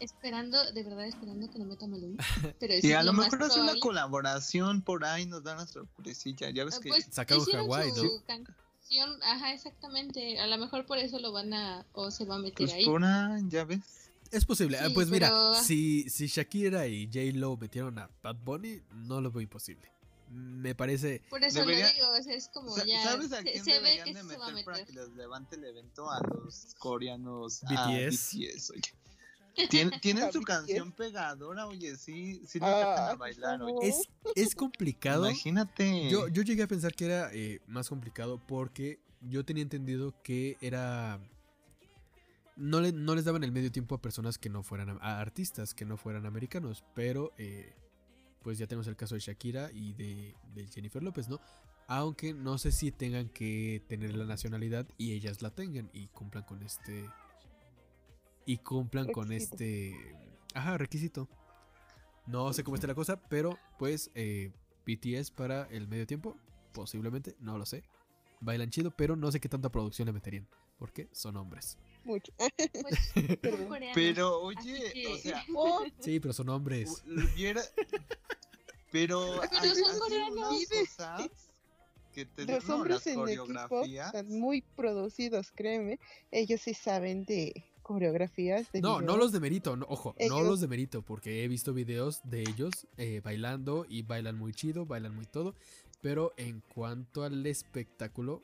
Esperando, 0.00 0.72
de 0.72 0.82
verdad, 0.82 1.06
esperando 1.06 1.50
que 1.50 1.58
no 1.58 1.64
meta 1.66 1.86
Maluma. 1.86 2.16
Pero 2.60 2.74
Y 2.82 2.92
a 2.92 3.02
lo 3.02 3.12
más 3.12 3.30
mejor 3.32 3.44
hace 3.50 3.60
una 3.60 3.78
colaboración 3.80 4.82
por 4.82 5.04
ahí, 5.04 5.26
nos 5.26 5.42
dan 5.42 5.56
una 5.58 5.66
sorpresilla. 5.66 6.50
Ya 6.50 6.64
ves 6.64 6.76
Ah, 6.76 6.80
que 6.82 6.88
Pues 6.90 7.06
Sacaron 7.10 7.44
Hawái, 7.44 7.90
¿no? 7.92 8.02
canción, 8.26 9.22
ajá, 9.22 9.52
exactamente. 9.52 10.38
A 10.40 10.46
lo 10.46 10.56
mejor 10.58 10.86
por 10.86 10.98
eso 10.98 11.18
lo 11.18 11.32
van 11.32 11.52
a, 11.52 11.84
o 11.92 12.10
se 12.10 12.24
va 12.24 12.36
a 12.36 12.38
meter 12.38 12.56
pues 12.66 12.72
ahí. 12.72 12.84
por 12.86 13.04
ahí, 13.04 13.42
ya 13.48 13.64
ves. 13.64 13.80
Es 14.30 14.44
posible. 14.44 14.78
Ah, 14.78 14.86
Sí, 14.88 14.94
pues 14.94 15.08
mira, 15.08 15.28
pero- 15.28 15.54
si, 15.54 16.08
si 16.10 16.26
Shakira 16.26 16.86
y 16.86 17.06
J-Lo 17.06 17.56
metieron 17.56 17.98
a 17.98 18.10
Bad 18.22 18.36
Bunny, 18.44 18.82
no 18.92 19.20
lo 19.20 19.30
veo 19.32 19.40
imposible. 19.42 19.90
Me 20.30 20.74
parece. 20.74 21.22
Por 21.30 21.42
eso 21.42 21.60
Debería- 21.60 21.86
lo 21.88 21.94
digo, 21.94 22.06
o 22.10 22.22
sea, 22.22 22.34
es 22.34 22.48
como 22.48 22.76
ya. 22.84 23.02
¿Sabes 23.02 23.32
a 23.32 23.38
se, 23.38 23.44
quién 23.50 23.64
se 23.64 23.70
ve 23.70 23.76
deberían 23.76 24.04
que 24.04 24.14
de 24.14 24.20
se 24.28 24.36
va 24.36 24.46
a 24.46 24.50
meter 24.50 24.64
para 24.66 24.76
meter. 24.76 24.94
que 24.94 25.00
les 25.00 25.08
levante 25.16 25.56
el 25.56 25.64
evento? 25.64 26.10
A 26.10 26.20
los 26.20 26.74
coreanos. 26.78 27.64
A 27.64 27.68
BTS. 27.88 28.34
BTS, 28.36 28.70
oye. 28.72 28.82
Tien- 29.70 29.90
tienen 30.00 30.32
su 30.32 30.40
canción 30.42 30.92
pegadora, 30.92 31.66
oye, 31.66 31.96
sí, 31.96 32.42
sí 32.46 32.58
lo 32.60 32.66
Ah, 32.66 33.10
a 33.10 33.14
bailar, 33.16 33.60
oye. 33.62 33.88
Es, 33.88 34.08
es 34.34 34.54
complicado. 34.54 35.24
Imagínate. 35.26 36.08
Yo, 36.10 36.28
yo 36.28 36.42
llegué 36.42 36.62
a 36.62 36.68
pensar 36.68 36.94
que 36.94 37.06
era 37.06 37.30
eh, 37.32 37.60
más 37.66 37.88
complicado 37.88 38.40
porque 38.46 39.00
yo 39.20 39.44
tenía 39.44 39.62
entendido 39.62 40.14
que 40.22 40.56
era. 40.60 41.18
No, 42.56 42.80
le- 42.80 42.92
no 42.92 43.14
les 43.14 43.24
daban 43.24 43.44
el 43.44 43.52
medio 43.52 43.70
tiempo 43.70 43.94
a 43.94 44.02
personas 44.02 44.36
que 44.38 44.48
no 44.48 44.62
fueran 44.62 44.90
a, 44.90 44.94
a 45.00 45.20
artistas, 45.20 45.74
que 45.74 45.84
no 45.84 45.96
fueran 45.96 46.26
americanos. 46.26 46.84
Pero 46.94 47.32
eh, 47.38 47.72
pues 48.42 48.58
ya 48.58 48.66
tenemos 48.66 48.86
el 48.88 48.96
caso 48.96 49.14
de 49.14 49.20
Shakira 49.20 49.70
y 49.72 49.92
de, 49.94 50.34
de 50.54 50.66
Jennifer 50.66 51.02
López, 51.02 51.28
¿no? 51.28 51.40
Aunque 51.86 52.34
no 52.34 52.58
sé 52.58 52.70
si 52.72 52.90
tengan 52.90 53.28
que 53.28 53.82
tener 53.88 54.14
la 54.14 54.24
nacionalidad 54.24 54.86
y 54.98 55.12
ellas 55.14 55.40
la 55.40 55.50
tengan 55.50 55.88
y 55.92 56.08
cumplan 56.08 56.44
con 56.44 56.62
este. 56.62 57.08
Y 58.48 58.56
cumplan 58.58 59.12
con 59.12 59.30
este. 59.30 59.94
Ajá, 60.54 60.78
requisito. 60.78 61.28
No 62.26 62.50
sé 62.54 62.64
cómo 62.64 62.76
está 62.76 62.86
la 62.86 62.94
cosa, 62.94 63.20
pero 63.28 63.58
pues 63.78 64.10
eh, 64.14 64.50
BTS 64.86 65.30
para 65.32 65.64
el 65.70 65.86
medio 65.86 66.06
tiempo, 66.06 66.34
posiblemente, 66.72 67.36
no 67.40 67.58
lo 67.58 67.66
sé. 67.66 67.84
Bailan 68.40 68.70
chido, 68.70 68.90
pero 68.90 69.16
no 69.16 69.30
sé 69.30 69.38
qué 69.38 69.48
tanta 69.50 69.68
producción 69.70 70.06
le 70.06 70.12
meterían, 70.12 70.48
porque 70.78 71.08
son 71.12 71.36
hombres. 71.36 71.76
Mucho. 72.04 72.32
Pues, 72.36 73.12
coreanos. 73.68 73.94
Pero, 73.94 74.40
oye, 74.40 74.92
que- 74.94 75.06
o 75.08 75.16
sea, 75.18 75.44
Oh, 75.54 75.84
Sí, 76.00 76.18
pero 76.20 76.32
son 76.32 76.48
hombres. 76.48 77.02
Pero, 78.90 79.40
Pero 79.50 79.74
son 79.74 79.98
coreanos. 79.98 80.36
unas 80.38 80.50
Vive. 80.58 80.80
cosas 80.86 81.30
que 82.14 82.24
te 82.24 82.44
los 82.46 82.68
hombres 82.70 83.06
en 83.06 83.20
el 83.20 83.28
equipo 83.28 83.84
están 83.84 84.28
muy 84.28 84.62
producidos, 84.62 85.50
créeme. 85.54 85.98
Ellos 86.30 86.60
sí 86.62 86.72
saben 86.74 87.24
de 87.24 87.64
coreografías. 87.88 88.70
De 88.70 88.80
No, 88.82 89.00
no 89.00 89.16
los 89.16 89.32
de 89.32 89.40
mérito, 89.40 89.74
no, 89.76 89.86
ojo, 89.88 90.14
no 90.18 90.24
Ellos- 90.36 90.46
los 90.46 90.60
de 90.60 90.68
mérito, 90.68 91.00
porque 91.02 91.42
he 91.42 91.48
visto 91.48 91.72
videos 91.72 92.20
de 92.24 92.42
ellos 92.42 92.86
eh, 92.98 93.20
bailando 93.24 93.86
y 93.88 94.02
bailan 94.02 94.36
muy 94.36 94.52
chido, 94.52 94.84
bailan 94.84 95.14
muy 95.16 95.24
todo, 95.24 95.54
pero 96.02 96.34
en 96.36 96.60
cuanto 96.74 97.22
al 97.24 97.44
espectáculo, 97.46 98.42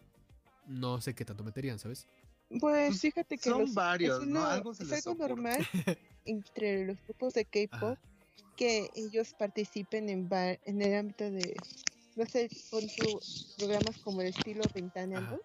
no 0.66 1.00
sé 1.02 1.14
qué 1.14 1.24
tanto 1.26 1.44
meterían, 1.44 1.78
¿sabes? 1.78 2.06
Pues 2.58 3.00
fíjate 3.00 3.36
que 3.36 3.50
son 3.50 3.60
los- 3.62 3.74
varios, 3.74 4.22
es, 4.22 4.28
¿no? 4.28 4.44
Algo 4.46 4.74
se 4.74 4.84
es 4.84 4.88
les 4.90 5.06
algo 5.06 5.18
normal 5.28 5.58
entre 6.24 6.86
los 6.86 6.96
grupos 7.06 7.34
de 7.34 7.44
K-pop 7.44 7.98
que 8.56 8.88
ellos 8.94 9.34
participen 9.38 10.08
en, 10.08 10.28
va- 10.28 10.58
en 10.64 10.80
el 10.80 10.94
ámbito 10.94 11.24
de, 11.30 11.54
no 12.16 12.24
sé, 12.26 12.48
con 12.70 12.80
sus 12.88 13.54
programas 13.58 13.98
como 13.98 14.22
el 14.22 14.28
estilo 14.28 14.62
Ventaneando. 14.74 15.40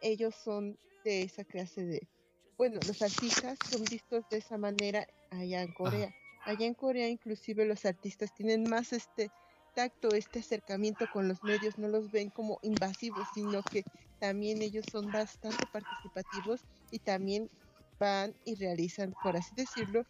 Ellos 0.00 0.34
son 0.42 0.78
de 1.04 1.22
esa 1.22 1.44
clase 1.44 1.84
de, 1.84 2.08
bueno, 2.56 2.82
los 2.84 3.02
artistas 3.02 3.60
son 3.60 3.88
vistos 3.88 4.28
de 4.28 4.38
esa 4.38 4.58
manera 4.58 5.06
allá 5.30 5.62
en 5.62 5.72
Corea. 5.72 6.12
Allá 6.44 6.66
en 6.66 6.74
Corea 6.74 7.08
inclusive 7.08 7.64
los 7.66 7.84
artistas 7.84 8.32
tienen 8.32 8.68
más 8.68 8.92
este 8.92 9.32
tacto, 9.74 10.14
este 10.14 10.40
acercamiento 10.40 11.08
con 11.08 11.28
los 11.28 11.42
medios, 11.44 11.78
no 11.78 11.88
los 11.88 12.10
ven 12.10 12.30
como 12.30 12.58
invasivos, 12.62 13.28
sino 13.30 13.62
que 13.64 13.84
también 14.18 14.62
ellos 14.62 14.86
son 14.86 15.10
bastante 15.10 15.66
participativos 15.66 16.66
y 16.90 17.00
también 17.00 17.48
van 17.98 18.36
y 18.44 18.56
realizan, 18.56 19.14
por 19.20 19.36
así 19.36 19.54
decirlo, 19.54 20.04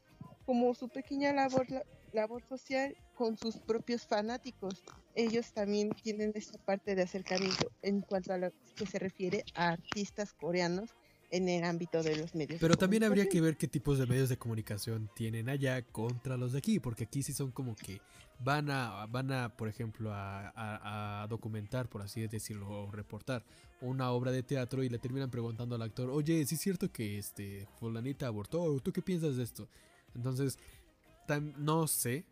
como 0.45 0.75
su 0.75 0.89
pequeña 0.91 1.33
labor, 1.33 1.71
la- 1.71 1.85
labor 2.11 2.43
social 2.45 2.97
con 3.13 3.37
sus 3.37 3.61
propios 3.61 4.07
fanáticos. 4.07 4.85
Ellos 5.15 5.53
también 5.53 5.95
tienen 5.95 6.33
esta 6.35 6.59
parte 6.59 6.95
de 6.95 7.03
acercamiento 7.03 7.71
en 7.83 8.03
cuanto 8.03 8.33
a 8.33 8.39
lo 8.39 8.51
que 8.75 8.87
se 8.87 8.99
refiere 8.99 9.47
a 9.55 9.69
artistas 9.71 10.33
coreanos 10.35 10.97
en 11.33 11.49
el 11.49 11.65
ámbito 11.65 12.03
de 12.03 12.17
los 12.17 12.35
medios. 12.35 12.51
de 12.53 12.59
Pero 12.61 12.77
también 12.77 13.03
habría 13.03 13.29
que 13.29 13.41
ver 13.41 13.57
qué 13.57 13.67
tipos 13.67 13.99
de 13.99 14.07
medios 14.07 14.29
de 14.29 14.37
comunicación 14.37 15.11
tienen 15.17 15.49
allá 15.49 15.83
contra 15.83 16.37
los 16.37 16.53
de 16.53 16.59
aquí, 16.59 16.79
porque 16.79 17.05
aquí 17.05 17.23
sí 17.23 17.33
son 17.33 17.51
como 17.51 17.75
que 17.75 18.01
van 18.39 18.71
a, 18.71 19.07
van 19.07 19.33
a 19.33 19.49
por 19.57 19.69
ejemplo, 19.69 20.13
a, 20.13 20.49
a- 20.51 21.23
a 21.23 21.27
documentar, 21.29 21.89
por 21.89 22.03
así 22.03 22.21
decirlo, 22.29 22.69
o 22.69 22.91
reportar 22.93 23.45
una 23.81 24.11
obra 24.13 24.31
de 24.31 24.43
teatro 24.43 24.83
y 24.85 24.89
le 24.89 24.99
terminan 24.99 25.31
preguntando 25.31 25.75
al 25.75 25.83
actor, 25.83 26.11
oye, 26.11 26.45
¿sí 26.47 26.55
es 26.55 26.61
cierto 26.61 26.93
que 26.93 27.19
este 27.19 27.67
fulanita 27.81 28.27
abortó? 28.29 28.79
¿Tú 28.81 28.93
qué 28.93 29.03
piensas 29.03 29.37
de 29.37 29.43
esto? 29.43 29.67
Entonces, 30.15 30.59
no 31.57 31.87
sé 31.87 32.25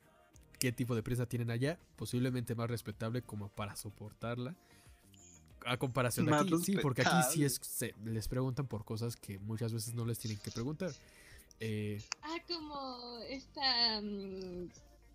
qué 0.58 0.72
tipo 0.72 0.94
de 0.94 1.02
prensa 1.02 1.26
tienen 1.26 1.50
allá, 1.50 1.78
posiblemente 1.96 2.54
más 2.54 2.68
respetable 2.68 3.22
como 3.22 3.48
para 3.48 3.74
soportarla. 3.76 4.54
A 5.66 5.76
comparación 5.76 6.26
de 6.26 6.34
aquí, 6.34 6.50
sí, 6.64 6.76
porque 6.80 7.02
aquí 7.02 7.16
sí 7.32 7.44
es, 7.44 7.60
se- 7.62 7.94
les 8.04 8.28
preguntan 8.28 8.66
por 8.66 8.84
cosas 8.84 9.16
que 9.16 9.38
muchas 9.38 9.72
veces 9.72 9.94
no 9.94 10.04
les 10.06 10.18
tienen 10.18 10.38
que 10.40 10.50
preguntar. 10.50 10.90
Eh, 11.60 12.00
Ah, 12.22 12.36
como 12.48 13.18
esta. 13.28 14.00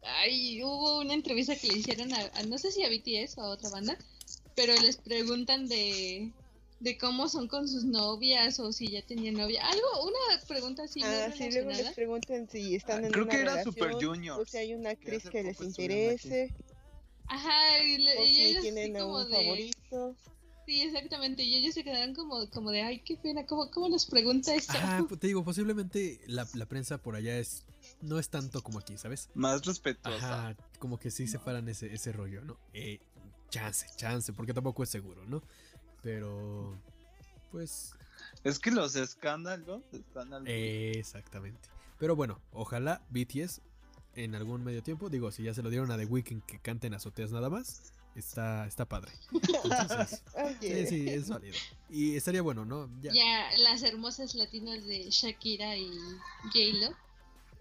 Ay, 0.03 0.61
hubo 0.63 0.99
una 0.99 1.13
entrevista 1.15 1.55
que 1.55 1.67
le 1.67 1.77
hicieron 1.79 2.13
a, 2.13 2.19
a- 2.35 2.43
no 2.43 2.57
sé 2.59 2.71
si 2.71 2.83
a 2.83 2.89
BTS 2.89 3.39
o 3.39 3.43
a 3.43 3.49
otra 3.49 3.69
banda, 3.69 3.97
pero 4.55 4.73
les 4.81 4.97
preguntan 4.97 5.67
de, 5.67 6.31
de 6.79 6.97
cómo 6.99 7.27
son 7.27 7.47
con 7.47 7.67
sus 7.67 7.83
novias 7.85 8.59
o 8.59 8.71
si 8.71 8.89
ya 8.89 9.01
tenían 9.01 9.33
novia. 9.35 9.65
Algo, 9.65 10.03
una 10.05 10.45
pregunta 10.47 10.83
así 10.83 11.01
Ah, 11.03 11.31
sí, 11.35 11.49
luego 11.49 11.71
les 11.71 11.91
preguntan 11.93 12.47
si 12.47 12.75
están 12.75 13.03
Ah, 13.03 13.07
en 13.07 13.13
creo 13.13 13.23
una 13.23 13.31
que 13.33 13.41
era 13.41 13.51
relación, 13.55 13.73
Super 13.73 13.93
Junior. 13.93 14.39
o 14.41 14.45
si 14.45 14.57
hay 14.57 14.73
una 14.75 14.91
actriz 14.91 15.23
que 15.29 15.41
les 15.43 15.59
interese, 15.61 16.53
Ajá, 17.27 17.83
y, 17.83 17.97
le- 17.97 18.17
o 18.19 18.23
y 18.23 18.27
si 18.27 18.41
ellos 18.43 18.57
así 18.59 18.71
tienen 18.75 18.97
a 18.97 18.99
como 18.99 19.17
un 19.17 19.25
de... 19.29 19.35
favorito. 19.35 20.15
Sí, 20.65 20.81
exactamente, 20.81 21.43
y 21.43 21.55
ellos 21.55 21.75
se 21.75 21.83
quedaron 21.83 22.15
como, 22.15 22.49
como 22.49 22.71
de, 22.71 22.81
ay, 22.81 22.99
qué 22.99 23.17
pena, 23.17 23.45
¿cómo, 23.45 23.69
cómo 23.69 23.87
nos 23.87 24.05
pregunta 24.05 24.51
ajá, 24.67 25.05
pues, 25.07 25.19
te 25.19 25.27
digo, 25.27 25.43
posiblemente 25.43 26.19
la, 26.27 26.47
la 26.55 26.65
prensa 26.65 26.97
por 26.97 27.15
allá 27.15 27.37
es 27.37 27.63
no 28.01 28.19
es 28.19 28.29
tanto 28.29 28.63
como 28.63 28.79
aquí, 28.79 28.97
¿sabes? 28.97 29.29
Más 29.35 29.65
respetuosa. 29.65 30.47
Ajá, 30.47 30.57
como 30.79 30.97
que 30.97 31.11
sí 31.11 31.27
separan 31.27 31.69
ese, 31.69 31.93
ese 31.93 32.11
rollo, 32.11 32.41
¿no? 32.41 32.57
Eh, 32.73 32.99
chance, 33.49 33.87
chance, 33.95 34.33
porque 34.33 34.53
tampoco 34.53 34.83
es 34.83 34.89
seguro, 34.89 35.23
¿no? 35.25 35.43
Pero, 36.01 36.77
pues, 37.51 37.93
Es 38.43 38.59
que 38.59 38.71
los 38.71 38.95
escándalos 38.95 39.83
están 39.91 40.33
al 40.33 40.47
eh, 40.47 40.91
exactamente. 40.97 41.69
Pero 41.99 42.15
bueno, 42.15 42.41
ojalá 42.51 43.01
BTS 43.09 43.61
en 44.15 44.35
algún 44.35 44.63
medio 44.63 44.81
tiempo, 44.83 45.09
digo, 45.09 45.31
si 45.31 45.43
ya 45.43 45.53
se 45.53 45.63
lo 45.63 45.69
dieron 45.69 45.91
a 45.91 45.97
The 45.97 46.05
Weeknd 46.05 46.43
que 46.43 46.59
canten 46.59 46.93
azoteas 46.93 47.31
nada 47.31 47.49
más, 47.49 47.93
está, 48.15 48.65
está 48.65 48.85
padre. 48.85 49.11
Entonces, 49.31 50.23
sí, 50.59 50.87
sí, 50.87 51.09
es 51.09 51.29
válido. 51.29 51.55
Y 51.89 52.15
estaría 52.15 52.41
bueno, 52.41 52.65
¿no? 52.65 52.89
Ya. 53.01 53.11
Ya, 53.13 53.57
las 53.59 53.83
hermosas 53.83 54.35
latinas 54.35 54.85
de 54.85 55.09
Shakira 55.09 55.77
y 55.77 55.89
J-Lo. 56.43 56.95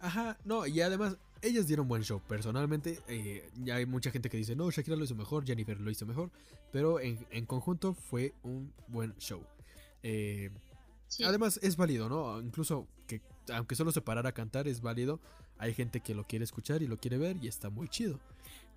Ajá, 0.01 0.36
no, 0.44 0.66
y 0.66 0.81
además, 0.81 1.16
ellas 1.43 1.66
dieron 1.66 1.89
buen 1.89 2.02
show. 2.02 2.20
Personalmente, 2.26 3.01
eh, 3.09 3.51
ya 3.62 3.76
hay 3.76 3.86
mucha 3.86 4.10
gente 4.10 4.31
que 4.31 4.36
dice, 4.36 4.55
no, 4.56 4.70
Shakira 4.70 4.97
lo 4.97 5.05
hizo 5.05 5.14
mejor, 5.14 5.44
Jennifer 5.47 5.78
lo 5.81 5.90
hizo 5.90 6.06
mejor, 6.06 6.31
pero 6.72 7.01
en, 7.01 7.26
en 7.31 7.47
conjunto 7.47 7.94
fue 7.94 8.35
un 8.43 8.72
buen 8.89 9.14
show. 9.18 9.43
Eh, 10.02 10.51
Sí. 11.06 11.22
Además, 11.22 11.60
es 11.62 11.76
válido, 11.76 12.09
¿no? 12.09 12.40
Incluso 12.40 12.89
que, 13.06 13.20
aunque 13.52 13.76
solo 13.76 13.93
se 13.93 14.01
parara 14.01 14.31
a 14.31 14.32
cantar, 14.32 14.66
es 14.66 14.81
válido. 14.81 15.20
Hay 15.59 15.72
gente 15.72 16.01
que 16.01 16.14
lo 16.14 16.24
quiere 16.24 16.44
escuchar 16.44 16.82
y 16.82 16.89
lo 16.89 16.98
quiere 16.98 17.18
ver 17.18 17.36
y 17.40 17.47
está 17.47 17.70
muy 17.70 17.89
chido. 17.89 18.18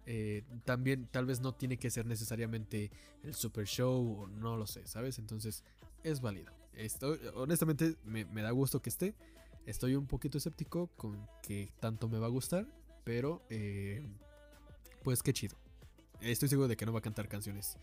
Eh, 0.10 0.44
también, 0.64 1.06
tal 1.12 1.26
vez 1.26 1.42
no 1.42 1.54
tiene 1.54 1.78
que 1.78 1.90
ser 1.90 2.06
necesariamente 2.06 2.90
el 3.24 3.36
super 3.36 3.66
show 3.68 4.22
o 4.22 4.28
no 4.28 4.56
lo 4.56 4.66
sé, 4.66 4.88
¿sabes? 4.88 5.20
Entonces, 5.20 5.66
es 6.04 6.22
válido. 6.22 6.54
Estoy, 6.74 7.20
honestamente, 7.36 7.98
me, 8.06 8.24
da 8.42 8.52
gusto 8.52 8.82
que 8.82 8.90
esté. 8.90 9.16
Estoy 9.66 9.96
un 9.96 10.08
poquito 10.08 10.38
escéptico 10.38 10.88
con 10.96 11.28
que 11.44 11.70
tanto 11.82 12.08
me 12.08 12.20
va 12.20 12.28
a 12.28 12.30
gustar, 12.30 12.66
pero 13.04 13.42
eh, 13.50 14.02
pues 15.04 15.22
qué 15.22 15.34
chido. 15.34 15.58
Estoy 16.22 16.48
seguro 16.48 16.70
de 16.70 16.78
que 16.78 16.86
no 16.86 16.94
va 16.94 17.00
a 17.00 17.02
cantar 17.02 17.28
canciones 17.28 17.78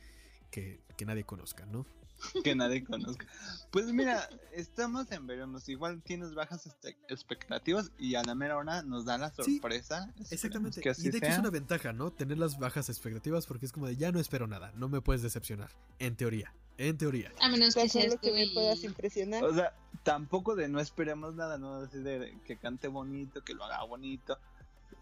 que, 0.50 0.80
que 0.96 1.04
nadie 1.04 1.24
conozca, 1.24 1.66
¿no? 1.66 1.84
que 2.44 2.54
nadie 2.54 2.84
conozca. 2.84 3.26
Pues 3.70 3.86
mira, 3.92 4.28
estamos 4.52 5.10
en 5.12 5.26
veremos. 5.26 5.68
Igual 5.68 6.02
tienes 6.02 6.34
bajas 6.34 6.66
este- 6.66 6.96
expectativas 7.08 7.90
y 7.98 8.14
a 8.14 8.22
la 8.22 8.34
mera 8.34 8.56
hora 8.56 8.82
nos 8.82 9.04
da 9.04 9.18
la 9.18 9.30
Sí, 9.30 9.58
sorpresa. 9.58 10.08
Esperemos 10.18 10.32
Exactamente. 10.32 10.80
Que 10.80 10.90
así 10.90 11.08
y 11.08 11.10
de 11.10 11.18
hecho 11.18 11.26
es 11.26 11.38
una 11.38 11.50
ventaja, 11.50 11.92
¿no? 11.92 12.10
Tener 12.12 12.38
las 12.38 12.58
bajas 12.58 12.88
expectativas 12.88 13.46
porque 13.46 13.66
es 13.66 13.72
como 13.72 13.86
de 13.86 13.96
ya 13.96 14.12
no 14.12 14.20
espero 14.20 14.46
nada, 14.46 14.72
no 14.76 14.88
me 14.88 15.00
puedes 15.00 15.22
decepcionar. 15.22 15.70
En 15.98 16.16
teoría, 16.16 16.54
en 16.78 16.96
teoría. 16.98 17.32
A 17.40 17.48
menos 17.48 17.74
que 17.74 17.88
seas 17.88 18.06
solo 18.06 18.20
que 18.20 18.32
me 18.32 18.48
puedas 18.54 18.82
impresionar. 18.84 19.42
O 19.44 19.54
sea, 19.54 19.74
tampoco 20.02 20.54
de 20.54 20.68
no 20.68 20.80
esperemos 20.80 21.34
nada, 21.34 21.58
¿no? 21.58 21.74
Así 21.76 21.98
de 21.98 22.38
que 22.44 22.56
cante 22.56 22.88
bonito, 22.88 23.42
que 23.42 23.54
lo 23.54 23.64
haga 23.64 23.82
bonito. 23.84 24.38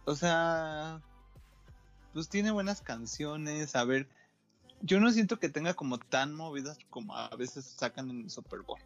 O 0.04 0.14
sea, 0.16 1.00
pues 2.12 2.28
tiene 2.28 2.50
buenas 2.50 2.80
canciones. 2.80 3.76
A 3.76 3.84
ver, 3.84 4.08
yo 4.82 5.00
no 5.00 5.10
siento 5.12 5.38
que 5.38 5.48
tenga 5.48 5.74
como 5.74 5.98
tan 5.98 6.34
movidas 6.34 6.78
como 6.90 7.16
a 7.16 7.28
veces 7.36 7.64
sacan 7.64 8.10
en 8.10 8.20
el 8.22 8.30
Super 8.30 8.60
Bowl. 8.62 8.78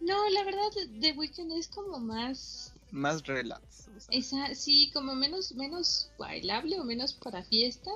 No, 0.00 0.28
la 0.30 0.44
verdad, 0.44 0.70
The 1.00 1.12
Weeknd 1.12 1.52
es 1.52 1.68
como 1.68 1.98
más. 1.98 2.72
Más 2.90 3.22
relax. 3.26 3.88
o 3.94 4.00
sea. 4.00 4.18
Esa, 4.18 4.54
sí, 4.54 4.90
como 4.94 5.14
menos, 5.14 5.52
menos 5.54 6.10
bailable 6.18 6.80
o 6.80 6.84
menos 6.84 7.12
para 7.12 7.42
fiesta. 7.44 7.90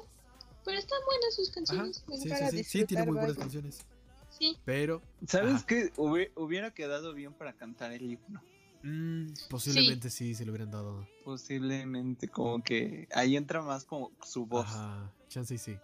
Pero 0.65 0.79
están 0.79 0.99
buenas 1.07 1.35
sus 1.35 1.51
canciones. 1.51 1.97
Sí, 1.97 2.03
gustan. 2.07 2.51
sí, 2.51 2.57
sí, 2.59 2.65
sí, 2.65 2.85
tiene 2.87 3.05
muy 3.07 3.17
buenas 3.17 3.37
canciones. 3.37 3.79
Sí. 4.31 4.57
Pero 4.65 5.01
¿Sabes 5.27 5.55
Ajá. 5.55 5.67
qué? 5.67 5.93
Hubi- 5.97 6.31
hubiera 6.37 6.73
quedado 6.73 7.15
bien 7.15 7.33
para 7.35 7.53
cantar 7.55 7.93
el 7.93 8.03
himno. 8.13 8.43
mm, 8.83 9.33
posiblemente 9.49 10.11
sí. 10.11 10.35
se 10.35 10.45
le 10.45 10.51
hubieran 10.51 10.71
dado. 10.71 11.07
Posiblemente, 11.25 12.29
como 12.29 12.63
que 12.63 13.09
ahí 13.15 13.37
entra 13.37 13.63
más 13.63 13.85
como 13.85 14.11
su 14.23 14.45
voz. 14.47 14.67
Ajá, 14.67 15.13
chance 15.29 15.55
y 15.55 15.59
sí. 15.59 15.77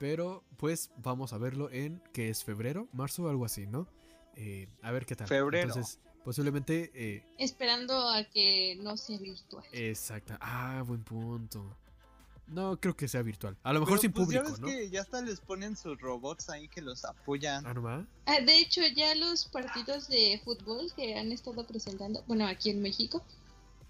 Pero 0.00 0.42
pues 0.56 0.90
vamos 0.96 1.34
a 1.34 1.38
verlo 1.38 1.70
en 1.70 2.02
que 2.14 2.30
es 2.30 2.42
febrero, 2.42 2.88
marzo, 2.94 3.28
algo 3.28 3.44
así, 3.44 3.66
¿no? 3.66 3.86
Eh, 4.34 4.66
a 4.80 4.90
ver 4.92 5.04
qué 5.04 5.14
tal. 5.14 5.28
Febrero. 5.28 5.68
Entonces, 5.68 6.00
posiblemente 6.24 6.90
eh, 6.94 7.22
Esperando 7.36 8.08
a 8.08 8.24
que 8.24 8.78
no 8.80 8.96
sea 8.96 9.18
virtual. 9.18 9.62
exacta. 9.72 10.38
Ah, 10.40 10.82
buen 10.86 11.04
punto. 11.04 11.76
No 12.46 12.80
creo 12.80 12.96
que 12.96 13.08
sea 13.08 13.20
virtual. 13.20 13.58
A 13.62 13.74
lo 13.74 13.80
mejor 13.80 14.00
Pero, 14.00 14.00
sin 14.00 14.12
pues, 14.12 14.24
público, 14.24 14.44
ya 14.44 14.50
ves 14.50 14.60
¿no? 14.60 14.66
que 14.68 14.88
ya 14.88 15.02
hasta 15.02 15.20
les 15.20 15.38
ponen 15.38 15.76
sus 15.76 16.00
robots 16.00 16.48
ahí 16.48 16.66
que 16.66 16.80
los 16.80 17.04
apoyan. 17.04 17.66
Ah, 17.66 17.74
no. 17.74 18.06
Ah, 18.24 18.40
de 18.40 18.58
hecho, 18.58 18.80
ya 18.96 19.14
los 19.16 19.44
partidos 19.48 20.08
de 20.08 20.40
fútbol 20.42 20.90
que 20.96 21.14
han 21.18 21.30
estado 21.30 21.62
presentando, 21.66 22.24
bueno, 22.26 22.46
aquí 22.46 22.70
en 22.70 22.80
México, 22.80 23.22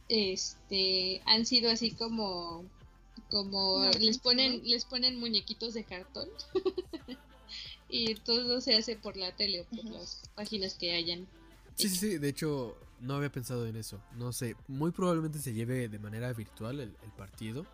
este, 0.08 1.22
han 1.24 1.46
sido 1.46 1.70
así 1.70 1.92
como, 1.92 2.64
como 3.30 3.84
No, 3.84 3.90
les 3.92 4.18
ponen, 4.18 4.58
¿no? 4.58 4.64
les 4.64 4.84
ponen 4.84 5.18
muñequitos 5.18 5.74
de 5.74 5.84
cartón 5.84 6.28
y 7.88 8.14
todo 8.16 8.60
se 8.60 8.74
hace 8.74 8.96
por 8.96 9.16
la 9.16 9.34
tele 9.36 9.60
o 9.60 9.64
por 9.64 9.84
las 9.84 10.22
páginas 10.34 10.74
que 10.74 10.92
hayan. 10.92 11.26
Sí, 11.74 11.88
sí, 11.88 11.96
sí. 11.96 12.18
De 12.18 12.28
hecho, 12.28 12.76
no 13.00 13.14
había 13.14 13.32
pensado 13.32 13.66
en 13.66 13.76
eso. 13.76 14.00
No 14.16 14.32
sé. 14.32 14.56
Muy 14.68 14.90
probablemente 14.90 15.38
se 15.38 15.52
lleve 15.52 15.88
de 15.88 15.98
manera 15.98 16.32
virtual 16.32 16.80
el, 16.80 16.96
el 17.02 17.10
partido. 17.16 17.66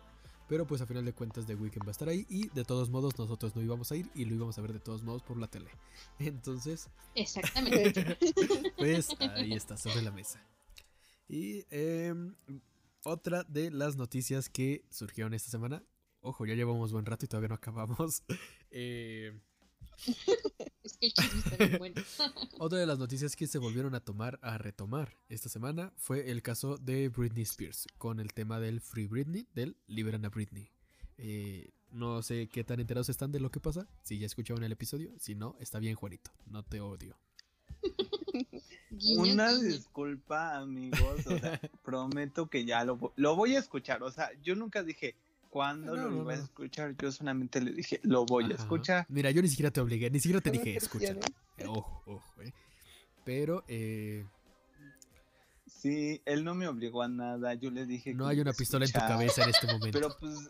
Pero 0.47 0.65
pues 0.65 0.79
a 0.79 0.85
final 0.85 1.03
de 1.03 1.11
cuentas 1.11 1.45
The 1.45 1.55
Weeknd 1.55 1.83
va 1.83 1.89
a 1.89 1.91
estar 1.91 2.07
ahí. 2.07 2.25
Y 2.29 2.47
de 2.49 2.63
todos 2.63 2.89
modos 2.89 3.17
nosotros 3.19 3.55
no 3.55 3.61
íbamos 3.61 3.91
a 3.91 3.97
ir. 3.97 4.09
Y 4.15 4.25
lo 4.25 4.35
íbamos 4.35 4.57
a 4.57 4.61
ver 4.61 4.73
de 4.73 4.79
todos 4.79 5.03
modos 5.03 5.23
por 5.23 5.37
la 5.37 5.47
tele. 5.47 5.69
Entonces, 6.19 6.89
Exactamente. 7.15 8.17
pues 8.77 9.09
ahí 9.19 9.53
está, 9.53 9.77
sobre 9.77 10.01
la 10.01 10.11
mesa. 10.11 10.41
Y 11.27 11.65
em, 11.69 12.33
otra 13.07 13.43
de 13.45 13.71
las 13.71 13.95
noticias 13.95 14.49
que 14.49 14.83
surgieron 14.89 15.33
esta 15.33 15.49
semana. 15.49 15.81
Ojo, 16.19 16.45
ya 16.45 16.55
llevamos 16.55 16.91
buen 16.91 17.05
rato 17.05 17.25
y 17.25 17.27
todavía 17.27 17.49
no 17.49 17.55
acabamos. 17.55 18.23
Eh, 18.69 19.31
es 20.83 20.97
que 20.97 21.63
el 21.63 21.77
bueno. 21.77 21.95
Otra 22.59 22.79
de 22.79 22.85
las 22.85 22.99
noticias 22.99 23.37
que 23.37 23.47
se 23.47 23.59
volvieron 23.59 23.95
a 23.95 24.01
tomar, 24.01 24.37
a 24.43 24.57
retomar 24.57 25.17
esta 25.29 25.47
semana, 25.47 25.93
fue 25.95 26.29
el 26.29 26.41
caso 26.41 26.77
de 26.77 27.07
Britney 27.07 27.43
Spears, 27.43 27.87
con 27.97 28.19
el 28.19 28.33
tema 28.33 28.59
del 28.59 28.81
Free 28.81 29.07
Britney, 29.07 29.47
del 29.53 29.77
Liberan 29.87 30.25
a 30.25 30.29
Britney. 30.29 30.69
Eh, 31.17 31.71
no 31.91 32.21
sé 32.21 32.49
qué 32.49 32.65
tan 32.65 32.81
enterados 32.81 33.07
están 33.07 33.31
de 33.31 33.39
lo 33.39 33.49
que 33.49 33.61
pasa, 33.61 33.87
si 34.03 34.19
ya 34.19 34.25
escucharon 34.25 34.63
el 34.65 34.73
episodio, 34.73 35.13
si 35.17 35.33
no, 35.33 35.55
está 35.61 35.79
bien 35.79 35.95
Juanito, 35.95 36.31
no 36.45 36.63
te 36.63 36.81
odio. 36.81 37.17
Guiño, 38.89 39.21
Una 39.33 39.51
guiño. 39.51 39.63
disculpa, 39.67 40.57
amigos. 40.57 41.25
O 41.27 41.37
sea, 41.37 41.59
prometo 41.83 42.47
que 42.47 42.65
ya 42.65 42.83
lo, 42.85 43.11
lo 43.15 43.35
voy 43.35 43.55
a 43.55 43.59
escuchar. 43.59 44.01
O 44.03 44.11
sea, 44.11 44.29
yo 44.43 44.55
nunca 44.55 44.83
dije 44.83 45.15
cuándo 45.49 45.95
No, 45.95 46.07
lo 46.09 46.21
iba 46.21 46.33
a 46.33 46.37
escuchar. 46.37 46.95
Yo 46.97 47.11
solamente 47.11 47.59
le 47.61 47.71
dije, 47.71 47.99
lo 48.03 48.25
voy 48.25 48.51
a 48.51 48.55
escuchar. 48.55 49.05
Mira, 49.09 49.31
yo 49.31 49.41
ni 49.41 49.49
siquiera 49.49 49.71
te 49.71 49.81
obligué, 49.81 50.09
ni 50.09 50.19
siquiera 50.19 50.41
te 50.41 50.51
dije, 50.51 50.77
escucha. 50.77 51.13
presiones. 51.13 51.31
ojo, 51.67 52.01
ojo, 52.05 52.41
eh. 52.41 52.53
Pero 53.25 53.63
eh, 53.67 54.25
Sí, 55.65 56.21
él 56.25 56.43
no 56.43 56.55
me 56.55 56.67
obligó 56.67 57.03
a 57.03 57.07
nada. 57.07 57.53
Yo 57.53 57.69
le 57.71 57.85
dije 57.85 58.13
no 58.13 58.25
que 58.25 58.31
hay 58.31 58.39
una 58.39 58.53
pistola 58.53 58.85
en 58.85 58.91
tu 58.91 58.99
cabeza 58.99 59.43
en 59.43 59.49
este 59.49 59.67
momento. 59.71 59.99
Pero 59.99 60.17
pues, 60.19 60.49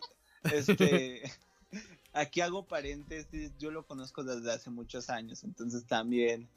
este, 0.54 1.22
aquí 2.14 2.42
hago 2.42 2.66
paréntesis, 2.66 3.52
yo 3.60 3.72
lo 3.72 3.86
conozco 3.86 4.24
desde 4.24 4.52
hace 4.54 4.70
muchos 4.70 5.10
años, 5.10 5.44
entonces 5.44 5.86
también, 5.86 6.48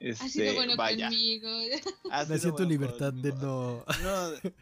este, 0.00 0.24
Ha 0.24 0.28
sido 0.28 0.54
bueno 0.54 0.76
vaya, 0.76 1.08
conmigo. 1.08 1.48
ha 2.12 2.24
Me 2.24 2.38
siento 2.38 2.52
bueno 2.58 2.68
libertad 2.70 3.12
de 3.12 3.32
no, 3.32 3.84
No, 4.02 4.52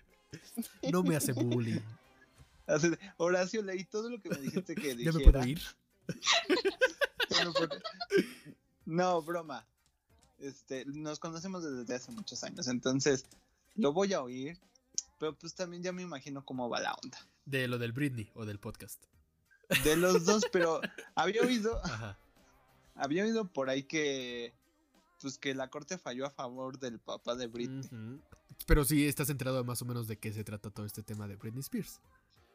no 0.90 1.02
me 1.02 1.16
hace 1.16 1.32
bullying. 1.32 1.80
así 2.66 2.90
Horacio, 3.18 3.62
leí 3.62 3.84
todo 3.84 4.08
lo 4.10 4.20
que 4.20 4.30
me 4.30 4.38
dijiste 4.38 4.74
que 4.74 4.88
¿Ya 4.88 4.94
dijera. 4.94 5.12
me 5.18 5.24
puedo 5.24 5.46
ir? 5.46 5.60
Ya 7.30 7.44
me 7.44 7.52
puedo- 7.52 7.78
No, 8.84 9.22
broma. 9.22 9.66
Este, 10.38 10.84
nos 10.86 11.18
conocemos 11.18 11.64
desde 11.64 11.94
hace 11.94 12.12
muchos 12.12 12.44
años, 12.44 12.68
entonces 12.68 13.24
lo 13.74 13.92
voy 13.94 14.12
a 14.12 14.20
oír, 14.22 14.58
pero 15.18 15.34
pues 15.34 15.54
también 15.54 15.82
ya 15.82 15.92
me 15.92 16.02
imagino 16.02 16.44
cómo 16.44 16.68
va 16.68 16.80
la 16.80 16.92
onda. 17.02 17.18
De 17.46 17.66
lo 17.68 17.78
del 17.78 17.92
Britney 17.92 18.30
o 18.34 18.44
del 18.44 18.58
podcast. 18.58 19.02
De 19.82 19.96
los 19.96 20.24
dos, 20.26 20.44
pero 20.52 20.80
había 21.14 21.40
oído, 21.42 21.80
Ajá. 21.84 22.18
había 22.94 23.24
oído 23.24 23.50
por 23.50 23.70
ahí 23.70 23.84
que 23.84 24.52
pues 25.20 25.38
que 25.38 25.54
la 25.54 25.68
corte 25.68 25.98
falló 25.98 26.26
a 26.26 26.30
favor 26.30 26.78
del 26.78 26.98
papá 26.98 27.34
de 27.34 27.46
Britney. 27.46 28.20
Pero 28.66 28.84
sí 28.84 29.06
estás 29.06 29.30
enterado 29.30 29.64
más 29.64 29.82
o 29.82 29.84
menos 29.84 30.06
de 30.08 30.18
qué 30.18 30.32
se 30.32 30.44
trata 30.44 30.70
todo 30.70 30.86
este 30.86 31.02
tema 31.02 31.26
de 31.28 31.36
Britney 31.36 31.60
Spears. 31.60 32.00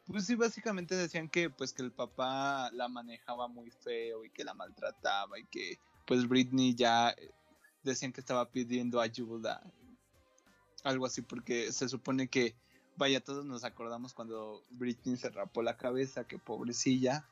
Pues 0.08 0.26
sí, 0.26 0.36
básicamente 0.36 0.96
decían 0.96 1.30
que 1.30 1.50
pues 1.50 1.74
que 1.74 1.84
el 1.84 1.92
papá 1.92 2.70
la 2.72 2.88
manejaba 2.88 3.48
muy 3.48 3.70
feo 3.70 4.26
y 4.26 4.30
que 4.30 4.44
la 4.44 4.54
maltrataba 4.54 5.40
y 5.40 5.46
que 5.46 5.80
pues 6.06 6.28
Britney 6.28 6.76
ya 6.76 7.12
eh, 7.12 7.32
decían 7.84 8.12
que 8.12 8.22
estaba 8.22 8.52
pidiendo 8.52 9.00
ayuda. 9.00 9.62
Algo 10.84 11.06
así 11.06 11.22
porque 11.22 11.72
se 11.72 11.88
supone 11.88 12.28
que 12.28 12.56
vaya, 12.98 13.20
todos 13.20 13.46
nos 13.46 13.64
acordamos 13.64 14.14
cuando 14.14 14.64
Britney 14.70 15.18
se 15.18 15.30
rapó 15.30 15.62
la 15.62 15.78
cabeza, 15.78 16.26
que 16.26 16.38
pobrecilla. 16.38 17.26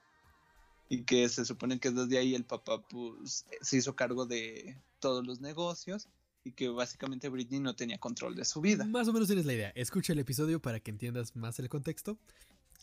Y 0.91 1.03
que 1.03 1.29
se 1.29 1.45
supone 1.45 1.79
que 1.79 1.91
desde 1.91 2.17
ahí 2.17 2.33
el 2.33 2.45
papá 2.45 2.81
pues 2.81 3.45
se 3.61 3.77
hizo 3.77 3.95
cargo 3.95 4.25
de 4.25 4.75
todos 4.99 5.25
los 5.25 5.39
negocios 5.41 6.07
y 6.43 6.51
que 6.53 6.69
básicamente 6.69 7.27
Britney 7.29 7.59
no 7.59 7.75
tenía 7.75 7.97
control 7.97 8.35
de 8.35 8.45
su 8.45 8.61
vida. 8.61 8.85
Más 8.85 9.07
o 9.07 9.13
menos 9.13 9.27
tienes 9.27 9.45
la 9.45 9.53
idea. 9.53 9.69
Escucha 9.75 10.13
el 10.13 10.19
episodio 10.19 10.61
para 10.61 10.79
que 10.79 10.91
entiendas 10.91 11.35
más 11.35 11.59
el 11.59 11.69
contexto. 11.69 12.17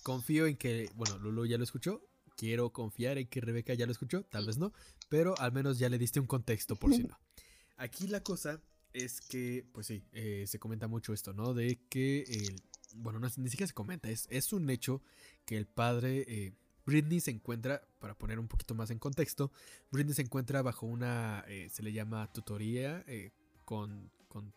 Confío 0.02 0.46
en 0.46 0.56
que, 0.56 0.90
bueno, 0.94 1.18
Lulu 1.18 1.46
ya 1.46 1.58
lo 1.58 1.64
escuchó. 1.64 2.02
Quiero 2.36 2.70
confiar 2.70 3.16
en 3.18 3.26
que 3.28 3.40
Rebeca 3.40 3.72
ya 3.74 3.86
lo 3.86 3.92
escuchó. 3.92 4.24
Tal 4.24 4.46
vez 4.46 4.58
no. 4.58 4.72
Pero 5.08 5.38
al 5.38 5.52
menos 5.52 5.78
ya 5.78 5.88
le 5.88 5.98
diste 5.98 6.20
un 6.20 6.26
contexto 6.26 6.76
por 6.76 6.94
si 6.94 7.02
no. 7.04 7.18
Aquí 7.76 8.06
la 8.08 8.22
cosa 8.22 8.60
es 8.92 9.20
que, 9.20 9.66
pues 9.72 9.86
sí, 9.86 10.04
eh, 10.12 10.44
se 10.46 10.58
comenta 10.58 10.86
mucho 10.86 11.12
esto, 11.12 11.32
¿no? 11.32 11.54
De 11.54 11.80
que, 11.88 12.22
el- 12.22 12.62
bueno, 12.94 13.18
no, 13.18 13.28
ni 13.36 13.48
siquiera 13.50 13.66
se 13.68 13.74
comenta. 13.74 14.08
Es, 14.10 14.26
es 14.30 14.52
un 14.52 14.68
hecho 14.70 15.02
que 15.44 15.56
el 15.56 15.66
padre... 15.66 16.24
eh, 16.28 16.52
Britney 16.86 17.20
se 17.20 17.32
encuentra, 17.32 17.82
para 17.98 18.16
poner 18.16 18.38
un 18.38 18.46
poquito 18.48 18.74
más 18.74 18.90
en 18.90 18.98
contexto, 18.98 19.50
Britney 19.90 20.14
se 20.14 20.22
encuentra 20.22 20.62
bajo 20.62 20.86
una, 20.86 21.44
eh, 21.48 21.68
se 21.70 21.82
le 21.82 21.92
llama 21.92 22.32
tutoría 22.32 23.04
eh, 23.06 23.32
con, 23.64 24.10
con- 24.28 24.54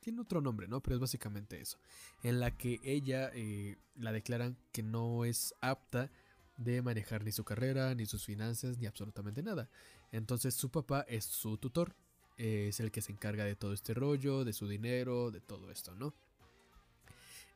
tiene 0.00 0.20
otro 0.20 0.42
nombre, 0.42 0.68
¿no? 0.68 0.82
Pero 0.82 0.96
es 0.96 1.00
básicamente 1.00 1.60
eso, 1.60 1.78
en 2.22 2.38
la 2.38 2.50
que 2.56 2.80
ella 2.84 3.30
eh, 3.34 3.76
la 3.96 4.12
declaran 4.12 4.58
que 4.72 4.82
no 4.82 5.24
es 5.24 5.54
apta 5.62 6.10
de 6.58 6.82
manejar 6.82 7.24
ni 7.24 7.32
su 7.32 7.44
carrera, 7.44 7.94
ni 7.94 8.06
sus 8.06 8.24
finanzas, 8.26 8.78
ni 8.78 8.86
absolutamente 8.86 9.42
nada. 9.42 9.68
Entonces 10.12 10.54
su 10.54 10.70
papá 10.70 11.04
es 11.08 11.24
su 11.24 11.56
tutor, 11.56 11.96
es 12.36 12.78
el 12.80 12.90
que 12.90 13.00
se 13.00 13.12
encarga 13.12 13.44
de 13.44 13.56
todo 13.56 13.72
este 13.72 13.94
rollo, 13.94 14.44
de 14.44 14.52
su 14.52 14.68
dinero, 14.68 15.30
de 15.30 15.40
todo 15.40 15.70
esto, 15.70 15.94
¿no? 15.94 16.14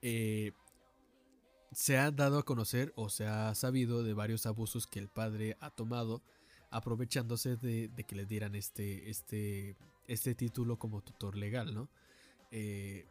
Eh, 0.02 0.52
se 1.72 1.98
ha 1.98 2.10
dado 2.10 2.38
a 2.38 2.44
conocer 2.44 2.92
o 2.96 3.08
se 3.08 3.26
ha 3.26 3.54
sabido 3.54 4.02
de 4.02 4.14
varios 4.14 4.46
abusos 4.46 4.86
que 4.86 4.98
el 4.98 5.08
padre 5.08 5.56
ha 5.60 5.70
tomado 5.70 6.22
aprovechándose 6.70 7.56
de, 7.56 7.90
que 8.06 8.16
le 8.16 8.26
dieran 8.26 8.54
este, 8.54 9.10
este, 9.10 9.76
este 10.06 10.34
título 10.34 10.78
como 10.78 11.02
tutor 11.02 11.36
legal, 11.36 11.74
¿no? 11.74 11.88
Eh, 12.50 13.06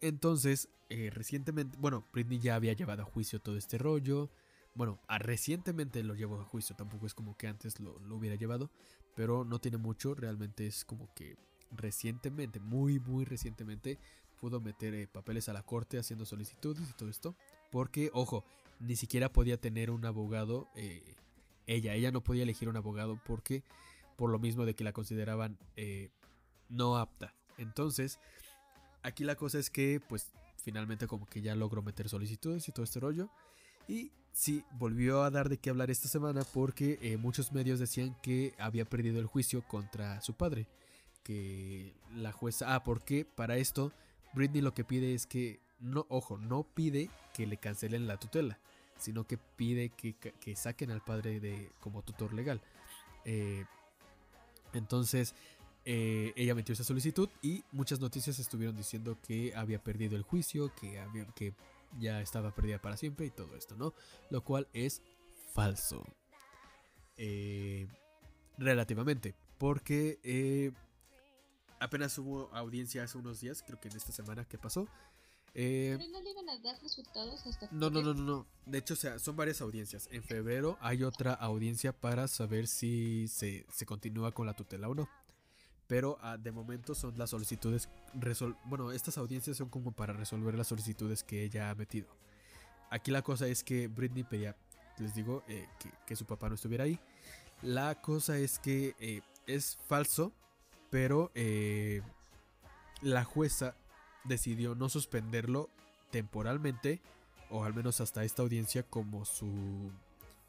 entonces, 0.00 0.68
eh, 0.90 1.10
recientemente, 1.10 1.76
bueno, 1.78 2.04
Britney 2.12 2.38
ya 2.38 2.54
había 2.54 2.74
llevado 2.74 3.02
a 3.02 3.06
juicio 3.06 3.40
todo 3.40 3.56
este 3.56 3.78
rollo. 3.78 4.30
bueno, 4.74 5.00
recientemente 5.08 6.02
lo 6.02 6.14
llevó 6.14 6.40
a 6.40 6.44
juicio, 6.44 6.76
tampoco 6.76 7.06
es 7.06 7.14
como 7.14 7.36
que 7.36 7.48
antes 7.48 7.80
lo, 7.80 7.98
lo 8.00 8.16
hubiera 8.16 8.36
llevado, 8.36 8.70
pero 9.14 9.44
no 9.44 9.58
tiene 9.58 9.78
mucho, 9.78 10.14
realmente 10.14 10.66
es 10.66 10.84
como 10.84 11.08
que 11.14 11.36
recientemente, 11.70 12.60
muy, 12.60 13.00
muy 13.00 13.24
recientemente, 13.24 13.98
pudo 14.36 14.60
meter 14.60 14.94
eh, 14.94 15.08
papeles 15.08 15.48
a 15.48 15.52
la 15.52 15.62
corte 15.62 15.98
haciendo 15.98 16.24
solicitudes 16.24 16.88
y 16.90 16.92
todo 16.92 17.08
esto. 17.08 17.34
Porque, 17.70 18.10
ojo, 18.12 18.44
ni 18.80 18.96
siquiera 18.96 19.32
podía 19.32 19.60
tener 19.60 19.90
un 19.90 20.04
abogado. 20.04 20.68
eh, 20.74 21.16
ella, 21.66 21.94
ella 21.94 22.12
no 22.12 22.22
podía 22.22 22.44
elegir 22.44 22.68
un 22.68 22.76
abogado 22.76 23.20
porque, 23.26 23.64
por 24.16 24.30
lo 24.30 24.38
mismo 24.38 24.64
de 24.64 24.74
que 24.74 24.84
la 24.84 24.92
consideraban 24.92 25.58
eh, 25.76 26.10
no 26.68 26.96
apta. 26.96 27.34
Entonces, 27.58 28.18
aquí 29.02 29.24
la 29.24 29.36
cosa 29.36 29.58
es 29.58 29.70
que, 29.70 30.00
pues, 30.08 30.32
finalmente 30.62 31.06
como 31.06 31.26
que 31.26 31.42
ya 31.42 31.54
logró 31.54 31.82
meter 31.82 32.08
solicitudes 32.08 32.68
y 32.68 32.72
todo 32.72 32.84
este 32.84 33.00
rollo. 33.00 33.30
Y 33.88 34.12
sí, 34.32 34.64
volvió 34.72 35.22
a 35.22 35.30
dar 35.30 35.48
de 35.48 35.58
qué 35.58 35.70
hablar 35.70 35.90
esta 35.90 36.08
semana 36.08 36.42
porque 36.44 36.98
eh, 37.02 37.16
muchos 37.16 37.52
medios 37.52 37.78
decían 37.78 38.16
que 38.22 38.54
había 38.58 38.84
perdido 38.84 39.20
el 39.20 39.26
juicio 39.26 39.66
contra 39.66 40.20
su 40.20 40.34
padre. 40.34 40.66
Que 41.22 41.94
la 42.14 42.30
jueza... 42.32 42.74
Ah, 42.74 42.84
porque 42.84 43.24
para 43.24 43.56
esto 43.56 43.92
Britney 44.34 44.62
lo 44.62 44.74
que 44.74 44.84
pide 44.84 45.14
es 45.14 45.26
que... 45.26 45.65
No, 45.78 46.06
ojo, 46.08 46.38
no 46.38 46.64
pide 46.64 47.10
que 47.34 47.46
le 47.46 47.58
cancelen 47.58 48.06
la 48.06 48.18
tutela, 48.18 48.58
sino 48.96 49.26
que 49.26 49.36
pide 49.38 49.90
que, 49.90 50.14
que 50.14 50.56
saquen 50.56 50.90
al 50.90 51.02
padre 51.02 51.40
de 51.40 51.70
como 51.80 52.02
tutor 52.02 52.32
legal. 52.32 52.60
Eh, 53.24 53.64
entonces, 54.72 55.34
eh, 55.88 56.32
ella 56.34 56.56
metió 56.56 56.72
esa 56.72 56.82
solicitud 56.82 57.28
y 57.42 57.64
muchas 57.70 58.00
noticias 58.00 58.40
estuvieron 58.40 58.76
diciendo 58.76 59.16
que 59.22 59.54
había 59.54 59.82
perdido 59.82 60.16
el 60.16 60.22
juicio, 60.22 60.74
que, 60.74 60.98
había, 60.98 61.26
que 61.28 61.54
ya 62.00 62.20
estaba 62.20 62.52
perdida 62.52 62.80
para 62.80 62.96
siempre 62.96 63.26
y 63.26 63.30
todo 63.30 63.56
esto, 63.56 63.76
¿no? 63.76 63.94
Lo 64.28 64.42
cual 64.42 64.66
es 64.72 65.00
falso. 65.52 66.04
Eh, 67.16 67.86
relativamente, 68.58 69.36
porque 69.58 70.18
eh, 70.24 70.72
apenas 71.78 72.18
hubo 72.18 72.52
audiencia 72.52 73.04
hace 73.04 73.18
unos 73.18 73.40
días, 73.40 73.62
creo 73.64 73.78
que 73.80 73.88
en 73.88 73.96
esta 73.96 74.10
semana 74.10 74.44
que 74.44 74.58
pasó. 74.58 74.88
Eh, 75.58 75.96
Pero 75.98 76.10
no 76.12 76.20
le 76.20 76.30
iban 76.32 76.48
a 76.50 76.58
dar 76.58 76.78
resultados 76.82 77.46
hasta 77.46 77.66
no, 77.70 77.88
no, 77.88 78.02
no, 78.02 78.12
no, 78.12 78.22
no. 78.22 78.46
De 78.66 78.76
hecho, 78.76 78.92
o 78.92 78.96
sea, 78.96 79.18
son 79.18 79.36
varias 79.36 79.62
audiencias. 79.62 80.06
En 80.12 80.22
febrero 80.22 80.76
hay 80.82 81.02
otra 81.02 81.32
audiencia 81.32 81.94
para 81.98 82.28
saber 82.28 82.66
si 82.66 83.26
se, 83.28 83.64
se 83.72 83.86
continúa 83.86 84.32
con 84.32 84.44
la 84.46 84.52
tutela 84.52 84.86
o 84.90 84.94
no. 84.94 85.08
Pero 85.86 86.18
ah, 86.20 86.36
de 86.36 86.52
momento 86.52 86.94
son 86.94 87.16
las 87.16 87.30
solicitudes. 87.30 87.88
resol- 88.14 88.58
bueno, 88.66 88.92
estas 88.92 89.16
audiencias 89.16 89.56
son 89.56 89.70
como 89.70 89.92
para 89.92 90.12
resolver 90.12 90.54
las 90.54 90.66
solicitudes 90.66 91.22
que 91.22 91.42
ella 91.44 91.70
ha 91.70 91.74
metido. 91.74 92.08
Aquí 92.90 93.10
la 93.10 93.22
cosa 93.22 93.48
es 93.48 93.64
que 93.64 93.88
Britney 93.88 94.24
pedía, 94.24 94.54
les 94.98 95.14
digo, 95.14 95.42
eh, 95.48 95.66
que, 95.78 95.90
que 96.06 96.16
su 96.16 96.26
papá 96.26 96.50
no 96.50 96.56
estuviera 96.56 96.84
ahí. 96.84 97.00
La 97.62 97.94
cosa 98.02 98.36
es 98.36 98.58
que 98.58 98.94
eh, 99.00 99.22
es 99.46 99.78
falso, 99.88 100.32
pero 100.90 101.32
la 103.00 103.24
jueza 103.24 103.74
decidió 104.26 104.74
no 104.74 104.88
suspenderlo 104.88 105.68
temporalmente 106.10 107.00
o 107.50 107.64
al 107.64 107.74
menos 107.74 108.00
hasta 108.00 108.24
esta 108.24 108.42
audiencia 108.42 108.82
como 108.82 109.24
su 109.24 109.90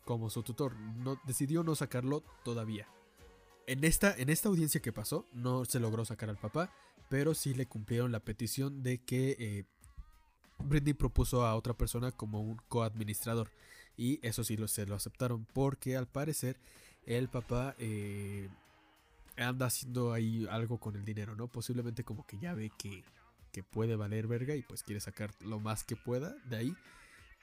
como 0.05 0.29
su 0.29 0.43
tutor. 0.43 0.75
No 0.75 1.19
decidió 1.25 1.63
no 1.63 1.75
sacarlo 1.75 2.23
todavía. 2.43 2.87
En 3.67 3.83
esta 3.83 4.15
en 4.17 4.29
esta 4.29 4.49
audiencia 4.49 4.81
que 4.81 4.93
pasó 4.93 5.25
no 5.33 5.65
se 5.65 5.79
logró 5.79 6.05
sacar 6.05 6.29
al 6.29 6.37
papá 6.37 6.71
pero 7.09 7.33
sí 7.33 7.53
le 7.53 7.67
cumplieron 7.67 8.11
la 8.11 8.19
petición 8.19 8.83
de 8.83 8.99
que 8.99 9.35
eh, 9.39 9.65
Britney 10.59 10.93
propuso 10.93 11.45
a 11.45 11.55
otra 11.55 11.73
persona 11.73 12.11
como 12.11 12.41
un 12.41 12.57
coadministrador. 12.67 13.51
Y 13.95 14.19
eso 14.27 14.43
sí 14.43 14.57
lo, 14.57 14.67
se 14.67 14.85
lo 14.85 14.95
aceptaron 14.95 15.45
porque 15.53 15.97
al 15.97 16.07
parecer 16.07 16.59
el 17.05 17.29
papá 17.29 17.75
eh, 17.79 18.49
anda 19.37 19.67
haciendo 19.67 20.13
ahí 20.13 20.45
algo 20.51 20.77
con 20.79 20.95
el 20.95 21.05
dinero 21.05 21.35
no 21.35 21.47
posiblemente 21.47 22.03
como 22.03 22.25
que 22.27 22.37
ya 22.37 22.53
ve 22.53 22.71
que 22.77 23.03
que 23.57 23.63
puede 23.63 23.95
valer 23.95 24.27
verga 24.27 24.55
y 24.55 24.61
pues 24.61 24.83
quiere 24.83 24.99
sacar 24.99 25.31
lo 25.41 25.59
más 25.59 25.83
que 25.83 25.95
pueda 25.95 26.35
de 26.45 26.57
ahí. 26.57 26.75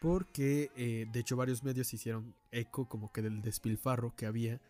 Porque 0.01 0.71
eh, 0.77 1.07
de 1.13 1.19
hecho 1.19 1.35
varios 1.35 1.65
medios 1.65 1.93
hicieron 1.93 2.37
eco 2.53 2.89
como 2.89 3.11
que 3.11 3.21
del 3.21 3.43
despilfarro 3.43 4.15
que 4.15 4.27
había. 4.27 4.61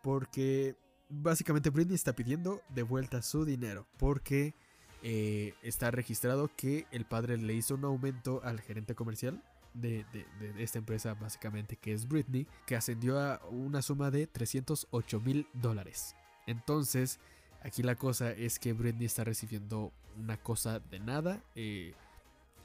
Porque 0.00 0.76
básicamente 1.08 1.70
Britney 1.70 1.96
está 1.96 2.12
pidiendo 2.12 2.62
de 2.68 2.84
vuelta 2.84 3.20
su 3.22 3.44
dinero. 3.44 3.88
Porque 3.98 4.54
eh, 5.02 5.54
está 5.60 5.90
registrado 5.90 6.52
que 6.56 6.86
el 6.92 7.04
padre 7.04 7.36
le 7.36 7.54
hizo 7.54 7.74
un 7.74 7.84
aumento 7.84 8.40
al 8.44 8.60
gerente 8.60 8.94
comercial. 8.94 9.42
De, 9.74 10.06
de- 10.12 10.62
esta 10.62 10.78
empresa 10.78 11.14
básicamente 11.14 11.76
que 11.76 11.92
es 11.94 12.06
Britney. 12.06 12.46
Que 12.64 12.76
ascendió 12.76 13.18
a 13.18 13.44
una 13.50 13.82
suma 13.82 14.12
de 14.12 14.28
308 14.28 15.20
mil 15.20 15.48
dólares. 15.52 16.14
Entonces 16.46 17.18
Aquí 17.62 17.82
la 17.82 17.96
cosa 17.96 18.30
es 18.30 18.60
que 18.60 18.74
Britney 18.74 19.06
está 19.06 19.24
recibiendo 19.24 19.92
una 20.18 20.36
cosa 20.36 20.80
de 20.80 21.00
nada. 21.00 21.42
eh, 21.54 21.94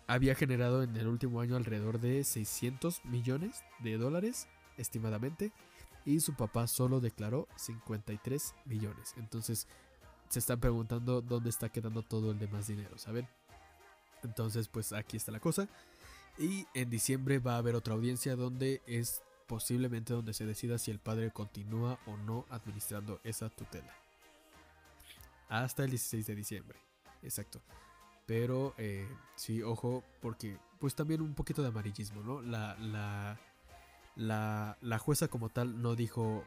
había 0.08 0.36
generado 0.36 0.84
en 0.84 0.96
el 0.98 1.08
último 1.08 1.42
año 1.42 1.56
alrededor 1.56 2.00
de 2.00 2.24
600 2.24 3.06
millones 3.06 3.64
de 3.80 3.98
dólares, 3.98 4.48
estimadamente. 4.78 5.52
Y 6.06 6.20
su 6.20 6.36
papá 6.36 6.68
solo 6.68 7.00
declaró 7.00 7.48
53 7.56 8.56
millones. 8.66 9.14
Entonces 9.18 9.68
se 10.30 10.40
están 10.40 10.60
preguntando 10.60 11.22
dónde 11.22 11.50
está 11.50 11.70
quedando 11.70 12.02
todo 12.02 12.32
el 12.32 12.40
demás 12.40 12.68
dinero, 12.68 12.98
¿saben? 12.98 13.28
Entonces 14.24 14.68
pues 14.68 14.94
aquí 14.94 15.18
está 15.18 15.32
la 15.32 15.40
cosa. 15.40 15.70
Y 16.38 16.66
en 16.74 16.90
diciembre 16.90 17.40
va 17.40 17.56
a 17.56 17.58
haber 17.58 17.76
otra 17.76 17.94
audiencia 17.94 18.36
donde 18.36 18.82
es 18.88 19.22
posiblemente 19.48 20.14
donde 20.14 20.34
se 20.34 20.46
decida 20.46 20.78
si 20.78 20.92
el 20.92 21.00
padre 21.00 21.32
continúa 21.32 22.00
o 22.08 22.18
no 22.18 22.46
administrando 22.50 23.20
esa 23.24 23.50
tutela 23.50 23.94
hasta 25.52 25.84
el 25.84 25.90
16 25.90 26.26
de 26.26 26.36
diciembre. 26.36 26.91
Exacto. 27.22 27.62
Pero 28.26 28.74
eh, 28.78 29.08
sí, 29.36 29.62
ojo, 29.62 30.04
porque 30.22 30.58
pues 30.80 30.96
también 30.96 31.22
un 31.22 31.34
poquito 31.34 31.62
de 31.62 31.68
amarillismo, 31.70 32.22
¿no? 32.22 32.42
La, 32.42 32.76
la, 32.78 33.40
la, 34.16 34.78
la 34.82 34.98
jueza 35.00 35.28
como 35.28 35.50
tal 35.50 35.82
no 35.82 35.96
dijo 35.96 36.44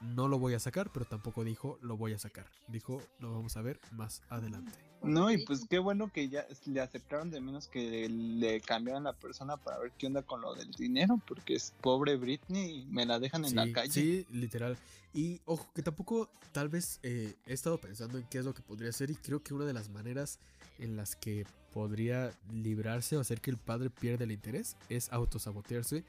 no 0.00 0.28
lo 0.28 0.38
voy 0.38 0.54
a 0.54 0.58
sacar, 0.58 0.92
pero 0.92 1.04
tampoco 1.06 1.44
dijo 1.44 1.78
lo 1.82 1.96
voy 1.96 2.12
a 2.12 2.18
sacar. 2.18 2.46
Dijo 2.68 3.02
lo 3.18 3.32
vamos 3.32 3.56
a 3.56 3.62
ver 3.62 3.80
más 3.92 4.22
adelante. 4.28 4.72
No, 5.02 5.30
y 5.30 5.44
pues 5.44 5.66
qué 5.68 5.78
bueno 5.78 6.10
que 6.12 6.28
ya 6.28 6.46
le 6.64 6.80
aceptaron 6.80 7.30
de 7.30 7.40
menos 7.40 7.68
que 7.68 8.08
le 8.08 8.60
cambiaran 8.60 9.04
la 9.04 9.12
persona 9.12 9.56
para 9.56 9.78
ver 9.78 9.92
qué 9.98 10.06
onda 10.06 10.22
con 10.22 10.40
lo 10.40 10.54
del 10.54 10.70
dinero, 10.72 11.20
porque 11.28 11.54
es 11.54 11.74
pobre 11.80 12.16
Britney 12.16 12.80
y 12.80 12.86
me 12.86 13.06
la 13.06 13.18
dejan 13.18 13.44
en 13.44 13.54
la 13.54 13.64
Sí, 13.64 13.72
calle. 13.72 13.90
Sí, 13.92 14.26
literal. 14.30 14.76
Y 15.14 15.40
ojo, 15.44 15.66
que 15.74 15.82
tampoco 15.82 16.28
tal 16.52 16.68
vez 16.68 16.98
eh, 17.02 17.34
he 17.46 17.52
estado 17.52 17.78
pensando 17.78 18.18
en 18.18 18.24
qué 18.24 18.38
es 18.38 18.44
lo 18.44 18.54
que 18.54 18.62
podría 18.62 18.90
hacer 18.90 19.10
y 19.10 19.14
creo 19.16 19.42
que 19.42 19.54
una 19.54 19.64
de 19.64 19.74
las 19.74 19.88
maneras 19.90 20.38
en 20.78 20.96
las 20.96 21.14
que 21.14 21.46
podría 21.72 22.32
librarse 22.50 23.16
o 23.16 23.20
hacer 23.20 23.40
que 23.40 23.50
el 23.50 23.58
padre 23.58 23.90
pierda 23.90 24.24
el 24.24 24.32
interés 24.32 24.76
es 24.88 25.12
autosabotearse, 25.12 26.04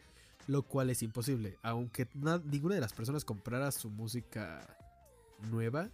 lo 0.47 0.63
cual 0.63 0.89
es 0.89 1.03
imposible. 1.03 1.57
Aunque 1.61 2.07
na- 2.13 2.39
ninguna 2.39 2.75
de 2.75 2.81
las 2.81 2.93
personas 2.93 3.23
comprara 3.25 3.71
su 3.71 3.89
música 3.89 4.65
nueva, 5.51 5.89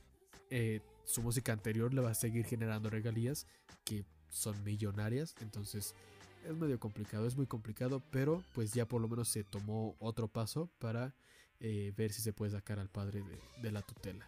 eh, 0.49 0.81
su 1.05 1.21
música 1.21 1.51
anterior 1.51 1.93
le 1.93 2.01
va 2.01 2.11
a 2.11 2.15
seguir 2.15 2.45
generando 2.45 2.89
regalías 2.89 3.45
que 3.84 4.05
son 4.30 4.63
millonarias, 4.63 5.35
entonces 5.41 5.93
es 6.47 6.55
medio 6.57 6.80
complicado, 6.80 7.25
es 7.27 7.35
muy 7.35 7.45
complicado, 7.45 8.01
pero 8.11 8.43
pues 8.53 8.73
ya 8.73 8.88
por 8.88 9.01
lo 9.01 9.07
menos 9.07 9.27
se 9.27 9.43
tomó 9.43 9.95
otro 9.99 10.27
paso 10.27 10.69
para 10.80 11.13
eh, 11.59 11.93
ver 11.97 12.11
si 12.11 12.21
se 12.21 12.34
puede 12.34 12.51
sacar 12.51 12.80
al 12.80 12.89
padre 12.89 13.21
de, 13.23 13.39
de 13.61 13.71
la 13.71 13.81
tutela. 13.81 14.27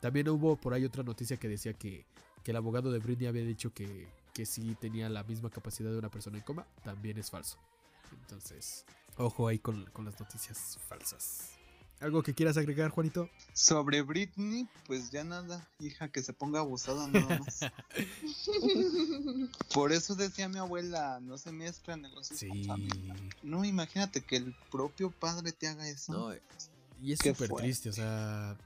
También 0.00 0.28
hubo 0.28 0.56
por 0.56 0.74
ahí 0.74 0.84
otra 0.84 1.02
noticia 1.02 1.36
que 1.36 1.48
decía 1.48 1.72
que, 1.72 2.06
que 2.44 2.50
el 2.52 2.56
abogado 2.56 2.92
de 2.92 2.98
Britney 3.00 3.26
había 3.26 3.42
dicho 3.44 3.72
que, 3.72 4.08
que 4.34 4.46
sí 4.46 4.76
tenía 4.80 5.08
la 5.08 5.24
misma 5.24 5.50
capacidad 5.50 5.90
de 5.90 5.98
una 5.98 6.10
persona 6.10 6.36
en 6.38 6.44
coma. 6.44 6.66
También 6.84 7.18
es 7.18 7.30
falso. 7.30 7.58
Entonces, 8.20 8.84
ojo 9.18 9.48
ahí 9.48 9.58
con, 9.58 9.84
con 9.92 10.04
las 10.04 10.18
noticias 10.18 10.78
falsas. 10.88 11.50
¿Algo 12.00 12.22
que 12.22 12.32
quieras 12.32 12.56
agregar, 12.56 12.90
Juanito? 12.90 13.28
Sobre 13.52 14.02
Britney, 14.02 14.68
pues 14.86 15.10
ya 15.10 15.24
nada, 15.24 15.68
hija, 15.80 16.08
que 16.08 16.22
se 16.22 16.32
ponga 16.32 16.60
abusada 16.60 17.08
nada 17.08 17.40
más. 17.40 17.60
Por 19.74 19.92
eso 19.92 20.14
decía 20.14 20.48
mi 20.48 20.58
abuela, 20.58 21.18
no 21.20 21.38
se 21.38 21.52
mezclan 21.52 22.02
negocios 22.02 22.40
con 22.48 22.58
Sí. 22.58 22.64
familia. 22.64 23.14
No, 23.42 23.64
imagínate 23.64 24.22
que 24.22 24.36
el 24.36 24.54
propio 24.70 25.10
padre 25.10 25.52
te 25.52 25.68
haga 25.68 25.88
eso. 25.88 26.12
No, 26.12 26.34
y 27.02 27.12
es 27.12 27.18
súper 27.18 27.50
triste, 27.50 27.88
o 27.88 27.92
sea. 27.92 28.56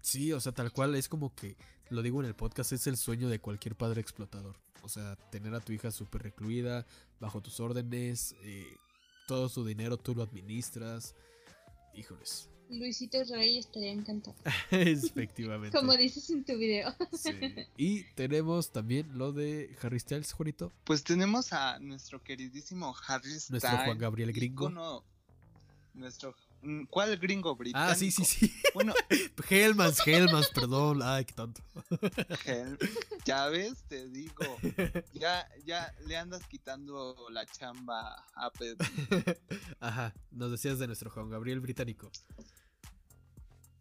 Sí, 0.00 0.32
o 0.32 0.40
sea, 0.40 0.52
tal 0.52 0.72
cual 0.72 0.94
es 0.94 1.08
como 1.08 1.34
que, 1.34 1.56
lo 1.90 2.02
digo 2.02 2.20
en 2.20 2.26
el 2.26 2.34
podcast, 2.34 2.72
es 2.72 2.86
el 2.86 2.96
sueño 2.96 3.28
de 3.28 3.40
cualquier 3.40 3.76
padre 3.76 4.00
explotador. 4.00 4.56
O 4.82 4.88
sea, 4.88 5.16
tener 5.30 5.54
a 5.54 5.60
tu 5.60 5.72
hija 5.72 5.90
súper 5.90 6.22
recluida, 6.22 6.86
bajo 7.20 7.42
tus 7.42 7.60
órdenes, 7.60 8.34
eh, 8.42 8.76
todo 9.28 9.50
su 9.50 9.64
dinero 9.64 9.98
tú 9.98 10.14
lo 10.14 10.22
administras. 10.22 11.14
Híjoles. 11.94 12.48
Luisito 12.70 13.22
Rey 13.24 13.58
estaría 13.58 13.92
encantado. 13.92 14.36
Efectivamente. 14.70 15.78
Como 15.78 15.94
dices 15.96 16.28
en 16.30 16.44
tu 16.44 16.56
video. 16.56 16.94
Sí. 17.12 17.30
Y 17.76 18.04
tenemos 18.14 18.72
también 18.72 19.16
lo 19.16 19.32
de 19.32 19.76
Harry 19.82 20.00
Styles, 20.00 20.32
Juanito. 20.32 20.72
Pues 20.84 21.04
tenemos 21.04 21.52
a 21.52 21.78
nuestro 21.78 22.22
queridísimo 22.22 22.94
Harry 23.06 23.28
Styles. 23.28 23.50
Nuestro 23.50 23.76
Juan 23.84 23.98
Gabriel 23.98 24.32
gringo. 24.32 24.64
ícono 24.64 25.04
nuestro 25.94 26.34
¿Cuál 26.90 27.16
gringo 27.18 27.54
británico? 27.56 27.92
Ah, 27.92 27.94
sí, 27.94 28.10
sí, 28.10 28.24
sí. 28.24 28.52
Bueno, 28.74 28.92
Hellmans, 29.50 30.06
Hellmans, 30.06 30.48
perdón. 30.50 31.00
Ay, 31.02 31.24
qué 31.24 31.34
tonto. 31.34 31.62
Hel- 32.44 32.78
ya 33.24 33.48
ves, 33.48 33.82
te 33.88 34.08
digo. 34.08 34.34
Ya, 35.14 35.48
ya 35.64 35.92
le 36.06 36.16
andas 36.16 36.46
quitando 36.46 37.16
la 37.30 37.46
chamba 37.46 38.24
a 38.34 38.50
Pedro. 38.50 38.86
Ajá, 39.80 40.14
nos 40.30 40.50
decías 40.50 40.78
de 40.78 40.86
nuestro 40.86 41.10
Juan 41.10 41.30
Gabriel 41.30 41.60
británico. 41.60 42.10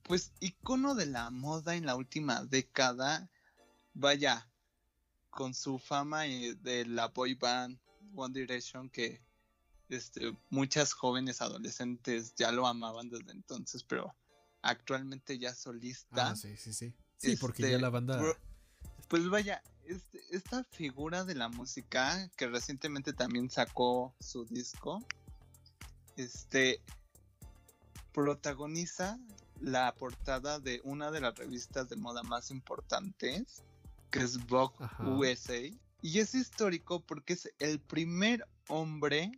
Pues 0.04 0.32
icono 0.40 0.96
de 0.96 1.06
la 1.06 1.30
moda 1.32 1.76
en 1.76 1.86
la 1.86 1.96
última 1.96 2.44
década. 2.46 3.30
Vaya, 3.94 4.48
con 5.30 5.54
su 5.54 5.80
fama 5.80 6.24
de 6.24 6.86
la 6.88 7.08
boy 7.10 7.34
band 7.36 7.80
One 8.16 8.34
Direction 8.40 8.90
que 8.90 9.22
este, 9.90 10.38
muchas 10.50 10.94
jóvenes 10.94 11.42
adolescentes 11.42 12.34
ya 12.36 12.52
lo 12.52 12.68
amaban 12.68 13.10
desde 13.10 13.32
entonces, 13.32 13.84
pero 13.84 14.16
actualmente 14.62 15.38
ya 15.40 15.54
solista. 15.56 16.30
Ah, 16.30 16.36
sí, 16.36 16.58
sí, 16.58 16.74
sí. 16.74 16.94
Sí, 17.18 17.36
porque 17.36 17.64
ya 17.64 17.70
Este, 17.70 17.82
la 17.82 17.90
banda. 17.90 18.38
Pues 19.08 19.30
vaya, 19.30 19.64
este- 19.86 20.22
esta 20.32 20.64
figura 20.66 21.24
de 21.24 21.36
la 21.36 21.50
música 21.50 22.30
que 22.36 22.48
recientemente 22.48 23.14
también 23.14 23.50
sacó 23.50 24.14
su 24.20 24.46
disco, 24.46 25.04
este 26.18 26.82
protagoniza 28.14 29.20
la 29.62 29.94
portada 29.96 30.60
de 30.60 30.82
una 30.84 31.12
de 31.12 31.22
las 31.22 31.36
revistas 31.36 31.90
de 31.90 31.96
moda 31.96 32.24
más 32.24 32.52
importantes, 32.52 33.64
que 34.12 34.20
es 34.20 34.46
Vogue 34.48 34.76
Ajá. 34.80 35.04
USA, 35.04 35.72
y 36.02 36.20
es 36.20 36.36
histórico 36.36 37.00
porque 37.00 37.34
es 37.34 37.52
el 37.60 37.80
primer 37.80 38.48
hombre 38.68 39.32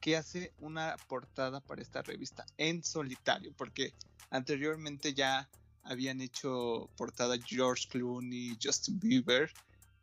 que 0.00 0.16
hace 0.16 0.52
una 0.58 0.96
portada 1.08 1.60
para 1.60 1.82
esta 1.82 2.02
revista 2.02 2.44
en 2.58 2.82
solitario, 2.84 3.52
porque 3.56 3.94
anteriormente 4.30 5.14
ya 5.14 5.48
habían 5.82 6.20
hecho 6.20 6.90
portada 6.96 7.36
George 7.38 7.88
Clooney, 7.88 8.58
Justin 8.62 8.98
Bieber, 8.98 9.50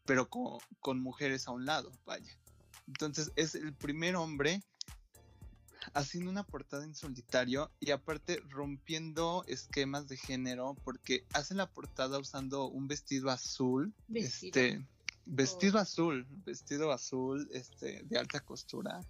pero 0.06 0.30
con, 0.30 0.60
con 0.80 0.99
mujeres 0.99 1.48
a 1.48 1.52
un 1.52 1.66
lado, 1.66 1.91
vaya. 2.06 2.32
Entonces 2.88 3.32
es 3.36 3.56
el 3.56 3.74
primer 3.74 4.16
hombre 4.16 4.62
haciendo 5.94 6.30
una 6.32 6.44
portada 6.44 6.84
en 6.84 6.95
solitario 6.95 7.72
y 7.80 7.91
aparte 7.91 8.41
rompiendo 8.49 9.44
esquemas 9.48 10.08
de 10.08 10.18
género 10.18 10.76
porque 10.84 11.26
hace 11.34 11.56
la 11.56 11.70
portada 11.70 12.20
usando 12.20 12.66
un 12.66 12.88
vestido 12.88 13.30
azul, 13.30 13.94
Vestido. 14.08 14.62
este 14.62 14.86
vestido 15.26 15.80
azul, 15.80 16.26
vestido 16.45 16.91
azul, 16.91 17.48
este 17.52 18.03
de 18.03 18.18
alta 18.20 18.40
costura. 18.40 19.02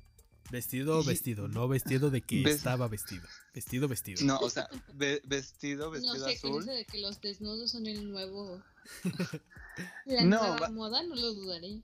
Vestido, 0.51 1.03
vestido, 1.03 1.47
no 1.47 1.67
vestido 1.67 2.09
de 2.11 2.21
que 2.21 2.43
Ves- 2.43 2.57
estaba 2.57 2.87
vestido. 2.87 3.25
Vestido, 3.53 3.87
vestido. 3.87 4.23
No, 4.25 4.37
o 4.39 4.49
sea, 4.49 4.67
ve- 4.93 5.21
vestido, 5.25 5.85
No 5.85 5.91
vestido 5.91 6.13
con 6.25 6.29
azul. 6.31 6.61
eso 6.63 6.71
de 6.71 6.85
que 6.85 6.99
los 6.99 7.21
desnudos 7.21 7.71
son 7.71 7.87
el 7.87 8.11
nuevo. 8.11 8.61
La 10.05 10.23
No, 10.23 10.39
nueva 10.41 10.57
va- 10.59 10.69
moda, 10.69 11.03
no 11.03 11.15
lo 11.15 11.33
dudaré. 11.33 11.81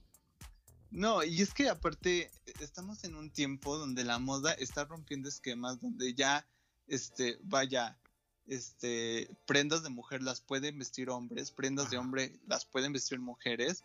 No, 0.90 1.22
y 1.24 1.42
es 1.42 1.52
que 1.52 1.68
aparte 1.68 2.30
estamos 2.60 3.04
en 3.04 3.14
un 3.14 3.30
tiempo 3.30 3.76
donde 3.76 4.04
la 4.04 4.18
moda 4.18 4.52
está 4.52 4.84
rompiendo 4.84 5.28
esquemas, 5.28 5.80
donde 5.80 6.14
ya, 6.14 6.46
este, 6.86 7.38
vaya, 7.42 7.98
este, 8.46 9.28
prendas 9.46 9.82
de 9.82 9.90
mujer 9.90 10.22
las 10.22 10.40
pueden 10.40 10.78
vestir 10.78 11.10
hombres, 11.10 11.50
prendas 11.50 11.90
de 11.90 11.98
hombre 11.98 12.38
las 12.46 12.64
pueden 12.64 12.92
vestir 12.92 13.18
mujeres. 13.20 13.84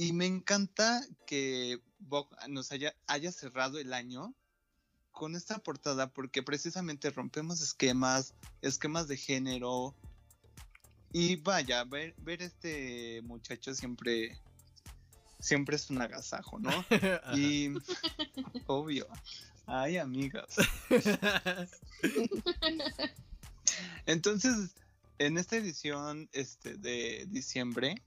Y 0.00 0.14
me 0.14 0.24
encanta 0.24 1.06
que 1.26 1.78
Vogue 1.98 2.34
nos 2.48 2.72
haya, 2.72 2.96
haya 3.06 3.30
cerrado 3.30 3.78
el 3.78 3.92
año 3.92 4.34
con 5.10 5.36
esta 5.36 5.58
portada 5.58 6.10
porque 6.10 6.42
precisamente 6.42 7.10
rompemos 7.10 7.60
esquemas, 7.60 8.32
esquemas 8.62 9.08
de 9.08 9.18
género. 9.18 9.94
Y 11.12 11.36
vaya, 11.36 11.84
ver, 11.84 12.14
ver 12.16 12.40
este 12.40 13.20
muchacho 13.24 13.74
siempre, 13.74 14.38
siempre 15.38 15.76
es 15.76 15.90
un 15.90 16.00
agasajo, 16.00 16.58
¿no? 16.58 16.70
Y 17.36 17.68
obvio. 18.68 19.06
Ay, 19.66 19.98
amigas. 19.98 20.56
Entonces, 24.06 24.70
en 25.18 25.36
esta 25.36 25.56
edición 25.56 26.30
este, 26.32 26.78
de 26.78 27.26
diciembre, 27.28 28.02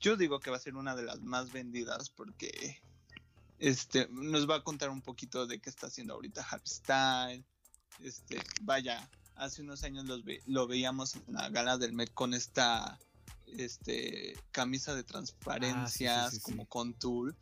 yo 0.00 0.16
digo 0.16 0.40
que 0.40 0.50
va 0.50 0.56
a 0.56 0.60
ser 0.60 0.76
una 0.76 0.94
de 0.96 1.02
las 1.04 1.20
más 1.22 1.52
vendidas 1.52 2.10
porque 2.10 2.82
este, 3.58 4.08
nos 4.10 4.48
va 4.48 4.56
a 4.56 4.62
contar 4.64 4.90
un 4.90 5.02
poquito 5.02 5.46
de 5.46 5.58
qué 5.60 5.70
está 5.70 5.86
haciendo 5.86 6.14
ahorita 6.14 6.42
Harry 6.50 6.66
Styles. 6.66 7.44
Este, 8.00 8.42
vaya, 8.62 9.08
hace 9.36 9.62
unos 9.62 9.82
años 9.82 10.04
los 10.04 10.24
ve- 10.24 10.42
lo 10.46 10.66
veíamos 10.66 11.16
en 11.16 11.34
la 11.34 11.48
gala 11.48 11.78
del 11.78 11.92
Met 11.94 12.12
con 12.12 12.34
esta 12.34 12.98
este, 13.46 14.36
camisa 14.50 14.94
de 14.94 15.04
transparencias, 15.04 16.30
sí, 16.30 16.36
sí, 16.36 16.42
como 16.42 16.66
con 16.66 16.94
tul. 16.94 17.34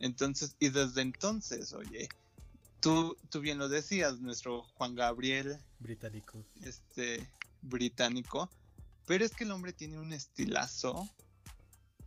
Entonces, 0.00 0.56
y 0.58 0.70
desde 0.70 1.02
entonces, 1.02 1.72
oye, 1.74 2.08
tú, 2.80 3.16
tú 3.28 3.40
bien 3.40 3.58
lo 3.58 3.68
decías, 3.68 4.18
nuestro 4.20 4.62
Juan 4.74 4.94
Gabriel 4.94 5.58
Británico. 5.78 6.44
este 6.62 7.30
británico, 7.62 8.50
pero 9.06 9.24
es 9.24 9.32
que 9.32 9.44
el 9.44 9.50
hombre 9.50 9.72
tiene 9.74 9.98
un 9.98 10.12
estilazo 10.14 11.08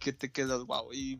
que 0.03 0.13
te 0.13 0.31
quedas 0.31 0.65
wow 0.65 0.91
y 0.93 1.19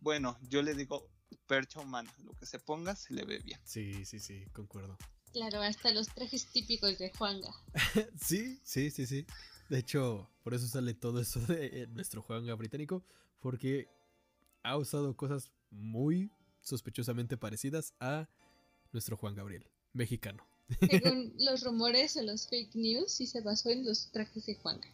bueno, 0.00 0.38
yo 0.48 0.62
le 0.62 0.74
digo 0.74 1.10
percha 1.46 1.80
humana, 1.80 2.12
lo 2.24 2.32
que 2.34 2.46
se 2.46 2.58
ponga 2.58 2.94
se 2.94 3.12
le 3.12 3.24
ve 3.24 3.38
bien. 3.38 3.58
Sí, 3.64 4.04
sí, 4.04 4.20
sí, 4.20 4.46
concuerdo. 4.52 4.96
Claro, 5.32 5.60
hasta 5.62 5.90
los 5.90 6.08
trajes 6.08 6.46
típicos 6.46 6.98
de 6.98 7.10
Juanga. 7.10 7.50
Sí, 8.20 8.60
sí, 8.62 8.90
sí, 8.90 9.06
sí. 9.06 9.26
De 9.68 9.78
hecho, 9.78 10.30
por 10.42 10.54
eso 10.54 10.66
sale 10.68 10.94
todo 10.94 11.20
eso 11.20 11.40
de 11.40 11.82
eh, 11.82 11.86
nuestro 11.88 12.22
Juanga 12.22 12.54
británico, 12.54 13.04
porque 13.40 13.88
ha 14.62 14.76
usado 14.76 15.16
cosas 15.16 15.50
muy 15.70 16.30
sospechosamente 16.60 17.36
parecidas 17.36 17.94
a 17.98 18.28
nuestro 18.92 19.16
Juan 19.16 19.34
Gabriel, 19.34 19.66
mexicano. 19.92 20.46
Según 20.88 21.34
los 21.38 21.64
rumores 21.64 22.16
o 22.16 22.22
los 22.22 22.46
fake 22.48 22.74
news, 22.76 23.12
sí 23.12 23.26
se 23.26 23.40
basó 23.40 23.70
en 23.70 23.84
los 23.84 24.10
trajes 24.12 24.46
de 24.46 24.54
Juanga. 24.54 24.88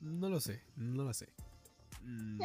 No 0.00 0.28
lo 0.28 0.40
sé, 0.40 0.62
no 0.76 1.04
lo 1.04 1.12
sé. 1.12 1.28
Mm, 2.06 2.40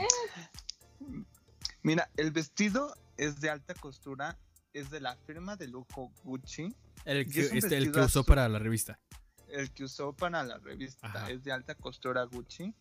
Mira, 1.83 2.09
el 2.17 2.31
vestido 2.31 2.95
es 3.17 3.39
de 3.41 3.49
alta 3.49 3.73
costura, 3.75 4.37
es 4.73 4.89
de 4.89 4.99
la 4.99 5.15
firma 5.15 5.55
de 5.55 5.67
lujo 5.67 6.11
Gucci, 6.23 6.75
el, 7.05 7.31
que, 7.31 7.41
es 7.41 7.53
este, 7.53 7.77
el 7.77 7.85
que 7.91 7.99
usó 7.99 8.19
azul. 8.19 8.25
para 8.25 8.47
la 8.49 8.59
revista. 8.59 8.99
el 9.47 9.71
que 9.71 9.83
usó 9.83 10.13
para 10.13 10.43
la 10.43 10.57
revista 10.59 11.07
Ajá. 11.07 11.29
es 11.31 11.43
de 11.43 11.51
alta 11.51 11.75
costura 11.75 12.23
Gucci 12.23 12.73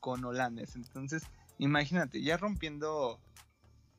con 0.00 0.24
holanes. 0.24 0.74
Entonces, 0.76 1.22
imagínate, 1.58 2.22
ya 2.22 2.36
rompiendo 2.36 3.20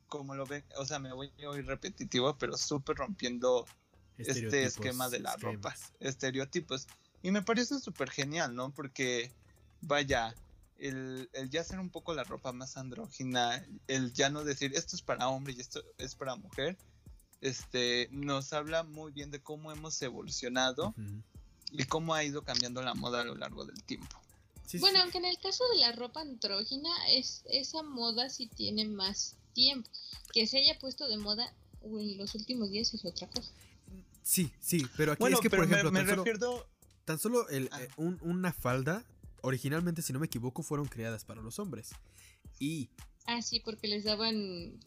como 0.08 0.34
lo 0.34 0.46
ven, 0.46 0.64
o 0.76 0.84
sea, 0.84 0.98
me 0.98 1.12
voy 1.12 1.30
a 1.44 1.50
oír 1.50 1.66
repetitivo, 1.66 2.36
pero 2.38 2.56
súper 2.56 2.96
rompiendo 2.96 3.66
este 4.16 4.64
esquema 4.64 5.08
de 5.08 5.20
la 5.20 5.36
ropa, 5.36 5.70
esquemas. 5.70 5.92
estereotipos. 6.00 6.88
Y 7.22 7.30
me 7.30 7.42
parece 7.42 7.78
súper 7.78 8.10
genial, 8.10 8.54
¿no? 8.54 8.70
Porque, 8.70 9.32
vaya, 9.80 10.34
el, 10.78 11.28
el 11.32 11.50
ya 11.50 11.60
hacer 11.62 11.78
un 11.80 11.90
poco 11.90 12.14
la 12.14 12.24
ropa 12.24 12.52
más 12.52 12.76
andrógina, 12.76 13.64
el 13.88 14.12
ya 14.12 14.30
no 14.30 14.44
decir 14.44 14.72
esto 14.74 14.96
es 14.96 15.02
para 15.02 15.28
hombre 15.28 15.54
y 15.56 15.60
esto 15.60 15.82
es 15.98 16.14
para 16.14 16.36
mujer, 16.36 16.76
este, 17.40 18.08
nos 18.10 18.52
habla 18.52 18.82
muy 18.84 19.12
bien 19.12 19.30
de 19.30 19.40
cómo 19.40 19.70
hemos 19.72 20.00
evolucionado 20.02 20.94
y 21.70 21.84
cómo 21.84 22.14
ha 22.14 22.24
ido 22.24 22.42
cambiando 22.42 22.82
la 22.82 22.94
moda 22.94 23.20
a 23.20 23.24
lo 23.24 23.34
largo 23.36 23.64
del 23.64 23.82
tiempo. 23.84 24.16
Sí, 24.66 24.78
Bueno, 24.78 24.96
sí. 24.96 25.02
aunque 25.02 25.18
en 25.18 25.24
el 25.24 25.38
caso 25.38 25.64
de 25.72 25.78
la 25.80 25.92
ropa 25.92 26.20
andrógina, 26.20 26.90
es, 27.10 27.42
esa 27.46 27.82
moda 27.82 28.28
sí 28.28 28.48
tiene 28.48 28.84
más 28.84 29.36
tiempo. 29.54 29.88
Que 30.32 30.46
se 30.46 30.58
haya 30.58 30.78
puesto 30.78 31.08
de 31.08 31.16
moda 31.16 31.52
en 31.82 32.18
los 32.18 32.34
últimos 32.34 32.70
días 32.70 32.92
es 32.92 33.04
otra 33.04 33.28
cosa. 33.28 33.50
Sí, 34.22 34.52
sí, 34.60 34.86
pero 34.96 35.12
aquí 35.12 35.20
Bueno, 35.20 35.36
es 35.36 35.40
que, 35.42 35.48
por 35.48 35.60
pero 35.60 35.68
me- 35.68 35.74
ejemplo, 35.76 35.92
me, 35.92 36.00
tan 36.00 36.08
solo, 36.08 36.24
refiero... 36.24 36.66
tan 37.06 37.18
solo 37.18 37.48
el, 37.48 37.68
Ah. 37.72 37.82
eh, 37.82 37.88
un- 37.96 38.18
una 38.20 38.52
falda, 38.52 39.02
originalmente, 39.42 40.02
si 40.02 40.12
no 40.12 40.18
me 40.18 40.26
equivoco, 40.26 40.62
fueron 40.62 40.86
creadas 40.86 41.24
para 41.24 41.42
los 41.42 41.58
hombres. 41.58 41.90
Y 42.58 42.90
Ah, 43.26 43.42
sí, 43.42 43.60
porque 43.60 43.88
les 43.88 44.04
daban 44.04 44.80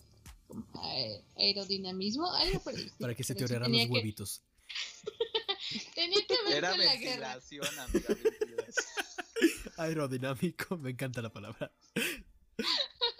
eh, 0.84 1.23
aerodinamismo, 1.38 2.32
algo 2.34 2.60
por 2.64 2.73
el 2.73 2.80
estilo, 2.82 2.98
para 2.99 3.15
que 3.15 3.23
se 3.23 3.36
te 3.36 3.44
orearan 3.45 3.72
los 3.72 3.82
que- 3.82 3.88
huevitos. 3.88 4.41
Tenía 5.95 6.26
que 6.28 6.36
ver 6.45 6.56
Era 6.57 6.72
con 6.72 6.80
la 6.80 6.95
guerra. 6.95 7.34
amiga. 7.34 7.69
Aerodinámico, 9.78 10.78
me 10.78 10.91
encanta 10.91 11.22
la 11.22 11.32
palabra. 11.32 11.72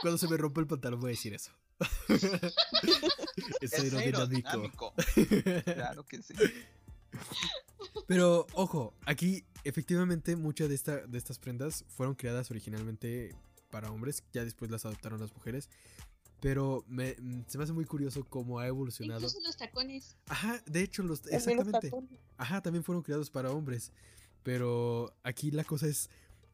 Cuando 0.02 0.18
se 0.18 0.28
me 0.28 0.38
rompe 0.38 0.62
el 0.62 0.68
pantalón 0.68 1.00
voy 1.00 1.12
a 1.12 1.16
decir 1.16 1.34
eso. 1.34 1.52
es 2.10 2.24
Es 3.62 3.74
aerodinámico. 3.74 4.50
aerodinámico. 4.50 4.94
Claro 5.64 6.06
que 6.06 6.22
sí. 6.22 6.34
Pero 8.08 8.48
ojo, 8.54 8.94
aquí 9.06 9.44
efectivamente 9.64 10.36
muchas 10.36 10.70
de, 10.70 10.76
esta, 10.76 11.06
de 11.08 11.18
estas 11.18 11.40
prendas 11.40 11.86
fueron 11.90 12.16
creadas 12.16 12.52
originalmente 12.52 13.36
para 13.70 13.92
hombres, 13.92 14.24
ya 14.34 14.44
después 14.44 14.70
las 14.70 14.86
adoptaron 14.86 15.20
las 15.20 15.34
mujeres. 15.34 15.70
Pero 16.42 16.84
me, 16.88 17.16
mm, 17.20 17.44
se 17.48 17.58
me 17.58 17.64
hace 17.64 17.74
muy 17.74 17.86
curioso 17.86 18.26
cómo 18.28 18.60
ha 18.60 18.68
evolucionado. 18.68 19.20
Incluso 19.20 19.40
los 19.46 19.58
tacones. 19.58 20.18
Ajá, 20.28 20.62
de 20.66 20.82
hecho, 20.82 21.04
los, 21.04 21.26
exactamente. 21.28 21.90
tacones. 21.90 22.20
Ajá, 22.38 22.62
también 22.62 22.84
fueron 22.84 23.04
creados 23.04 23.30
para 23.30 23.52
hombres. 23.52 23.92
Pero 24.44 25.14
aquí 25.24 25.52
la 25.52 25.64
cosa 25.64 25.88
es, 25.88 26.10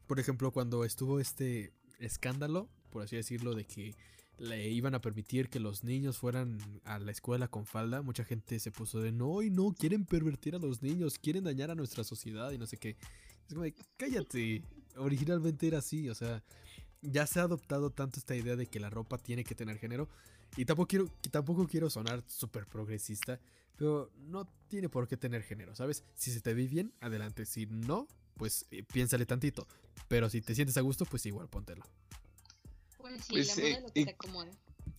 por 0.06 0.20
ejemplo, 0.20 0.52
cuando 0.52 0.84
estuvo 0.84 1.20
este 1.20 1.72
escándalo, 1.98 2.68
por 2.90 3.02
así 3.02 3.16
decirlo, 3.16 3.54
de 3.54 3.64
que 3.64 3.94
le 4.38 4.68
iban 4.68 4.94
a 4.94 5.00
permitir 5.00 5.48
que 5.48 5.58
los 5.58 5.84
niños 5.84 6.16
fueran 6.16 6.58
a 6.84 6.98
la 6.98 7.10
escuela 7.10 7.48
con 7.48 7.66
falda, 7.66 8.02
mucha 8.02 8.24
gente 8.24 8.58
se 8.60 8.70
puso 8.70 9.00
de 9.00 9.12
no 9.12 9.42
y 9.42 9.50
no, 9.50 9.72
quieren 9.72 10.04
pervertir 10.04 10.54
a 10.54 10.58
los 10.58 10.82
niños, 10.82 11.18
quieren 11.18 11.44
dañar 11.44 11.70
a 11.70 11.74
nuestra 11.74 12.04
sociedad 12.04 12.52
y 12.52 12.58
no 12.58 12.66
sé 12.66 12.76
qué. 12.76 12.96
Es 13.46 13.54
como 13.54 13.64
de, 13.64 13.74
cállate. 13.96 14.62
Originalmente 14.96 15.66
era 15.66 15.78
así, 15.78 16.08
o 16.08 16.14
sea, 16.14 16.42
ya 17.02 17.26
se 17.26 17.40
ha 17.40 17.44
adoptado 17.44 17.90
tanto 17.90 18.18
esta 18.18 18.36
idea 18.36 18.56
de 18.56 18.66
que 18.66 18.80
la 18.80 18.90
ropa 18.90 19.18
tiene 19.18 19.44
que 19.44 19.54
tener 19.54 19.78
género. 19.78 20.08
Y 20.56 20.64
tampoco 20.64 20.88
quiero, 20.88 21.08
tampoco 21.30 21.66
quiero 21.66 21.90
sonar 21.90 22.22
súper 22.26 22.66
progresista, 22.66 23.40
pero 23.76 24.10
no 24.16 24.46
tiene 24.68 24.88
por 24.88 25.06
qué 25.06 25.16
tener 25.16 25.42
género, 25.42 25.74
¿sabes? 25.74 26.04
Si 26.14 26.30
se 26.30 26.40
te 26.40 26.54
ve 26.54 26.66
bien, 26.66 26.92
adelante. 27.00 27.44
Si 27.44 27.66
no, 27.66 28.08
pues 28.34 28.66
eh, 28.70 28.82
piénsale 28.82 29.26
tantito. 29.26 29.66
Pero 30.08 30.30
si 30.30 30.40
te 30.40 30.54
sientes 30.54 30.76
a 30.76 30.80
gusto, 30.80 31.04
pues 31.04 31.26
igual 31.26 31.48
póntelo. 31.48 31.82
Pues 33.08 33.24
sí, 33.24 33.32
Pues 33.32 33.46
la 33.48 33.54
moda 33.56 33.68
es 33.76 33.82
lo 33.82 33.92
que 33.92 34.00
y- 34.00 34.04
te 34.04 34.10
acomoda. 34.10 34.50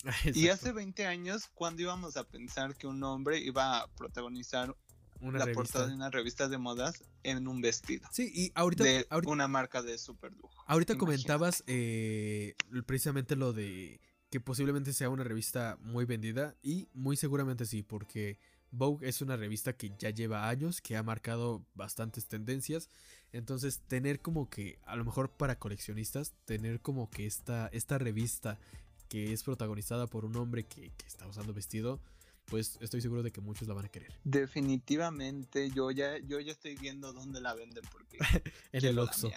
Y 0.36 0.48
hace 0.50 0.72
20 0.72 1.06
años, 1.06 1.50
¿cuándo 1.54 1.82
íbamos 1.82 2.16
a 2.18 2.24
pensar 2.24 2.76
que 2.76 2.88
un 2.88 3.04
hombre 3.04 3.40
iba 3.40 3.80
a 3.80 3.88
protagonizar 3.96 4.76
una 5.20 5.40
la 5.40 5.46
revista. 5.46 5.62
portada 5.64 5.88
de 5.88 5.94
una 5.96 6.10
revista 6.10 6.48
de 6.48 6.58
modas 6.58 7.04
en 7.24 7.48
un 7.48 7.60
vestido? 7.62 8.08
Sí, 8.12 8.32
y 8.34 8.52
ahorita, 8.56 8.84
de 8.84 9.06
ahorita, 9.10 9.32
una 9.32 9.48
marca 9.50 9.82
de 9.82 9.98
super 9.98 10.32
lujo. 10.34 10.54
ahorita 10.68 10.94
Imagínate. 10.94 11.00
comentabas 11.24 11.64
eh, 11.68 12.56
precisamente 12.86 13.36
lo 13.36 13.52
de 13.52 14.00
que 14.30 14.40
posiblemente 14.40 14.94
sea 14.94 15.10
una 15.10 15.24
revista 15.24 15.78
muy 15.82 16.06
vendida 16.06 16.56
y 16.62 16.88
muy 16.94 17.18
seguramente 17.18 17.66
sí, 17.66 17.82
porque 17.84 18.38
Vogue 18.72 19.10
es 19.10 19.22
una 19.22 19.36
revista 19.36 19.74
que 19.76 19.92
ya 19.98 20.12
lleva 20.12 20.48
años, 20.48 20.80
que 20.80 20.96
ha 20.96 21.02
marcado 21.04 21.66
bastantes 21.74 22.28
tendencias, 22.28 22.88
entonces 23.34 23.80
tener 23.88 24.22
como 24.22 24.50
que, 24.50 24.80
a 24.86 24.96
lo 24.96 25.06
mejor 25.06 25.30
para 25.30 25.58
coleccionistas, 25.60 26.34
tener 26.46 26.82
como 26.82 27.10
que 27.10 27.26
esta, 27.26 27.68
esta 27.68 27.98
revista 27.98 28.60
que 29.08 29.34
es 29.34 29.44
protagonizada 29.44 30.08
por 30.08 30.26
un 30.26 30.36
hombre 30.36 30.66
que, 30.66 30.92
que 30.98 31.06
está 31.08 31.28
usando 31.28 31.54
vestido, 31.54 32.00
pues 32.46 32.78
estoy 32.82 33.02
seguro 33.02 33.24
de 33.24 33.32
que 33.32 33.42
muchos 33.42 33.68
la 33.68 33.74
van 33.74 33.86
a 33.86 33.90
querer. 33.90 34.14
Definitivamente, 34.24 35.70
yo 35.72 35.92
ya, 35.92 36.18
yo 36.20 36.40
ya 36.40 36.52
estoy 36.52 36.76
viendo 36.76 37.14
dónde 37.14 37.42
la 37.42 37.54
venden 37.54 37.84
porque 37.92 38.18
En 38.72 38.86
el 38.86 38.98
Oxxo. 39.00 39.32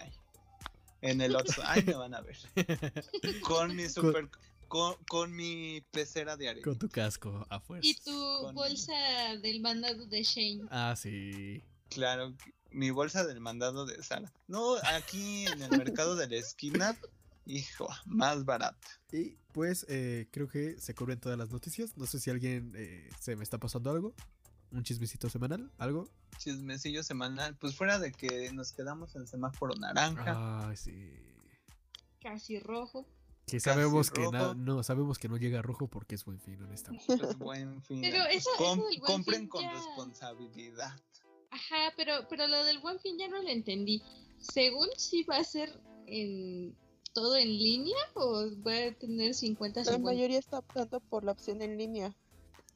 En 1.01 1.21
el 1.21 1.35
Oxxo, 1.37 1.63
ahí 1.65 1.83
me 1.85 1.95
van 1.95 2.15
a 2.15 2.21
ver. 2.21 2.39
Con 3.43 3.75
mi 3.77 3.89
super, 3.89 4.29
con, 4.69 4.95
con 5.09 5.35
mi 5.35 5.83
pecera 5.91 6.37
de 6.37 6.49
arena. 6.49 6.65
Con 6.65 6.79
tu 6.79 6.89
casco 6.89 7.47
a 7.51 7.61
fuerza. 7.61 7.87
Y 7.87 7.95
tu 7.97 8.13
Con- 8.43 8.55
bolsa 8.55 8.93
del 9.43 9.61
mandado 9.61 10.07
de 10.07 10.23
Shane. 10.23 10.63
Ah, 10.71 10.95
sí. 10.97 11.63
Claro, 11.91 12.35
que- 12.43 12.55
mi 12.75 12.91
bolsa 12.91 13.25
del 13.27 13.41
mandado 13.41 13.87
de 13.87 14.03
Sara. 14.03 14.33
No, 14.49 14.75
aquí 14.95 15.47
en 15.47 15.63
el 15.63 15.71
mercado 15.79 16.17
de 16.17 16.29
la 16.29 16.37
esquina, 16.37 16.97
hijo, 17.47 17.89
más 18.07 18.45
barata. 18.45 18.89
Y 19.13 19.37
pues 19.53 19.85
eh, 19.89 20.29
creo 20.33 20.49
que 20.49 20.79
se 20.79 20.95
cubren 20.95 21.21
todas 21.21 21.39
las 21.39 21.51
noticias. 21.51 21.97
No 21.97 22.07
sé 22.07 22.19
si 22.21 22.31
alguien 22.31 22.73
eh, 22.77 23.09
se 23.21 23.37
me 23.37 23.43
está 23.45 23.59
pasando 23.59 23.91
algo. 23.91 24.15
Un 24.71 24.83
chismecito 24.85 25.29
semanal, 25.29 25.71
algo. 25.77 26.09
Chismecillo 26.39 27.03
semanal, 27.03 27.57
pues 27.57 27.77
fuera 27.77 27.99
de 27.99 28.11
que 28.13 28.51
nos 28.53 28.73
quedamos 28.73 29.15
en 29.17 29.27
semáforo 29.27 29.75
naranja. 29.75 30.69
Ay, 30.69 30.77
sí. 30.77 31.13
Casi 32.23 32.59
rojo. 32.59 33.07
Que 33.47 33.59
sabemos 33.61 34.11
que 34.11 34.23
rojo. 34.23 34.55
no, 34.55 34.83
sabemos 34.85 35.19
que 35.19 35.29
no 35.29 35.37
llega 35.37 35.61
rojo 35.61 35.89
porque 35.89 36.15
es 36.15 36.25
buen 36.25 36.41
fin, 36.41 36.63
honestamente. 36.63 37.05
Pues 37.19 37.37
buen 37.39 37.83
fin. 37.83 38.01
Pero 38.01 38.25
eso- 38.27 38.49
eso 38.49 38.51
Com- 38.57 38.79
del 38.79 39.01
buen 39.01 39.01
compren 39.01 39.41
fin 39.41 39.49
con 39.49 39.63
ya- 39.63 39.73
responsabilidad. 39.73 40.97
Ajá, 41.53 41.93
pero, 41.97 42.27
pero 42.31 42.47
lo 42.47 42.65
del 42.65 42.79
buen 42.79 42.99
fin 42.99 43.19
ya 43.19 43.29
no 43.29 43.43
lo 43.43 43.49
entendí. 43.49 44.03
Según 44.39 44.89
si 44.97 45.23
va 45.25 45.37
a 45.37 45.45
ser 45.45 45.79
en 46.07 46.75
todo 47.13 47.37
en 47.37 47.49
línea 47.49 47.97
o 48.15 48.49
va 48.67 48.89
a 48.89 48.93
tener 48.95 49.35
50 49.35 49.81
La 49.81 49.85
50. 49.85 50.03
mayoría 50.05 50.39
está 50.39 50.59
optando 50.61 50.99
por 51.01 51.25
la 51.25 51.33
opción 51.33 51.61
en 51.61 51.77
línea. 51.77 52.15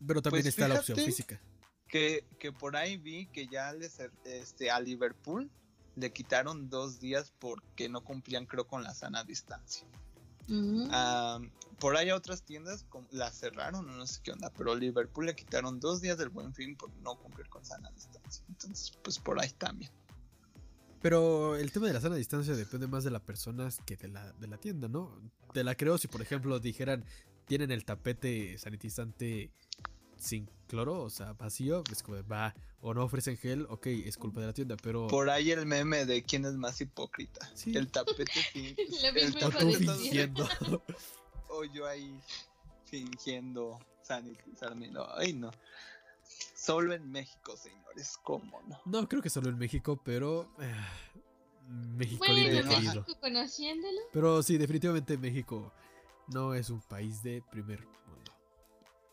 Pero 0.07 0.21
también 0.21 0.43
Pues 0.45 0.55
está 0.55 0.69
la 0.69 0.79
opción 0.79 0.99
física. 0.99 1.41
Que, 1.89 2.25
que 2.39 2.53
por 2.53 2.77
ahí 2.77 2.99
vi 2.99 3.27
que 3.29 3.47
ya 3.47 3.73
les, 3.73 3.99
este, 4.25 4.71
a 4.71 4.79
Liverpool 4.79 5.51
le 5.95 6.13
quitaron 6.13 6.69
dos 6.69 7.01
días 7.01 7.33
porque 7.39 7.89
no 7.89 8.05
cumplían, 8.05 8.45
creo, 8.45 8.67
con 8.67 8.83
la 8.83 8.93
sana 8.95 9.25
distancia. 9.25 9.87
Ah, 10.91 11.41
por 11.79 11.97
ahí 11.97 12.09
a 12.09 12.17
otras 12.17 12.43
tiendas 12.43 12.85
com- 12.89 13.07
las 13.11 13.39
cerraron 13.39 13.89
o 13.89 13.93
no 13.93 14.07
sé 14.07 14.21
qué 14.23 14.33
onda, 14.33 14.51
pero 14.57 14.75
Liverpool 14.75 15.27
le 15.27 15.35
quitaron 15.35 15.81
dos 15.81 16.01
días 16.01 16.19
del 16.19 16.29
buen 16.31 16.55
fin 16.55 16.77
por 16.77 16.91
no 16.99 17.17
cumplir 17.19 17.49
con 17.49 17.65
sana 17.65 17.91
distancia. 17.91 18.45
Entonces, 18.49 18.93
pues 19.03 19.19
por 19.19 19.41
ahí 19.41 19.51
también. 19.51 19.91
Pero 21.03 21.57
el 21.57 21.71
tema 21.73 21.87
de 21.87 21.93
la 21.93 22.01
sana 22.01 22.17
distancia 22.17 22.55
depende 22.55 22.87
más 22.87 23.05
de 23.05 23.11
la 23.11 23.21
persona 23.21 23.69
que 23.85 23.97
de 23.97 24.09
la, 24.09 24.33
de 24.33 24.47
la 24.49 24.57
tienda, 24.59 24.89
¿no? 24.89 25.21
Te 25.53 25.63
la 25.63 25.75
creo 25.75 25.99
si, 25.99 26.09
por 26.09 26.23
ejemplo, 26.23 26.59
dijeran, 26.59 27.05
tienen 27.47 27.71
el 27.71 27.85
tapete 27.85 28.59
sanitizante 28.59 29.53
sin 30.19 30.49
cloro, 30.67 31.03
o 31.03 31.11
sea, 31.11 31.33
vacío, 31.35 31.83
es 31.91 32.03
como 32.03 32.17
de, 32.17 32.23
va, 32.23 32.55
o 32.81 32.95
no 32.95 33.05
ofrecen 33.05 33.37
gel, 33.37 33.67
ok, 33.69 33.87
es 33.87 34.17
culpa 34.17 34.41
de 34.41 34.47
la 34.47 34.53
tienda, 34.53 34.77
pero... 34.83 35.07
Por 35.07 35.31
ahí 35.31 35.51
el 35.51 35.67
meme 35.67 36.05
de 36.05 36.23
quién 36.23 36.45
es 36.45 36.55
más 36.55 36.81
hipócrita. 36.81 37.49
Sí. 37.55 37.77
El 37.77 37.91
tapete 37.91 38.25
fingiendo. 38.53 40.49
o 41.49 41.65
yo 41.65 41.87
ahí 41.87 42.19
fingiendo 42.85 43.79
sanitizarme. 44.03 44.89
No, 44.91 45.07
ay 45.15 45.33
no. 45.33 45.51
Solo 46.55 46.95
en 46.95 47.11
México, 47.11 47.57
señores, 47.57 48.19
cómo 48.23 48.61
no. 48.69 48.81
No, 48.85 49.09
creo 49.09 49.23
que 49.23 49.31
solo 49.31 49.51
en 49.51 49.59
México, 49.59 50.01
pero... 50.03 50.51
ah, 50.59 50.89
México 51.69 52.25
Bueno. 52.27 52.69
México 52.69 53.21
conociéndolo. 53.21 54.01
Pero 54.13 54.43
sí, 54.43 54.59
definitivamente 54.59 55.19
México 55.19 55.73
no 56.29 56.55
es 56.55 56.71
un 56.71 56.81
país 56.81 57.23
de 57.23 57.43
primer. 57.51 57.87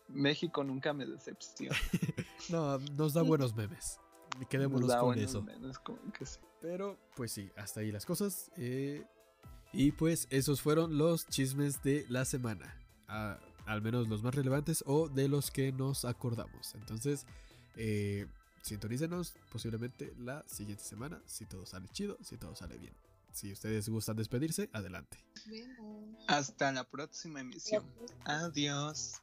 México 0.08 0.62
nunca 0.64 0.92
me 0.92 1.06
decepciona. 1.06 1.76
No, 2.50 2.78
nos 2.78 3.14
da 3.14 3.22
buenos 3.22 3.54
memes. 3.54 3.98
Y 4.38 4.44
Quedémonos 4.44 4.82
Nos 4.82 4.90
da 4.90 4.98
con 4.98 5.06
buenos 5.14 5.30
eso. 5.30 5.42
memes, 5.42 5.78
como 5.78 6.12
que 6.12 6.26
sí. 6.26 6.38
Pero 6.60 6.98
pues 7.16 7.32
sí, 7.32 7.50
hasta 7.56 7.80
ahí 7.80 7.90
las 7.90 8.04
cosas. 8.04 8.50
eh, 8.58 9.02
y 9.72 9.92
pues 9.92 10.26
esos 10.30 10.60
fueron 10.60 10.98
los 10.98 11.26
chismes 11.26 11.82
de 11.82 12.04
la 12.10 12.24
semana. 12.26 12.78
Ah, 13.08 13.38
al 13.66 13.80
menos 13.82 14.08
los 14.08 14.22
más 14.22 14.34
relevantes 14.34 14.84
o 14.86 15.08
de 15.08 15.26
los 15.28 15.50
que 15.50 15.72
nos 15.72 16.04
acordamos. 16.04 16.74
Entonces, 16.74 17.26
eh, 17.76 18.26
sintonícenos 18.62 19.34
posiblemente 19.50 20.12
la 20.18 20.44
siguiente 20.46 20.84
semana. 20.84 21.22
Si 21.26 21.46
todo 21.46 21.64
sale 21.64 21.88
chido, 21.88 22.18
si 22.22 22.36
todo 22.36 22.54
sale 22.54 22.76
bien. 22.76 22.92
Si 23.32 23.50
ustedes 23.52 23.88
gustan 23.88 24.16
despedirse, 24.16 24.68
adelante. 24.74 25.18
Hasta 26.28 26.70
la 26.72 26.84
próxima 26.84 27.40
emisión. 27.40 27.84
Adiós. 28.26 29.14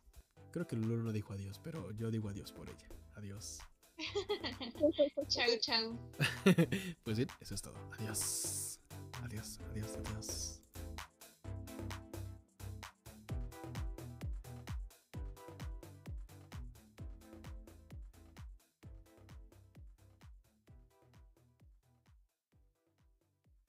Creo 0.51 0.67
que 0.67 0.75
Lulu 0.75 1.03
no 1.03 1.11
dijo 1.11 1.33
adiós, 1.33 1.59
pero 1.63 1.91
yo 1.91 2.11
digo 2.11 2.29
adiós 2.29 2.51
por 2.51 2.69
ella. 2.69 2.87
Adiós. 3.15 3.59
Chau, 5.27 5.57
chau. 5.59 5.99
pues 7.03 7.17
bien, 7.17 7.29
eso 7.39 7.55
es 7.55 7.61
todo. 7.61 7.75
Adiós. 7.97 8.79
Adiós, 9.23 9.59
adiós, 9.71 9.97
adiós. 9.97 10.60